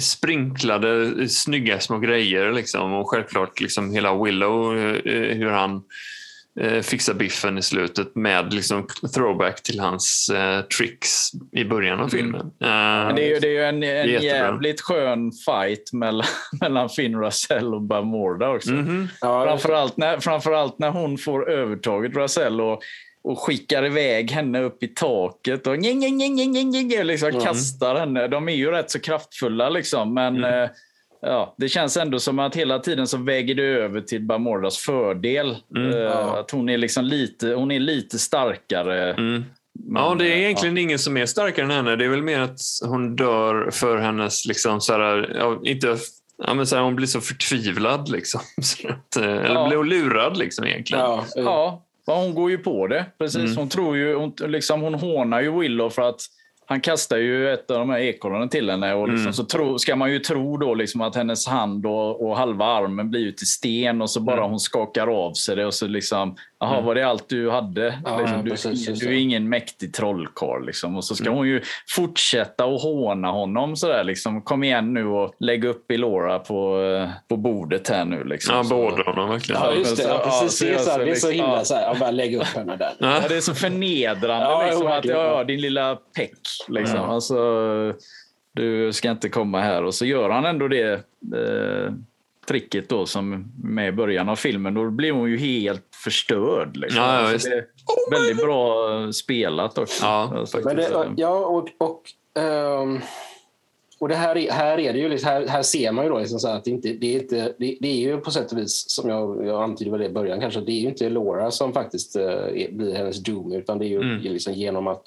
sprinklade 0.00 1.28
snygga 1.28 1.80
små 1.80 1.98
grejer. 1.98 2.52
Liksom. 2.52 2.92
Och 2.92 3.10
självklart 3.10 3.60
liksom 3.60 3.92
hela 3.94 4.22
Willow, 4.24 4.78
eh, 4.78 5.36
hur 5.36 5.50
han 5.50 5.82
eh, 6.60 6.80
fixa 6.82 7.14
biffen 7.14 7.58
i 7.58 7.62
slutet 7.62 8.16
med 8.16 8.54
liksom 8.54 8.86
throwback 9.14 9.62
till 9.62 9.80
hans 9.80 10.30
eh, 10.34 10.60
tricks 10.60 11.30
i 11.52 11.64
början 11.64 12.00
av 12.00 12.08
filmen. 12.08 12.40
Eh, 12.40 12.68
Men 12.68 13.14
det 13.16 13.22
är 13.24 13.28
ju, 13.34 13.38
det 13.38 13.46
är 13.46 13.52
ju 13.52 13.64
en, 13.64 13.74
en 13.82 14.08
Jättebra. 14.08 14.20
jävligt 14.22 14.80
skön 14.80 15.32
fight 15.46 15.92
mellan, 15.92 16.26
mellan 16.60 16.88
Finn 16.88 17.20
Russell 17.20 17.74
och 17.74 17.82
Bob 17.82 18.04
Morda 18.06 18.48
också. 18.48 18.70
mhm. 18.72 19.08
Ja, 19.20 19.44
Framförallt, 19.46 19.96
när, 19.96 20.20
framförallt 20.20 20.78
när 20.78 20.90
hon 20.90 21.18
får 21.18 21.50
övertaget, 21.50 22.16
Russell, 22.16 22.60
och, 22.60 22.82
och 23.24 23.38
skickar 23.38 23.86
iväg 23.86 24.30
henne 24.30 24.60
upp 24.62 24.82
i 24.82 24.88
taket 24.88 25.66
och 25.66 25.78
njeng, 25.78 25.98
njeng, 25.98 26.16
njeng, 26.16 26.50
njeng, 26.50 26.68
njeng, 26.70 27.04
liksom 27.04 27.40
kastar 27.40 27.94
henne. 27.94 28.28
De 28.28 28.48
är 28.48 28.52
ju 28.52 28.70
rätt 28.70 28.90
så 28.90 29.00
kraftfulla, 29.00 29.68
liksom, 29.68 30.14
men 30.14 30.44
eh, 30.44 30.68
ja, 31.22 31.54
det 31.58 31.68
känns 31.68 31.96
ändå 31.96 32.18
som 32.18 32.38
att 32.38 32.56
hela 32.56 32.78
tiden 32.78 33.06
så 33.06 33.16
väger 33.16 33.54
det 33.54 33.62
över 33.62 34.00
till 34.00 34.22
Bamordas 34.22 34.78
fördel. 34.78 35.56
Eh, 35.94 36.16
Att 36.34 36.50
hon 36.50 36.68
är, 36.68 36.78
liksom 36.78 37.04
lite, 37.04 37.48
hon 37.48 37.70
är 37.70 37.80
lite 37.80 38.18
starkare. 38.18 39.12
Mm. 39.12 39.44
Men, 39.88 40.02
Ja, 40.02 40.14
det 40.18 40.26
är 40.26 40.30
eh, 40.36 40.40
egentligen 40.42 40.78
ingen 40.78 40.98
som 40.98 41.16
är 41.16 41.26
starkare 41.26 41.64
än 41.64 41.70
henne. 41.70 41.96
Det 41.96 42.04
är 42.04 42.08
väl 42.08 42.22
mer 42.22 42.40
att 42.40 42.58
hon 42.84 43.16
dör 43.16 43.70
för 43.70 43.98
hennes, 43.98 44.46
liksom, 44.46 44.80
så 44.80 44.92
här, 44.92 45.36
ja, 45.38 45.60
inte, 45.64 45.96
ja, 46.46 46.54
men 46.54 46.66
så 46.66 46.76
här, 46.76 46.82
hon 46.82 46.96
blir 46.96 47.06
så 47.06 47.20
förtvivlad. 47.20 48.08
Liksom. 48.08 48.40
Så 48.62 48.88
att, 48.88 49.16
eh, 49.16 49.22
Eller 49.24 49.54
Ja. 49.54 49.68
blir 49.68 49.84
lurad 49.84 50.36
liksom, 50.36 50.66
egentligen. 50.66 51.04
ja, 51.04 51.24
Ja, 51.34 51.84
ja, 52.06 52.16
hon 52.16 52.34
går 52.34 52.50
ju 52.50 52.58
på 52.58 52.86
det. 52.86 53.06
Precis. 53.18 53.56
Hon, 53.56 53.68
tror 53.68 53.96
ju, 53.96 54.14
hon, 54.14 54.32
liksom, 54.40 54.82
hon 54.82 54.94
hånar 54.94 55.40
ju 55.40 55.60
Willow 55.60 55.90
för 55.90 56.02
att 56.02 56.20
han 56.66 56.80
kastar 56.80 57.16
ju 57.16 57.52
ett 57.52 57.70
av 57.70 57.78
de 57.78 57.90
här 57.90 57.98
ekollonen 57.98 58.48
till 58.48 58.70
henne. 58.70 58.94
Och 58.94 59.08
liksom, 59.08 59.32
Så 59.32 59.44
tro, 59.44 59.78
ska 59.78 59.96
man 59.96 60.12
ju 60.12 60.18
tro 60.18 60.56
då 60.56 60.74
liksom 60.74 61.00
att 61.00 61.16
hennes 61.16 61.46
hand 61.46 61.86
och, 61.86 62.28
och 62.28 62.36
halva 62.36 62.64
armen 62.64 63.10
blir 63.10 63.20
ju 63.20 63.32
till 63.32 63.46
sten 63.46 64.02
och 64.02 64.10
så 64.10 64.20
bara 64.20 64.46
hon 64.46 64.60
skakar 64.60 65.06
av 65.06 65.32
sig 65.32 65.56
det 65.56 65.66
och 65.66 65.74
så 65.74 65.86
liksom, 65.86 66.36
jaha 66.62 66.80
var 66.80 66.94
det 66.94 67.02
allt 67.02 67.28
du 67.28 67.50
hade? 67.50 67.98
Ja, 68.04 68.18
liksom, 68.18 68.36
ja, 68.36 68.42
du, 68.42 68.50
precis, 68.50 69.00
du 69.00 69.06
är 69.06 69.12
ingen 69.12 69.48
mäktig 69.48 69.94
trollkarl. 69.94 70.66
Liksom. 70.66 70.96
Och 70.96 71.04
så 71.04 71.14
ska 71.14 71.30
hon 71.30 71.48
ju 71.48 71.62
fortsätta 71.88 72.64
att 72.64 72.82
håna 72.82 73.30
honom 73.30 73.76
sådär. 73.76 74.04
Liksom, 74.04 74.42
Kom 74.42 74.64
igen 74.64 74.94
nu 74.94 75.06
och 75.06 75.34
lägg 75.40 75.64
upp 75.64 75.90
Elora 75.90 76.38
på, 76.38 76.82
eh, 76.82 77.08
på 77.28 77.36
bordet 77.36 77.88
här 77.88 78.04
nu. 78.04 78.24
Liksom. 78.24 78.56
Ja, 78.56 78.64
båda 78.70 79.02
honom 79.02 79.28
verkligen. 79.30 79.62
ja, 79.62 79.74
just 79.74 79.96
det. 79.96 80.02
Ja, 80.02 80.22
Ja, 80.24 80.40
precis. 80.40 80.58
så 80.58 80.64
det, 80.64 80.70
är 80.70 80.74
jag 80.74 80.80
så 80.82 80.90
så 80.90 80.98
det 80.98 81.10
är 81.10 81.14
så 81.14 81.30
himla 81.30 81.56
ja. 81.56 81.64
så 81.64 81.74
här, 81.74 81.82
ja, 81.82 81.96
bara 82.00 82.10
lägg 82.10 82.34
upp 82.34 82.44
henne 82.56 82.76
där. 82.76 82.92
Ja. 82.98 83.20
Ja, 83.22 83.28
det 83.28 83.36
är 83.36 83.40
så 83.40 83.54
förnedrande. 83.54 84.44
Ja, 84.44 84.66
liksom, 84.66 84.86
att 84.86 85.04
ja, 85.04 85.44
din 85.44 85.60
lilla 85.60 85.98
peck. 86.16 86.38
Liksom. 86.68 86.96
Ja. 86.96 87.06
Alltså, 87.06 87.36
du 88.54 88.92
ska 88.92 89.10
inte 89.10 89.28
komma 89.28 89.60
här. 89.60 89.84
Och 89.84 89.94
så 89.94 90.06
gör 90.06 90.30
han 90.30 90.44
ändå 90.44 90.68
det 90.68 90.92
eh, 91.36 91.92
tricket 92.46 92.88
då 92.88 93.06
som 93.06 93.52
med 93.64 93.88
i 93.88 93.92
början 93.92 94.28
av 94.28 94.36
filmen. 94.36 94.74
Då 94.74 94.90
blir 94.90 95.12
hon 95.12 95.30
ju 95.30 95.36
helt 95.38 95.86
förstörd. 96.04 96.76
Liksom. 96.76 97.02
Ja, 97.02 97.20
ja, 97.22 97.32
alltså, 97.32 97.48
det 97.48 97.56
är 97.56 98.10
väldigt 98.10 98.44
bra 98.44 98.94
eh, 99.04 99.10
spelat 99.10 99.78
också. 99.78 100.04
Ja, 100.04 100.32
Alltså, 100.38 100.60
Men 100.64 100.76
det, 100.76 100.90
ja, 101.16 101.46
och, 101.46 101.68
och, 101.78 102.02
ehm, 102.42 103.00
och 104.00 104.08
det 104.08 104.14
här, 104.14 104.36
är- 104.36 104.50
här 104.50 104.78
är 104.80 104.92
det 104.92 104.98
ju 104.98 105.08
liksom, 105.08 105.28
här, 105.30 105.46
här 105.46 105.62
ser 105.62 105.92
man 105.92 106.04
ju 106.04 106.10
då 106.10 106.18
liksom 106.18 106.38
så 106.38 106.48
att 106.48 106.64
det, 106.64 106.70
inte, 106.70 106.88
det, 106.92 107.14
är 107.16 107.20
inte, 107.22 107.54
det, 107.58 107.76
det 107.80 107.88
är 107.88 107.96
ju 107.96 108.16
på 108.16 108.30
sätt 108.30 108.52
och 108.52 108.58
vis, 108.58 108.84
som 108.90 109.10
jag, 109.10 109.46
jag 109.46 109.62
antydde 109.62 109.90
väl 109.90 110.00
det 110.00 110.06
i 110.06 110.12
början 110.12 110.40
kanske, 110.40 110.60
det 110.60 110.72
är 110.72 110.80
ju 110.80 110.88
inte 110.88 111.10
Laura 111.10 111.50
som 111.50 111.72
faktiskt 111.72 112.16
är, 112.16 112.72
blir 112.72 112.94
hennes 112.94 113.22
doom, 113.22 113.52
utan 113.52 113.78
det 113.78 113.84
är 113.84 113.88
ju 113.88 114.00
Mm. 114.02 114.20
liksom 114.22 114.52
genom 114.54 114.86
att 114.86 115.06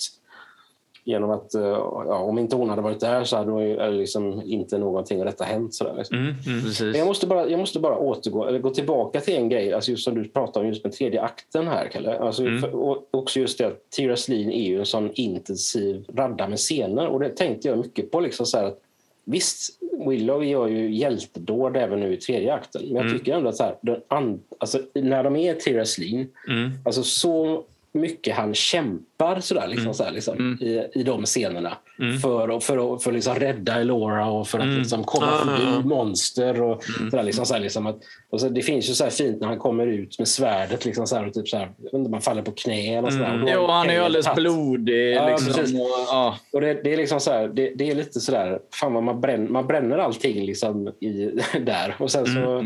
Genom 1.07 1.29
att, 1.31 1.53
eh, 1.55 1.61
ja, 1.67 2.17
om 2.19 2.39
inte 2.39 2.55
hon 2.55 2.69
hade 2.69 2.81
varit 2.81 2.99
där 2.99 3.23
så 3.23 3.37
hade 3.37 3.63
eller 3.63 3.91
liksom 3.97 4.41
inte 4.45 4.77
någonting 4.77 5.19
av 5.19 5.25
detta 5.25 5.43
hänt. 5.43 5.73
Sådär, 5.73 5.93
liksom. 5.97 6.17
Mm, 6.17 6.35
mm. 6.81 6.95
Jag 6.95 7.07
måste 7.07 7.27
bara, 7.27 7.49
jag 7.49 7.59
måste 7.59 7.79
bara 7.79 7.97
återgå, 7.97 8.45
eller 8.45 8.59
gå 8.59 8.69
tillbaka 8.69 9.21
till 9.21 9.35
en 9.35 9.49
grej, 9.49 9.73
alltså 9.73 9.91
just 9.91 10.03
som 10.03 10.15
du 10.15 10.29
pratade 10.29 10.63
om 10.65 10.69
just 10.69 10.83
med 10.83 10.93
tredje 10.93 11.21
akten 11.21 11.67
här, 11.67 11.87
Kalle. 11.87 12.17
Alltså, 12.19 12.41
Mm. 12.45 12.61
för, 12.61 12.75
och 12.75 13.07
också 13.11 13.39
just 13.39 13.57
det 13.57 13.67
att 13.67 13.89
Tira 13.89 14.15
Slin 14.15 14.51
är 14.51 14.63
ju 14.67 14.79
en 14.79 14.85
sån 14.85 15.11
intensiv 15.13 16.05
radda 16.13 16.47
med 16.47 16.57
scener 16.59 17.07
och 17.07 17.19
det 17.19 17.29
tänkte 17.29 17.67
jag 17.67 17.77
mycket 17.77 18.11
på. 18.11 18.19
Liksom 18.19 18.45
så 18.45 18.57
att, 18.57 18.81
visst, 19.25 19.79
Willow 20.07 20.45
gör 20.45 20.67
ju 20.67 20.95
hjältedåd 20.95 21.77
även 21.77 21.99
nu 21.99 22.13
i 22.13 22.17
tredje 22.17 22.53
akten, 22.53 22.81
men 22.85 22.95
jag 22.95 23.05
Mm. 23.05 23.17
tycker 23.17 23.33
ändå 23.33 23.49
att 23.49 23.55
så 23.55 23.63
här, 23.63 23.75
den 23.81 24.01
and, 24.07 24.39
alltså, 24.57 24.79
när 24.93 25.23
de 25.23 25.35
är 25.35 25.53
Tira 25.53 25.85
Slin, 25.85 26.27
Mm. 26.47 26.71
alltså 26.85 27.03
så 27.03 27.63
mycket 27.95 28.35
han 28.35 28.53
kämpar 28.53 29.39
sådär, 29.39 29.67
liksom, 29.67 29.83
Mm. 29.83 29.93
så 29.93 30.03
här, 30.03 30.11
liksom, 30.11 30.35
Mm. 30.37 30.57
i, 30.61 30.87
i 30.99 31.03
de 31.03 31.25
scenerna 31.25 31.77
Mm. 31.99 32.19
för, 32.19 32.57
att- 32.57 32.63
för, 32.63 32.97
för 32.97 33.11
liksom 33.11 33.35
rädda 33.35 33.73
Elora 33.81 34.25
och 34.29 34.47
för 34.47 34.57
att 34.59 34.65
Mm. 34.65 34.77
liksom 34.77 35.03
komma 35.03 35.27
Ah, 35.31 35.37
förbi 35.37 35.63
ja, 35.63 35.71
ja. 35.75 35.79
monster. 35.81 36.61
Och, 36.61 36.83
Mm. 36.99 37.11
sådär, 37.11 37.23
liksom, 37.23 37.45
såhär, 37.45 37.61
liksom 37.61 37.85
att, 37.87 37.97
och 38.29 38.41
så, 38.41 38.49
det 38.49 38.61
finns 38.61 38.89
ju 38.89 38.93
så 38.93 39.05
fint 39.09 39.41
när 39.41 39.47
han 39.47 39.57
kommer 39.59 39.87
ut 39.87 40.19
med 40.19 40.27
svärdet. 40.27 40.85
Liksom, 40.85 41.07
såhär, 41.07 41.27
och 41.27 41.33
typ 41.33 41.45
inte, 41.93 42.11
man 42.11 42.21
faller 42.21 42.41
på 42.41 42.51
knä 42.51 42.97
eller 42.97 43.09
sådär. 43.09 43.25
Mm. 43.25 43.41
Och 43.41 43.45
då 43.49 43.53
har 43.55 43.61
Jo, 43.61 43.67
han 43.67 43.89
är 43.89 43.93
ju 43.93 43.99
alldeles 43.99 44.25
tagit- 44.25 44.35
blodig. 44.41 45.13
Ja, 45.15 45.29
liksom, 45.29 45.53
precis. 45.53 45.79
och, 45.79 45.87
ja. 46.07 46.37
Och 46.53 46.61
det, 46.61 46.73
det 46.83 46.93
är 46.93 46.97
liksom 46.97 47.19
så 47.19 47.31
här, 47.31 47.47
det, 47.47 47.71
det 47.75 47.91
är 47.91 47.95
lite 47.95 48.19
sådär, 48.19 48.59
fan 48.73 48.93
vad 48.93 49.03
man 49.03 49.21
bränner, 49.21 49.47
man 49.49 49.67
bränner 49.67 49.97
allting 49.97 50.45
liksom 50.45 50.87
i, 50.87 51.31
där 51.65 51.95
och 51.99 52.11
sen 52.11 52.25
så. 52.25 52.63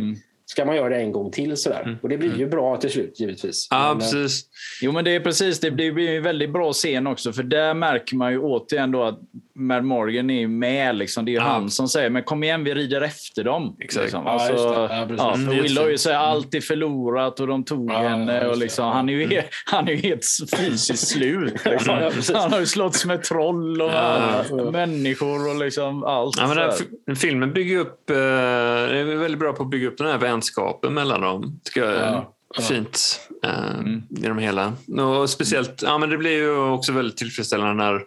Ska 0.52 0.66
man 0.66 0.76
göra 0.76 0.90
det 0.90 0.96
en 0.96 1.12
gång 1.12 1.32
till 1.32 1.58
sådär. 1.58 1.98
Och 2.02 2.10
det 2.10 2.18
blir 2.18 2.38
ju 2.38 2.50
bra 2.50 2.78
till 2.78 2.90
slut 2.92 3.20
givetvis. 3.20 3.68
Ja, 3.70 3.78
Men, 3.80 3.92
eh, 3.92 4.00
precis. 4.00 4.46
Jo, 4.82 4.92
men 4.92 5.06
det 5.06 5.16
är 5.16 5.20
precis. 5.20 5.60
Det 5.60 5.72
blir 5.72 6.10
en 6.10 6.24
väldigt 6.24 6.50
bra 6.54 6.74
scen 6.74 7.08
också. 7.08 7.34
För 7.34 7.44
där 7.44 7.74
märker 7.74 8.16
man 8.16 8.32
ju 8.32 8.40
återigen 8.40 8.92
då 8.92 9.04
att 9.04 9.20
Mad 9.56 9.84
Morgan 9.84 10.30
är 10.30 10.48
med. 10.48 10.96
Liksom. 10.96 11.26
Det 11.26 11.32
är 11.32 11.34
ju 11.34 11.38
Ja. 11.40 11.44
han 11.44 11.70
som 11.70 11.88
säger 11.88 12.10
men 12.10 12.24
kom 12.24 12.44
igen, 12.44 12.64
vi 12.64 12.74
rider 12.74 13.02
efter 13.02 13.44
dem. 13.44 13.76
Exakt. 13.80 14.04
Liksom. 14.04 14.24
Ja, 14.26 14.32
Alltså. 14.32 14.54
Ja, 14.90 15.06
precis. 15.08 15.18
ja, 15.18 15.34
Mm, 15.34 15.48
för 15.56 15.62
Willow 15.64 15.86
det. 15.86 15.92
ju 15.92 15.98
säger 15.98 16.18
allt 16.18 16.54
är 16.56 16.62
förlorat 16.62 17.40
och 17.40 17.48
de 17.48 17.64
tog 17.64 17.92
Ja, 17.92 17.98
henne. 17.98 18.48
Och 18.48 18.58
liksom, 18.58 18.86
han, 18.86 19.10
är 19.10 19.14
ju, 19.14 19.26
he- 19.28 19.44
han 19.66 19.88
är 19.88 19.92
ju 19.92 19.98
helt 19.98 20.26
fysiskt 20.58 21.08
slut. 21.08 21.54
Liksom. 21.66 22.12
Han 22.34 22.52
har 22.54 22.60
ju 22.60 22.66
slått 22.66 23.06
med 23.06 23.24
troll 23.24 23.82
och 23.82 23.90
Ja. 23.92 24.44
människor 24.72 25.50
och 25.50 25.56
liksom 25.56 26.04
allt. 26.04 26.36
Ja, 26.40 26.48
men 26.48 26.58
den 26.58 26.72
här 27.08 27.16
filmen 27.16 27.54
bygger 27.54 27.78
upp, 27.80 28.10
eh, 28.10 28.16
är 28.18 29.16
väldigt 29.16 29.40
bra 29.40 29.54
på 29.54 29.64
att 29.64 29.70
bygga 29.70 29.88
upp 29.88 29.98
den 29.98 30.08
här 30.08 30.18
vänskapen 30.40 30.94
mellan 30.94 31.22
dem. 31.22 31.60
Tycker 31.64 31.82
jag 31.82 31.94
är 31.96 32.12
Ja, 32.12 32.34
ja. 32.58 32.62
fint 32.62 33.20
eh, 33.44 33.80
Mm. 33.80 34.02
genom 34.10 34.38
hela. 34.38 34.74
Och 35.00 35.30
speciellt, 35.30 35.82
ja, 35.82 35.98
men 35.98 36.10
det 36.10 36.18
blir 36.18 36.32
ju 36.38 36.58
också 36.58 36.92
väldigt 36.92 37.18
tillfredsställande 37.18 37.74
när 37.84 38.02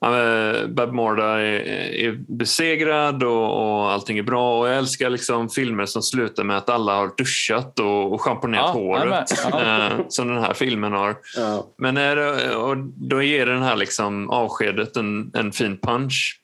ja, 0.00 0.66
Bob 0.68 0.92
Morda 0.92 1.24
är, 1.24 1.60
är 1.94 2.12
besegrad 2.28 3.22
och, 3.22 3.42
och 3.82 3.90
allting 3.92 4.18
är 4.18 4.22
bra. 4.22 4.60
Och 4.60 4.68
jag 4.68 4.76
älskar 4.76 5.10
liksom 5.10 5.48
filmer 5.48 5.86
som 5.86 6.02
slutar 6.02 6.44
med 6.44 6.56
att 6.56 6.68
alla 6.70 6.94
har 6.94 7.10
duschat 7.16 7.78
och, 7.80 8.12
och 8.12 8.20
schamponerat 8.20 8.64
Ja, 8.66 8.72
håret. 8.72 9.32
Ja. 9.50 9.86
eh, 9.86 9.98
som 10.08 10.28
den 10.28 10.42
här 10.42 10.54
filmen 10.54 10.92
har. 10.92 11.16
ja. 11.36 11.66
Men 11.78 11.96
är 11.96 12.16
det, 12.16 12.56
och 12.56 12.76
då 12.96 13.22
ger 13.22 13.46
den 13.46 13.62
här 13.62 13.76
liksom 13.76 14.30
avskedet 14.30 14.96
en, 14.96 15.30
en 15.34 15.52
fin 15.52 15.78
punch. 15.82 16.40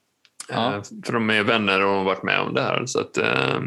Ja. 0.49 0.75
Eh, 0.75 0.83
För 1.07 1.13
de 1.13 1.31
är 1.31 1.43
vänner 1.43 1.81
och 1.85 1.95
har 1.97 2.05
varit 2.05 2.23
med 2.23 2.41
om 2.41 2.55
det 2.55 2.63
här. 2.63 2.83
Så 2.87 3.01
att, 3.01 3.19
eh, 3.19 3.61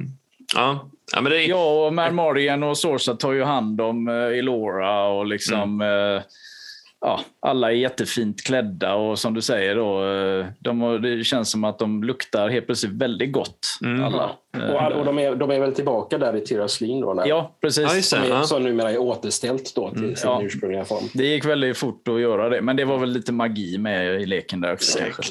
ja. 0.55 0.89
Ja, 1.13 1.21
men 1.21 1.31
det 1.31 1.43
är, 1.43 1.49
Ja, 1.49 1.85
och 1.85 1.93
Mad 1.93 2.13
Morgan 2.13 2.63
och 2.63 2.77
Sorsa 2.77 3.15
tar 3.15 3.31
ju 3.31 3.43
hand 3.43 3.81
om 3.81 4.07
uh, 4.07 4.37
Elora 4.39 5.07
och 5.07 5.25
liksom... 5.25 5.81
Mm. 5.81 6.15
eh, 6.17 6.21
ja, 7.01 7.19
alla 7.39 7.71
är 7.71 7.75
jättefint 7.75 8.43
klädda 8.43 8.95
och 8.95 9.19
som 9.19 9.33
du 9.33 9.41
säger 9.41 9.75
då, 9.75 10.05
eh, 10.07 10.45
de, 10.59 11.01
det 11.01 11.23
känns 11.23 11.51
som 11.51 11.63
att 11.63 11.79
de 11.79 12.03
luktar 12.03 12.49
helt 12.49 12.65
plötsligt 12.65 12.93
väldigt 12.93 13.31
gott. 13.31 13.59
Mm. 13.83 14.03
Alla. 14.03 14.31
Och, 14.53 14.91
och 14.99 15.05
de, 15.05 15.19
är, 15.19 15.35
de 15.35 15.51
är 15.51 15.59
väl 15.59 15.73
tillbaka 15.73 16.17
där 16.17 16.35
i 16.35 16.41
Tira 16.41 16.67
Slin 16.67 17.01
då? 17.01 17.13
När, 17.13 17.27
Ja, 17.27 17.57
precis. 17.61 18.09
Som, 18.09 18.19
är, 18.19 18.41
som 18.41 18.63
numera 18.63 18.91
är 18.91 18.97
återställt 18.97 19.75
då 19.75 19.89
till 19.89 20.15
sin 20.17 20.29
Ja. 20.29 20.41
ursprungliga 20.43 20.85
form. 20.85 21.03
Det 21.13 21.25
gick 21.25 21.45
väldigt 21.45 21.77
fort 21.77 22.07
att 22.07 22.21
göra 22.21 22.49
det, 22.49 22.61
men 22.61 22.75
det 22.75 22.85
var 22.85 22.97
väl 22.97 23.09
lite 23.09 23.31
magi 23.31 23.77
med 23.77 24.21
i 24.21 24.25
leken 24.25 24.61
där 24.61 24.73
också. 24.73 24.91
Säkert. 24.91 25.25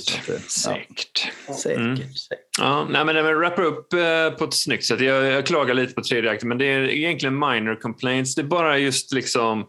Säkert. 0.51 1.33
Ja, 1.49 1.55
säkert. 1.55 1.79
Mm. 1.79 1.97
säkert. 1.97 2.44
Ja, 2.61 2.87
nej, 2.91 3.05
men 3.05 3.15
det 3.15 3.23
wrappar 3.35 3.63
upp 3.63 3.93
eh, 3.93 4.31
på 4.39 4.45
ett 4.45 4.55
snyggt 4.55 4.85
sätt. 4.85 5.01
Jag, 5.01 5.25
jag 5.25 5.47
klagar 5.47 5.75
lite 5.75 5.95
på 5.95 6.03
tredje 6.03 6.31
akten, 6.31 6.49
men 6.49 6.59
det 6.59 6.65
är 6.67 6.81
egentligen 6.91 7.39
minor 7.39 7.75
complaints. 7.81 8.35
Det 8.35 8.43
är 8.43 8.47
bara 8.47 8.79
just 8.79 9.13
liksom, 9.13 9.67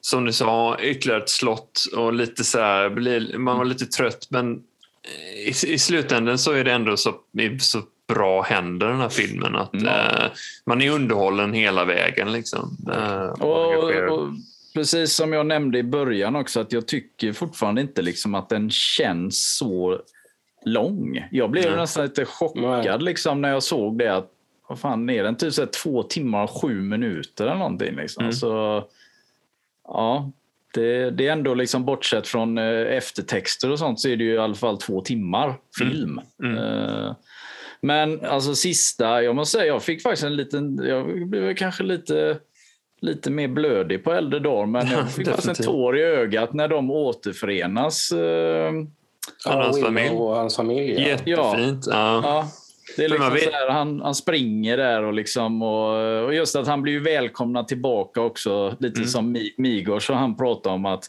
som 0.00 0.24
du 0.24 0.32
sa, 0.32 0.78
ytterligare 0.80 1.22
ett 1.22 1.28
slott 1.30 1.84
och 1.96 2.12
lite 2.12 2.44
så 2.44 2.58
här, 2.58 3.38
man 3.38 3.58
var 3.58 3.64
lite 3.64 3.86
trött, 3.86 4.26
men 4.30 4.62
i, 5.46 5.48
i 5.74 5.78
slutändan 5.78 6.38
så 6.38 6.52
är 6.52 6.64
det 6.64 6.72
ändå 6.72 6.96
så, 6.96 7.14
så 7.60 7.82
bra 8.08 8.42
händer 8.42 8.86
den 8.86 9.00
här 9.00 9.08
filmen 9.08 9.56
att 9.56 9.74
Mm. 9.74 9.86
eh, 9.86 10.30
man 10.66 10.82
är 10.82 10.90
underhållen 10.90 11.52
hela 11.52 11.84
vägen. 11.84 12.32
Liksom. 12.32 12.76
Eh, 12.92 13.26
Och, 13.26 13.84
och, 13.84 14.28
precis 14.74 15.12
som 15.12 15.32
jag 15.32 15.46
nämnde 15.46 15.78
i 15.78 15.82
början 15.82 16.36
också, 16.36 16.60
att 16.60 16.72
jag 16.72 16.86
tycker 16.88 17.32
fortfarande 17.32 17.80
inte 17.80 18.02
liksom 18.02 18.34
att 18.34 18.48
den 18.48 18.70
känns 18.70 19.56
så 19.56 20.00
lång. 20.64 21.28
Jag 21.30 21.50
blev 21.50 21.64
Nej. 21.70 21.76
nästan 21.76 22.04
lite 22.04 22.24
chockad 22.24 23.02
liksom, 23.02 23.40
när 23.40 23.48
jag 23.48 23.62
såg 23.62 23.98
det. 23.98 24.16
att 24.16 24.30
vad 24.68 24.78
fan 24.78 25.10
är 25.10 25.24
den? 25.24 25.36
Typ 25.36 25.52
så 25.52 25.66
två 25.66 26.02
timmar 26.02 26.44
och 26.44 26.62
sju 26.62 26.82
minuter 26.82 27.44
eller 27.44 27.56
någonting. 27.56 27.96
Liksom. 27.96 28.22
Mm. 28.24 28.32
Så, 28.32 28.84
ja, 29.88 30.30
det, 30.74 31.10
det 31.10 31.28
är 31.28 31.32
ändå 31.32 31.54
liksom 31.54 31.84
bortsett 31.84 32.28
från 32.28 32.58
eh, 32.58 32.96
eftertexter 32.96 33.70
och 33.70 33.78
sånt 33.78 34.00
så 34.00 34.08
är 34.08 34.16
det 34.16 34.24
ju 34.24 34.34
i 34.34 34.38
alla 34.38 34.54
fall 34.54 34.78
två 34.78 35.00
timmar 35.00 35.54
film. 35.78 36.20
Mm. 36.42 36.58
Eh, 36.58 37.14
men 37.80 38.24
alltså 38.24 38.54
sista, 38.54 39.22
jag 39.22 39.36
måste 39.36 39.58
säga, 39.58 39.72
jag 39.72 39.82
fick 39.82 40.02
faktiskt 40.02 40.24
en 40.24 40.36
liten, 40.36 40.80
jag 40.84 41.28
blev 41.28 41.54
kanske 41.54 41.82
lite 41.82 42.38
lite 43.00 43.30
mer 43.30 43.48
blödig 43.48 44.04
på 44.04 44.12
äldre 44.12 44.40
dagar. 44.40 44.66
Men 44.66 44.90
jag 44.90 45.12
fick 45.12 45.28
faktiskt 45.28 45.60
en 45.60 45.66
tår 45.66 45.98
i 45.98 46.02
ögat 46.02 46.52
när 46.52 46.68
de 46.68 46.90
återförenas. 46.90 48.12
eh, 48.12 48.72
Han 49.44 49.58
och 49.58 49.64
hans 49.64 49.80
familj. 49.82 50.10
Och 50.16 50.36
hans 50.36 50.56
familj 50.56 50.92
ja. 50.92 51.08
Jättefint. 51.08 51.86
Ja. 51.90 52.20
Ja, 52.24 52.48
det 52.96 53.04
är 53.04 53.08
liksom 53.08 53.32
vet- 53.32 53.42
så 53.44 53.50
här, 53.50 53.68
han, 53.70 54.00
han 54.00 54.14
springer 54.14 54.76
där 54.76 55.02
och, 55.02 55.12
liksom, 55.14 55.62
och, 55.62 56.24
och 56.24 56.34
just 56.34 56.56
att 56.56 56.66
han 56.66 56.82
blir 56.82 57.00
välkomnad 57.00 57.68
tillbaka 57.68 58.20
också. 58.20 58.76
Lite 58.80 58.96
Mm. 59.00 59.08
som 59.08 59.36
Mi- 59.36 59.54
Migos 59.58 60.10
och 60.10 60.16
han 60.16 60.36
pratade 60.36 60.74
om 60.74 60.86
att 60.86 61.06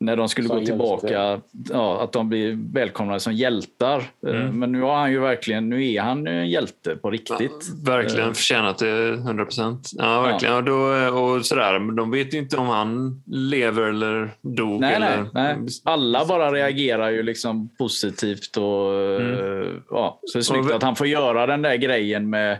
när 0.00 0.16
de 0.16 0.28
skulle 0.28 0.48
Som 0.48 0.58
gå 0.58 0.64
tillbaka, 0.66 1.40
ja, 1.70 2.00
att 2.02 2.12
de 2.12 2.28
blir 2.28 2.72
välkomnade 2.72 3.20
som 3.20 3.32
hjältar. 3.32 3.98
Eh, 4.26 4.34
Mm. 4.34 4.58
Men 4.58 4.72
nu 4.72 4.80
har 4.82 4.96
han 4.96 5.12
ju 5.12 5.18
verkligen, 5.20 5.68
nu 5.68 5.92
är 5.92 6.00
han 6.00 6.24
ju 6.26 6.32
en 6.40 6.48
hjälte 6.50 6.96
på 6.96 7.10
riktigt. 7.10 7.68
Verkligen 7.84 8.34
förtjänat 8.34 8.78
det 8.78 9.08
100 9.12 9.44
procent. 9.44 9.90
Ja, 9.96 10.20
verkligen. 10.22 10.54
Och, 10.54 10.64
då, 10.64 10.76
och 11.20 11.46
sådär, 11.46 11.78
men 11.78 11.96
de 11.96 12.10
vet 12.10 12.34
ju 12.34 12.38
inte 12.38 12.56
om 12.56 12.66
han 12.66 13.22
lever 13.26 13.82
eller 13.82 14.30
dog. 14.40 14.80
Nej, 14.80 14.94
eller, 14.94 15.16
nej, 15.34 15.56
nej. 15.58 15.68
Alla 15.84 16.26
bara 16.26 16.52
reagerar 16.52 17.10
ju 17.10 17.22
liksom 17.22 17.68
positivt. 17.78 18.56
Och, 18.56 18.94
eh, 18.94 19.66
ja, 19.90 20.20
så 20.22 20.38
det 20.38 20.40
är 20.40 20.42
snyggt 20.42 20.58
Mm. 20.60 20.70
Och- 20.70 20.76
att 20.76 20.82
han 20.82 20.96
får 20.96 21.06
göra 21.06 21.46
den 21.46 21.62
där 21.62 21.76
grejen 21.76 22.30
med, 22.30 22.58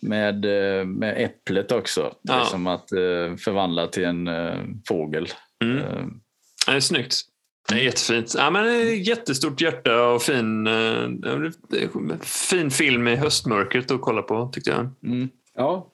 med, 0.00 0.44
eh, 0.78 0.84
med 0.84 1.14
äpplet 1.24 1.72
också. 1.72 2.12
Ja. 2.22 2.38
Liksom 2.38 2.66
att 2.66 2.92
eh, 2.92 3.36
förvandla 3.38 3.86
till 3.86 4.04
en 4.04 4.28
eh, 4.28 4.54
fågel. 4.88 5.28
Mm. 5.64 5.80
Det 6.70 6.76
är 6.76 6.80
snyggt. 6.80 7.16
Det 7.68 7.74
är 7.74 7.78
jättefint. 7.78 8.34
Ja, 8.36 8.50
men 8.50 8.64
det 8.64 8.70
är 8.72 8.94
jättestort 8.94 9.60
hjärta 9.60 10.02
och 10.08 10.22
fin, 10.22 10.66
eh, 10.66 11.08
fin 12.22 12.70
film 12.70 13.08
i 13.08 13.16
höstmörkret 13.16 13.90
att 13.90 14.00
kolla 14.00 14.22
på, 14.22 14.50
tyckte 14.52 14.70
jag. 14.70 14.90
mm. 15.04 15.28
Ja, 15.56 15.86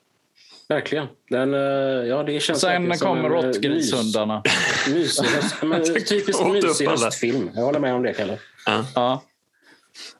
verkligen. 0.69 1.07
Den, 1.29 1.53
eh, 1.53 1.59
ja, 2.07 2.23
det 2.23 2.39
känns 2.39 2.61
Sen 2.61 2.97
kommer 2.97 3.19
en, 3.19 3.25
eh, 3.25 3.29
råttgrishundarna. 3.29 4.41
mys- 4.87 5.63
Mysig 6.53 6.87
höstfilm. 6.89 7.49
Jag 7.55 7.61
håller 7.63 7.79
med 7.79 7.93
om 7.93 8.03
det, 8.03 8.13
Kalle. 8.13 8.37
Ja. 8.65 8.85
Ja, 8.95 9.23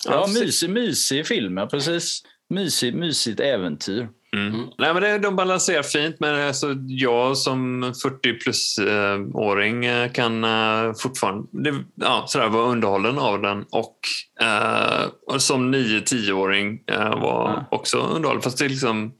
ja 0.06 0.27
mysig, 0.27 0.69
mysig 0.69 1.27
film, 1.27 1.57
ja, 1.57 1.68
precis. 1.68 2.22
Mysig, 2.49 2.95
mysigt 2.95 3.40
äventyr. 3.40 4.10
Mm. 4.36 4.68
Nej, 4.78 4.94
men 4.94 5.03
det, 5.03 5.18
de 5.18 5.36
balanserar 5.36 5.84
fint, 5.84 6.16
men 6.20 6.48
alltså, 6.48 6.76
jag 6.88 7.38
som 7.38 7.94
40 8.03 8.34
plus-åring 8.40 9.86
eh, 9.86 10.12
kan 10.12 10.44
eh, 10.44 10.94
fortfarande 11.03 11.48
det, 11.52 11.84
ja, 11.95 12.26
sådär, 12.28 12.48
vara 12.48 12.66
underhållen 12.66 13.20
av 13.20 13.41
den 13.41 13.66
och, 13.72 13.99
eh, 14.41 15.38
som 15.38 15.76
9-10-åring 15.76 16.84
eh, 16.91 17.10
var 17.10 17.66
också 17.72 17.98
underhållen. 17.98 18.41
Fast 18.41 18.57
det 18.57 18.66
är 18.66 18.70
liksom, 18.70 19.12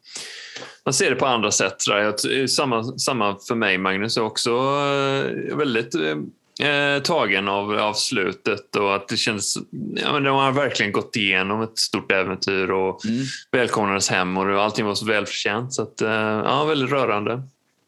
man 0.85 0.93
ser 0.93 1.09
det 1.09 1.15
på 1.15 1.25
andra 1.25 1.51
sätt. 1.51 1.75
Jag, 1.87 2.49
samma, 2.49 2.83
samma 2.83 3.37
för 3.47 3.55
mig, 3.55 3.77
Magnus, 3.77 4.17
är 4.17 4.23
också 4.23 4.51
eh, 4.51 5.57
väldigt 5.57 5.95
eh, 6.61 7.02
tagen 7.03 7.48
av, 7.48 7.72
av 7.80 7.94
slutet 7.94 8.76
och 8.76 8.95
att 8.95 9.07
det 9.07 9.18
känns... 9.18 9.57
Ja, 9.95 10.14
men 10.14 10.23
de 10.23 10.36
har 10.36 10.52
verkligen 10.52 10.91
gått 10.91 11.15
igenom 11.15 11.61
ett 11.61 11.77
stort 11.77 12.11
äventyr 12.11 12.72
och 12.72 13.06
Mm. 13.06 13.23
välkomnades 13.52 14.10
hem 14.10 14.38
och 14.38 14.64
allting 14.64 14.86
var 14.86 14.95
så 14.95 15.06
välförtjänt. 15.06 15.73
Så 15.73 15.82
att, 15.82 16.02
eh, 16.02 16.10
ja, 16.45 16.65
väldigt 16.65 16.91
rörande. 16.91 17.41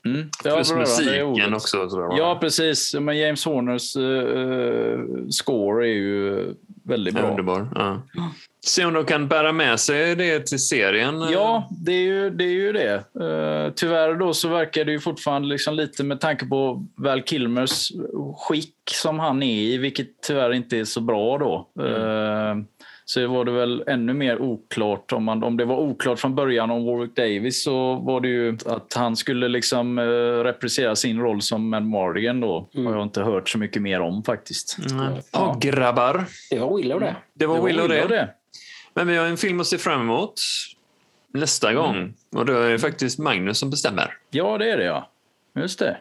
Mm. 0.05 0.29
Ja, 0.43 0.55
Plus 0.55 0.71
musiken 0.73 1.53
också. 1.53 1.89
Sådär? 1.89 2.17
Ja, 2.17 2.37
precis. 2.41 2.93
Men 2.93 3.17
James 3.17 3.45
Horners 3.45 3.95
eh, 3.95 4.99
score 5.29 5.87
är 5.87 5.91
ju 5.93 6.53
väldigt 6.83 7.13
bra. 7.13 7.29
Underbar. 7.29 7.69
Ja. 7.75 8.01
Se 8.67 8.85
om 8.85 8.93
de 8.93 9.05
kan 9.05 9.27
bära 9.27 9.51
med 9.51 9.79
sig 9.79 10.15
det 10.15 10.39
till 10.39 10.59
serien. 10.59 11.21
Ja, 11.31 11.69
det 11.71 11.91
är 11.91 12.01
ju 12.01 12.29
det. 12.29 12.43
Är 12.43 12.47
ju 12.47 12.73
det. 12.73 12.93
Eh, 12.93 13.73
tyvärr 13.75 14.15
då 14.15 14.33
så 14.33 14.49
verkar 14.49 14.85
det 14.85 14.91
ju 14.91 14.99
fortfarande 14.99 15.47
liksom 15.47 15.75
lite 15.75 16.03
med 16.03 16.19
tanke 16.19 16.45
på 16.45 16.85
Val 16.95 17.23
Kilmers 17.23 17.91
skick 18.37 18.73
som 18.91 19.19
han 19.19 19.43
är 19.43 19.61
i, 19.61 19.77
vilket 19.77 20.07
tyvärr 20.27 20.53
inte 20.53 20.77
är 20.77 20.85
så 20.85 21.01
bra 21.01 21.37
då. 21.37 21.83
Eh, 21.85 22.55
så 23.05 23.27
var 23.27 23.45
det 23.45 23.51
väl 23.51 23.83
ännu 23.87 24.13
mer 24.13 24.41
oklart. 24.41 25.11
Om, 25.11 25.23
man, 25.23 25.43
om 25.43 25.57
det 25.57 25.65
var 25.65 25.77
oklart 25.77 26.19
från 26.19 26.35
början 26.35 26.71
om 26.71 26.85
Warwick 26.85 27.15
Davis 27.15 27.63
så 27.63 27.95
var 27.95 28.21
det 28.21 28.27
ju 28.27 28.57
att 28.65 28.93
han 28.93 29.15
skulle 29.15 29.47
liksom 29.47 29.97
eh, 29.99 30.03
reprisera 30.43 30.95
sin 30.95 31.19
roll 31.19 31.41
som 31.41 31.69
Mad 31.69 31.85
Mardigan 31.85 32.39
då. 32.39 32.67
Har 32.75 32.93
jag 32.95 33.03
inte 33.03 33.21
hört 33.21 33.49
så 33.49 33.57
mycket 33.57 33.81
mer 33.81 33.99
om 33.99 34.23
faktiskt. 34.23 34.77
Mm. 34.91 35.13
Ja, 35.31 35.57
grabbar. 35.61 36.25
Det 36.49 36.59
var 36.59 36.77
Willow 36.77 36.99
det. 36.99 37.15
Det 37.33 37.45
var, 37.45 37.61
Willow 37.61 37.87
det. 37.87 38.07
det. 38.07 38.29
Men 38.97 39.07
vi 39.07 39.17
har 39.17 39.25
en 39.25 39.37
film 39.37 39.59
att 39.59 39.67
se 39.67 39.77
fram 39.77 40.01
emot 40.01 40.41
nästa 41.31 41.73
gång. 41.73 42.13
Och 42.31 42.45
då 42.45 42.53
är 42.53 42.71
det 42.71 42.79
faktiskt 42.79 43.19
Magnus 43.19 43.57
som 43.57 43.69
bestämmer. 43.69 44.17
Ja, 44.29 44.57
det 44.57 44.71
är 44.71 44.77
det 44.77 44.83
ja. 44.83 45.11
Just 45.55 45.79
det. 45.79 45.97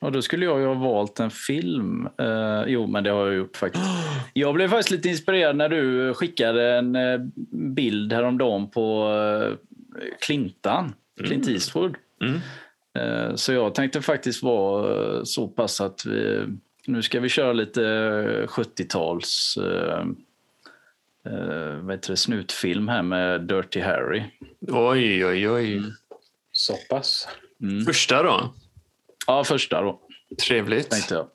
Och 0.00 0.12
då 0.12 0.22
skulle 0.22 0.44
jag 0.44 0.60
ju 0.60 0.66
ha 0.66 0.74
valt 0.74 1.20
en 1.20 1.30
film. 1.30 2.08
Eh, 2.18 2.62
jo, 2.66 2.86
men 2.86 3.04
det 3.04 3.10
har 3.10 3.26
jag 3.26 3.34
gjort 3.34 3.56
faktiskt. 3.56 3.84
Jag 4.34 4.54
blev 4.54 4.68
faktiskt 4.68 4.90
lite 4.90 5.08
inspirerad 5.08 5.56
när 5.56 5.68
du 5.68 6.14
skickade 6.14 6.78
en 6.78 6.96
eh, 6.96 7.18
bild 7.50 8.12
häromdagen 8.12 8.70
på 8.70 9.14
eh, 9.14 9.56
Clintan, 10.20 10.94
Clint 11.24 11.48
Eastwood. 11.48 11.96
Mm. 12.20 12.40
Eh, 12.98 13.34
så 13.34 13.52
jag 13.52 13.74
tänkte 13.74 14.02
faktiskt 14.02 14.42
vara 14.42 15.24
så 15.24 15.48
pass 15.48 15.80
att 15.80 16.06
vi, 16.06 16.46
nu 16.86 17.02
ska 17.02 17.20
vi 17.20 17.28
köra 17.28 17.52
lite 17.52 17.84
eh, 17.84 18.46
70-tals 18.46 19.56
eh, 19.56 20.04
eh, 21.26 21.76
vad 21.82 21.94
heter 21.94 22.10
det, 22.10 22.16
snutfilm 22.16 22.88
här 22.88 23.02
med 23.02 23.40
Dirty 23.40 23.80
Harry. 23.80 24.22
Oj, 24.68 25.26
oj, 25.26 25.50
oj. 25.50 25.82
Så 26.52 26.76
pass. 26.90 27.28
Första 27.86 28.22
då? 28.22 28.54
Ja, 29.26 29.44
första 29.44 29.82
då. 29.82 30.00
Trevligt. 30.46 30.90
tänkte 30.90 31.14
jag. 31.14 31.26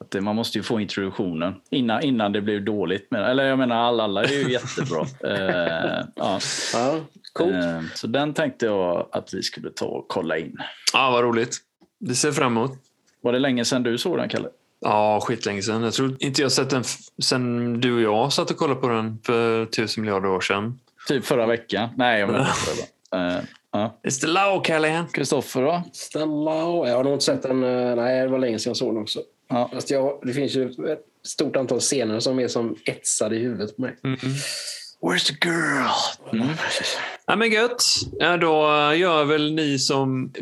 Att 0.00 0.10
det, 0.10 0.20
man 0.20 0.36
måste 0.36 0.58
ju 0.58 0.62
få 0.62 0.80
introduktionen 0.80 1.54
innan, 1.70 2.02
innan 2.02 2.32
det 2.32 2.40
blir 2.40 2.60
dåligt. 2.60 3.06
Men, 3.10 3.24
eller 3.24 3.44
jag 3.44 3.58
menar, 3.58 3.76
alla, 3.76 4.04
alla 4.04 4.24
är 4.24 4.28
ju 4.32 4.52
jättebra. 4.52 5.06
Eh, 5.24 6.04
ja. 6.16 6.40
Ja, 6.74 7.00
coolt. 7.32 7.54
Eh, 7.54 7.82
så 7.94 8.06
den 8.06 8.34
tänkte 8.34 8.66
jag 8.66 9.08
att 9.12 9.34
vi 9.34 9.42
skulle 9.42 9.70
ta 9.70 9.86
och 9.86 10.08
kolla 10.08 10.38
in. 10.38 10.56
Ja, 10.92 11.10
vad 11.10 11.24
roligt. 11.24 11.56
Det 12.00 12.14
ser 12.14 12.32
fram 12.32 12.56
emot. 12.56 12.72
Var 13.20 13.32
det 13.32 13.38
länge 13.38 13.64
sedan 13.64 13.82
du 13.82 13.98
såg 13.98 14.18
den, 14.18 14.28
Kalle? 14.28 14.48
Ja, 14.84 15.20
skitlänge 15.24 15.62
sedan. 15.62 15.82
Jag 15.82 15.92
tror 15.92 16.16
inte 16.20 16.42
jag 16.42 16.52
sett 16.52 16.70
den 16.70 16.84
sen 17.22 17.80
du 17.80 17.94
och 17.94 18.00
jag 18.02 18.32
satt 18.32 18.50
och 18.50 18.56
kollade 18.56 18.80
på 18.80 18.88
den 18.88 19.18
för 19.26 19.66
tusen 19.66 20.00
miljarder 20.02 20.28
år 20.28 20.40
sedan. 20.40 20.78
Typ 21.08 21.24
förra 21.24 21.46
veckan? 21.46 21.88
Nej, 21.96 22.20
jag 22.20 22.26
menar 22.26 22.40
inte 22.40 22.82
det. 22.82 22.88
Eh, 23.16 23.38
ja. 23.72 24.00
It's 24.02 24.20
the 24.20 24.26
law, 24.26 24.64
Callahan. 24.64 25.06
Kristoffer 25.08 25.62
då? 25.62 25.82
Stella 25.92 26.64
och... 26.64 26.88
Jag 26.88 26.96
har 26.96 27.04
nog 27.04 27.12
inte 27.12 27.24
sett 27.24 27.42
den. 27.42 27.64
eh, 27.64 27.96
Nej, 27.96 28.20
det 28.22 28.28
var 28.28 28.38
länge 28.38 28.58
sedan 28.58 28.70
jag 28.70 28.76
såg 28.76 28.94
den 28.94 29.02
också. 29.02 29.20
Ja. 29.48 29.70
Fast 29.72 29.90
jag, 29.90 30.18
det 30.22 30.32
finns 30.32 30.54
ju 30.56 30.68
ett 30.68 31.04
stort 31.26 31.56
antal 31.56 31.80
scener 31.80 32.20
som 32.20 32.38
är 32.38 32.48
som 32.48 32.76
etsade 32.84 33.36
i 33.36 33.38
huvudet 33.38 33.76
på 33.76 33.82
mig. 33.82 33.96
Where's 35.02 35.26
the 35.40 35.48
girl? 35.48 35.86
Ja, 37.26 37.36
men 37.36 37.50
gött. 37.52 37.84
Ja, 38.18 38.36
då 38.36 38.50
gör 38.94 39.24
väl 39.24 39.54
ni 39.54 39.78
som, 39.78 40.32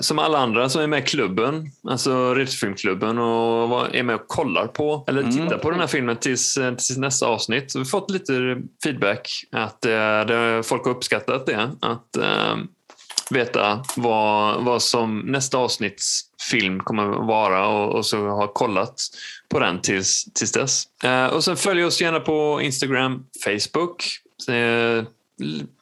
som 0.00 0.18
alla 0.18 0.38
andra 0.38 0.68
som 0.68 0.82
är 0.82 0.86
med 0.86 0.98
i 0.98 1.06
klubben, 1.06 1.70
alltså 1.88 2.34
Retofilmklubben 2.34 3.18
och 3.18 3.94
är 3.94 4.02
med 4.02 4.14
och 4.14 4.28
kollar 4.28 4.66
på 4.66 5.04
eller 5.08 5.22
tittar 5.22 5.58
på 5.58 5.70
den 5.70 5.80
här 5.80 5.86
filmen 5.86 6.16
tills, 6.16 6.54
tills 6.54 6.96
nästa 6.96 7.26
avsnitt. 7.26 7.70
Så 7.70 7.78
vi 7.78 7.84
har 7.84 7.88
fått 7.88 8.10
lite 8.10 8.62
feedback 8.84 9.44
att 9.52 9.84
eh, 9.84 10.20
det, 10.26 10.62
folk 10.64 10.84
har 10.84 10.90
uppskattat 10.90 11.46
det. 11.46 11.70
Att 11.80 12.16
eh, 12.16 12.56
veta 13.30 13.84
vad, 13.96 14.64
vad 14.64 14.82
som 14.82 15.18
nästa 15.18 15.58
avsnitts 15.58 16.20
film 16.50 16.80
kommer 16.80 17.10
att 17.10 17.26
vara 17.26 17.68
och, 17.68 17.94
och 17.94 18.06
så 18.06 18.28
har 18.28 18.46
kollat 18.46 18.94
på 19.48 19.58
den 19.58 19.80
tills, 19.80 20.24
tills 20.34 20.52
dess. 20.52 20.84
Eh, 21.04 21.26
och 21.26 21.44
sen 21.44 21.56
följ 21.56 21.84
oss 21.84 22.00
gärna 22.00 22.20
på 22.20 22.60
Instagram, 22.62 23.24
Facebook. 23.44 24.04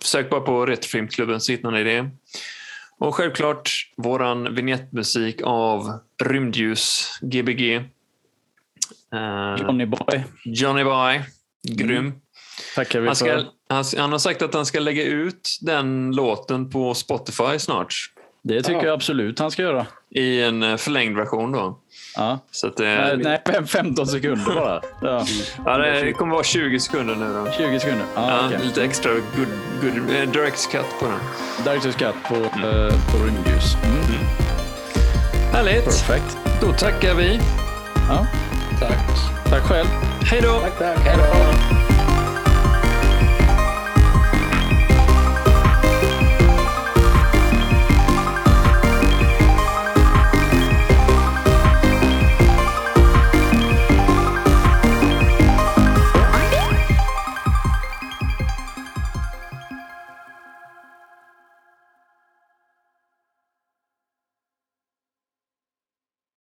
Sök 0.04 0.30
bara 0.30 0.40
på 0.40 0.66
Retrofilmklubben 0.66 1.40
så 1.40 1.52
hittar 1.52 1.70
ni 1.70 1.84
det. 1.84 2.10
Och 2.98 3.14
självklart 3.14 3.70
våran 3.96 4.54
vignettmusik 4.54 5.40
av 5.44 5.98
Rymdljus, 6.22 7.10
Gbg. 7.22 7.74
Eh, 9.14 9.62
Johnny 9.62 9.86
Boy. 9.86 10.24
Johnny 10.44 10.84
Boy, 10.84 11.22
grym. 11.62 12.12
Tackar 12.74 13.00
vi 13.00 13.06
Han, 13.06 13.16
ska, 13.16 13.26
för. 13.26 13.46
han, 13.68 13.84
han 13.96 14.12
har 14.12 14.18
sagt 14.18 14.42
att 14.42 14.54
han 14.54 14.66
ska 14.66 14.80
lägga 14.80 15.04
ut 15.04 15.58
den 15.60 16.12
låten 16.12 16.70
på 16.70 16.94
Spotify 16.94 17.58
snart. 17.58 17.94
Det 18.42 18.62
tycker 18.62 18.84
jag 18.84 18.94
absolut 18.94 19.38
han 19.38 19.50
ska 19.50 19.62
göra. 19.62 19.86
I 20.10 20.42
en 20.42 20.62
eh, 20.62 20.76
förlängd 20.76 21.16
version 21.16 21.52
då. 21.52 21.80
Ja. 22.16 22.38
Så 22.50 22.66
att, 22.66 22.80
eh, 22.80 22.86
Nej, 22.86 23.16
nej, 23.16 23.42
fem- 23.46 23.66
15 23.66 24.06
sekunder 24.06 24.54
bara. 24.54 24.80
Ja. 25.02 25.24
ja, 25.66 25.76
det 25.78 26.12
kommer 26.12 26.32
vara 26.32 26.44
20 26.44 26.80
sekunder 26.80 27.14
nu 27.14 27.44
då. 27.44 27.52
20 27.52 27.80
sekunder. 27.80 28.06
Ja, 28.14 28.30
Ja, 28.30 28.46
okej. 28.46 28.58
Lite 28.62 28.84
extra 28.84 29.12
good, 29.12 29.48
good, 29.82 30.10
eh, 30.16 30.30
direct 30.30 30.70
cut 30.72 30.86
på 31.00 31.06
den. 31.06 31.18
Director's 31.64 31.98
cut 31.98 32.14
på, 32.28 32.34
eh, 32.34 32.94
på 33.12 33.24
rymdljus. 33.26 33.76
Mm. 33.84 34.26
Härligt. 35.52 35.84
Perfekt. 35.84 36.38
Då 36.60 36.72
tackar 36.72 37.14
vi. 37.14 37.40
Ja. 38.08 38.26
Tack. 38.80 38.98
Tack 39.50 39.62
själv. 39.62 39.86
Hej 40.24 40.40
då! 40.40 40.60
Tack, 40.60 40.78
tack. 40.78 40.98
Hej 40.98 41.16
då. 41.16 41.83